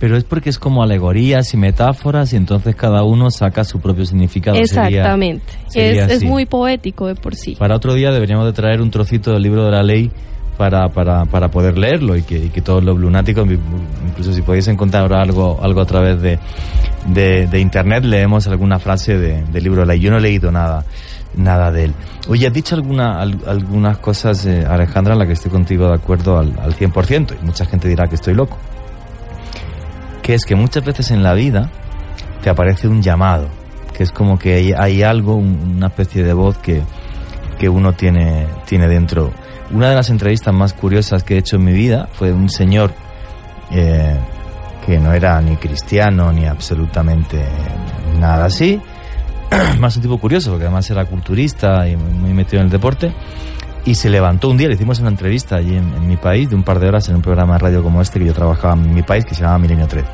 Pero 0.00 0.16
es 0.16 0.24
porque 0.24 0.50
es 0.50 0.58
como 0.58 0.82
alegorías 0.82 1.54
y 1.54 1.56
metáforas 1.58 2.32
y 2.32 2.36
entonces 2.36 2.74
cada 2.74 3.04
uno 3.04 3.30
saca 3.30 3.62
su 3.64 3.78
propio 3.80 4.04
significado. 4.06 4.56
Sería- 4.64 4.88
Exactamente. 4.88 5.44
sería 5.68 6.06
es, 6.06 6.10
es 6.10 6.16
así. 6.16 6.26
muy 6.26 6.46
poético 6.46 7.06
de 7.06 7.14
por 7.14 7.36
sí. 7.36 7.54
Para 7.56 7.76
otro 7.76 7.94
día 7.94 8.10
deberíamos 8.10 8.46
de 8.46 8.52
traer 8.54 8.80
un 8.80 8.90
trocito 8.90 9.30
del 9.32 9.42
libro 9.42 9.64
de 9.66 9.70
la 9.70 9.82
ley 9.82 10.10
para, 10.56 10.88
para, 10.88 11.26
para 11.26 11.48
poder 11.50 11.76
leerlo 11.78 12.16
y 12.16 12.22
que, 12.22 12.36
y 12.38 12.48
que 12.48 12.60
todos 12.62 12.82
los 12.82 12.98
lunáticos, 12.98 13.46
incluso 14.08 14.32
si 14.32 14.42
podéis 14.42 14.68
encontrar 14.68 15.12
algo, 15.12 15.58
algo 15.62 15.80
a 15.82 15.86
través 15.86 16.20
de, 16.20 16.38
de, 17.08 17.46
de 17.46 17.60
internet, 17.60 18.02
leemos 18.04 18.46
alguna 18.46 18.78
frase 18.78 19.16
de- 19.18 19.42
del 19.44 19.62
libro 19.64 19.80
de 19.82 19.86
la 19.86 19.92
ley. 19.92 20.00
Yo 20.02 20.10
no 20.10 20.16
he 20.16 20.20
leído 20.22 20.50
nada 20.50 20.84
nada 21.36 21.70
de 21.70 21.84
él. 21.84 21.94
Oye, 22.28 22.46
has 22.48 22.52
dicho 22.52 22.74
alguna, 22.74 23.20
al- 23.20 23.38
algunas 23.46 23.98
cosas, 23.98 24.44
eh, 24.46 24.64
Alejandra, 24.68 25.12
en 25.12 25.18
las 25.20 25.28
que 25.28 25.34
estoy 25.34 25.50
contigo 25.50 25.86
de 25.86 25.94
acuerdo 25.94 26.38
al, 26.38 26.52
al 26.60 26.74
100%, 26.74 27.36
y 27.40 27.44
mucha 27.46 27.64
gente 27.66 27.86
dirá 27.88 28.08
que 28.08 28.16
estoy 28.16 28.34
loco. 28.34 28.58
Que 30.30 30.36
es 30.36 30.44
que 30.44 30.54
muchas 30.54 30.84
veces 30.84 31.10
en 31.10 31.24
la 31.24 31.34
vida 31.34 31.70
te 32.40 32.50
aparece 32.50 32.86
un 32.86 33.02
llamado, 33.02 33.48
que 33.92 34.04
es 34.04 34.12
como 34.12 34.38
que 34.38 34.72
hay, 34.78 35.02
algo, 35.02 35.34
un- 35.34 35.74
una 35.78 35.88
especie 35.88 36.22
de 36.22 36.32
voz 36.32 36.56
que, 36.58 36.82
que 37.58 37.68
uno 37.68 37.94
tiene, 37.94 38.46
tiene 38.64 38.86
dentro. 38.86 39.32
Una 39.72 39.88
de 39.88 39.96
las 39.96 40.08
entrevistas 40.08 40.54
más 40.54 40.72
curiosas 40.72 41.24
que 41.24 41.34
he 41.34 41.38
hecho 41.38 41.56
en 41.56 41.64
mi 41.64 41.72
vida 41.72 42.08
fue 42.12 42.32
un 42.32 42.48
señor 42.48 42.92
eh, 43.72 44.14
que 44.86 45.00
no 45.00 45.12
era 45.12 45.40
ni 45.40 45.56
cristiano 45.56 46.30
ni 46.30 46.46
absolutamente 46.46 47.44
nada 48.20 48.44
así, 48.44 48.80
más 49.80 49.96
un 49.96 50.02
tipo 50.02 50.18
curioso, 50.18 50.50
porque 50.50 50.66
además 50.66 50.88
era 50.90 51.06
culturista 51.06 51.88
y 51.88 51.96
muy 51.96 52.32
metido 52.34 52.60
en 52.60 52.66
el 52.66 52.70
deporte, 52.70 53.12
y 53.84 53.96
se 53.96 54.08
levantó 54.08 54.48
un 54.48 54.58
día, 54.58 54.68
le 54.68 54.74
hicimos 54.74 55.00
una 55.00 55.08
entrevista 55.08 55.56
allí 55.56 55.76
en, 55.76 55.92
en 55.92 56.06
mi 56.06 56.16
país, 56.16 56.48
de 56.48 56.54
un 56.54 56.62
par 56.62 56.78
de 56.78 56.86
horas 56.86 57.08
en 57.08 57.16
un 57.16 57.22
programa 57.22 57.54
de 57.54 57.58
radio 57.58 57.82
como 57.82 58.00
este 58.00 58.20
que 58.20 58.26
yo 58.26 58.32
trabajaba 58.32 58.74
en 58.74 58.94
mi 58.94 59.02
país, 59.02 59.24
que 59.24 59.34
se 59.34 59.40
llamaba 59.40 59.58
Milenio 59.58 59.88
3. 59.88 60.04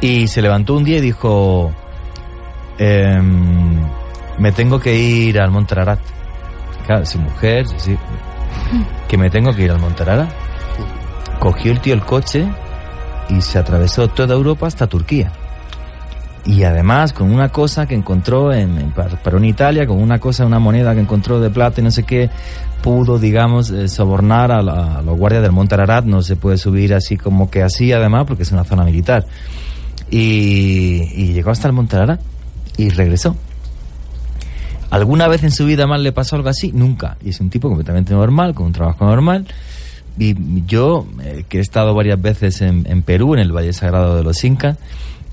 Y 0.00 0.28
se 0.28 0.42
levantó 0.42 0.74
un 0.74 0.84
día 0.84 0.98
y 0.98 1.00
dijo, 1.00 1.72
em, 2.78 3.84
me 4.38 4.52
tengo 4.52 4.80
que 4.80 4.94
ir 4.94 5.38
al 5.40 5.50
Monte 5.50 5.74
Ararat. 5.74 6.00
Claro, 6.86 7.04
su 7.04 7.18
mujer, 7.18 7.66
sí, 7.76 7.96
que 9.08 9.18
me 9.18 9.30
tengo 9.30 9.54
que 9.54 9.62
ir 9.62 9.70
al 9.70 9.78
Monte 9.78 10.02
Ararat. 10.02 10.30
Cogió 11.38 11.72
el 11.72 11.80
tío 11.80 11.94
el 11.94 12.02
coche 12.02 12.46
y 13.28 13.40
se 13.40 13.58
atravesó 13.58 14.08
toda 14.08 14.34
Europa 14.34 14.66
hasta 14.66 14.86
Turquía. 14.86 15.32
Y 16.46 16.62
además 16.64 17.12
con 17.12 17.30
una 17.32 17.50
cosa 17.50 17.86
que 17.86 17.94
encontró 17.94 18.52
en, 18.52 18.78
en 18.78 18.90
Par- 18.92 19.22
Parón, 19.22 19.44
Italia, 19.44 19.86
con 19.86 19.98
una 20.02 20.18
cosa, 20.18 20.46
una 20.46 20.58
moneda 20.58 20.94
que 20.94 21.00
encontró 21.00 21.38
de 21.38 21.50
plata 21.50 21.80
y 21.80 21.84
no 21.84 21.90
sé 21.90 22.02
qué, 22.04 22.30
pudo, 22.82 23.18
digamos, 23.18 23.70
eh, 23.70 23.88
sobornar 23.88 24.50
a, 24.50 24.62
la- 24.62 25.02
los 25.02 25.18
guardias 25.18 25.42
del 25.42 25.52
Monte 25.52 25.74
Ararat. 25.74 26.04
No 26.06 26.22
se 26.22 26.36
puede 26.36 26.56
subir 26.56 26.94
así 26.94 27.16
como 27.16 27.50
que 27.50 27.62
así, 27.62 27.92
además, 27.92 28.24
porque 28.26 28.42
es 28.44 28.52
una 28.52 28.64
zona 28.64 28.84
militar. 28.84 29.26
Y, 30.10 31.32
llegó 31.32 31.50
hasta 31.50 31.68
el 31.68 31.74
Monte 31.74 31.96
Ararat 31.96 32.20
y 32.76 32.88
regresó. 32.88 33.36
¿Alguna 34.90 35.28
vez 35.28 35.44
en 35.44 35.52
su 35.52 35.66
vida 35.66 35.86
más 35.86 36.00
le 36.00 36.10
pasó 36.10 36.34
algo 36.36 36.48
así? 36.48 36.72
Nunca. 36.72 37.16
Y 37.24 37.28
es 37.28 37.40
un 37.40 37.48
tipo 37.50 37.68
completamente 37.68 38.12
normal, 38.12 38.54
con 38.54 38.66
un 38.66 38.72
trabajo 38.72 39.04
normal. 39.04 39.46
Y 40.18 40.34
yo, 40.66 41.06
eh, 41.22 41.44
que 41.48 41.58
he 41.58 41.60
estado 41.60 41.94
varias 41.94 42.20
veces 42.20 42.60
en 42.62 43.02
Perú, 43.02 43.34
en 43.34 43.40
el 43.40 43.52
Valle 43.52 43.72
Sagrado 43.72 44.16
de 44.16 44.24
los 44.24 44.42
Incas, 44.42 44.76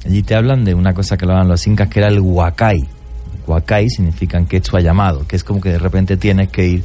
allí 0.06 0.24
te 0.24 0.36
hablan 0.36 0.66
de 0.66 0.74
una 0.74 0.94
cosa 0.94 1.18
que 1.18 1.26
lo 1.26 1.34
hablan 1.34 1.48
los 1.48 1.66
incas, 1.68 1.90
que 1.90 2.00
era 2.00 2.10
el 2.10 2.20
huacay. 2.20 2.88
Huacay 3.46 3.90
significa 3.90 4.38
en 4.38 4.46
quechua 4.46 4.82
llamado, 4.82 5.26
que 5.28 5.36
es 5.36 5.44
como 5.44 5.62
que 5.62 5.70
de 5.70 5.80
repente 5.80 6.18
tienes 6.18 6.50
que 6.50 6.66
ir 6.66 6.84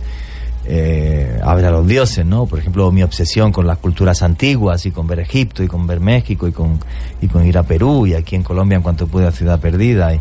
eh, 0.65 1.41
a 1.43 1.55
ver 1.57 1.65
a 1.67 1.71
los 1.73 1.87
dioses, 1.87 2.25
¿no? 2.25 2.47
Por 2.47 2.61
ejemplo, 2.61 2.93
mi 2.93 3.03
obsesión 3.03 3.51
con 3.51 3.67
las 3.67 3.79
culturas 3.79 4.23
antiguas 4.23 4.87
y 4.87 4.93
con 4.93 5.09
ver 5.09 5.19
Egipto 5.19 5.65
y 5.65 5.67
con 5.67 5.89
ver 5.89 5.99
México 5.99 6.47
y 6.47 6.53
con, 6.53 6.79
con 7.33 7.45
ir 7.45 7.59
a 7.59 7.65
Perú 7.65 8.07
y 8.07 8.15
aquí 8.15 8.37
en 8.37 8.45
Colombia 8.45 8.77
en 8.77 8.83
cuanto 8.83 9.09
pude 9.09 9.27
a 9.27 9.33
Ciudad 9.33 9.59
Perdida. 9.59 10.15
Y, 10.15 10.21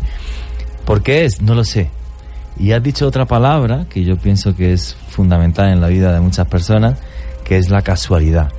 ¿Por 0.84 1.02
qué 1.02 1.24
es? 1.24 1.40
No 1.42 1.54
lo 1.54 1.64
sé. 1.64 1.90
Y 2.58 2.72
has 2.72 2.82
dicho 2.82 3.06
otra 3.06 3.24
palabra 3.24 3.86
que 3.88 4.04
yo 4.04 4.16
pienso 4.16 4.56
que 4.56 4.72
es 4.72 4.96
fundamental 5.08 5.70
en 5.70 5.80
la 5.80 5.88
vida 5.88 6.12
de 6.12 6.20
muchas 6.20 6.48
personas, 6.48 6.98
que 7.44 7.56
es 7.56 7.70
la 7.70 7.82
casualidad. 7.82 8.50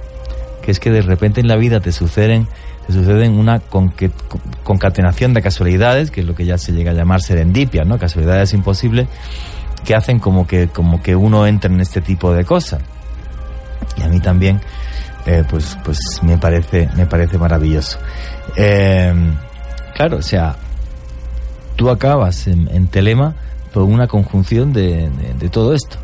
Que 0.62 0.72
es 0.72 0.80
que 0.80 0.90
de 0.90 1.02
repente 1.02 1.42
en 1.42 1.50
la 1.50 1.58
vida 1.58 1.82
te 1.82 1.92
suceden, 1.92 2.48
te 2.88 2.94
suceden 2.94 3.34
una 3.38 3.62
concatenación 4.64 5.34
de 5.34 5.42
casualidades, 5.42 6.12
que 6.12 6.22
es 6.22 6.28
lo 6.28 6.36
que 6.36 6.46
ya 6.46 6.58
se 6.58 6.72
llega 6.74 6.92
a 6.92 6.94
llamar 6.94 7.22
serendipia, 7.22 7.84
¿no? 7.86 7.98
Casualidades 7.98 8.54
imposibles, 8.54 9.08
que 9.86 9.96
hacen 9.96 10.20
como 10.20 10.48
que, 10.48 10.68
como 10.68 11.02
que 11.02 11.16
uno 11.16 11.46
entre 11.48 11.74
en 11.74 11.82
este 11.82 12.02
tipo 12.02 12.34
de 12.34 12.46
cosas. 12.46 12.82
Y 13.98 14.04
a 14.04 14.08
mí 14.10 14.20
también, 14.20 14.60
eh, 15.26 15.44
pues, 15.50 15.78
pues 15.84 15.98
me 16.24 16.38
parece, 16.38 16.90
me 16.96 17.06
parece 17.06 17.38
maravilloso. 17.38 18.00
Eh, 18.56 19.14
claro, 19.96 20.18
o 20.18 20.22
sea, 20.22 20.56
tú 21.76 21.90
acabas 21.90 22.48
en, 22.48 22.70
en 22.74 22.88
Telema 22.88 23.34
por 23.74 23.84
una 23.84 24.08
conjunción 24.08 24.72
de- 24.74 25.10
de 25.40 25.50
todo 25.50 25.74
esto. 25.74 25.98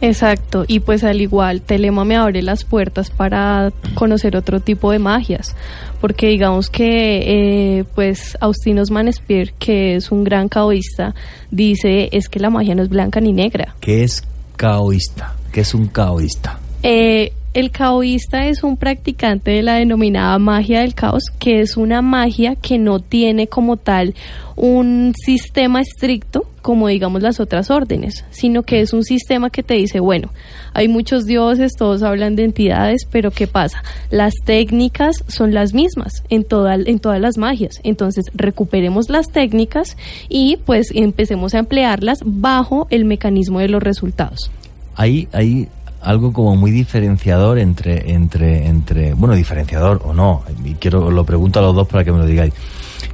Exacto, 0.00 0.64
y 0.66 0.80
pues 0.80 1.04
al 1.04 1.20
igual 1.20 1.62
Telema 1.62 2.04
me 2.04 2.16
abre 2.16 2.42
las 2.42 2.64
puertas 2.64 3.10
para 3.10 3.72
conocer 3.94 4.36
otro 4.36 4.60
tipo 4.60 4.90
de 4.90 4.98
magias, 4.98 5.54
porque 6.00 6.28
digamos 6.28 6.70
que 6.70 7.78
eh, 7.78 7.84
pues 7.94 8.36
Austinos 8.40 8.90
Manespier, 8.90 9.52
que 9.54 9.96
es 9.96 10.10
un 10.10 10.24
gran 10.24 10.48
caoísta, 10.48 11.14
dice 11.50 12.08
es 12.12 12.28
que 12.28 12.40
la 12.40 12.50
magia 12.50 12.74
no 12.74 12.82
es 12.82 12.88
blanca 12.88 13.20
ni 13.20 13.32
negra. 13.32 13.76
que 13.80 14.02
es 14.02 14.24
caoísta? 14.56 15.34
que 15.52 15.60
es 15.60 15.74
un 15.74 15.86
caoísta? 15.86 16.58
Eh, 16.82 17.32
el 17.54 17.70
caoísta 17.70 18.46
es 18.46 18.62
un 18.62 18.76
practicante 18.76 19.50
de 19.50 19.62
la 19.62 19.74
denominada 19.74 20.38
magia 20.38 20.80
del 20.80 20.94
caos, 20.94 21.24
que 21.38 21.60
es 21.60 21.76
una 21.76 22.00
magia 22.00 22.56
que 22.56 22.78
no 22.78 23.00
tiene 23.00 23.46
como 23.46 23.76
tal 23.76 24.14
un 24.56 25.12
sistema 25.24 25.80
estricto, 25.80 26.46
como 26.62 26.88
digamos 26.88 27.22
las 27.22 27.40
otras 27.40 27.70
órdenes, 27.70 28.24
sino 28.30 28.62
que 28.62 28.80
es 28.80 28.92
un 28.92 29.02
sistema 29.02 29.50
que 29.50 29.62
te 29.62 29.74
dice, 29.74 30.00
bueno, 30.00 30.30
hay 30.72 30.88
muchos 30.88 31.26
dioses, 31.26 31.72
todos 31.76 32.02
hablan 32.02 32.36
de 32.36 32.44
entidades, 32.44 33.02
pero 33.10 33.30
¿qué 33.30 33.46
pasa? 33.46 33.82
Las 34.10 34.34
técnicas 34.44 35.16
son 35.28 35.52
las 35.52 35.74
mismas 35.74 36.22
en, 36.28 36.44
toda, 36.44 36.74
en 36.74 36.98
todas 37.00 37.20
las 37.20 37.38
magias, 37.38 37.80
entonces 37.82 38.26
recuperemos 38.34 39.10
las 39.10 39.30
técnicas 39.30 39.96
y 40.28 40.58
pues 40.64 40.90
empecemos 40.94 41.54
a 41.54 41.58
emplearlas 41.58 42.20
bajo 42.24 42.86
el 42.90 43.04
mecanismo 43.04 43.58
de 43.58 43.68
los 43.68 43.82
resultados. 43.82 44.50
Hay, 44.94 45.28
hay 45.32 45.68
algo 46.02 46.32
como 46.32 46.56
muy 46.56 46.70
diferenciador 46.70 47.58
entre, 47.58 48.12
entre, 48.12 48.66
entre, 48.66 49.14
bueno, 49.14 49.34
diferenciador 49.34 50.00
o 50.04 50.12
no, 50.12 50.42
y 50.64 50.74
quiero, 50.74 51.10
lo 51.10 51.24
pregunto 51.24 51.58
a 51.58 51.62
los 51.62 51.74
dos 51.74 51.88
para 51.88 52.04
que 52.04 52.12
me 52.12 52.18
lo 52.18 52.26
digáis. 52.26 52.52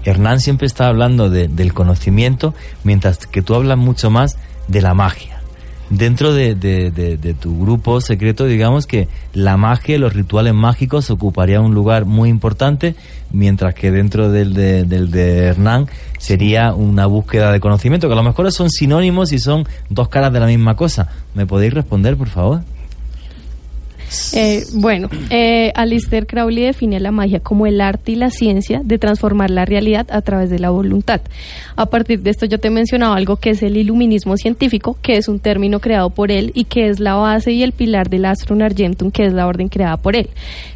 Hernán 0.05 0.40
siempre 0.40 0.66
está 0.66 0.89
hablando 0.89 1.28
de- 1.31 1.48
del 1.48 1.74
conocimiento, 1.74 2.55
mientras 2.85 3.19
que 3.27 3.43
tú 3.43 3.55
hablas 3.55 3.78
mucho 3.78 4.10
más 4.10 4.36
de 4.69 4.82
la 4.82 4.94
magia. 4.94 5.36
Dentro 5.90 6.35
de, 6.35 6.55
de- 6.55 6.90
de- 6.90 7.16
tu 7.32 7.59
grupo 7.59 8.02
secreto, 8.02 8.44
digamos 8.44 8.86
que 8.86 9.09
la 9.32 9.56
magia 9.56 9.98
los 9.98 10.12
rituales 10.12 10.52
mágicos 10.52 11.09
ocuparían 11.10 11.62
un 11.65 11.74
lugar 11.74 12.05
muy 12.05 12.28
importante, 12.28 12.94
mientras 13.32 13.74
que 13.74 13.90
dentro 13.90 14.31
del 14.31 14.52
de, 14.52 14.85
del 14.85 15.10
de 15.10 15.44
Hernán 15.44 15.86
sería 16.19 16.74
una 16.74 17.06
búsqueda 17.06 17.52
de 17.52 17.60
conocimiento, 17.60 18.06
que 18.06 18.12
a 18.12 18.16
lo 18.16 18.23
mejor 18.23 18.52
son 18.52 18.69
sinónimos 18.69 19.32
y 19.32 19.39
son 19.39 19.66
dos 19.89 20.10
caras 20.10 20.31
de 20.31 20.40
la 20.40 20.47
misma 20.47 20.77
cosa. 20.77 21.09
¿Me 21.35 21.47
podéis 21.47 21.73
responder, 21.73 22.19
por 22.19 22.28
favor? 22.28 22.60
Eh, 24.32 24.64
bueno, 24.74 25.09
eh, 25.30 25.72
Alistair 25.74 26.26
Crowley 26.26 26.64
define 26.64 27.01
la 27.01 27.10
magia 27.10 27.40
como 27.40 27.66
el 27.66 27.80
arte 27.80 28.12
y 28.12 28.14
la 28.16 28.30
ciencia 28.30 28.80
de 28.85 28.98
transformar 28.98 29.51
la 29.51 29.64
realidad 29.64 30.06
a 30.10 30.22
través 30.22 30.51
de 30.51 30.59
la 30.59 30.70
voluntad. 30.70 31.20
A 31.76 31.86
partir 31.86 32.20
de 32.22 32.30
esto 32.30 32.47
yo 32.47 32.59
te 32.59 32.70
mencionaba 32.70 33.16
algo 33.16 33.36
que 33.36 33.51
es 33.51 33.62
el 33.62 33.76
iluminismo 33.76 34.36
científico, 34.36 34.97
que 35.02 35.16
es 35.16 35.28
un 35.28 35.40
término 35.40 35.80
creado 35.80 36.10
por 36.10 36.30
él 36.30 36.52
y 36.55 36.64
que 36.64 36.89
es 36.89 37.01
la 37.01 37.14
base 37.14 37.52
y 37.52 37.62
el 37.62 37.72
pilar 37.72 38.09
del 38.09 38.24
Astrum 38.24 38.62
Argentum, 38.62 39.10
que 39.10 39.26
es 39.26 39.32
la 39.32 39.47
orden 39.47 39.68
creada 39.68 39.97
por 39.97 40.16
él. 40.16 40.30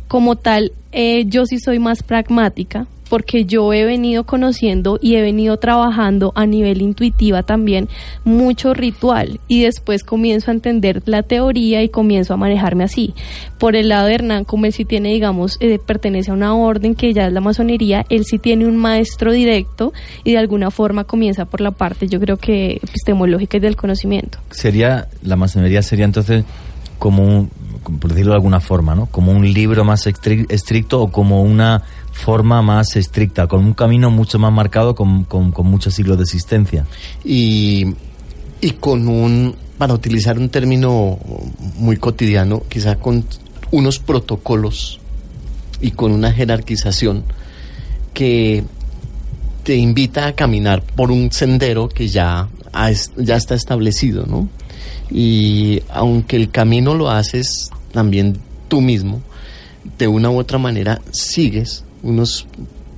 Como 0.08 0.36
tal, 0.36 0.72
eh, 0.92 1.24
yo 1.26 1.46
sí 1.46 1.58
soy 1.58 1.78
más 1.78 2.02
pragmática 2.02 2.86
porque 3.12 3.44
yo 3.44 3.74
he 3.74 3.84
venido 3.84 4.24
conociendo 4.24 4.98
y 5.02 5.16
he 5.16 5.20
venido 5.20 5.58
trabajando 5.58 6.32
a 6.34 6.46
nivel 6.46 6.80
intuitiva 6.80 7.42
también 7.42 7.90
mucho 8.24 8.72
ritual 8.72 9.38
y 9.48 9.60
después 9.60 10.02
comienzo 10.02 10.50
a 10.50 10.54
entender 10.54 11.02
la 11.04 11.22
teoría 11.22 11.82
y 11.82 11.90
comienzo 11.90 12.32
a 12.32 12.38
manejarme 12.38 12.84
así. 12.84 13.12
Por 13.58 13.76
el 13.76 13.90
lado 13.90 14.06
de 14.06 14.14
Hernán, 14.14 14.44
como 14.44 14.64
él 14.64 14.72
sí 14.72 14.86
tiene, 14.86 15.10
digamos, 15.12 15.58
eh, 15.60 15.78
pertenece 15.78 16.30
a 16.30 16.34
una 16.34 16.54
orden 16.54 16.94
que 16.94 17.12
ya 17.12 17.26
es 17.26 17.34
la 17.34 17.42
masonería, 17.42 18.06
él 18.08 18.24
sí 18.24 18.38
tiene 18.38 18.66
un 18.66 18.78
maestro 18.78 19.30
directo 19.30 19.92
y 20.24 20.32
de 20.32 20.38
alguna 20.38 20.70
forma 20.70 21.04
comienza 21.04 21.44
por 21.44 21.60
la 21.60 21.72
parte, 21.72 22.08
yo 22.08 22.18
creo 22.18 22.38
que 22.38 22.80
epistemológica 22.82 23.58
y 23.58 23.60
del 23.60 23.76
conocimiento. 23.76 24.38
Sería, 24.50 25.08
la 25.22 25.36
masonería 25.36 25.82
sería 25.82 26.06
entonces 26.06 26.46
como 26.98 27.24
un, 27.26 27.50
por 28.00 28.10
decirlo 28.10 28.30
de 28.32 28.36
alguna 28.36 28.60
forma, 28.60 28.94
¿no? 28.94 29.04
Como 29.04 29.32
un 29.32 29.52
libro 29.52 29.84
más 29.84 30.06
estri- 30.06 30.46
estricto 30.48 31.02
o 31.02 31.10
como 31.12 31.42
una 31.42 31.82
forma 32.12 32.62
más 32.62 32.96
estricta, 32.96 33.46
con 33.46 33.64
un 33.64 33.74
camino 33.74 34.10
mucho 34.10 34.38
más 34.38 34.52
marcado, 34.52 34.94
con, 34.94 35.24
con, 35.24 35.52
muchos 35.64 35.94
siglos 35.94 36.18
de 36.18 36.24
existencia. 36.24 36.86
y, 37.24 37.94
y 38.60 38.70
con 38.72 39.08
un, 39.08 39.56
para 39.76 39.92
utilizar 39.92 40.38
un 40.38 40.48
término 40.48 41.18
muy 41.76 41.96
cotidiano, 41.96 42.62
quizá 42.68 42.96
con 42.96 43.24
unos 43.72 43.98
protocolos 43.98 45.00
y 45.80 45.90
con 45.90 46.12
una 46.12 46.32
jerarquización 46.32 47.24
que 48.14 48.62
te 49.64 49.76
invita 49.76 50.26
a 50.26 50.32
caminar 50.34 50.82
por 50.82 51.10
un 51.10 51.32
sendero 51.32 51.88
que 51.88 52.08
ya, 52.08 52.48
ya 53.16 53.36
está 53.36 53.54
establecido, 53.54 54.26
¿no? 54.26 54.48
Y 55.10 55.82
aunque 55.88 56.36
el 56.36 56.50
camino 56.50 56.94
lo 56.94 57.10
haces 57.10 57.70
también 57.92 58.38
tú 58.68 58.80
mismo, 58.80 59.20
de 59.98 60.06
una 60.06 60.30
u 60.30 60.38
otra 60.38 60.58
manera 60.58 61.00
sigues 61.10 61.84
unos 62.02 62.46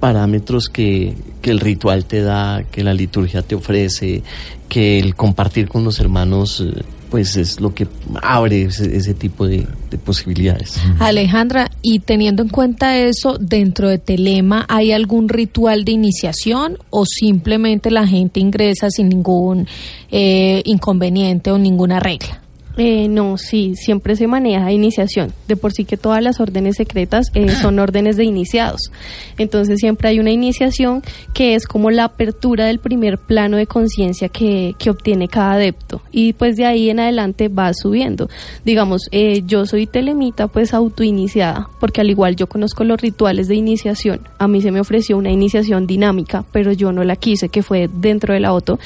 parámetros 0.04 0.68
que, 0.68 1.14
que 1.40 1.50
el 1.50 1.60
ritual 1.60 2.04
te 2.04 2.20
da, 2.20 2.62
que 2.70 2.84
la 2.84 2.92
liturgia 2.92 3.40
te 3.40 3.54
ofrece, 3.54 4.22
que 4.68 4.98
el 4.98 5.14
compartir 5.14 5.68
con 5.68 5.82
los 5.82 5.98
hermanos, 5.98 6.60
eh, 6.60 6.82
pues 7.10 7.36
es 7.36 7.60
lo 7.60 7.74
que 7.74 7.86
abre 8.22 8.64
ese, 8.64 8.94
ese 8.96 9.14
tipo 9.14 9.46
de, 9.46 9.66
de 9.90 9.96
posibilidades. 9.96 10.78
Alejandra, 10.98 11.70
y 11.80 12.00
teniendo 12.00 12.42
en 12.42 12.50
cuenta 12.50 12.98
eso, 12.98 13.38
dentro 13.38 13.88
de 13.88 13.98
Telema, 13.98 14.66
¿hay 14.68 14.92
algún 14.92 15.28
ritual 15.28 15.86
de 15.86 15.92
iniciación 15.92 16.76
o 16.90 17.06
simplemente 17.06 17.90
la 17.90 18.06
gente 18.06 18.40
ingresa 18.40 18.90
sin 18.90 19.08
ningún 19.08 19.66
eh, 20.10 20.60
inconveniente 20.66 21.50
o 21.50 21.56
ninguna 21.56 21.98
regla? 21.98 22.43
Eh, 22.76 23.08
no, 23.08 23.38
sí, 23.38 23.74
siempre 23.76 24.16
se 24.16 24.26
maneja 24.26 24.72
iniciación. 24.72 25.32
De 25.46 25.56
por 25.56 25.72
sí 25.72 25.84
que 25.84 25.96
todas 25.96 26.22
las 26.22 26.40
órdenes 26.40 26.76
secretas 26.76 27.30
eh, 27.34 27.48
son 27.62 27.78
órdenes 27.78 28.16
de 28.16 28.24
iniciados. 28.24 28.90
Entonces 29.38 29.78
siempre 29.78 30.08
hay 30.08 30.18
una 30.18 30.30
iniciación 30.30 31.02
que 31.32 31.54
es 31.54 31.66
como 31.66 31.90
la 31.90 32.04
apertura 32.04 32.66
del 32.66 32.78
primer 32.78 33.18
plano 33.18 33.56
de 33.56 33.66
conciencia 33.66 34.28
que, 34.28 34.74
que 34.78 34.90
obtiene 34.90 35.28
cada 35.28 35.52
adepto. 35.52 36.02
Y 36.10 36.32
pues 36.32 36.56
de 36.56 36.66
ahí 36.66 36.90
en 36.90 37.00
adelante 37.00 37.48
va 37.48 37.72
subiendo. 37.74 38.28
Digamos, 38.64 39.08
eh, 39.12 39.42
yo 39.46 39.66
soy 39.66 39.86
telemita 39.86 40.48
pues 40.48 40.74
autoiniciada, 40.74 41.68
porque 41.80 42.00
al 42.00 42.10
igual 42.10 42.36
yo 42.36 42.48
conozco 42.48 42.84
los 42.84 43.00
rituales 43.00 43.48
de 43.48 43.54
iniciación. 43.54 44.20
A 44.38 44.48
mí 44.48 44.60
se 44.60 44.70
me 44.70 44.80
ofreció 44.80 45.16
una 45.16 45.30
iniciación 45.30 45.86
dinámica, 45.86 46.44
pero 46.52 46.72
yo 46.72 46.92
no 46.92 47.04
la 47.04 47.16
quise, 47.16 47.48
que 47.48 47.62
fue 47.62 47.88
dentro 47.92 48.34
de 48.34 48.40
la 48.40 48.48
auto. 48.48 48.78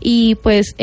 Y 0.00 0.34
pues... 0.36 0.74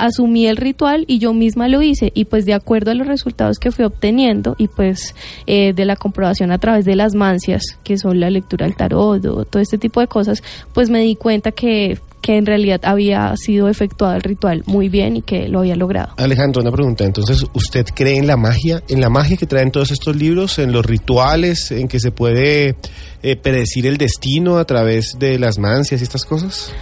Asumí 0.00 0.46
el 0.46 0.56
ritual 0.56 1.04
y 1.06 1.18
yo 1.18 1.32
misma 1.32 1.68
lo 1.68 1.82
hice 1.82 2.10
y 2.14 2.24
pues 2.24 2.46
de 2.46 2.54
acuerdo 2.54 2.90
a 2.90 2.94
los 2.94 3.06
resultados 3.06 3.58
que 3.58 3.70
fui 3.70 3.84
obteniendo 3.84 4.54
y 4.58 4.68
pues 4.68 5.14
eh, 5.46 5.72
de 5.72 5.84
la 5.84 5.96
comprobación 5.96 6.52
a 6.52 6.58
través 6.58 6.84
de 6.84 6.96
las 6.96 7.14
mancias 7.14 7.62
que 7.84 7.98
son 7.98 8.20
la 8.20 8.30
lectura 8.30 8.66
del 8.66 8.76
tarot 8.76 9.24
o 9.26 9.44
todo 9.44 9.62
este 9.62 9.78
tipo 9.78 10.00
de 10.00 10.06
cosas 10.06 10.42
pues 10.72 10.90
me 10.90 11.00
di 11.00 11.16
cuenta 11.16 11.52
que 11.52 11.98
que 12.20 12.36
en 12.36 12.46
realidad 12.46 12.80
había 12.84 13.34
sido 13.36 13.68
efectuado 13.68 14.14
el 14.14 14.22
ritual 14.22 14.62
muy 14.66 14.88
bien 14.88 15.16
y 15.16 15.22
que 15.22 15.48
lo 15.48 15.60
había 15.60 15.76
logrado. 15.76 16.12
Alejandro, 16.16 16.60
una 16.62 16.70
pregunta. 16.70 17.04
Entonces, 17.04 17.44
¿usted 17.54 17.86
cree 17.94 18.18
en 18.18 18.26
la 18.26 18.36
magia? 18.36 18.82
¿En 18.88 19.00
la 19.00 19.08
magia 19.08 19.36
que 19.36 19.46
traen 19.46 19.70
todos 19.70 19.90
estos 19.90 20.16
libros? 20.16 20.58
¿En 20.58 20.72
los 20.72 20.84
rituales? 20.84 21.70
¿En 21.70 21.88
que 21.88 21.98
se 21.98 22.10
puede 22.10 22.76
eh, 23.22 23.36
predecir 23.36 23.86
el 23.86 23.96
destino 23.96 24.58
a 24.58 24.66
través 24.66 25.16
de 25.18 25.38
las 25.38 25.58
mancias 25.58 26.00
y 26.00 26.04
estas 26.04 26.24
cosas? 26.24 26.72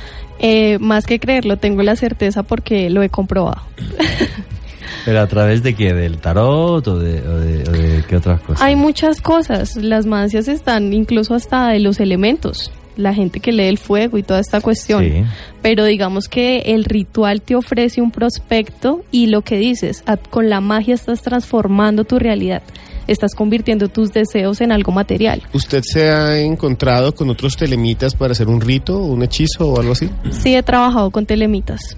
Eh, 0.41 0.79
más 0.79 1.05
que 1.07 1.19
creerlo, 1.19 1.57
tengo 1.57 1.83
la 1.83 1.97
certeza 1.97 2.43
porque 2.43 2.91
lo 2.91 3.03
he 3.03 3.09
comprobado. 3.09 3.63
¿Pero 5.05 5.21
a 5.21 5.27
través 5.27 5.63
de 5.63 5.75
qué? 5.75 5.95
¿Del 5.95 6.19
tarot 6.19 6.87
o 6.87 6.99
de, 6.99 7.21
o 7.23 7.39
de, 7.39 7.69
o 7.69 7.73
de 7.73 8.05
qué 8.09 8.17
otras 8.17 8.41
cosas? 8.41 8.63
Hay 8.63 8.77
muchas 8.77 9.21
cosas. 9.21 9.77
Las 9.77 10.07
mancias 10.07 10.49
están 10.49 10.93
incluso 10.93 11.35
hasta 11.35 11.69
de 11.69 11.81
los 11.81 12.01
elementos. 12.01 12.71
la 12.99 13.15
gente 13.15 13.39
que 13.41 13.53
lee 13.53 13.69
el 13.69 13.79
fuego 13.79 14.19
y 14.19 14.23
toda 14.23 14.41
esta 14.41 14.61
cuestión. 14.61 15.05
Sí. 15.05 15.25
Pero 15.63 15.85
digamos 15.85 16.29
que 16.29 16.59
el 16.75 16.85
ritual 16.85 17.41
te 17.41 17.55
ofrece 17.55 18.03
un 18.03 18.11
prospecto 18.11 19.05
y 19.11 19.27
lo 19.29 19.43
que 19.43 19.57
dices, 19.57 20.03
con 20.31 20.51
la 20.51 20.61
magia 20.61 20.95
estás 20.95 21.23
transformando 21.23 22.05
tu 22.05 22.19
realidad, 22.19 22.63
estás 23.09 23.35
convirtiendo 23.35 23.89
tus 23.89 24.13
deseos 24.13 24.61
en 24.61 24.71
algo 24.71 24.93
material. 24.93 25.43
¿Usted 25.53 25.83
se 25.85 26.09
ha 26.11 26.39
encontrado 26.39 27.15
con 27.15 27.29
otros 27.31 27.57
telemitas 27.57 28.15
para 28.15 28.33
hacer 28.33 28.47
un 28.49 28.61
rito, 28.61 28.99
un 28.99 29.23
hechizo 29.25 29.71
o 29.73 29.81
algo 29.81 29.93
así? 29.93 30.09
Sí 30.31 30.55
he 30.55 30.63
trabajado 30.63 31.11
con 31.11 31.27
telemitas. 31.27 31.97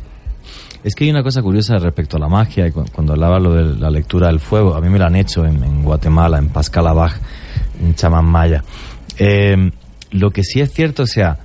Es 0.82 0.94
que 0.94 1.04
hay 1.04 1.10
una 1.10 1.22
cosa 1.22 1.42
curiosa 1.42 1.78
respecto 1.78 2.16
a 2.16 2.20
la 2.20 2.28
magia, 2.28 2.66
y 2.66 2.70
cu- 2.72 2.86
cuando 2.90 3.12
hablaba 3.12 3.38
lo 3.38 3.52
de 3.52 3.78
la 3.78 3.90
lectura 3.90 4.28
del 4.28 4.40
fuego, 4.40 4.74
a 4.74 4.80
mí 4.80 4.88
me 4.88 4.98
la 4.98 5.08
han 5.08 5.16
hecho 5.16 5.44
en, 5.44 5.62
en 5.62 5.82
Guatemala, 5.82 6.38
en 6.38 6.48
Pascal 6.48 6.86
Abaj, 6.86 7.16
un 7.82 7.94
chamán 7.94 8.24
maya. 8.24 8.64
Eh, 9.18 9.70
lo 10.12 10.30
que 10.30 10.42
sí 10.42 10.60
es 10.60 10.72
cierto, 10.72 11.02
o 11.02 11.06
sea, 11.06 11.38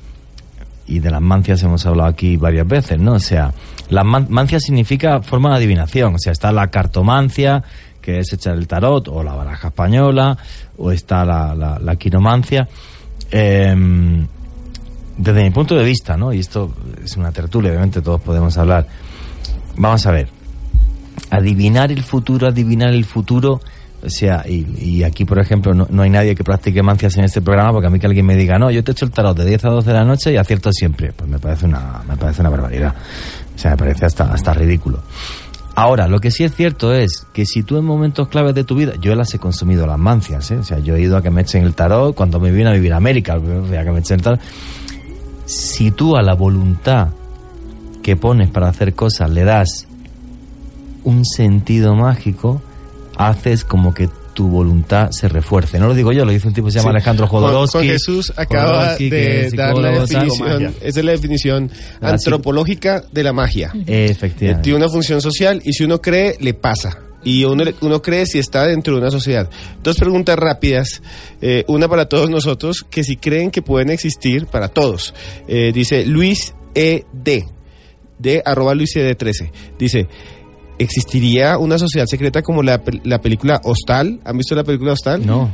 y 0.88 1.00
de 1.00 1.12
las 1.12 1.22
mancias 1.22 1.62
hemos 1.64 1.86
hablado 1.86 2.08
aquí 2.10 2.38
varias 2.38 2.66
veces, 2.68 2.98
¿no? 2.98 3.14
O 3.14 3.20
sea, 3.20 3.52
la 3.90 4.04
man- 4.06 4.28
mancia 4.30 4.60
significa 4.62 5.22
forma 5.22 5.50
de 5.50 5.56
adivinación, 5.58 6.16
o 6.16 6.20
sea, 6.20 6.32
está 6.32 6.52
la 6.54 6.68
cartomancia, 6.72 7.64
que 8.06 8.20
es 8.20 8.32
echar 8.32 8.56
el 8.56 8.68
tarot, 8.68 9.08
o 9.08 9.24
la 9.24 9.34
baraja 9.34 9.70
española, 9.70 10.38
o 10.78 10.92
está 10.92 11.26
la, 11.26 11.56
la, 11.56 11.80
la 11.80 11.96
quiromancia. 11.96 12.68
Em, 13.32 14.28
desde 15.18 15.44
mi 15.44 15.50
punto 15.50 15.76
de 15.76 15.84
vista, 15.84 16.16
¿no? 16.16 16.32
Y 16.32 16.40
esto 16.40 16.72
es 17.04 17.18
una 17.18 17.32
tertulia, 17.32 17.72
obviamente 17.72 18.02
todos 18.02 18.22
podemos 18.22 18.56
hablar. 18.58 18.86
Vamos 19.78 20.06
a 20.06 20.12
ver. 20.12 20.28
Adivinar 21.32 21.92
el 21.92 22.04
futuro, 22.04 22.48
adivinar 22.48 22.94
el 22.94 23.06
futuro. 23.06 23.60
O 24.04 24.10
sea, 24.10 24.44
y, 24.48 24.68
y 24.78 25.04
aquí, 25.04 25.26
por 25.26 25.40
ejemplo, 25.40 25.74
no, 25.74 25.88
no 25.90 26.04
hay 26.04 26.12
nadie 26.12 26.36
que 26.36 26.44
practique 26.44 26.84
mancias 26.84 27.18
en 27.18 27.24
este 27.24 27.42
programa 27.42 27.72
porque 27.72 27.88
a 27.88 27.90
mí 27.90 27.98
que 27.98 28.06
alguien 28.06 28.26
me 28.26 28.36
diga, 28.36 28.60
no, 28.60 28.70
yo 28.70 28.84
te 28.84 28.92
echo 28.92 29.06
el 29.06 29.12
tarot 29.12 29.36
de 29.36 29.46
10 29.46 29.66
a 29.66 29.70
12 29.70 29.88
de 29.88 29.96
la 29.96 30.06
noche 30.06 30.32
y 30.32 30.38
acierto 30.38 30.72
siempre. 30.72 31.12
Pues 31.12 31.28
me 31.28 31.40
parece 31.40 31.66
una, 31.66 32.04
me 32.08 32.16
parece 32.16 32.42
una 32.42 32.52
barbaridad. 32.52 32.94
O 33.56 33.58
sea, 33.58 33.72
me 33.72 33.78
parece 33.78 34.06
hasta, 34.06 34.32
hasta 34.32 34.54
ridículo. 34.54 35.02
Ahora, 35.76 36.08
lo 36.08 36.22
que 36.22 36.32
sí 36.32 36.46
es 36.46 36.56
cierto 36.56 36.94
es 36.94 37.28
que 37.34 37.46
si 37.46 37.62
tú 37.62 37.78
en 37.78 37.84
momentos 37.84 38.30
claves 38.30 38.56
de 38.56 38.64
tu 38.64 38.76
vida, 38.76 38.94
yo 38.96 39.14
las 39.14 39.34
he 39.34 39.40
consumido 39.40 39.86
las 39.86 40.00
mancias, 40.00 40.50
¿eh? 40.52 40.58
o 40.58 40.64
sea, 40.64 40.80
yo 40.80 40.96
he 40.96 41.02
ido 41.02 41.18
a 41.18 41.22
que 41.22 41.30
me 41.30 41.42
echen 41.42 41.66
el 41.66 41.76
tarot 41.76 42.16
cuando 42.16 42.40
me 42.40 42.50
vine 42.50 42.70
a 42.70 42.74
vivir 42.74 42.94
a 42.94 42.98
América, 42.98 43.38
sea, 43.70 43.84
que 43.84 43.92
me 43.92 44.00
echen 44.00 44.16
el 44.16 44.22
tarot. 44.22 44.40
Si 45.46 45.92
tú 45.92 46.16
a 46.16 46.22
la 46.22 46.34
voluntad 46.34 47.10
que 48.02 48.16
pones 48.16 48.50
para 48.50 48.70
hacer 48.70 48.94
cosas 48.94 49.30
le 49.30 49.44
das 49.44 49.86
un 51.04 51.26
sentido 51.26 51.94
mágico, 51.94 52.62
haces 53.18 53.66
como 53.66 53.94
que 53.94 54.10
tu 54.36 54.48
voluntad 54.48 55.10
se 55.10 55.28
refuerce. 55.28 55.80
No 55.80 55.88
lo 55.88 55.96
digo 55.96 56.12
yo, 56.12 56.24
lo 56.26 56.32
dice 56.32 56.48
un 56.48 56.54
tipo 56.54 56.68
que 56.68 56.72
se 56.74 56.78
llama 56.78 56.92
Sí. 56.92 56.96
Alejandro 56.98 57.28
Jodorowsky. 57.28 57.78
Juan 57.80 57.88
Jesús 57.88 58.34
acaba 58.36 58.68
Jodorowsky, 58.68 59.10
de 59.10 59.50
dar 59.56 59.76
la 59.78 59.90
definición, 60.02 60.76
esa 60.82 61.00
es 61.00 61.06
la 61.06 61.12
definición 61.12 61.72
La 62.00 62.10
psi- 62.10 62.14
antropológica 62.14 63.04
de 63.12 63.24
la 63.24 63.34
magia. 63.34 63.72
Efectivamente. 63.88 64.64
Tiene 64.64 64.78
una 64.78 64.90
función 64.90 65.22
social 65.22 65.60
y 65.66 65.74
si 65.74 65.84
uno 65.86 66.00
cree, 66.00 66.36
le 66.40 66.54
pasa. 66.54 67.00
Y 67.24 67.44
uno, 67.44 67.64
uno 67.82 68.02
cree 68.04 68.28
si 68.28 68.38
está 68.38 68.68
dentro 68.68 68.94
de 68.94 69.02
una 69.02 69.10
sociedad. 69.10 69.50
Dos 69.82 69.98
preguntas 69.98 70.38
rápidas. 70.38 71.02
eh, 71.42 71.64
una 71.68 71.88
para 71.88 72.08
todos 72.08 72.30
nosotros, 72.30 72.86
que 72.88 73.04
si 73.04 73.16
creen 73.18 73.50
que 73.50 73.64
pueden 73.64 73.90
existir, 73.90 74.46
para 74.46 74.68
todos. 74.68 75.14
Eh, 75.48 75.72
dice 75.74 76.06
Luis 76.06 76.54
E. 76.76 77.06
D. 77.14 77.46
De 78.20 78.44
arroba 78.46 78.76
Luis 78.76 78.96
E. 78.96 79.02
D. 79.02 79.16
13. 79.16 79.52
Dice, 79.80 80.08
¿existiría 80.80 81.58
una 81.58 81.78
sociedad 81.78 82.06
secreta 82.08 82.42
como 82.42 82.64
la, 82.64 82.82
la 83.04 83.20
película 83.22 83.62
Hostal? 83.64 84.20
¿Han 84.26 84.38
visto 84.38 84.56
la 84.56 84.64
película 84.64 84.94
Hostal? 84.94 85.26
No. 85.26 85.52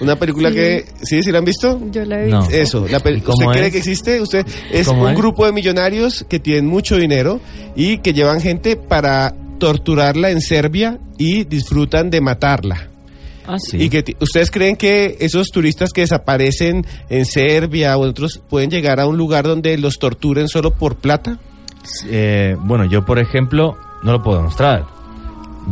Una 0.00 0.16
película 0.16 0.48
Sí. 0.50 0.54
que... 0.54 0.84
¿Sí? 1.02 1.22
¿Sí 1.22 1.32
la 1.32 1.38
han 1.38 1.44
visto? 1.44 1.80
Yo 1.90 2.04
la 2.04 2.22
he 2.22 2.28
No. 2.28 2.40
visto. 2.40 2.54
Eso, 2.54 2.86
la 2.88 2.98
¿Y 2.98 3.20
cómo 3.20 3.34
¿usted 3.48 3.52
cree 3.52 3.66
es? 3.66 3.72
que 3.72 3.78
existe? 3.78 4.20
Usted 4.20 4.46
es 4.72 4.86
¿Cómo 4.86 5.02
un 5.04 5.10
es? 5.10 5.16
grupo 5.16 5.46
de 5.46 5.52
millonarios 5.52 6.24
que 6.28 6.38
tienen 6.40 6.66
mucho 6.66 6.96
dinero 6.96 7.40
y 7.76 7.98
que 7.98 8.12
llevan 8.14 8.40
gente 8.40 8.76
para 8.76 9.34
torturarla 9.58 10.30
en 10.30 10.40
Serbia 10.40 10.98
y 11.18 11.44
disfrutan 11.44 12.10
de 12.10 12.20
matarla. 12.20 12.88
Ah, 13.46 13.58
sí. 13.58 13.76
Y 13.76 13.88
que 13.90 14.16
ustedes 14.20 14.50
creen 14.50 14.74
que 14.76 15.18
esos 15.20 15.48
turistas 15.48 15.90
que 15.90 16.00
desaparecen 16.00 16.86
en 17.10 17.26
Serbia 17.26 17.96
o 17.98 18.04
en 18.04 18.10
otros 18.10 18.40
pueden 18.48 18.70
llegar 18.70 19.00
a 19.00 19.06
un 19.06 19.18
lugar 19.18 19.44
donde 19.44 19.76
los 19.76 19.98
torturen 19.98 20.48
solo 20.48 20.72
por 20.74 20.96
plata? 20.96 21.38
Eh, 22.08 22.56
bueno, 22.60 22.86
yo, 22.86 23.04
por 23.04 23.18
ejemplo, 23.18 23.76
no 24.04 24.12
lo 24.12 24.22
puedo 24.22 24.38
demostrar. 24.38 24.84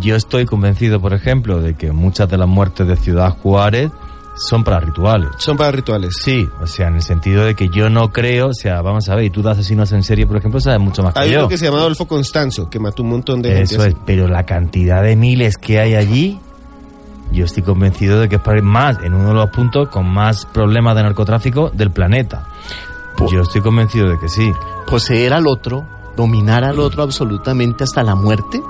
Yo 0.01 0.17
estoy 0.17 0.47
convencido, 0.47 1.01
por 1.01 1.13
ejemplo, 1.13 1.61
de 1.61 1.75
que 1.75 1.93
muchas 1.93 2.29
de 2.29 2.39
las 2.39 2.49
muertes 2.49 2.87
de 2.89 2.97
Ciudad 2.97 3.37
Juárez 3.43 3.91
son 4.35 4.65
para 4.65 4.81
rituales. 4.81 5.29
Son 5.37 5.57
para 5.59 5.71
rituales. 5.71 6.15
Sí, 6.19 6.49
o 6.61 6.67
sea, 6.67 6.89
en 6.89 6.95
el 6.97 7.03
sentido 7.03 7.45
de 7.45 7.55
que 7.55 7.69
yo 7.69 7.91
no 7.91 8.11
creo, 8.11 8.49
o 8.49 8.55
sea, 8.55 8.81
vamos 8.81 9.09
a 9.11 9.15
ver, 9.15 9.27
y 9.27 9.31
tú 9.31 9.43
de 9.43 9.51
asesinos 9.51 9.93
en 9.93 10.03
serie, 10.03 10.27
por 10.27 10.39
ejemplo, 10.39 10.59
sabes 10.61 10.81
mucho 10.81 11.03
más 11.03 11.13
que 11.13 11.21
Hay 11.21 11.31
yo. 11.33 11.41
uno 11.41 11.49
que 11.49 11.59
se 11.59 11.67
llama 11.67 11.79
Adolfo 11.79 12.07
Constanzo, 12.09 12.71
que 12.71 12.79
mató 12.79 13.03
un 13.03 13.11
montón 13.11 13.43
de 13.43 13.51
gente. 13.51 13.75
Eso 13.75 13.83
así. 13.83 13.91
es, 13.91 13.97
pero 14.07 14.27
la 14.29 14.45
cantidad 14.47 15.03
de 15.03 15.15
miles 15.17 15.59
que 15.59 15.79
hay 15.79 15.95
allí, 15.95 16.41
yo 17.33 17.45
estoy 17.45 17.63
convencido 17.63 18.19
de 18.21 18.31
que 18.31 18.37
es 18.37 18.41
para 18.43 18.57
ir 18.57 18.65
más, 18.65 18.97
en 19.03 19.13
uno 19.13 19.29
de 19.29 19.35
los 19.35 19.51
puntos 19.51 19.89
con 19.91 20.09
más 20.09 20.47
problemas 20.47 20.97
de 20.97 21.03
narcotráfico 21.03 21.69
del 21.69 21.91
planeta. 21.91 22.47
Yo 23.31 23.43
estoy 23.43 23.61
convencido 23.61 24.09
de 24.09 24.19
que 24.19 24.29
sí. 24.31 24.51
poseer 24.87 25.35
al 25.35 25.47
otro, 25.47 25.85
dominar 26.17 26.65
al 26.65 26.79
otro 26.81 27.03
absolutamente 27.03 27.85
hasta 27.85 28.03
la 28.03 28.15
muerte, 28.15 28.61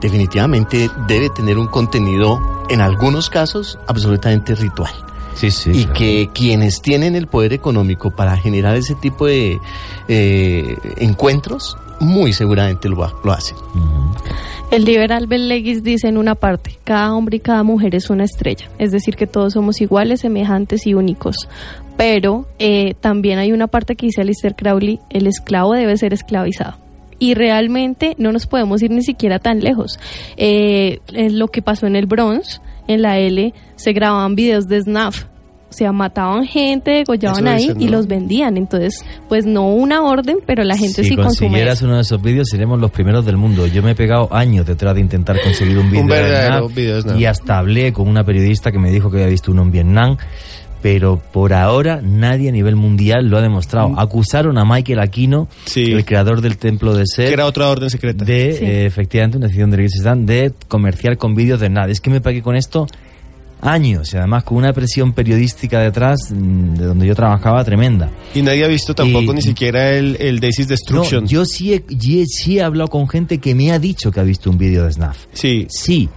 definitivamente 0.00 0.90
debe 1.06 1.30
tener 1.30 1.58
un 1.58 1.66
contenido, 1.66 2.40
en 2.68 2.80
algunos 2.80 3.30
casos, 3.30 3.78
absolutamente 3.86 4.54
ritual. 4.54 4.92
Sí, 5.34 5.50
sí. 5.50 5.70
y 5.70 5.84
claro. 5.84 5.92
que 5.98 6.30
quienes 6.32 6.80
tienen 6.80 7.14
el 7.14 7.26
poder 7.26 7.52
económico 7.52 8.10
para 8.10 8.38
generar 8.38 8.74
ese 8.74 8.94
tipo 8.94 9.26
de 9.26 9.60
eh, 10.08 10.76
encuentros, 10.96 11.76
muy 12.00 12.32
seguramente 12.32 12.88
lo, 12.88 12.96
lo 13.22 13.32
hacen. 13.32 13.56
El 14.70 14.84
liberal 14.84 15.26
Belleguis 15.26 15.82
dice 15.82 16.08
en 16.08 16.16
una 16.16 16.34
parte, 16.34 16.78
cada 16.84 17.14
hombre 17.14 17.36
y 17.36 17.40
cada 17.40 17.62
mujer 17.62 17.94
es 17.94 18.10
una 18.10 18.24
estrella, 18.24 18.68
es 18.78 18.92
decir, 18.92 19.16
que 19.16 19.26
todos 19.26 19.52
somos 19.52 19.80
iguales, 19.80 20.20
semejantes 20.20 20.86
y 20.86 20.94
únicos. 20.94 21.48
Pero 21.96 22.46
eh, 22.58 22.94
también 23.00 23.38
hay 23.38 23.52
una 23.52 23.68
parte 23.68 23.94
que 23.96 24.06
dice 24.06 24.22
Alistair 24.22 24.54
Crowley, 24.54 25.00
el 25.10 25.26
esclavo 25.26 25.74
debe 25.74 25.96
ser 25.96 26.12
esclavizado. 26.12 26.85
Y 27.18 27.34
realmente 27.34 28.14
no 28.18 28.32
nos 28.32 28.46
podemos 28.46 28.82
ir 28.82 28.90
ni 28.90 29.02
siquiera 29.02 29.38
tan 29.38 29.60
lejos. 29.60 29.98
Eh, 30.36 31.00
lo 31.12 31.48
que 31.48 31.62
pasó 31.62 31.86
en 31.86 31.96
el 31.96 32.06
Bronx, 32.06 32.60
en 32.88 33.02
la 33.02 33.18
L, 33.18 33.54
se 33.76 33.92
grababan 33.92 34.34
videos 34.34 34.68
de 34.68 34.82
SNAF. 34.82 35.24
O 35.68 35.72
sea, 35.72 35.92
mataban 35.92 36.46
gente, 36.46 36.90
degollaban 36.92 37.48
ahí 37.48 37.66
dicen, 37.68 37.82
y 37.82 37.88
los 37.88 38.06
vendían. 38.06 38.56
Entonces, 38.56 39.04
pues 39.28 39.44
no 39.44 39.68
una 39.68 40.02
orden, 40.02 40.38
pero 40.46 40.62
la 40.62 40.76
gente 40.76 41.02
si 41.02 41.10
sí 41.10 41.16
consume. 41.16 41.48
consiguieras 41.48 41.78
eso. 41.78 41.86
uno 41.86 41.96
de 41.96 42.02
esos 42.02 42.22
vídeos, 42.22 42.48
seremos 42.48 42.80
los 42.80 42.90
primeros 42.92 43.26
del 43.26 43.36
mundo. 43.36 43.66
Yo 43.66 43.82
me 43.82 43.90
he 43.90 43.94
pegado 43.94 44.32
años 44.32 44.64
detrás 44.64 44.94
de 44.94 45.00
intentar 45.00 45.36
conseguir 45.42 45.76
un 45.76 45.90
de 45.90 46.02
de 46.02 47.02
Snap. 47.02 47.18
y 47.18 47.24
hasta 47.26 47.58
hablé 47.58 47.92
con 47.92 48.08
una 48.08 48.24
periodista 48.24 48.70
que 48.70 48.78
me 48.78 48.90
dijo 48.90 49.10
que 49.10 49.18
había 49.18 49.28
visto 49.28 49.50
uno 49.50 49.62
en 49.62 49.72
Vietnam. 49.72 50.16
Pero 50.82 51.20
por 51.32 51.52
ahora 51.52 52.00
nadie 52.02 52.48
a 52.50 52.52
nivel 52.52 52.76
mundial 52.76 53.28
lo 53.28 53.38
ha 53.38 53.40
demostrado. 53.40 53.98
Acusaron 53.98 54.56
a 54.58 54.64
Michael 54.64 55.00
Aquino, 55.00 55.42
Mm. 55.44 55.48
Sí. 55.64 55.92
el 55.92 56.04
creador 56.04 56.40
del 56.40 56.58
templo 56.58 56.94
de 56.94 57.00
Que 57.02 57.06
Set, 57.24 57.32
era 57.32 57.46
otra 57.46 57.68
orden 57.68 57.90
secreta. 57.90 58.24
de 58.24 58.52
Sí. 58.52 58.64
eh, 58.64 58.86
efectivamente 58.86 59.36
una 59.38 59.46
decisión 59.46 59.70
de 59.70 59.84
Islam, 59.84 60.26
de 60.26 60.52
comerciar 60.68 61.16
con 61.18 61.34
vídeos 61.34 61.58
de 61.60 61.70
nada. 61.70 61.90
Es 61.90 62.00
que 62.00 62.10
me 62.10 62.20
pagué 62.20 62.42
con 62.42 62.54
esto 62.56 62.86
años 63.62 64.12
y 64.12 64.16
además 64.18 64.44
con 64.44 64.58
una 64.58 64.72
presión 64.74 65.12
periodística 65.14 65.80
detrás 65.80 66.30
mm, 66.30 66.74
de 66.74 66.84
donde 66.84 67.06
yo 67.06 67.14
trabajaba 67.14 67.64
tremenda. 67.64 68.10
Y 68.34 68.42
nadie 68.42 68.64
ha 68.64 68.68
visto 68.68 68.94
tampoco 68.94 69.32
Y- 69.32 69.36
ni 69.36 69.42
siquiera 69.42 69.90
el, 69.92 70.16
el 70.20 70.40
Daisy's 70.40 70.68
Destruction. 70.68 71.24
No, 71.24 71.30
yo 71.30 71.44
sí 71.46 71.72
he, 71.74 71.82
sí 72.26 72.58
he 72.58 72.62
hablado 72.62 72.88
con 72.88 73.08
gente 73.08 73.38
que 73.38 73.54
me 73.54 73.72
ha 73.72 73.78
dicho 73.78 74.12
que 74.12 74.20
ha 74.20 74.24
visto 74.24 74.50
un 74.50 74.58
vídeo 74.58 74.84
de 74.84 74.92
Snaf. 74.92 75.24
Sí. 75.32 75.66
Sí, 75.70 76.08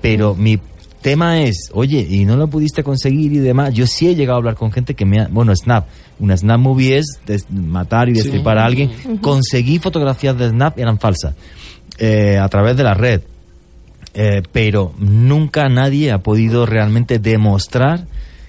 pero 0.00 0.34
mi 0.34 0.58
tema 1.06 1.40
es, 1.40 1.70
oye, 1.72 2.04
y 2.10 2.24
no 2.24 2.36
lo 2.36 2.48
pudiste 2.48 2.82
conseguir 2.82 3.32
y 3.32 3.38
demás. 3.38 3.72
Yo 3.72 3.86
sí 3.86 4.08
he 4.08 4.16
llegado 4.16 4.38
a 4.38 4.38
hablar 4.38 4.56
con 4.56 4.72
gente 4.72 4.94
que 4.94 5.04
me 5.04 5.20
ha. 5.20 5.28
Bueno, 5.28 5.54
Snap. 5.54 5.86
Una 6.18 6.36
Snap 6.36 6.58
movie 6.58 6.98
es 6.98 7.20
matar 7.48 8.08
y 8.08 8.12
destripar 8.12 8.58
a 8.58 8.64
alguien. 8.64 8.90
Conseguí 9.20 9.78
fotografías 9.78 10.36
de 10.36 10.48
Snap, 10.48 10.76
eran 10.80 10.98
falsas. 10.98 11.36
eh, 11.98 12.38
a 12.42 12.48
través 12.48 12.76
de 12.76 12.82
la 12.82 12.94
red. 12.94 13.20
Eh, 14.14 14.42
pero 14.50 14.94
nunca 14.98 15.68
nadie 15.68 16.10
ha 16.10 16.18
podido 16.24 16.66
realmente 16.66 17.20
demostrar 17.20 18.06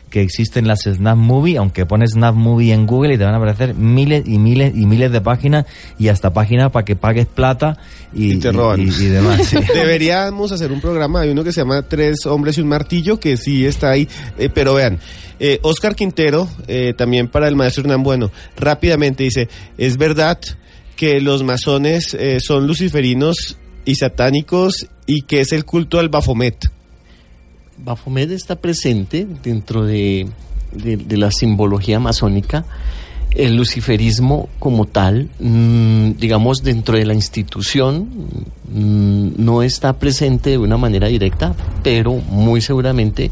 que 0.10 0.22
existen 0.22 0.68
las 0.68 0.82
Snap 0.84 1.18
Movie, 1.18 1.58
aunque 1.58 1.86
pones 1.86 2.12
Snap 2.12 2.34
Movie 2.34 2.72
en 2.74 2.86
Google 2.86 3.14
y 3.16 3.18
te 3.18 3.26
van 3.26 3.34
a 3.34 3.38
aparecer 3.38 3.74
miles 3.76 4.24
y 4.26 4.38
miles 4.38 4.74
y 4.76 4.86
miles 4.86 5.12
de 5.12 5.20
páginas 5.22 5.66
y 6.00 6.08
hasta 6.08 6.32
páginas 6.34 6.72
para 6.72 6.86
que 6.86 6.96
pagues 6.96 7.26
plata 7.26 7.78
y, 8.14 8.34
Y 8.34 8.38
te 8.38 8.52
roban. 8.52 8.80
y- 8.82 8.86
y 8.90 9.06
demás. 9.08 9.46
sí. 9.46 9.58
Deberíamos 9.74 10.52
hacer 10.52 10.72
un 10.72 10.80
programa, 10.80 11.22
hay 11.22 11.30
uno 11.32 11.44
que 11.44 11.52
se 11.52 11.60
llama 11.62 11.82
Tres 11.82 12.26
hombres 12.26 12.58
y 12.58 12.62
un 12.62 12.68
martillo, 12.70 13.20
que 13.20 13.36
sí 13.38 13.66
está 13.66 13.90
ahí, 13.92 14.08
eh, 14.38 14.50
pero 14.54 14.74
vean, 14.76 14.98
eh, 15.40 15.60
Oscar 15.62 15.94
Quintero, 15.96 16.48
eh, 16.68 16.94
también 16.98 17.28
para 17.28 17.48
el 17.48 17.56
maestro 17.56 17.82
Hernán 17.84 18.04
Bueno, 18.04 18.32
rápidamente 18.58 19.24
dice, 19.24 19.50
es 19.78 19.98
verdad 19.98 20.40
que 20.96 21.20
los 21.22 21.44
masones 21.44 22.14
eh, 22.14 22.40
son 22.40 22.66
luciferinos 22.66 23.58
y 23.86 23.96
satánicos 23.96 24.88
y 25.06 25.22
que 25.24 25.42
es 25.42 25.52
el 25.52 25.64
culto 25.66 26.00
al 26.00 26.10
Bafomet. 26.10 26.70
Baphomet 27.78 28.32
está 28.32 28.56
presente 28.56 29.28
dentro 29.44 29.86
de, 29.86 30.28
de- 30.72 31.18
la 31.18 31.32
simbología 31.32 32.00
masónica 32.00 32.66
el 33.32 33.56
luciferismo 33.58 34.48
como 34.58 34.86
tal, 34.86 35.30
mm, 35.40 36.12
digamos, 36.14 36.64
dentro 36.64 36.98
de 36.98 37.06
la 37.06 37.14
institución, 37.14 38.08
mm, 38.74 39.32
no 39.38 39.62
está 39.64 39.94
presente 40.00 40.52
de 40.52 40.58
una 40.58 40.78
manera 40.78 41.08
directa, 41.08 41.54
pero 41.84 42.14
muy 42.14 42.62
seguramente, 42.62 43.30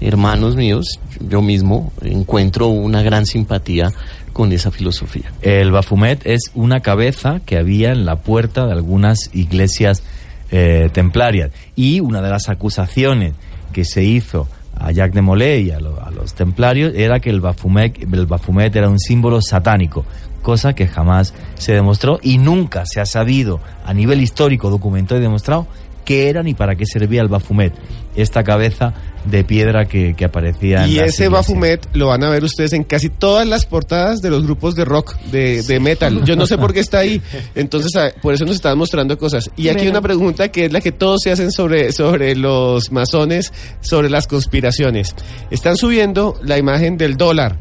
hermanos 0.00 0.56
míos, 0.56 0.98
yo 1.28 1.40
mismo 1.42 1.92
encuentro 2.02 2.68
una 2.68 3.02
gran 3.02 3.26
simpatía 3.26 3.92
con 4.32 4.50
esa 4.50 4.70
filosofía. 4.72 5.30
El 5.42 5.70
Bafumet 5.70 6.26
es 6.26 6.50
una 6.54 6.80
cabeza 6.80 7.40
que 7.44 7.56
había 7.58 7.92
en 7.92 8.06
la 8.06 8.16
puerta 8.16 8.66
de 8.66 8.72
algunas 8.72 9.30
iglesias 9.34 10.02
eh, 10.50 10.88
templarias 10.92 11.50
y 11.76 12.00
una 12.00 12.22
de 12.22 12.30
las 12.30 12.48
acusaciones 12.48 13.34
que 13.74 13.84
se 13.84 14.02
hizo 14.02 14.48
a 14.74 14.90
Jacques 14.90 15.14
de 15.14 15.20
Molay 15.22 15.66
y 15.68 15.70
a, 15.72 15.80
lo- 15.80 16.02
a 16.02 16.10
los 16.10 16.32
templarios 16.34 16.94
era 16.96 17.20
que 17.20 17.28
el 17.28 17.42
Bafumet, 17.42 18.02
el 18.10 18.24
Bafumet 18.26 18.74
era 18.74 18.88
un 18.88 18.98
símbolo 18.98 19.42
satánico, 19.42 20.06
cosa 20.42 20.72
que 20.74 20.86
jamás 20.88 21.34
se 21.56 21.74
demostró 21.74 22.18
y 22.22 22.38
nunca 22.38 22.84
se 22.86 23.00
ha 23.00 23.06
sabido 23.06 23.60
a 23.84 23.92
nivel 23.92 24.20
histórico, 24.22 24.70
documentado 24.70 25.20
y 25.20 25.22
demostrado 25.22 25.66
qué 26.04 26.28
era 26.28 26.42
ni 26.42 26.54
para 26.54 26.76
qué 26.76 26.84
servía 26.86 27.22
el 27.22 27.28
Bafumet, 27.28 27.72
esta 28.14 28.44
cabeza 28.44 28.94
de 29.24 29.42
piedra 29.42 29.86
que, 29.86 30.14
que 30.14 30.24
aparecía 30.26 30.84
en 30.84 30.90
Y 30.90 30.92
ese 30.96 31.02
iglesias. 31.24 31.30
Bafumet 31.30 31.86
lo 31.94 32.08
van 32.08 32.22
a 32.24 32.28
ver 32.30 32.44
ustedes 32.44 32.72
en 32.74 32.84
casi 32.84 33.08
todas 33.08 33.46
las 33.48 33.64
portadas 33.64 34.20
de 34.20 34.30
los 34.30 34.44
grupos 34.44 34.74
de 34.74 34.84
rock, 34.84 35.16
de, 35.32 35.62
de 35.62 35.80
metal. 35.80 36.24
Yo 36.24 36.36
no 36.36 36.46
sé 36.46 36.58
por 36.58 36.72
qué 36.74 36.80
está 36.80 36.98
ahí. 36.98 37.20
Entonces, 37.54 37.96
a- 37.96 38.12
por 38.20 38.34
eso 38.34 38.44
nos 38.44 38.56
están 38.56 38.76
mostrando 38.76 39.16
cosas. 39.18 39.50
Y 39.56 39.68
aquí 39.68 39.80
hay 39.80 39.88
una 39.88 40.02
pregunta 40.02 40.48
que 40.52 40.66
es 40.66 40.72
la 40.72 40.80
que 40.80 40.92
todos 40.92 41.20
se 41.24 41.30
hacen 41.32 41.50
sobre, 41.50 41.90
sobre 41.92 42.36
los 42.36 42.92
masones, 42.92 43.52
sobre 43.80 44.10
las 44.10 44.26
conspiraciones. 44.26 45.14
Están 45.50 45.76
subiendo 45.76 46.38
la 46.42 46.58
imagen 46.58 46.96
del 46.98 47.16
dólar. 47.16 47.58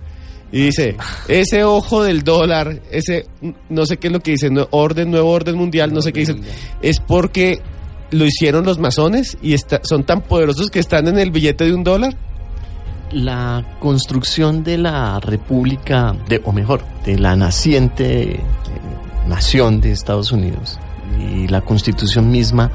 Y 0.52 0.66
dice, 0.66 0.98
ese 1.28 1.64
ojo 1.64 2.04
del 2.04 2.24
dólar, 2.24 2.80
ese, 2.92 3.26
no 3.70 3.88
sé 3.88 3.98
qué 3.98 4.08
es 4.08 4.14
lo 4.14 4.20
que 4.20 4.32
dice, 4.32 4.52
no- 4.52 4.68
orden, 4.70 5.10
nuevo 5.10 5.32
orden 5.32 5.56
mundial, 5.56 5.92
no 5.94 6.02
sé 6.04 6.14
qué 6.14 6.20
dicen, 6.20 6.42
es 6.82 7.00
porque 7.00 7.60
lo 8.14 8.26
hicieron 8.26 8.66
los 8.66 8.80
masones 8.80 9.38
y 9.42 9.56
son 9.84 10.04
tan 10.04 10.22
poderosos 10.22 10.70
que 10.70 10.80
están 10.80 11.08
en 11.08 11.20
el 11.20 11.32
billete 11.32 11.66
de 11.66 11.74
un 11.74 11.84
dólar. 11.84 12.16
La 13.12 13.64
construcción 13.80 14.64
de 14.64 14.78
la 14.78 15.20
república, 15.20 16.16
de, 16.28 16.42
o 16.46 16.52
mejor, 16.52 16.84
de 17.06 17.20
la 17.20 17.36
naciente 17.36 18.36
eh, 18.36 18.40
nación 19.28 19.82
de 19.82 19.92
Estados 19.92 20.32
Unidos 20.32 20.80
y 21.20 21.48
la 21.48 21.62
constitución 21.62 22.32
misma 22.32 22.72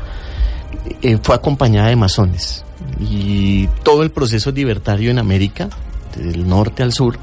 eh, 1.03 1.19
fue 1.23 1.35
acompañada 1.35 1.89
de 1.89 1.97
masones. 1.97 2.65
Y 3.01 3.67
todo 3.83 4.03
el 4.03 4.11
proceso 4.11 4.51
libertario 4.51 5.11
en 5.11 5.19
América, 5.19 5.69
del 6.17 6.49
norte 6.49 6.83
al 6.83 6.93
sur, 6.93 7.19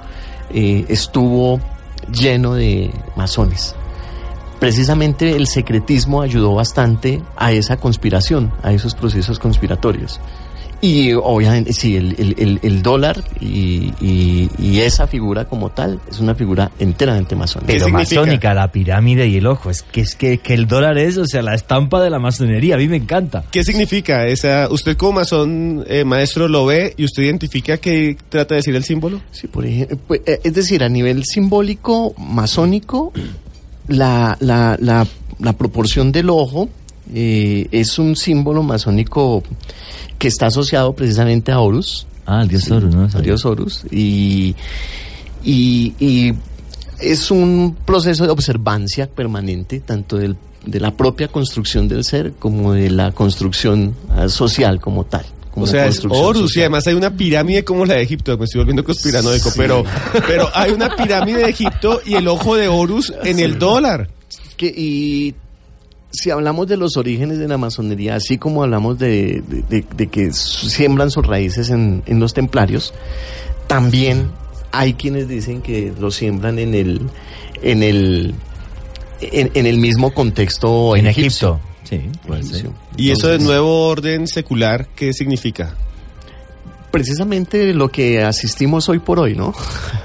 eh, 0.49 0.85
estuvo 0.89 1.59
lleno 2.11 2.53
de 2.53 2.91
masones. 3.15 3.75
Precisamente 4.65 5.31
el 5.35 5.45
secretismo 5.47 6.21
ayudó 6.23 6.55
bastante 6.55 7.21
a 7.37 7.51
esa 7.51 7.77
conspiración, 7.77 8.51
a 8.63 8.73
esos 8.73 8.95
procesos 8.95 9.37
conspiratorios. 9.37 10.19
Y 10.81 11.13
obviamente, 11.13 11.71
sí, 11.71 11.95
el, 11.95 12.15
el- 12.17 12.35
el- 12.37 12.59
el 12.61 12.81
dólar 12.83 13.23
y, 13.39 13.93
y- 14.01 14.49
y 14.59 14.79
esa 14.81 15.07
figura 15.07 15.45
como 15.45 15.69
tal 15.69 15.99
es 16.09 16.19
una 16.19 16.35
figura 16.35 16.71
enteramente 16.79 17.35
masónica. 17.35 17.71
Pero 17.73 17.89
masónica, 17.89 18.53
la 18.53 18.71
pirámide 18.71 19.27
y 19.27 19.37
el 19.37 19.47
ojo. 19.47 19.69
Es 19.69 19.83
que 19.83 20.01
es 20.01 20.15
que, 20.15 20.39
que 20.39 20.53
el 20.53 20.67
dólar 20.67 20.97
es, 20.97 21.17
o 21.17 21.25
sea, 21.25 21.41
la 21.41 21.55
estampa 21.55 22.01
de 22.03 22.09
la 22.09 22.19
masonería. 22.19 22.75
A 22.75 22.77
mí 22.77 22.87
me 22.87 22.97
encanta. 22.97 23.43
¿Qué 23.51 23.63
significa 23.63 24.27
esa? 24.27 24.67
Usted 24.69 24.97
como 24.97 25.13
masón, 25.13 25.85
eh, 25.87 26.03
maestro, 26.03 26.47
lo 26.47 26.65
ve 26.65 26.93
y 26.97 27.05
usted 27.05 27.23
identifica 27.23 27.77
qué 27.77 28.17
trata 28.29 28.55
de 28.55 28.57
decir 28.59 28.75
el 28.75 28.83
símbolo. 28.83 29.21
Sí, 29.31 29.47
por 29.47 29.65
ejemplo, 29.65 29.97
pues, 30.07 30.21
eh, 30.25 30.41
es 30.43 30.53
decir, 30.53 30.83
a 30.83 30.89
nivel 30.89 31.23
simbólico, 31.23 32.13
masónico, 32.17 33.11
la, 33.87 34.37
la, 34.39 34.77
la, 34.79 35.07
la 35.39 35.53
proporción 35.53 36.11
del 36.11 36.29
ojo 36.29 36.69
eh, 37.13 37.67
es 37.71 37.99
un 37.99 38.15
símbolo 38.15 38.63
masónico 38.63 39.43
que 40.17 40.27
está 40.27 40.47
asociado 40.47 40.93
precisamente 40.93 41.51
a 41.51 41.59
Horus, 41.59 42.07
Ah, 42.25 42.41
el 42.41 42.47
dios 42.47 42.71
Horus, 42.71 42.95
¿no? 42.95 43.07
a 43.13 43.21
Dios 43.21 43.45
Horus, 43.45 43.85
y, 43.91 44.55
y, 45.43 45.93
y 45.99 46.33
es 46.99 47.29
un 47.29 47.77
proceso 47.85 48.25
de 48.25 48.31
observancia 48.31 49.07
permanente, 49.07 49.79
tanto 49.79 50.17
del, 50.17 50.35
de 50.65 50.79
la 50.79 50.91
propia 50.91 51.27
construcción 51.27 51.87
del 51.87 52.03
ser 52.03 52.33
como 52.33 52.73
de 52.73 52.89
la 52.89 53.11
construcción 53.11 53.95
ah, 54.09 54.27
social 54.27 54.79
como 54.79 55.03
tal. 55.03 55.25
Como 55.55 55.63
O 55.63 55.67
sea, 55.67 55.87
es 55.87 56.03
Horus 56.07 56.55
y 56.57 56.59
además 56.59 56.85
hay 56.85 56.93
una 56.93 57.09
pirámide 57.17 57.63
como 57.63 57.83
la 57.85 57.95
de 57.95 58.03
Egipto. 58.03 58.37
Me 58.37 58.45
estoy 58.45 58.59
volviendo 58.59 58.83
conspiranoico, 58.83 59.49
Sí. 59.49 59.55
pero, 59.57 59.83
pero 60.27 60.47
hay 60.53 60.71
una 60.71 60.95
pirámide 60.95 61.39
de 61.39 61.49
Egipto 61.49 62.01
y 62.05 62.13
el 62.13 62.27
ojo 62.27 62.55
de 62.55 62.67
Horus 62.67 63.11
en 63.23 63.39
el 63.39 63.57
dólar. 63.57 64.09
que 64.57 64.67
y 64.67 65.33
si 66.11 66.29
hablamos 66.29 66.67
de 66.67 66.77
los 66.77 66.95
orígenes 66.95 67.39
de 67.39 67.47
la 67.47 67.57
masonería, 67.57 68.15
así 68.15 68.37
como 68.37 68.63
hablamos 68.63 68.97
de, 68.99 69.41
de- 69.47 69.63
de- 69.69 69.85
de 69.97 70.07
que 70.07 70.31
siembran 70.31 71.09
sus 71.11 71.25
raíces 71.25 71.69
en, 71.71 72.03
en 72.05 72.19
los 72.21 72.33
templarios, 72.33 72.93
también 73.67 74.29
hay 74.71 74.93
quienes 74.93 75.27
dicen 75.27 75.61
que 75.61 75.91
lo 75.99 76.11
siembran 76.11 76.59
en 76.59 76.73
el 76.75 77.01
en 77.61 77.81
el 77.83 78.35
en, 79.21 79.51
en 79.53 79.65
el 79.65 79.77
mismo 79.77 80.13
contexto 80.13 80.95
En 80.95 81.07
egipcio. 81.07 81.59
Egipto. 81.61 81.74
Sí, 81.85 82.01
puede 82.27 82.43
ser. 82.43 82.69
Y 82.97 83.11
eso 83.11 83.27
de 83.29 83.39
nuevo 83.39 83.87
orden 83.87 84.27
secular, 84.27 84.87
¿qué 84.95 85.13
significa? 85.13 85.75
precisamente 86.95 87.73
lo 87.73 87.89
que 87.89 88.23
asistimos 88.23 88.87
hoy 88.87 88.99
por 88.99 89.19
hoy, 89.19 89.35
¿no? 89.35 89.53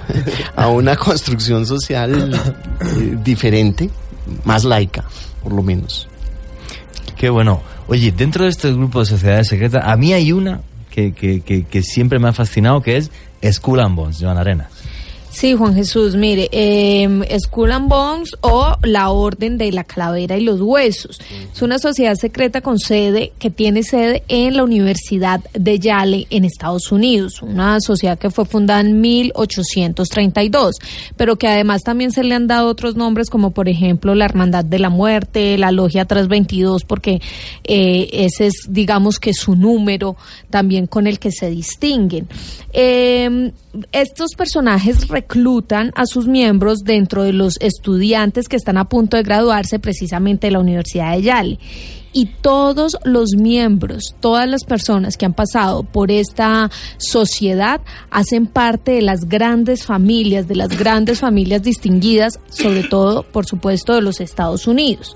a 0.56 0.66
una 0.66 0.96
construcción 0.96 1.64
social 1.64 2.34
eh, 2.80 3.16
diferente, 3.22 3.88
más 4.44 4.64
laica, 4.64 5.04
por 5.40 5.52
lo 5.52 5.62
menos. 5.62 6.08
Qué 7.16 7.30
bueno. 7.30 7.62
Oye, 7.86 8.10
dentro 8.10 8.42
de 8.42 8.50
estos 8.50 8.76
grupos 8.76 9.08
de 9.08 9.14
sociedades 9.14 9.46
secretas, 9.46 9.84
a 9.86 9.96
mí 9.96 10.12
hay 10.12 10.32
una 10.32 10.62
que, 10.90 11.12
que, 11.12 11.42
que, 11.42 11.62
que 11.62 11.82
siempre 11.84 12.18
me 12.18 12.28
ha 12.28 12.32
fascinado, 12.32 12.82
que 12.82 12.96
es 12.96 13.12
Skull 13.52 13.78
and 13.78 13.94
Bones, 13.94 14.18
Joan 14.20 14.36
Arena. 14.36 14.68
Sí, 15.30 15.54
Juan 15.54 15.76
Jesús, 15.76 16.16
mire, 16.16 16.48
eh, 16.50 17.38
Skull 17.38 17.70
and 17.70 17.88
Bones 17.88 18.36
o 18.40 18.74
la 18.82 19.10
Orden 19.10 19.58
de 19.58 19.70
la 19.70 19.84
Calavera 19.84 20.36
y 20.36 20.42
los 20.42 20.60
Huesos. 20.60 21.20
Es 21.54 21.62
una 21.62 21.78
sociedad 21.78 22.16
secreta 22.16 22.60
con 22.60 22.80
sede, 22.80 23.32
que 23.38 23.48
tiene 23.48 23.84
sede 23.84 24.24
en 24.26 24.56
la 24.56 24.64
Universidad 24.64 25.40
de 25.54 25.78
Yale 25.78 26.26
en 26.30 26.44
Estados 26.44 26.90
Unidos. 26.90 27.42
Una 27.42 27.80
sociedad 27.80 28.18
que 28.18 28.30
fue 28.30 28.44
fundada 28.44 28.80
en 28.80 29.00
1832, 29.00 30.76
pero 31.16 31.36
que 31.36 31.46
además 31.46 31.82
también 31.84 32.10
se 32.10 32.24
le 32.24 32.34
han 32.34 32.48
dado 32.48 32.68
otros 32.68 32.96
nombres 32.96 33.30
como 33.30 33.52
por 33.52 33.68
ejemplo 33.68 34.16
la 34.16 34.24
Hermandad 34.24 34.64
de 34.64 34.80
la 34.80 34.90
Muerte, 34.90 35.56
la 35.58 35.70
Logia 35.70 36.06
322, 36.06 36.82
porque 36.84 37.20
eh, 37.62 38.08
ese 38.12 38.48
es 38.48 38.66
digamos 38.68 39.20
que 39.20 39.32
su 39.32 39.54
número 39.54 40.16
también 40.50 40.88
con 40.88 41.06
el 41.06 41.20
que 41.20 41.30
se 41.30 41.50
distinguen. 41.50 42.28
Eh, 42.72 43.52
estos 43.92 44.34
personajes 44.36 45.06
reclutan 45.20 45.92
a 45.94 46.06
sus 46.06 46.26
miembros 46.26 46.78
dentro 46.84 47.24
de 47.24 47.32
los 47.32 47.58
estudiantes 47.60 48.48
que 48.48 48.56
están 48.56 48.78
a 48.78 48.88
punto 48.88 49.16
de 49.16 49.22
graduarse 49.22 49.78
precisamente 49.78 50.46
de 50.46 50.52
la 50.52 50.60
Universidad 50.60 51.12
de 51.12 51.22
Yale. 51.22 51.58
Y 52.12 52.26
todos 52.26 52.96
los 53.04 53.36
miembros, 53.36 54.16
todas 54.18 54.48
las 54.48 54.64
personas 54.64 55.16
que 55.16 55.26
han 55.26 55.34
pasado 55.34 55.84
por 55.84 56.10
esta 56.10 56.68
sociedad 56.98 57.80
hacen 58.10 58.46
parte 58.46 58.92
de 58.92 59.02
las 59.02 59.28
grandes 59.28 59.84
familias, 59.84 60.48
de 60.48 60.56
las 60.56 60.70
grandes 60.70 61.20
familias 61.20 61.62
distinguidas, 61.62 62.40
sobre 62.48 62.82
todo, 62.82 63.22
por 63.22 63.46
supuesto, 63.46 63.94
de 63.94 64.02
los 64.02 64.20
Estados 64.20 64.66
Unidos. 64.66 65.14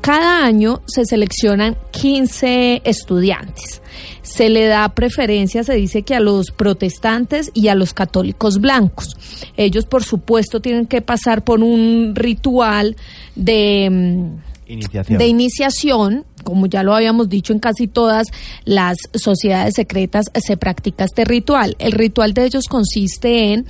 Cada 0.00 0.44
año 0.44 0.80
se 0.86 1.04
seleccionan 1.04 1.76
15 1.90 2.82
estudiantes. 2.84 3.82
Se 4.22 4.48
le 4.48 4.66
da 4.66 4.88
preferencia, 4.94 5.62
se 5.62 5.74
dice 5.74 6.02
que 6.02 6.14
a 6.14 6.20
los 6.20 6.50
protestantes 6.50 7.50
y 7.52 7.68
a 7.68 7.74
los 7.74 7.92
católicos 7.92 8.60
blancos. 8.60 9.16
Ellos, 9.56 9.84
por 9.84 10.02
supuesto, 10.02 10.60
tienen 10.60 10.86
que 10.86 11.02
pasar 11.02 11.44
por 11.44 11.62
un 11.62 12.14
ritual 12.14 12.96
de... 13.34 13.88
mm, 13.90 14.50
Iniciación. 14.72 15.18
de 15.18 15.26
iniciación, 15.26 16.24
como 16.44 16.66
ya 16.66 16.84
lo 16.84 16.94
habíamos 16.94 17.28
dicho 17.28 17.52
en 17.52 17.58
casi 17.58 17.88
todas 17.88 18.28
las 18.64 18.98
sociedades 19.14 19.74
secretas, 19.74 20.26
se 20.34 20.56
practica 20.56 21.04
este 21.04 21.24
ritual. 21.24 21.74
El 21.80 21.90
ritual 21.92 22.34
de 22.34 22.44
ellos 22.44 22.66
consiste 22.68 23.52
en 23.52 23.66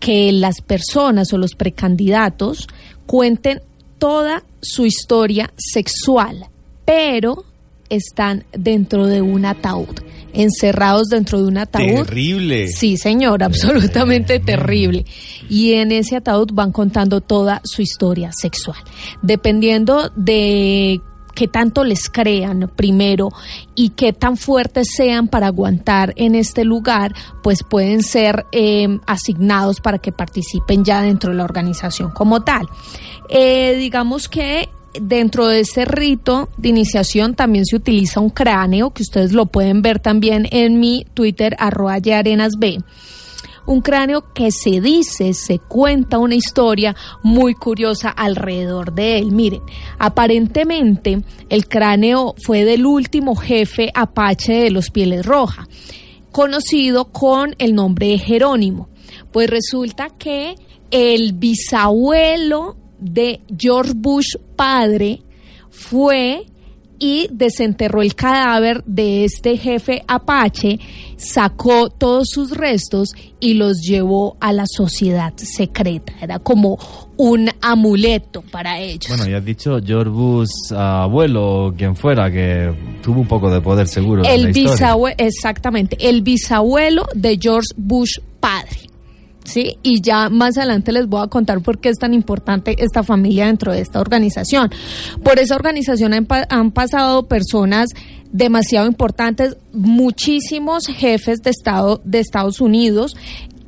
que 0.00 0.32
las 0.32 0.60
personas 0.60 1.32
o 1.32 1.38
los 1.38 1.54
precandidatos 1.54 2.66
cuenten 3.06 3.62
toda 4.02 4.42
su 4.60 4.84
historia 4.84 5.52
sexual, 5.56 6.46
pero 6.84 7.44
están 7.88 8.44
dentro 8.50 9.06
de 9.06 9.22
un 9.22 9.44
ataúd, 9.44 9.94
encerrados 10.32 11.06
dentro 11.06 11.40
de 11.40 11.46
un 11.46 11.58
ataúd. 11.58 12.04
Terrible. 12.06 12.66
Sí, 12.66 12.96
señor, 12.96 13.44
absolutamente 13.44 14.40
terrible. 14.40 15.04
Y 15.48 15.74
en 15.74 15.92
ese 15.92 16.16
ataúd 16.16 16.48
van 16.52 16.72
contando 16.72 17.20
toda 17.20 17.60
su 17.62 17.80
historia 17.80 18.32
sexual. 18.32 18.78
Dependiendo 19.22 20.10
de 20.16 21.00
qué 21.34 21.48
tanto 21.48 21.84
les 21.84 22.08
crean 22.08 22.70
primero 22.74 23.30
y 23.74 23.90
qué 23.90 24.12
tan 24.12 24.36
fuertes 24.36 24.88
sean 24.94 25.28
para 25.28 25.48
aguantar 25.48 26.12
en 26.16 26.34
este 26.34 26.64
lugar, 26.64 27.14
pues 27.42 27.62
pueden 27.62 28.02
ser 28.02 28.46
eh, 28.52 28.98
asignados 29.06 29.80
para 29.80 29.98
que 29.98 30.12
participen 30.12 30.84
ya 30.84 31.02
dentro 31.02 31.30
de 31.30 31.36
la 31.36 31.44
organización 31.44 32.10
como 32.10 32.42
tal. 32.42 32.68
Eh, 33.28 33.76
digamos 33.76 34.28
que 34.28 34.68
dentro 35.00 35.46
de 35.46 35.60
este 35.60 35.84
rito 35.84 36.48
de 36.56 36.68
iniciación 36.68 37.34
también 37.34 37.64
se 37.64 37.76
utiliza 37.76 38.20
un 38.20 38.30
cráneo, 38.30 38.90
que 38.90 39.02
ustedes 39.02 39.32
lo 39.32 39.46
pueden 39.46 39.82
ver 39.82 39.98
también 40.00 40.46
en 40.50 40.80
mi 40.80 41.06
Twitter, 41.14 41.56
arroba 41.58 41.98
B. 41.98 42.78
Un 43.66 43.80
cráneo 43.80 44.32
que 44.32 44.50
se 44.50 44.80
dice, 44.80 45.34
se 45.34 45.58
cuenta 45.58 46.18
una 46.18 46.34
historia 46.34 46.96
muy 47.22 47.54
curiosa 47.54 48.10
alrededor 48.10 48.92
de 48.92 49.18
él. 49.18 49.32
Miren, 49.32 49.62
aparentemente 49.98 51.22
el 51.48 51.68
cráneo 51.68 52.34
fue 52.44 52.64
del 52.64 52.86
último 52.86 53.36
jefe 53.36 53.90
apache 53.94 54.52
de 54.54 54.70
los 54.70 54.90
Pieles 54.90 55.24
Rojas, 55.24 55.68
conocido 56.32 57.06
con 57.12 57.54
el 57.58 57.74
nombre 57.74 58.08
de 58.08 58.18
Jerónimo. 58.18 58.88
Pues 59.30 59.48
resulta 59.48 60.10
que 60.10 60.56
el 60.90 61.32
bisabuelo 61.32 62.76
de 62.98 63.40
George 63.58 63.92
Bush 63.94 64.36
padre 64.56 65.22
fue 65.70 66.46
y 67.02 67.26
desenterró 67.32 68.00
el 68.00 68.14
cadáver 68.14 68.84
de 68.86 69.24
este 69.24 69.56
jefe 69.58 70.04
apache, 70.06 70.78
sacó 71.16 71.90
todos 71.90 72.28
sus 72.30 72.56
restos 72.56 73.08
y 73.40 73.54
los 73.54 73.80
llevó 73.80 74.36
a 74.38 74.52
la 74.52 74.66
sociedad 74.68 75.32
secreta. 75.36 76.12
Era 76.22 76.38
como 76.38 76.78
un 77.16 77.50
amuleto 77.60 78.42
para 78.42 78.78
ellos. 78.78 79.08
Bueno, 79.08 79.26
ya 79.26 79.38
has 79.38 79.44
dicho 79.44 79.80
George 79.84 80.10
Bush 80.10 80.72
abuelo 80.72 81.66
o 81.66 81.72
quien 81.72 81.96
fuera, 81.96 82.30
que 82.30 82.72
tuvo 83.02 83.20
un 83.20 83.26
poco 83.26 83.50
de 83.50 83.60
poder 83.60 83.88
seguro. 83.88 84.22
El 84.22 84.52
bisabuelo, 84.52 85.16
exactamente, 85.18 85.96
el 86.08 86.22
bisabuelo 86.22 87.08
de 87.16 87.36
George 87.40 87.70
Bush. 87.76 88.18
¿Sí? 89.44 89.78
Y 89.82 90.00
ya 90.00 90.28
más 90.28 90.56
adelante 90.56 90.92
les 90.92 91.06
voy 91.06 91.22
a 91.22 91.28
contar 91.28 91.60
por 91.60 91.78
qué 91.78 91.88
es 91.88 91.98
tan 91.98 92.14
importante 92.14 92.76
esta 92.82 93.02
familia 93.02 93.46
dentro 93.46 93.72
de 93.72 93.80
esta 93.80 94.00
organización. 94.00 94.70
Por 95.22 95.38
esa 95.38 95.54
organización 95.54 96.14
han, 96.14 96.26
han 96.48 96.70
pasado 96.70 97.26
personas 97.26 97.88
demasiado 98.32 98.86
importantes, 98.86 99.56
muchísimos 99.72 100.86
jefes 100.86 101.42
de 101.42 101.50
Estado 101.50 102.00
de 102.04 102.18
Estados 102.18 102.60
Unidos, 102.60 103.14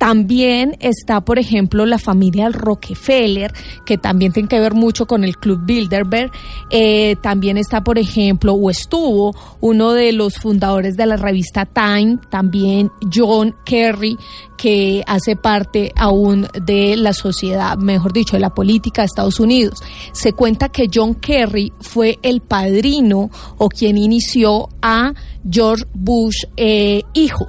también 0.05 0.77
está, 0.81 1.23
por 1.23 1.39
ejemplo, 1.39 1.87
la 1.87 1.97
familia 1.97 2.51
Rockefeller, 2.51 3.55
que 3.87 3.97
también 3.97 4.35
tiene 4.35 4.51
que 4.51 4.61
ver 4.61 4.75
mucho 4.75 5.07
con 5.07 5.25
el 5.25 5.39
Club 5.39 5.61
Bilderberg. 5.65 6.31
Eh, 6.69 7.17
también 7.23 7.57
está, 7.57 7.83
por 7.83 7.99
ejemplo, 7.99 8.53
o 8.53 8.69
estuvo 8.69 9.35
uno 9.63 9.93
de 9.95 10.13
los 10.13 10.35
fundadores 10.35 10.99
de 10.99 11.07
la 11.07 11.17
revista 11.17 11.65
Time, 11.65 12.19
también 12.29 12.91
John 13.11 13.57
Kerry, 13.65 14.19
que 14.59 15.03
hace 15.07 15.37
parte 15.37 15.91
aún 15.97 16.49
de 16.63 16.99
la 16.99 17.15
sociedad, 17.15 17.79
mejor 17.79 18.13
dicho, 18.13 18.37
de 18.37 18.41
la 18.41 18.53
política 18.53 19.01
de 19.01 19.07
Estados 19.07 19.41
Unidos. 19.41 19.83
Se 20.13 20.35
cuenta 20.35 20.69
que 20.69 20.91
John 20.93 21.15
Kerry 21.15 21.73
fue 21.81 22.19
el 22.21 22.43
padrino 22.43 23.31
o 23.57 23.71
quien 23.71 23.97
inició 23.97 24.69
a 24.83 25.15
George 25.51 25.87
Bush 25.95 26.45
eh, 26.59 27.05
hijo. 27.15 27.47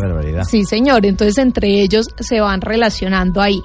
Barbaridad. 0.00 0.44
Sí, 0.44 0.64
señor. 0.64 1.06
Entonces, 1.06 1.38
entre 1.38 1.80
ellos 1.80 2.06
se 2.18 2.40
van 2.40 2.60
relacionando 2.60 3.40
ahí. 3.40 3.62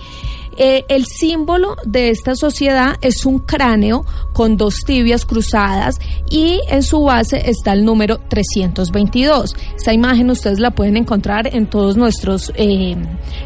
Eh, 0.62 0.84
el 0.90 1.06
símbolo 1.06 1.78
de 1.86 2.10
esta 2.10 2.36
sociedad 2.36 2.98
es 3.00 3.26
un 3.26 3.40
cráneo 3.40 4.06
con 4.34 4.58
dos 4.58 4.82
tibias 4.86 5.26
cruzadas 5.26 6.00
y 6.30 6.60
en 6.68 6.84
su 6.84 7.02
base 7.04 7.50
está 7.50 7.72
el 7.72 7.86
número 7.86 8.18
322. 8.28 9.56
Esta 9.78 9.94
imagen 9.94 10.30
ustedes 10.30 10.60
la 10.60 10.72
pueden 10.72 10.98
encontrar 10.98 11.48
en 11.56 11.68
todos 11.68 11.96
nuestros, 11.96 12.52
eh, 12.56 12.98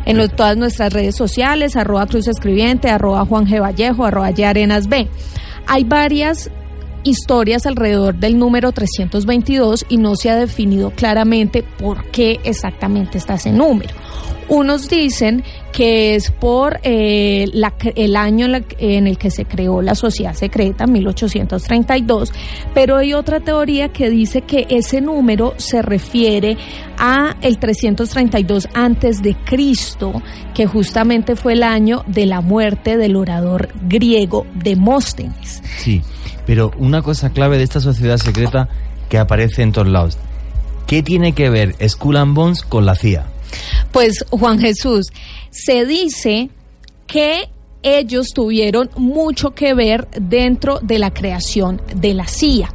en 0.05 0.29
todas 0.29 0.57
nuestras 0.57 0.91
redes 0.91 1.15
sociales, 1.15 1.75
arroba 1.75 2.07
Cruz 2.07 2.27
Escribiente, 2.27 2.89
arroba 2.89 3.25
Juan 3.27 3.45
G. 3.45 3.61
Vallejo, 3.61 4.05
arroba 4.05 4.29
Arenas 4.29 4.87
B. 4.87 5.07
Hay 5.67 5.83
varias 5.83 6.49
historias 7.03 7.65
alrededor 7.65 8.15
del 8.15 8.37
número 8.37 8.71
322 8.71 9.85
y 9.89 9.97
no 9.97 10.15
se 10.15 10.29
ha 10.29 10.35
definido 10.35 10.91
claramente 10.91 11.63
por 11.63 12.09
qué 12.11 12.39
exactamente 12.43 13.17
está 13.17 13.35
ese 13.35 13.51
número. 13.51 13.93
Unos 14.49 14.89
dicen 14.89 15.43
que 15.71 16.15
es 16.15 16.29
por 16.29 16.79
eh, 16.83 17.45
el 17.95 18.15
año 18.15 18.45
en, 18.77 19.07
el 19.07 19.17
que 19.17 19.31
se 19.31 19.45
creó 19.45 19.81
la 19.81 19.95
sociedad 19.95 20.33
secreta, 20.33 20.85
1832, 20.85 22.31
pero 22.73 22.97
hay 22.97 23.13
otra 23.13 23.39
teoría 23.39 23.89
que 23.89 24.09
dice 24.09 24.41
que 24.41 24.67
ese 24.69 25.01
número 25.01 25.53
se 25.57 25.81
refiere 25.81 26.57
a 26.97 27.35
el 27.41 27.57
332 27.57 28.69
antes 28.73 29.23
de 29.23 29.35
Cristo, 29.43 30.21
que 30.53 30.67
justamente 30.67 31.35
fue 31.35 31.53
el 31.53 31.63
año 31.63 32.03
de 32.05 32.25
la 32.25 32.41
muerte 32.41 32.97
del 32.97 33.15
orador 33.15 33.69
griego 33.87 34.45
Demóstenes. 34.53 35.63
Sí. 35.77 36.01
Pero 36.45 36.71
una 36.77 37.01
cosa 37.01 37.31
clave 37.31 37.57
de 37.57 37.63
esta 37.63 37.79
sociedad 37.79 38.17
secreta 38.17 38.69
que 39.09 39.17
aparece 39.17 39.61
en 39.61 39.71
todos 39.71 39.87
lados. 39.87 40.17
¿Qué 40.87 41.03
tiene 41.03 41.33
que 41.33 41.49
ver 41.49 41.75
Skull 41.87 42.17
and 42.17 42.35
Bones 42.35 42.61
con 42.61 42.85
la 42.85 42.95
CIA? 42.95 43.25
Pues 43.91 44.25
Juan 44.29 44.59
Jesús, 44.59 45.07
se 45.49 45.85
dice 45.85 46.49
que 47.07 47.49
ellos 47.83 48.29
tuvieron 48.33 48.89
mucho 48.95 49.51
que 49.51 49.73
ver 49.73 50.07
dentro 50.19 50.79
de 50.81 50.99
la 50.99 51.13
creación 51.13 51.81
de 51.95 52.13
la 52.13 52.27
CIA. 52.27 52.73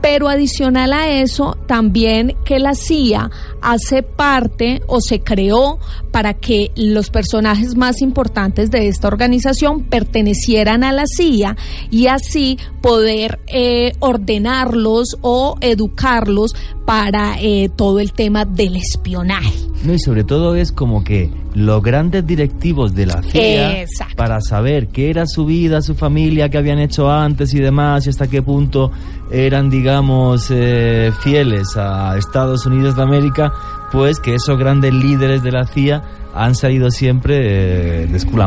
Pero 0.00 0.28
adicional 0.28 0.92
a 0.92 1.08
eso, 1.08 1.56
también 1.66 2.36
que 2.44 2.58
la 2.58 2.74
CIA 2.74 3.30
hace 3.60 4.02
parte 4.02 4.82
o 4.88 5.00
se 5.00 5.20
creó 5.20 5.78
para 6.12 6.34
que 6.34 6.70
los 6.76 7.10
personajes 7.10 7.74
más 7.74 8.00
importantes 8.02 8.70
de 8.70 8.88
esta 8.88 9.08
organización 9.08 9.82
pertenecieran 9.84 10.84
a 10.84 10.92
la 10.92 11.04
CIA 11.06 11.56
y 11.90 12.06
así 12.06 12.58
poder 12.80 13.40
eh, 13.48 13.92
ordenarlos 13.98 15.16
o 15.22 15.56
educarlos 15.60 16.54
para 16.84 17.40
eh, 17.40 17.70
todo 17.74 18.00
el 18.00 18.12
tema 18.12 18.44
del 18.44 18.76
espionaje. 18.76 19.52
No, 19.84 19.94
y 19.94 19.98
sobre 19.98 20.22
todo 20.22 20.54
es 20.54 20.70
como 20.70 21.02
que 21.02 21.30
los 21.54 21.82
grandes 21.82 22.26
directivos 22.26 22.94
de 22.94 23.06
la 23.06 23.22
CIA 23.22 23.84
para 24.16 24.40
saber 24.40 24.88
qué 24.88 25.10
era 25.10 25.26
su 25.26 25.44
vida, 25.44 25.82
su 25.82 25.94
familia, 25.94 26.48
qué 26.48 26.58
habían 26.58 26.78
hecho 26.78 27.10
antes 27.10 27.52
y 27.54 27.60
demás, 27.60 28.06
y 28.06 28.10
hasta 28.10 28.28
qué 28.28 28.42
punto 28.42 28.92
eran, 29.30 29.70
digamos, 29.70 30.48
eh, 30.50 31.10
fieles 31.20 31.76
a 31.76 32.16
Estados 32.16 32.66
Unidos 32.66 32.94
de 32.96 33.02
América, 33.02 33.52
pues 33.92 34.18
que 34.18 34.34
esos 34.34 34.58
grandes 34.58 34.92
líderes 34.94 35.42
de 35.42 35.52
la 35.52 35.66
CIA 35.66 36.02
han 36.34 36.54
salido 36.54 36.90
siempre 36.90 38.02
eh, 38.02 38.06
de 38.06 38.18
Skull. 38.18 38.42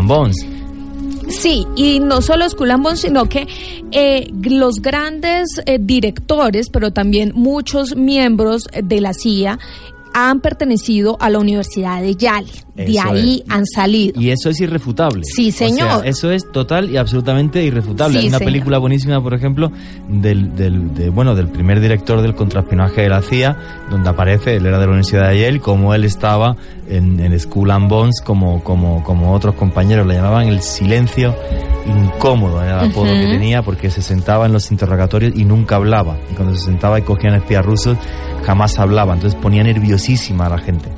Sí, 1.30 1.66
y 1.76 2.00
no 2.00 2.22
solo 2.22 2.50
Skull 2.50 2.72
sino 2.96 3.26
que 3.26 3.48
eh, 3.92 4.28
los 4.44 4.82
grandes 4.82 5.62
directores, 5.80 6.70
pero 6.70 6.92
también 6.92 7.32
muchos 7.36 7.96
miembros 7.96 8.68
de 8.84 9.02
la 9.02 9.14
CIA 9.14 9.60
han 10.18 10.40
pertenecido 10.40 11.18
a 11.20 11.30
la 11.30 11.40
Universidad 11.40 12.02
de 12.02 12.16
Yale. 12.16 12.48
de 12.74 12.98
ahí 13.02 13.44
han 13.50 13.66
salido. 13.66 14.22
Y 14.22 14.30
eso 14.30 14.50
es 14.50 14.62
irrefutable. 14.62 15.24
Sí, 15.26 15.52
señor. 15.52 16.08
eso 16.08 16.32
es 16.32 16.50
total 16.54 16.90
y 16.90 16.96
absolutamente 16.96 17.62
irrefutable. 17.62 18.20
Hay 18.20 18.30
una 18.30 18.40
película 18.40 18.78
buenísima, 18.78 19.22
por 19.22 19.34
ejemplo, 19.34 19.74
del, 20.08 20.56
del, 20.56 21.12
bueno, 21.12 21.36
del 21.36 21.50
primer 21.50 21.82
director 21.82 22.22
del 22.22 22.34
contraespionaje 22.34 23.02
de 23.02 23.10
la 23.10 23.22
CIA, 23.22 23.58
donde 23.90 24.10
aparece, 24.10 24.56
él 24.56 24.66
era 24.66 24.80
de 24.80 24.86
la 24.86 24.92
Universidad 24.92 25.30
de 25.30 25.42
Yale, 25.42 25.60
como 25.60 25.94
él 25.94 26.06
estaba 26.06 26.56
en, 26.88 27.20
en 27.20 27.38
School 27.38 27.72
and 27.72 27.90
Bones, 27.90 28.22
como, 28.24 28.64
como, 28.64 29.04
como 29.04 29.34
otros 29.34 29.56
compañeros, 29.56 30.08
le 30.08 30.14
llamaban 30.14 30.48
el 30.48 30.62
silencio 30.62 31.36
incómodo, 31.86 32.64
era 32.64 32.84
el 32.84 32.92
apodo 32.92 33.08
que 33.08 33.28
tenía, 33.28 33.64
porque 33.64 33.90
se 33.90 34.02
sentaba 34.02 34.46
en 34.46 34.54
los 34.54 34.72
interrogatorios 34.72 35.34
y 35.36 35.44
nunca 35.44 35.76
hablaba. 35.76 36.18
Y 36.32 36.36
cuando 36.36 36.56
se 36.56 36.64
sentaba 36.64 37.00
y 37.00 37.02
cogían 37.02 37.36
espías 37.36 37.66
rusos, 37.66 37.98
jamás 38.46 38.78
hablaba, 38.78 39.16
entonces 39.16 39.40
ponía 39.42 39.64
nerviosísima 39.64 40.46
a 40.46 40.50
la 40.50 40.58
gente. 40.60 40.90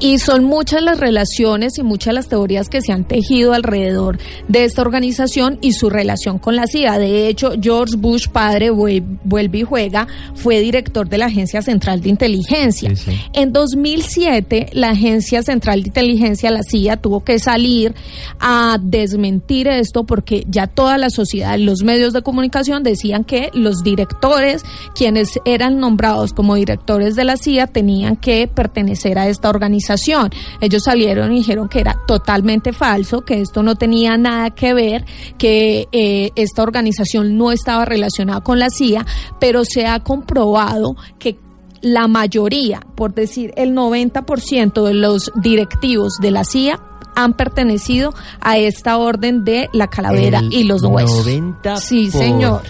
Y 0.00 0.18
son 0.18 0.44
muchas 0.44 0.82
las 0.82 0.98
relaciones 0.98 1.76
y 1.78 1.82
muchas 1.82 2.14
las 2.14 2.28
teorías 2.28 2.68
que 2.68 2.80
se 2.80 2.92
han 2.92 3.04
tejido 3.04 3.52
alrededor 3.52 4.18
de 4.48 4.64
esta 4.64 4.80
organización 4.80 5.58
y 5.60 5.72
su 5.72 5.90
relación 5.90 6.38
con 6.38 6.56
la 6.56 6.66
CIA. 6.66 6.98
De 6.98 7.28
hecho, 7.28 7.52
George 7.60 7.96
Bush 7.96 8.28
padre 8.28 8.70
vuelve 8.70 9.58
y 9.58 9.62
juega, 9.62 10.06
fue 10.34 10.60
director 10.60 11.08
de 11.08 11.18
la 11.18 11.26
Agencia 11.26 11.60
Central 11.60 12.00
de 12.00 12.08
Inteligencia. 12.08 12.90
En 13.34 13.52
2007, 13.52 14.70
la 14.72 14.90
Agencia 14.90 15.42
Central 15.42 15.82
de 15.82 15.88
Inteligencia, 15.88 16.50
la 16.50 16.62
CIA, 16.62 16.96
tuvo 16.96 17.22
que 17.22 17.38
salir 17.38 17.94
a 18.40 18.78
desmentir 18.80 19.68
esto 19.68 20.04
porque 20.04 20.44
ya 20.48 20.66
toda 20.66 20.96
la 20.96 21.10
sociedad, 21.10 21.58
los 21.58 21.82
medios 21.82 22.14
de 22.14 22.22
comunicación 22.22 22.82
decían 22.82 23.24
que 23.24 23.50
los 23.52 23.82
directores, 23.82 24.62
quienes 24.94 25.38
eran 25.44 25.78
nombrados 25.78 26.32
como 26.32 26.54
directores 26.54 26.85
de 26.86 27.24
la 27.24 27.36
CIA, 27.36 27.66
tenían 27.66 28.16
que 28.16 28.48
pertenecer 28.48 29.18
a 29.18 29.28
esta 29.28 29.50
organización. 29.50 30.30
Ellos 30.60 30.84
salieron 30.84 31.32
y 31.32 31.38
dijeron 31.38 31.68
que 31.68 31.80
era 31.80 31.98
totalmente 32.06 32.72
falso, 32.72 33.22
que 33.22 33.40
esto 33.40 33.62
no 33.62 33.74
tenía 33.74 34.16
nada 34.16 34.50
que 34.50 34.72
ver, 34.72 35.04
que 35.36 35.88
eh, 35.92 36.30
esta 36.36 36.62
organización 36.62 37.36
no 37.36 37.50
estaba 37.50 37.84
relacionada 37.84 38.40
con 38.40 38.58
la 38.58 38.70
CIA, 38.70 39.04
pero 39.40 39.64
se 39.64 39.86
ha 39.86 40.00
comprobado 40.00 40.96
que 41.18 41.38
la 41.82 42.08
mayoría, 42.08 42.80
por 42.94 43.14
decir 43.14 43.52
el 43.56 43.74
90% 43.74 44.84
de 44.84 44.94
los 44.94 45.32
directivos 45.36 46.18
de 46.20 46.30
la 46.30 46.44
CIA 46.44 46.80
han 47.14 47.32
pertenecido 47.32 48.14
a 48.40 48.58
esta 48.58 48.98
orden 48.98 49.44
de 49.44 49.68
la 49.72 49.88
calavera 49.88 50.40
El 50.40 50.52
y 50.52 50.64
los 50.64 50.82
huesos. 50.82 51.26
90%. 51.26 51.78
Sí, 51.78 52.10
señor. 52.10 52.62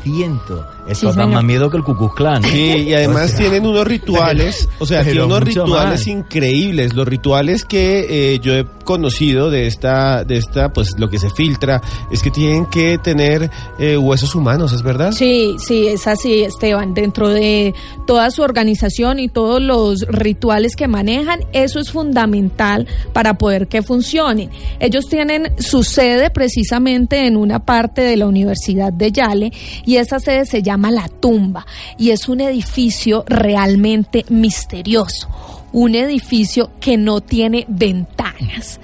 Esto 0.88 1.12
Sí, 1.12 1.18
da 1.18 1.26
más 1.26 1.44
miedo 1.44 1.70
que 1.70 1.76
el 1.78 1.82
Ku 1.82 2.10
Klan. 2.14 2.44
¿eh? 2.44 2.48
Sí, 2.48 2.88
y 2.88 2.94
además 2.94 3.24
O 3.24 3.28
sea, 3.28 3.38
tienen 3.38 3.66
unos 3.66 3.86
rituales, 3.86 4.68
o 4.78 4.86
sea, 4.86 5.02
tienen 5.02 5.24
unos 5.24 5.42
rituales 5.42 6.06
increíbles, 6.06 6.94
los 6.94 7.06
rituales 7.08 7.64
que 7.64 8.34
eh, 8.34 8.38
yo 8.40 8.54
he 8.54 8.64
conocido 8.84 9.50
de 9.50 9.66
esta, 9.66 10.24
de 10.24 10.36
esta, 10.36 10.72
pues 10.72 10.90
lo 10.96 11.10
que 11.10 11.18
se 11.18 11.28
filtra 11.30 11.82
es 12.10 12.22
que 12.22 12.30
tienen 12.30 12.66
que 12.66 12.98
tener 12.98 13.50
eh, 13.78 13.96
huesos 13.96 14.34
humanos, 14.34 14.72
¿es 14.72 14.82
verdad? 14.82 15.12
Sí, 15.12 15.56
sí, 15.58 15.88
es 15.88 16.06
así, 16.06 16.44
Esteban. 16.44 16.94
Dentro 16.94 17.28
de 17.30 17.74
toda 18.06 18.30
su 18.30 18.42
organización 18.42 19.18
y 19.18 19.28
todos 19.28 19.60
los 19.60 20.00
rituales 20.08 20.76
que 20.76 20.86
manejan, 20.86 21.40
eso 21.52 21.80
es 21.80 21.90
fundamental 21.90 22.86
para 23.12 23.34
poder 23.34 23.66
que 23.66 23.82
funcionen. 23.82 24.50
Ellos 24.78 25.08
tienen 25.08 25.52
su 25.58 25.82
sede 25.82 26.30
precisamente 26.30 27.26
en 27.26 27.36
una 27.36 27.64
parte 27.64 28.02
de 28.02 28.16
la 28.16 28.26
Universidad 28.26 28.92
de 28.92 29.10
Yale 29.10 29.52
y 29.84 29.96
esa 29.96 30.20
sede 30.20 30.46
se 30.46 30.62
llama 30.62 30.75
La 30.76 31.08
Tumba 31.08 31.66
y 31.98 32.10
es 32.10 32.28
un 32.28 32.40
edificio 32.40 33.24
realmente 33.26 34.24
misterioso. 34.28 35.28
Un 35.72 35.94
edificio 35.94 36.70
que 36.80 36.96
no 36.96 37.20
tiene 37.20 37.64
ventanas. 37.68 38.80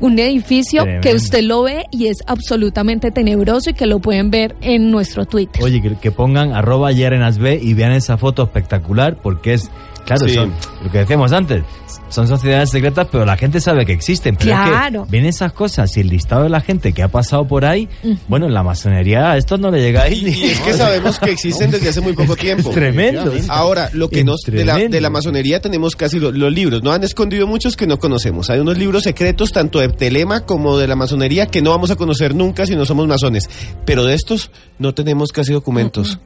Un 0.00 0.18
edificio 0.18 0.84
que 1.00 1.14
usted 1.14 1.42
lo 1.42 1.62
ve 1.62 1.86
y 1.90 2.06
es 2.06 2.18
absolutamente 2.26 3.10
tenebroso 3.10 3.70
y 3.70 3.74
que 3.74 3.86
lo 3.86 4.00
pueden 4.00 4.30
ver 4.30 4.56
en 4.60 4.90
nuestro 4.90 5.24
Twitter. 5.24 5.62
Oye, 5.62 5.80
que, 5.80 5.96
que 5.96 6.10
pongan 6.10 6.52
arroba 6.52 6.90
B 6.90 7.60
y 7.62 7.74
vean 7.74 7.92
esa 7.92 8.18
foto 8.18 8.42
espectacular 8.42 9.16
porque 9.22 9.54
es, 9.54 9.70
claro, 10.04 10.26
Sí. 10.28 10.34
son, 10.34 10.52
lo 10.82 10.90
que 10.90 10.98
decíamos 10.98 11.32
antes, 11.32 11.62
son 12.08 12.28
sociedades 12.28 12.70
secretas, 12.70 13.08
pero 13.10 13.24
la 13.24 13.36
gente 13.36 13.60
sabe 13.60 13.84
que 13.86 13.92
existen. 13.92 14.36
Pero 14.36 14.52
es 14.52 14.60
que 14.64 14.68
Claro. 14.70 15.06
ven 15.08 15.24
esas 15.26 15.52
cosas 15.52 15.96
y 15.96 16.00
el 16.00 16.08
listado 16.08 16.44
de 16.44 16.48
la 16.50 16.60
gente 16.60 16.92
que 16.92 17.02
ha 17.02 17.08
pasado 17.08 17.46
por 17.46 17.64
ahí, 17.64 17.88
bueno, 18.28 18.46
en 18.46 18.54
la 18.54 18.62
masonería 18.62 19.32
a 19.32 19.36
esto 19.36 19.56
no 19.58 19.70
le 19.70 19.80
llega 19.80 20.02
ahí. 20.02 20.22
Y 20.26 20.44
es 20.50 20.60
que 20.60 20.72
sabemos 20.74 21.18
que 21.18 21.30
existen 21.30 21.70
desde 21.70 21.88
hace 21.88 22.00
muy 22.00 22.12
poco 22.12 22.36
tiempo. 22.36 22.70
tremendo. 22.70 23.32
Ahora, 23.48 23.90
lo 23.92 24.08
que 24.08 24.20
Es 24.20 24.24
nos 24.24 24.40
de 24.46 24.64
la, 24.64 24.76
de 24.78 25.00
la 25.00 25.10
masonería 25.10 25.60
tenemos 25.60 25.96
casi 25.96 26.18
lo- 26.20 26.30
los 26.32 26.52
libros. 26.52 26.82
No 26.82 26.92
han 26.92 27.02
escondido 27.04 27.46
muchos 27.46 27.76
que 27.76 27.86
no 27.86 27.98
conocemos. 27.98 28.50
Hay 28.50 28.60
unos 28.60 28.78
libros 28.78 29.02
secretos 29.04 29.50
tanto 29.52 29.80
de 29.80 29.88
Telema 29.88 30.40
como 30.46 30.78
de 30.78 30.86
la 30.86 30.96
masonería 30.96 31.46
que 31.46 31.62
no 31.62 31.70
vamos 31.70 31.90
a 31.90 31.96
conocer 31.96 32.34
nunca 32.34 32.66
si 32.66 32.76
no 32.76 32.84
somos 32.84 33.06
masones. 33.08 33.48
Pero 33.84 34.04
de 34.04 34.14
estos 34.14 34.50
no 34.78 34.94
tenemos 34.94 35.32
casi 35.32 35.52
documentos. 35.52 36.18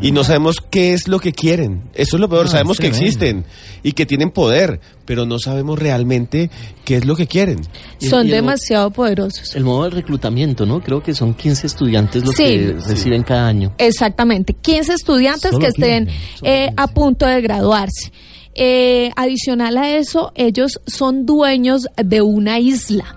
Y 0.00 0.12
no 0.12 0.24
sabemos 0.24 0.56
qué 0.70 0.92
es 0.92 1.08
lo 1.08 1.18
que 1.18 1.32
quieren. 1.32 1.82
Eso 1.94 2.16
es 2.16 2.20
lo 2.20 2.28
peor. 2.28 2.44
No, 2.46 2.50
sabemos 2.50 2.76
es 2.76 2.80
que 2.80 2.90
tremendo. 2.90 3.06
Existen 3.16 3.44
y 3.82 3.92
que 3.92 4.06
tienen 4.06 4.30
poder, 4.30 4.80
pero 5.04 5.26
no 5.26 5.38
sabemos 5.38 5.78
realmente 5.78 6.50
qué 6.84 6.96
es 6.96 7.04
lo 7.04 7.16
que 7.16 7.26
quieren. 7.26 7.60
Son 7.98 8.26
demasiado 8.28 8.90
poderosos. 8.90 9.54
El 9.54 9.64
modo 9.64 9.84
de 9.84 9.90
reclutamiento, 9.90 10.66
¿no? 10.66 10.80
Creo 10.80 11.02
que 11.02 11.14
son 11.14 11.34
15 11.34 11.66
estudiantes 11.66 12.24
los 12.24 12.34
Sí. 12.34 12.44
que 12.44 12.76
reciben 12.86 13.22
cada 13.22 13.46
año. 13.46 13.72
Exactamente, 13.78 14.54
15 14.54 14.94
estudiantes 14.94 15.50
Solo 15.50 15.58
que 15.60 15.66
estén 15.68 16.06
15, 16.06 16.16
eh, 16.42 16.72
a 16.76 16.86
punto 16.88 17.26
de 17.26 17.40
graduarse. 17.40 18.12
Eh, 18.54 19.10
adicional 19.16 19.76
a 19.76 19.96
eso, 19.96 20.32
ellos 20.34 20.80
son 20.86 21.26
dueños 21.26 21.88
de 22.02 22.22
una 22.22 22.58
isla, 22.58 23.16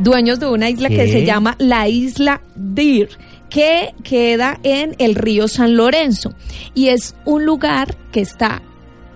dueños 0.00 0.38
de 0.38 0.46
una 0.48 0.68
isla 0.68 0.90
que 0.90 1.10
se 1.10 1.24
llama 1.24 1.56
la 1.58 1.88
isla 1.88 2.42
Dir 2.54 3.08
que 3.48 3.94
queda 4.02 4.58
en 4.64 4.96
el 4.98 5.14
río 5.14 5.48
San 5.48 5.76
Lorenzo 5.76 6.34
y 6.74 6.88
es 6.88 7.14
un 7.24 7.46
lugar 7.46 7.96
que 8.12 8.20
está 8.20 8.60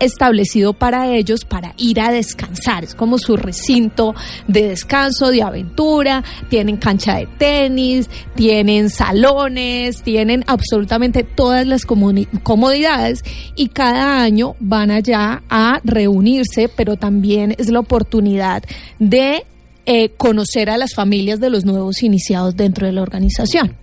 establecido 0.00 0.72
para 0.72 1.14
ellos 1.14 1.44
para 1.44 1.74
ir 1.76 2.00
a 2.00 2.10
descansar. 2.10 2.84
Es 2.84 2.94
como 2.94 3.18
su 3.18 3.36
recinto 3.36 4.14
de 4.48 4.68
descanso, 4.68 5.28
de 5.28 5.42
aventura. 5.42 6.24
Tienen 6.48 6.78
cancha 6.78 7.16
de 7.16 7.26
tenis, 7.38 8.10
tienen 8.34 8.90
salones, 8.90 10.02
tienen 10.02 10.44
absolutamente 10.46 11.22
todas 11.22 11.66
las 11.66 11.82
comodidades 11.84 13.22
y 13.54 13.68
cada 13.68 14.22
año 14.22 14.56
van 14.58 14.90
allá 14.90 15.42
a 15.48 15.80
reunirse, 15.84 16.68
pero 16.68 16.96
también 16.96 17.54
es 17.58 17.68
la 17.68 17.80
oportunidad 17.80 18.64
de 18.98 19.44
eh, 19.86 20.10
conocer 20.10 20.70
a 20.70 20.78
las 20.78 20.94
familias 20.94 21.40
de 21.40 21.50
los 21.50 21.64
nuevos 21.64 22.02
iniciados 22.02 22.56
dentro 22.56 22.86
de 22.86 22.92
la 22.92 23.02
organización. 23.02 23.76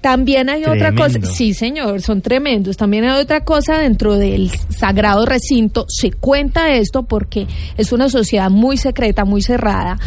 También 0.00 0.48
hay 0.48 0.64
otra 0.64 0.94
cosa, 0.94 1.20
sí 1.22 1.54
señor, 1.54 2.02
son 2.02 2.22
tremendos. 2.22 2.76
También 2.76 3.04
hay 3.04 3.20
otra 3.20 3.44
cosa 3.44 3.78
dentro 3.78 4.16
del 4.16 4.50
sagrado 4.68 5.26
recinto. 5.26 5.86
Se 5.88 6.12
cuenta 6.12 6.72
esto 6.72 7.02
porque 7.02 7.46
es 7.76 7.92
una 7.92 8.08
sociedad 8.08 8.48
muy 8.48 8.76
secreta, 8.76 9.24
muy 9.24 9.42
cerrada, 9.42 9.98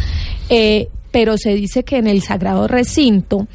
eh, 0.48 0.88
pero 1.10 1.36
se 1.36 1.54
dice 1.54 1.84
que 1.84 1.98
en 1.98 2.06
el 2.06 2.22
sagrado 2.22 2.68
recinto 2.68 3.46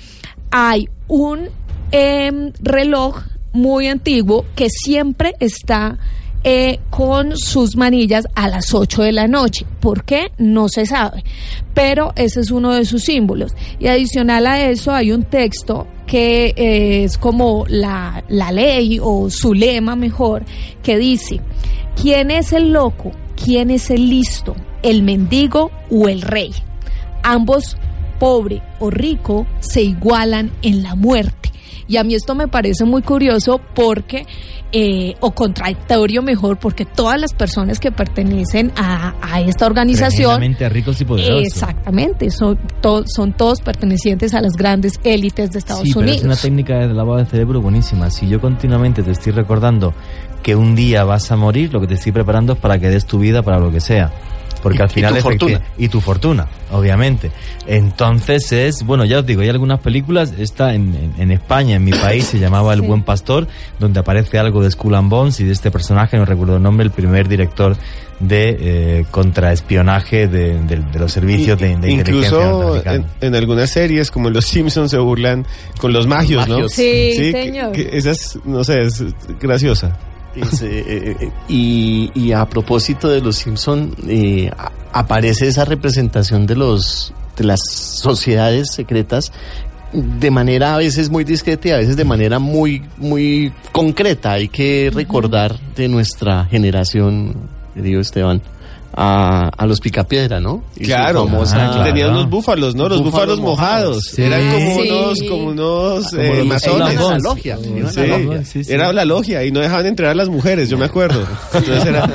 hay 0.51 0.89
un 1.07 1.49
em, 1.91 2.51
reloj 2.61 3.23
muy 3.53 3.87
antiguo 3.87 4.45
que 4.55 4.69
siempre 4.69 5.33
está 5.39 5.97
eh, 6.49 6.79
con 6.89 7.35
sus 7.35 7.75
manillas 7.75 8.25
a 8.33 8.47
las 8.47 8.73
8 8.73 9.03
de 9.03 9.11
la 9.11 9.27
noche. 9.27 9.65
¿Por 9.81 10.05
qué? 10.05 10.31
No 10.37 10.69
se 10.69 10.85
sabe. 10.85 11.25
Pero 11.73 12.13
ese 12.15 12.39
es 12.39 12.51
uno 12.51 12.73
de 12.73 12.85
sus 12.85 13.03
símbolos. 13.03 13.51
Y 13.79 13.87
adicional 13.87 14.47
a 14.47 14.61
eso 14.69 14.93
hay 14.93 15.11
un 15.11 15.23
texto 15.23 15.87
que 16.05 16.53
eh, 16.55 17.03
es 17.03 17.17
como 17.17 17.65
la, 17.67 18.23
la 18.29 18.53
ley 18.53 18.97
o 19.03 19.29
su 19.29 19.53
lema 19.53 19.97
mejor, 19.97 20.45
que 20.81 20.97
dice, 20.97 21.41
¿quién 22.01 22.31
es 22.31 22.53
el 22.53 22.71
loco? 22.71 23.11
¿Quién 23.35 23.69
es 23.69 23.89
el 23.89 24.09
listo? 24.09 24.55
¿El 24.83 25.03
mendigo 25.03 25.69
o 25.91 26.07
el 26.07 26.21
rey? 26.21 26.53
Ambos, 27.23 27.75
pobre 28.19 28.61
o 28.79 28.89
rico, 28.89 29.45
se 29.59 29.81
igualan 29.81 30.53
en 30.61 30.81
la 30.81 30.95
muerte. 30.95 31.51
Y 31.87 31.97
a 31.97 32.03
mí 32.03 32.15
esto 32.15 32.35
me 32.35 32.47
parece 32.47 32.83
muy 32.83 33.01
curioso 33.01 33.61
porque, 33.73 34.25
eh, 34.71 35.15
o 35.21 35.31
contradictorio 35.31 36.21
mejor, 36.21 36.57
porque 36.57 36.85
todas 36.85 37.19
las 37.19 37.33
personas 37.33 37.79
que 37.79 37.91
pertenecen 37.91 38.71
a, 38.75 39.13
a 39.21 39.41
esta 39.41 39.65
organización, 39.65 40.41
ricos 40.71 40.99
y 41.01 41.05
poderosos. 41.05 41.45
exactamente, 41.45 42.29
son, 42.31 42.57
to- 42.81 43.05
son 43.07 43.33
todos 43.33 43.61
pertenecientes 43.61 44.33
a 44.33 44.41
las 44.41 44.53
grandes 44.53 44.99
élites 45.03 45.51
de 45.51 45.59
Estados 45.59 45.83
sí, 45.83 45.89
pero 45.93 46.01
Unidos. 46.01 46.17
es 46.19 46.23
una 46.25 46.35
técnica 46.35 46.79
de 46.79 46.93
lavado 46.93 47.17
de 47.19 47.25
cerebro 47.25 47.61
buenísima. 47.61 48.09
Si 48.11 48.27
yo 48.27 48.41
continuamente 48.41 49.03
te 49.03 49.11
estoy 49.11 49.31
recordando 49.31 49.93
que 50.43 50.55
un 50.55 50.75
día 50.75 51.03
vas 51.03 51.31
a 51.31 51.35
morir, 51.35 51.73
lo 51.73 51.81
que 51.81 51.87
te 51.87 51.93
estoy 51.95 52.11
preparando 52.11 52.53
es 52.53 52.59
para 52.59 52.77
que 52.79 52.89
des 52.89 53.05
tu 53.05 53.19
vida 53.19 53.41
para 53.43 53.59
lo 53.59 53.71
que 53.71 53.79
sea. 53.79 54.11
Porque 54.67 54.79
Y- 54.79 54.81
al 54.83 54.89
y 54.89 54.93
final 54.93 55.11
tu 55.11 55.17
es 55.17 55.23
fortuna. 55.23 55.59
que- 55.77 55.83
y 55.85 55.87
tu 55.89 56.01
fortuna, 56.01 56.47
obviamente. 56.71 57.31
Entonces 57.65 58.51
es, 58.51 58.83
bueno, 58.83 59.05
ya 59.05 59.19
os 59.19 59.25
digo, 59.25 59.41
hay 59.41 59.49
algunas 59.49 59.79
películas, 59.79 60.33
esta 60.37 60.73
en, 60.73 60.93
en- 60.95 61.13
en 61.21 61.31
España, 61.31 61.75
en 61.77 61.83
mi 61.85 61.91
país, 61.91 62.25
se 62.25 62.39
llamaba 62.39 62.73
El 62.73 62.81
Sí. 62.81 62.87
Buen 62.87 63.03
Pastor, 63.03 63.47
donde 63.79 63.99
aparece 63.99 64.39
algo 64.39 64.61
de 64.63 64.71
Skull 64.71 64.95
and 64.95 65.09
Bones 65.09 65.39
y 65.39 65.43
de 65.45 65.53
este 65.53 65.71
personaje, 65.71 66.17
no 66.17 66.25
recuerdo 66.25 66.57
el 66.57 66.63
nombre, 66.63 66.83
el 66.85 66.91
primer 66.91 67.27
director 67.27 67.75
de 68.19 68.57
eh, 68.59 69.05
contraespionaje 69.11 70.27
de, 70.27 70.59
de- 70.63 70.77
de 70.77 70.99
los 70.99 71.11
servicios 71.11 71.59
de, 71.59 71.77
de 71.77 71.91
inteligencia 71.91 72.37
Incluso 72.39 72.83
en, 73.21 73.35
algunas 73.35 73.69
series, 73.69 74.09
como 74.09 74.27
en 74.29 74.33
Los 74.33 74.45
Simpsons, 74.45 74.89
se 74.91 74.97
burlan 74.97 75.45
con 75.79 75.93
los 75.93 76.07
magios, 76.07 76.47
¿no? 76.47 76.55
Magios. 76.55 76.73
Sí, 76.73 76.81
que- 77.15 77.31
señor. 77.31 77.71
que 77.71 77.89
esa 77.93 78.11
es, 78.11 78.39
no 78.43 78.63
sé, 78.63 78.81
es 78.83 79.03
graciosa. 79.39 79.97
Es, 80.41 80.61
eh, 80.61 80.67
eh, 80.87 81.15
eh, 81.19 81.31
y, 81.49 82.11
y 82.13 82.31
a 82.31 82.45
propósito 82.45 83.09
de 83.09 83.21
los 83.21 83.37
Simpson, 83.37 83.95
eh, 84.07 84.51
aparece 84.91 85.47
esa 85.47 85.65
representación 85.65 86.45
de 86.45 86.55
los 86.55 87.13
de 87.35 87.43
las 87.43 87.59
sociedades 87.69 88.69
secretas 88.73 89.31
de 89.93 90.31
manera 90.31 90.73
a 90.73 90.77
veces 90.77 91.09
muy 91.09 91.23
discreta 91.23 91.67
y 91.69 91.71
a 91.71 91.77
veces 91.77 91.95
de 91.95 92.03
manera 92.03 92.39
muy 92.39 92.81
muy 92.97 93.53
concreta. 93.71 94.33
Hay 94.33 94.49
que 94.49 94.91
recordar 94.93 95.57
de 95.75 95.87
nuestra 95.87 96.45
generación, 96.45 97.35
querido 97.73 98.01
Esteban, 98.01 98.41
a, 98.99 99.49
a 99.55 99.65
los 99.67 99.79
Picapiedra, 99.79 100.39
¿no? 100.39 100.63
Claro, 100.81 101.27
famosa- 101.27 101.67
Ah, 101.67 101.71
claro. 101.71 101.83
tenían 101.83 102.09
unos 102.09 102.29
búfalos, 102.31 102.73
¿no? 102.73 102.89
Los 102.89 103.03
búfalos, 103.03 103.39
Búfalos 103.39 103.39
mojados. 103.39 104.03
Sí. 104.15 104.23
Eran 104.23 104.51
como 104.51 104.81
Sí. 104.81 104.89
unos, 104.89 105.19
como 105.29 105.43
unos 105.49 106.07
Como 106.09 106.21
eh, 106.23 106.43
masones. 106.43 106.95
la 106.95 107.09
la 107.11 107.17
logia. 107.19 107.57
Sí, 108.43 108.63
sí. 108.63 108.73
Era 108.73 108.91
la 108.91 109.05
logia 109.05 109.45
y 109.45 109.51
no 109.51 109.59
dejaban 109.59 109.85
entrar 109.85 110.09
a 110.11 110.15
las 110.15 110.29
mujeres, 110.29 110.67
yo 110.69 110.77
me 110.79 110.85
acuerdo. 110.85 111.23
Entonces 111.53 111.85
era, 111.85 112.09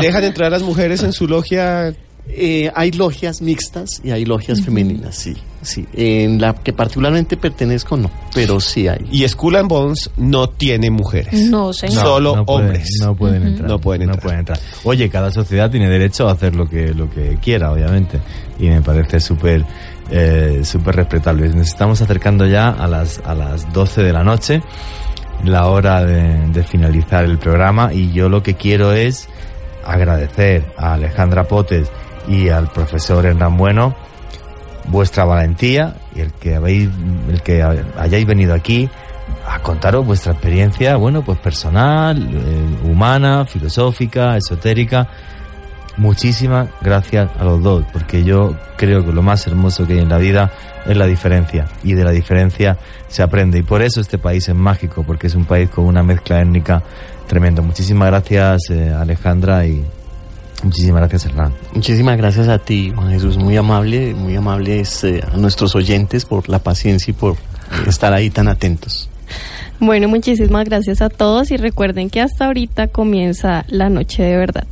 dejan 0.00 0.22
entrar 0.24 0.46
a 0.46 0.50
las 0.50 0.62
mujeres 0.62 1.02
en 1.02 1.12
su 1.12 1.26
logia 1.26 1.92
Eh, 2.28 2.70
hay 2.74 2.92
logias 2.92 3.42
mixtas 3.42 4.00
y 4.04 4.10
hay 4.12 4.24
logias 4.24 4.62
femeninas, 4.62 5.16
sí, 5.16 5.36
sí. 5.60 5.86
En 5.92 6.40
la 6.40 6.54
que 6.54 6.72
particularmente 6.72 7.36
pertenezco, 7.36 7.96
no, 7.96 8.10
pero 8.32 8.60
sí 8.60 8.86
hay. 8.86 9.04
Y 9.10 9.26
Skull 9.28 9.56
and 9.56 9.68
Bones 9.68 10.08
no 10.16 10.48
tiene 10.48 10.90
mujeres. 10.90 11.34
No, 11.50 11.72
señor. 11.72 12.00
Solo 12.00 12.36
no 12.36 12.46
pueden- 12.46 12.66
hombres. 12.68 12.88
no 13.02 13.14
pueden 13.16 13.42
entrar. 13.46 13.68
No 13.68 13.78
pueden 13.80 14.02
entrar. 14.02 14.20
pueden 14.22 14.38
entrar. 14.38 14.58
Oye, 14.84 15.10
cada 15.10 15.30
sociedad 15.32 15.68
tiene 15.70 15.88
derecho 15.88 16.28
a 16.28 16.32
hacer 16.32 16.54
lo 16.54 16.68
que, 16.68 16.94
lo 16.94 17.10
que 17.10 17.38
quiera, 17.42 17.72
obviamente. 17.72 18.20
Y 18.58 18.68
me 18.68 18.80
parece 18.82 19.18
súper 19.20 19.64
eh, 20.10 20.60
súper 20.64 20.94
respetable. 20.96 21.48
Nos 21.48 21.68
estamos 21.68 22.00
acercando 22.02 22.46
ya 22.46 22.68
a 22.68 22.86
las, 22.86 23.20
a 23.24 23.34
las 23.34 23.70
12 23.72 24.02
de 24.02 24.12
la 24.12 24.22
noche, 24.22 24.62
la 25.44 25.66
hora 25.66 26.04
de, 26.04 26.48
de 26.52 26.62
finalizar 26.62 27.24
el 27.24 27.38
programa. 27.38 27.92
Y 27.92 28.12
yo 28.12 28.28
lo 28.28 28.42
que 28.44 28.54
quiero 28.54 28.92
es 28.92 29.28
agradecer 29.84 30.64
a 30.76 30.94
Alejandra 30.94 31.44
Potes 31.48 31.90
y 32.28 32.48
al 32.48 32.68
profesor 32.68 33.26
Hernán 33.26 33.56
Bueno 33.56 33.94
vuestra 34.88 35.24
valentía 35.24 35.94
y 36.14 36.20
el 36.20 36.32
que 36.32 36.56
habéis 36.56 36.90
el 37.28 37.42
que 37.42 37.62
hayáis 37.62 38.26
venido 38.26 38.54
aquí 38.54 38.88
a 39.46 39.60
contaros 39.60 40.06
vuestra 40.06 40.32
experiencia, 40.32 40.96
bueno, 40.96 41.22
pues 41.22 41.38
personal, 41.38 42.18
eh, 42.18 42.88
humana, 42.88 43.44
filosófica, 43.46 44.36
esotérica. 44.36 45.08
Muchísimas 45.96 46.68
gracias 46.80 47.30
a 47.38 47.44
los 47.44 47.62
dos, 47.62 47.84
porque 47.92 48.24
yo 48.24 48.56
creo 48.76 49.04
que 49.04 49.12
lo 49.12 49.22
más 49.22 49.46
hermoso 49.46 49.86
que 49.86 49.94
hay 49.94 49.98
en 50.00 50.08
la 50.08 50.18
vida 50.18 50.50
es 50.86 50.96
la 50.96 51.06
diferencia, 51.06 51.66
y 51.84 51.92
de 51.94 52.04
la 52.04 52.10
diferencia 52.10 52.78
se 53.08 53.22
aprende, 53.22 53.58
y 53.58 53.62
por 53.62 53.82
eso 53.82 54.00
este 54.00 54.18
país 54.18 54.48
es 54.48 54.54
mágico, 54.54 55.02
porque 55.02 55.26
es 55.26 55.34
un 55.34 55.44
país 55.44 55.68
con 55.68 55.84
una 55.84 56.02
mezcla 56.02 56.40
étnica 56.40 56.82
tremenda. 57.26 57.62
Muchísimas 57.62 58.08
gracias 58.08 58.70
eh, 58.70 58.90
Alejandra 58.90 59.66
y 59.66 59.84
muchísimas 60.62 61.00
gracias 61.00 61.26
Hernán. 61.26 61.52
Muchísimas 61.74 62.16
gracias 62.16 62.48
a 62.48 62.58
ti, 62.58 62.92
Juan 62.94 63.10
Jesús, 63.10 63.36
muy 63.36 63.56
amable, 63.56 64.14
muy 64.14 64.36
amables 64.36 65.04
eh, 65.04 65.22
a 65.32 65.36
nuestros 65.36 65.74
oyentes 65.74 66.24
por 66.24 66.48
la 66.48 66.58
paciencia 66.58 67.10
y 67.10 67.14
por 67.14 67.36
estar 67.86 68.12
ahí 68.12 68.30
tan 68.30 68.48
atentos. 68.48 69.08
Bueno, 69.84 70.08
muchísimas 70.08 70.64
gracias 70.64 71.02
a 71.02 71.08
todos 71.08 71.50
y 71.50 71.56
recuerden 71.56 72.08
que 72.08 72.20
hasta 72.20 72.46
ahorita 72.46 72.86
comienza 72.86 73.64
la 73.66 73.88
noche 73.88 74.22
de 74.22 74.36
verdad. 74.36 74.66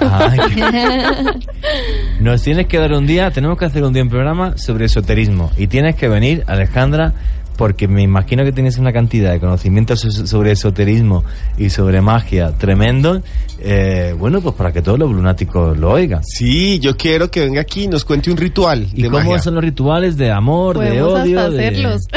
Ay, 0.00 0.38
Nos 2.20 2.42
tienes 2.42 2.66
que 2.66 2.78
dar 2.78 2.92
un 2.94 3.06
día, 3.06 3.30
tenemos 3.30 3.58
que 3.58 3.66
hacer 3.66 3.84
un 3.84 3.92
día 3.92 4.00
en 4.00 4.08
programa 4.08 4.56
sobre 4.56 4.86
esoterismo. 4.86 5.50
Y 5.58 5.66
tienes 5.66 5.96
que 5.96 6.08
venir, 6.08 6.42
Alejandra, 6.46 7.12
porque 7.56 7.88
me 7.88 8.02
imagino 8.02 8.44
que 8.44 8.52
tienes 8.52 8.78
una 8.78 8.92
cantidad 8.92 9.32
de 9.32 9.40
conocimientos 9.40 10.00
so- 10.00 10.26
sobre 10.26 10.52
esoterismo 10.52 11.24
y 11.58 11.70
sobre 11.70 12.00
magia 12.00 12.52
tremendo. 12.56 13.22
eh, 13.58 14.14
bueno, 14.18 14.40
pues 14.42 14.54
para 14.54 14.70
que 14.72 14.82
todos 14.82 14.98
los 14.98 15.10
lunáticos 15.10 15.76
lo 15.78 15.90
oigan. 15.92 16.22
Sí, 16.24 16.78
yo 16.78 16.96
quiero 16.96 17.30
que 17.30 17.40
venga 17.40 17.60
aquí 17.62 17.84
y 17.84 17.88
nos 17.88 18.04
cuente 18.04 18.30
un 18.30 18.36
ritual 18.36 18.86
¿Y 18.94 19.02
de 19.02 19.08
cómo 19.10 19.24
magia. 19.24 19.38
son 19.38 19.54
los 19.54 19.64
rituales 19.64 20.16
de 20.16 20.30
amor, 20.30 20.78
de 20.78 21.02
odio? 21.02 21.40
hasta 21.40 21.50
de- 21.50 21.66
hacerlos. 21.66 22.02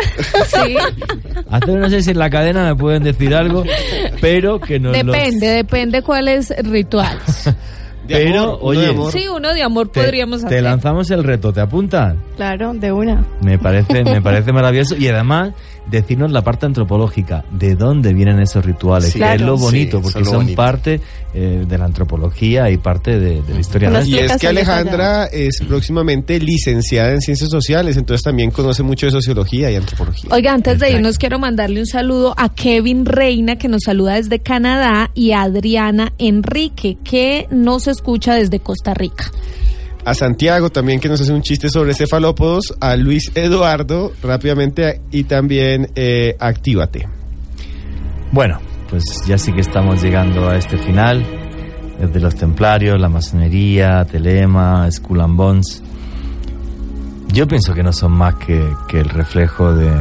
Sí, 0.49 0.75
Hacer, 1.49 1.75
no 1.79 1.89
sé 1.89 2.01
si 2.03 2.11
en 2.11 2.19
la 2.19 2.29
cadena 2.29 2.65
me 2.65 2.75
pueden 2.75 3.03
decir 3.03 3.33
algo, 3.33 3.63
pero 4.21 4.59
que 4.59 4.79
nos 4.79 4.95
lo- 5.03 5.11
depende, 5.13 5.47
depende 5.47 6.01
cuáles 6.01 6.53
rituales. 6.63 7.49
De 8.09 8.15
Pero, 8.15 8.43
amor, 8.43 8.59
uno 8.61 8.71
de 8.71 8.77
oye, 8.79 8.89
amor. 8.89 9.11
Sí, 9.11 9.27
uno 9.27 9.53
de 9.53 9.63
amor 9.63 9.87
te, 9.89 10.01
podríamos 10.01 10.41
te 10.41 10.47
hacer. 10.47 10.63
lanzamos 10.63 11.11
el 11.11 11.23
reto, 11.23 11.53
¿te 11.53 11.61
apuntas? 11.61 12.15
Claro, 12.35 12.73
de 12.73 12.91
una. 12.91 13.23
Me 13.41 13.59
parece, 13.59 14.03
me 14.03 14.19
parece 14.21 14.51
maravilloso 14.51 14.95
y 14.97 15.07
además 15.07 15.51
decirnos 15.89 16.31
la 16.31 16.43
parte 16.43 16.65
antropológica, 16.65 17.43
de 17.51 17.75
dónde 17.75 18.13
vienen 18.13 18.39
esos 18.39 18.63
rituales, 18.65 19.11
Sí, 19.13 19.19
que 19.19 19.33
es 19.35 19.41
lo 19.41 19.57
bonito, 19.57 19.97
Sí, 19.97 20.03
porque 20.03 20.19
lo 20.19 20.25
son 20.25 20.35
bonito. 20.37 20.55
parte 20.55 21.01
eh, 21.33 21.65
de 21.67 21.77
la 21.77 21.85
antropología 21.85 22.69
y 22.69 22.77
parte 22.77 23.19
de, 23.19 23.41
de 23.41 23.53
la 23.53 23.59
historia. 23.59 24.03
Y 24.05 24.17
es 24.17 24.37
que 24.37 24.47
Alejandra 24.47 25.25
es 25.25 25.59
próximamente 25.67 26.39
licenciada 26.39 27.11
en 27.11 27.21
ciencias 27.21 27.49
sociales, 27.49 27.97
entonces 27.97 28.23
también 28.23 28.51
conoce 28.51 28.83
mucho 28.83 29.05
de 29.05 29.11
sociología 29.11 29.69
y 29.71 29.75
antropología. 29.75 30.29
Oiga, 30.33 30.53
antes 30.53 30.79
de 30.79 30.91
irnos 30.91 31.17
quiero 31.17 31.39
mandarle 31.39 31.79
un 31.79 31.87
saludo 31.87 32.33
a 32.37 32.49
Kevin 32.53 33.05
Reina 33.05 33.57
que 33.57 33.67
nos 33.67 33.81
saluda 33.85 34.15
desde 34.15 34.39
Canadá 34.39 35.11
y 35.13 35.31
a 35.31 35.41
Adriana 35.43 36.13
Enrique 36.17 36.97
que 37.03 37.47
nos 37.51 37.87
escucha 37.87 38.35
desde 38.35 38.59
Costa 38.59 38.93
Rica. 38.93 39.31
A 40.05 40.13
Santiago 40.13 40.69
también 40.69 40.99
que 40.99 41.09
nos 41.09 41.21
hace 41.21 41.33
un 41.33 41.41
chiste 41.41 41.69
sobre 41.69 41.93
cefalópodos, 41.93 42.73
a 42.79 42.95
Luis 42.95 43.31
Eduardo 43.35 44.13
rápidamente 44.23 45.01
y 45.11 45.25
también 45.25 45.91
eh, 45.95 46.35
Actívate. 46.39 47.07
Bueno, 48.31 48.59
pues 48.89 49.03
ya 49.27 49.37
sí 49.37 49.51
que 49.51 49.61
estamos 49.61 50.01
llegando 50.01 50.49
a 50.49 50.55
este 50.55 50.77
final. 50.77 51.25
Desde 51.99 52.19
los 52.21 52.33
templarios, 52.35 52.99
la 52.99 53.09
masonería, 53.09 54.05
Telema, 54.05 54.89
Skull 54.89 55.19
and. 55.19 55.63
Yo 57.33 57.45
pienso 57.45 57.73
que 57.73 57.83
no 57.83 57.91
son 57.91 58.13
más 58.13 58.35
que, 58.35 58.73
que 58.87 59.01
el 59.01 59.09
reflejo 59.09 59.73
de, 59.73 59.91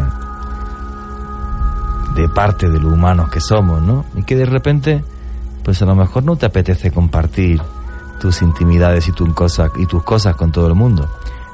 de 2.14 2.28
parte 2.28 2.70
de 2.70 2.78
lo 2.78 2.88
humanos 2.88 3.30
que 3.30 3.40
somos, 3.40 3.82
¿no? 3.82 4.04
Y 4.14 4.22
que 4.22 4.36
de 4.36 4.46
repente, 4.46 5.02
pues 5.64 5.82
a 5.82 5.86
lo 5.86 5.96
mejor 5.96 6.22
no 6.22 6.36
te 6.36 6.46
apetece 6.46 6.92
compartir 6.92 7.60
tus 8.18 8.42
intimidades 8.42 9.08
y, 9.08 9.12
tus 9.12 9.32
cosas, 9.32 9.70
y 9.76 9.86
tus 9.86 10.02
cosas 10.02 10.36
con 10.36 10.52
todo 10.52 10.66
el 10.66 10.74
mundo, 10.74 11.08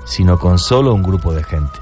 sino 0.04 0.38
con 0.38 0.58
solo 0.58 0.94
un 0.94 1.02
grupo 1.02 1.32
de 1.32 1.44
gente. 1.44 1.78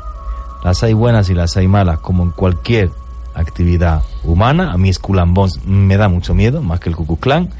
Las 0.62 0.82
hay 0.82 0.92
buenas 0.92 1.28
y 1.30 1.34
las 1.34 1.56
hay 1.56 1.66
malas, 1.66 1.98
como 1.98 2.22
en 2.22 2.30
cualquier 2.30 2.90
actividad 3.34 4.02
humana. 4.24 4.72
A 4.72 4.76
mí 4.76 4.90
Bones 5.26 5.64
me 5.66 5.96
da 5.96 6.08
mucho 6.08 6.34
miedo, 6.34 6.62
más 6.62 6.80
que 6.80 6.90
el 6.90 6.96
Klan. 6.96 7.50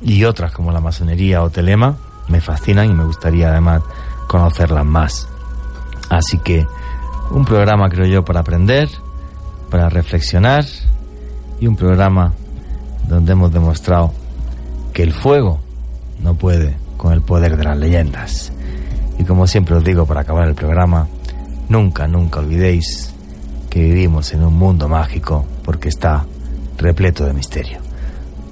Y 0.00 0.24
otras 0.24 0.52
como 0.52 0.72
la 0.72 0.80
masonería 0.80 1.42
o 1.42 1.50
Telema 1.50 1.96
me 2.28 2.40
fascinan 2.40 2.90
y 2.90 2.94
me 2.94 3.04
gustaría 3.04 3.50
además 3.50 3.82
conocerlas 4.26 4.84
más. 4.86 5.28
Así 6.08 6.38
que 6.38 6.66
un 7.30 7.44
programa 7.44 7.88
creo 7.88 8.06
yo 8.06 8.24
para 8.24 8.40
aprender, 8.40 8.88
para 9.70 9.88
reflexionar 9.88 10.64
y 11.60 11.66
un 11.66 11.76
programa 11.76 12.32
donde 13.08 13.32
hemos 13.32 13.52
demostrado 13.52 14.12
que 14.92 15.02
el 15.02 15.12
fuego 15.12 15.60
no 16.22 16.34
puede 16.34 16.76
con 16.96 17.12
el 17.12 17.22
poder 17.22 17.56
de 17.56 17.64
las 17.64 17.76
leyendas. 17.76 18.52
Y 19.18 19.24
como 19.24 19.46
siempre 19.46 19.74
os 19.76 19.84
digo 19.84 20.06
para 20.06 20.20
acabar 20.20 20.48
el 20.48 20.54
programa, 20.54 21.08
nunca, 21.68 22.06
nunca 22.06 22.40
olvidéis 22.40 23.12
que 23.68 23.80
vivimos 23.80 24.32
en 24.32 24.44
un 24.44 24.54
mundo 24.54 24.88
mágico 24.88 25.46
porque 25.64 25.88
está 25.88 26.24
repleto 26.78 27.24
de 27.24 27.32
misterio. 27.32 27.78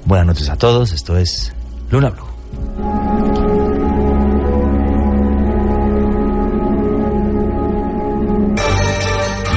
Buenas 0.05 0.26
noches 0.26 0.48
a 0.48 0.56
todos, 0.56 0.92
esto 0.92 1.16
es 1.16 1.52
Luna 1.90 2.10
Blue. 2.10 2.24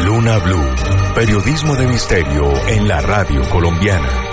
Luna 0.06 0.38
Blue, 0.40 1.14
periodismo 1.16 1.76
de 1.76 1.88
misterio 1.88 2.68
en 2.68 2.88
la 2.88 3.02
radio 3.02 3.42
colombiana. 3.50 4.33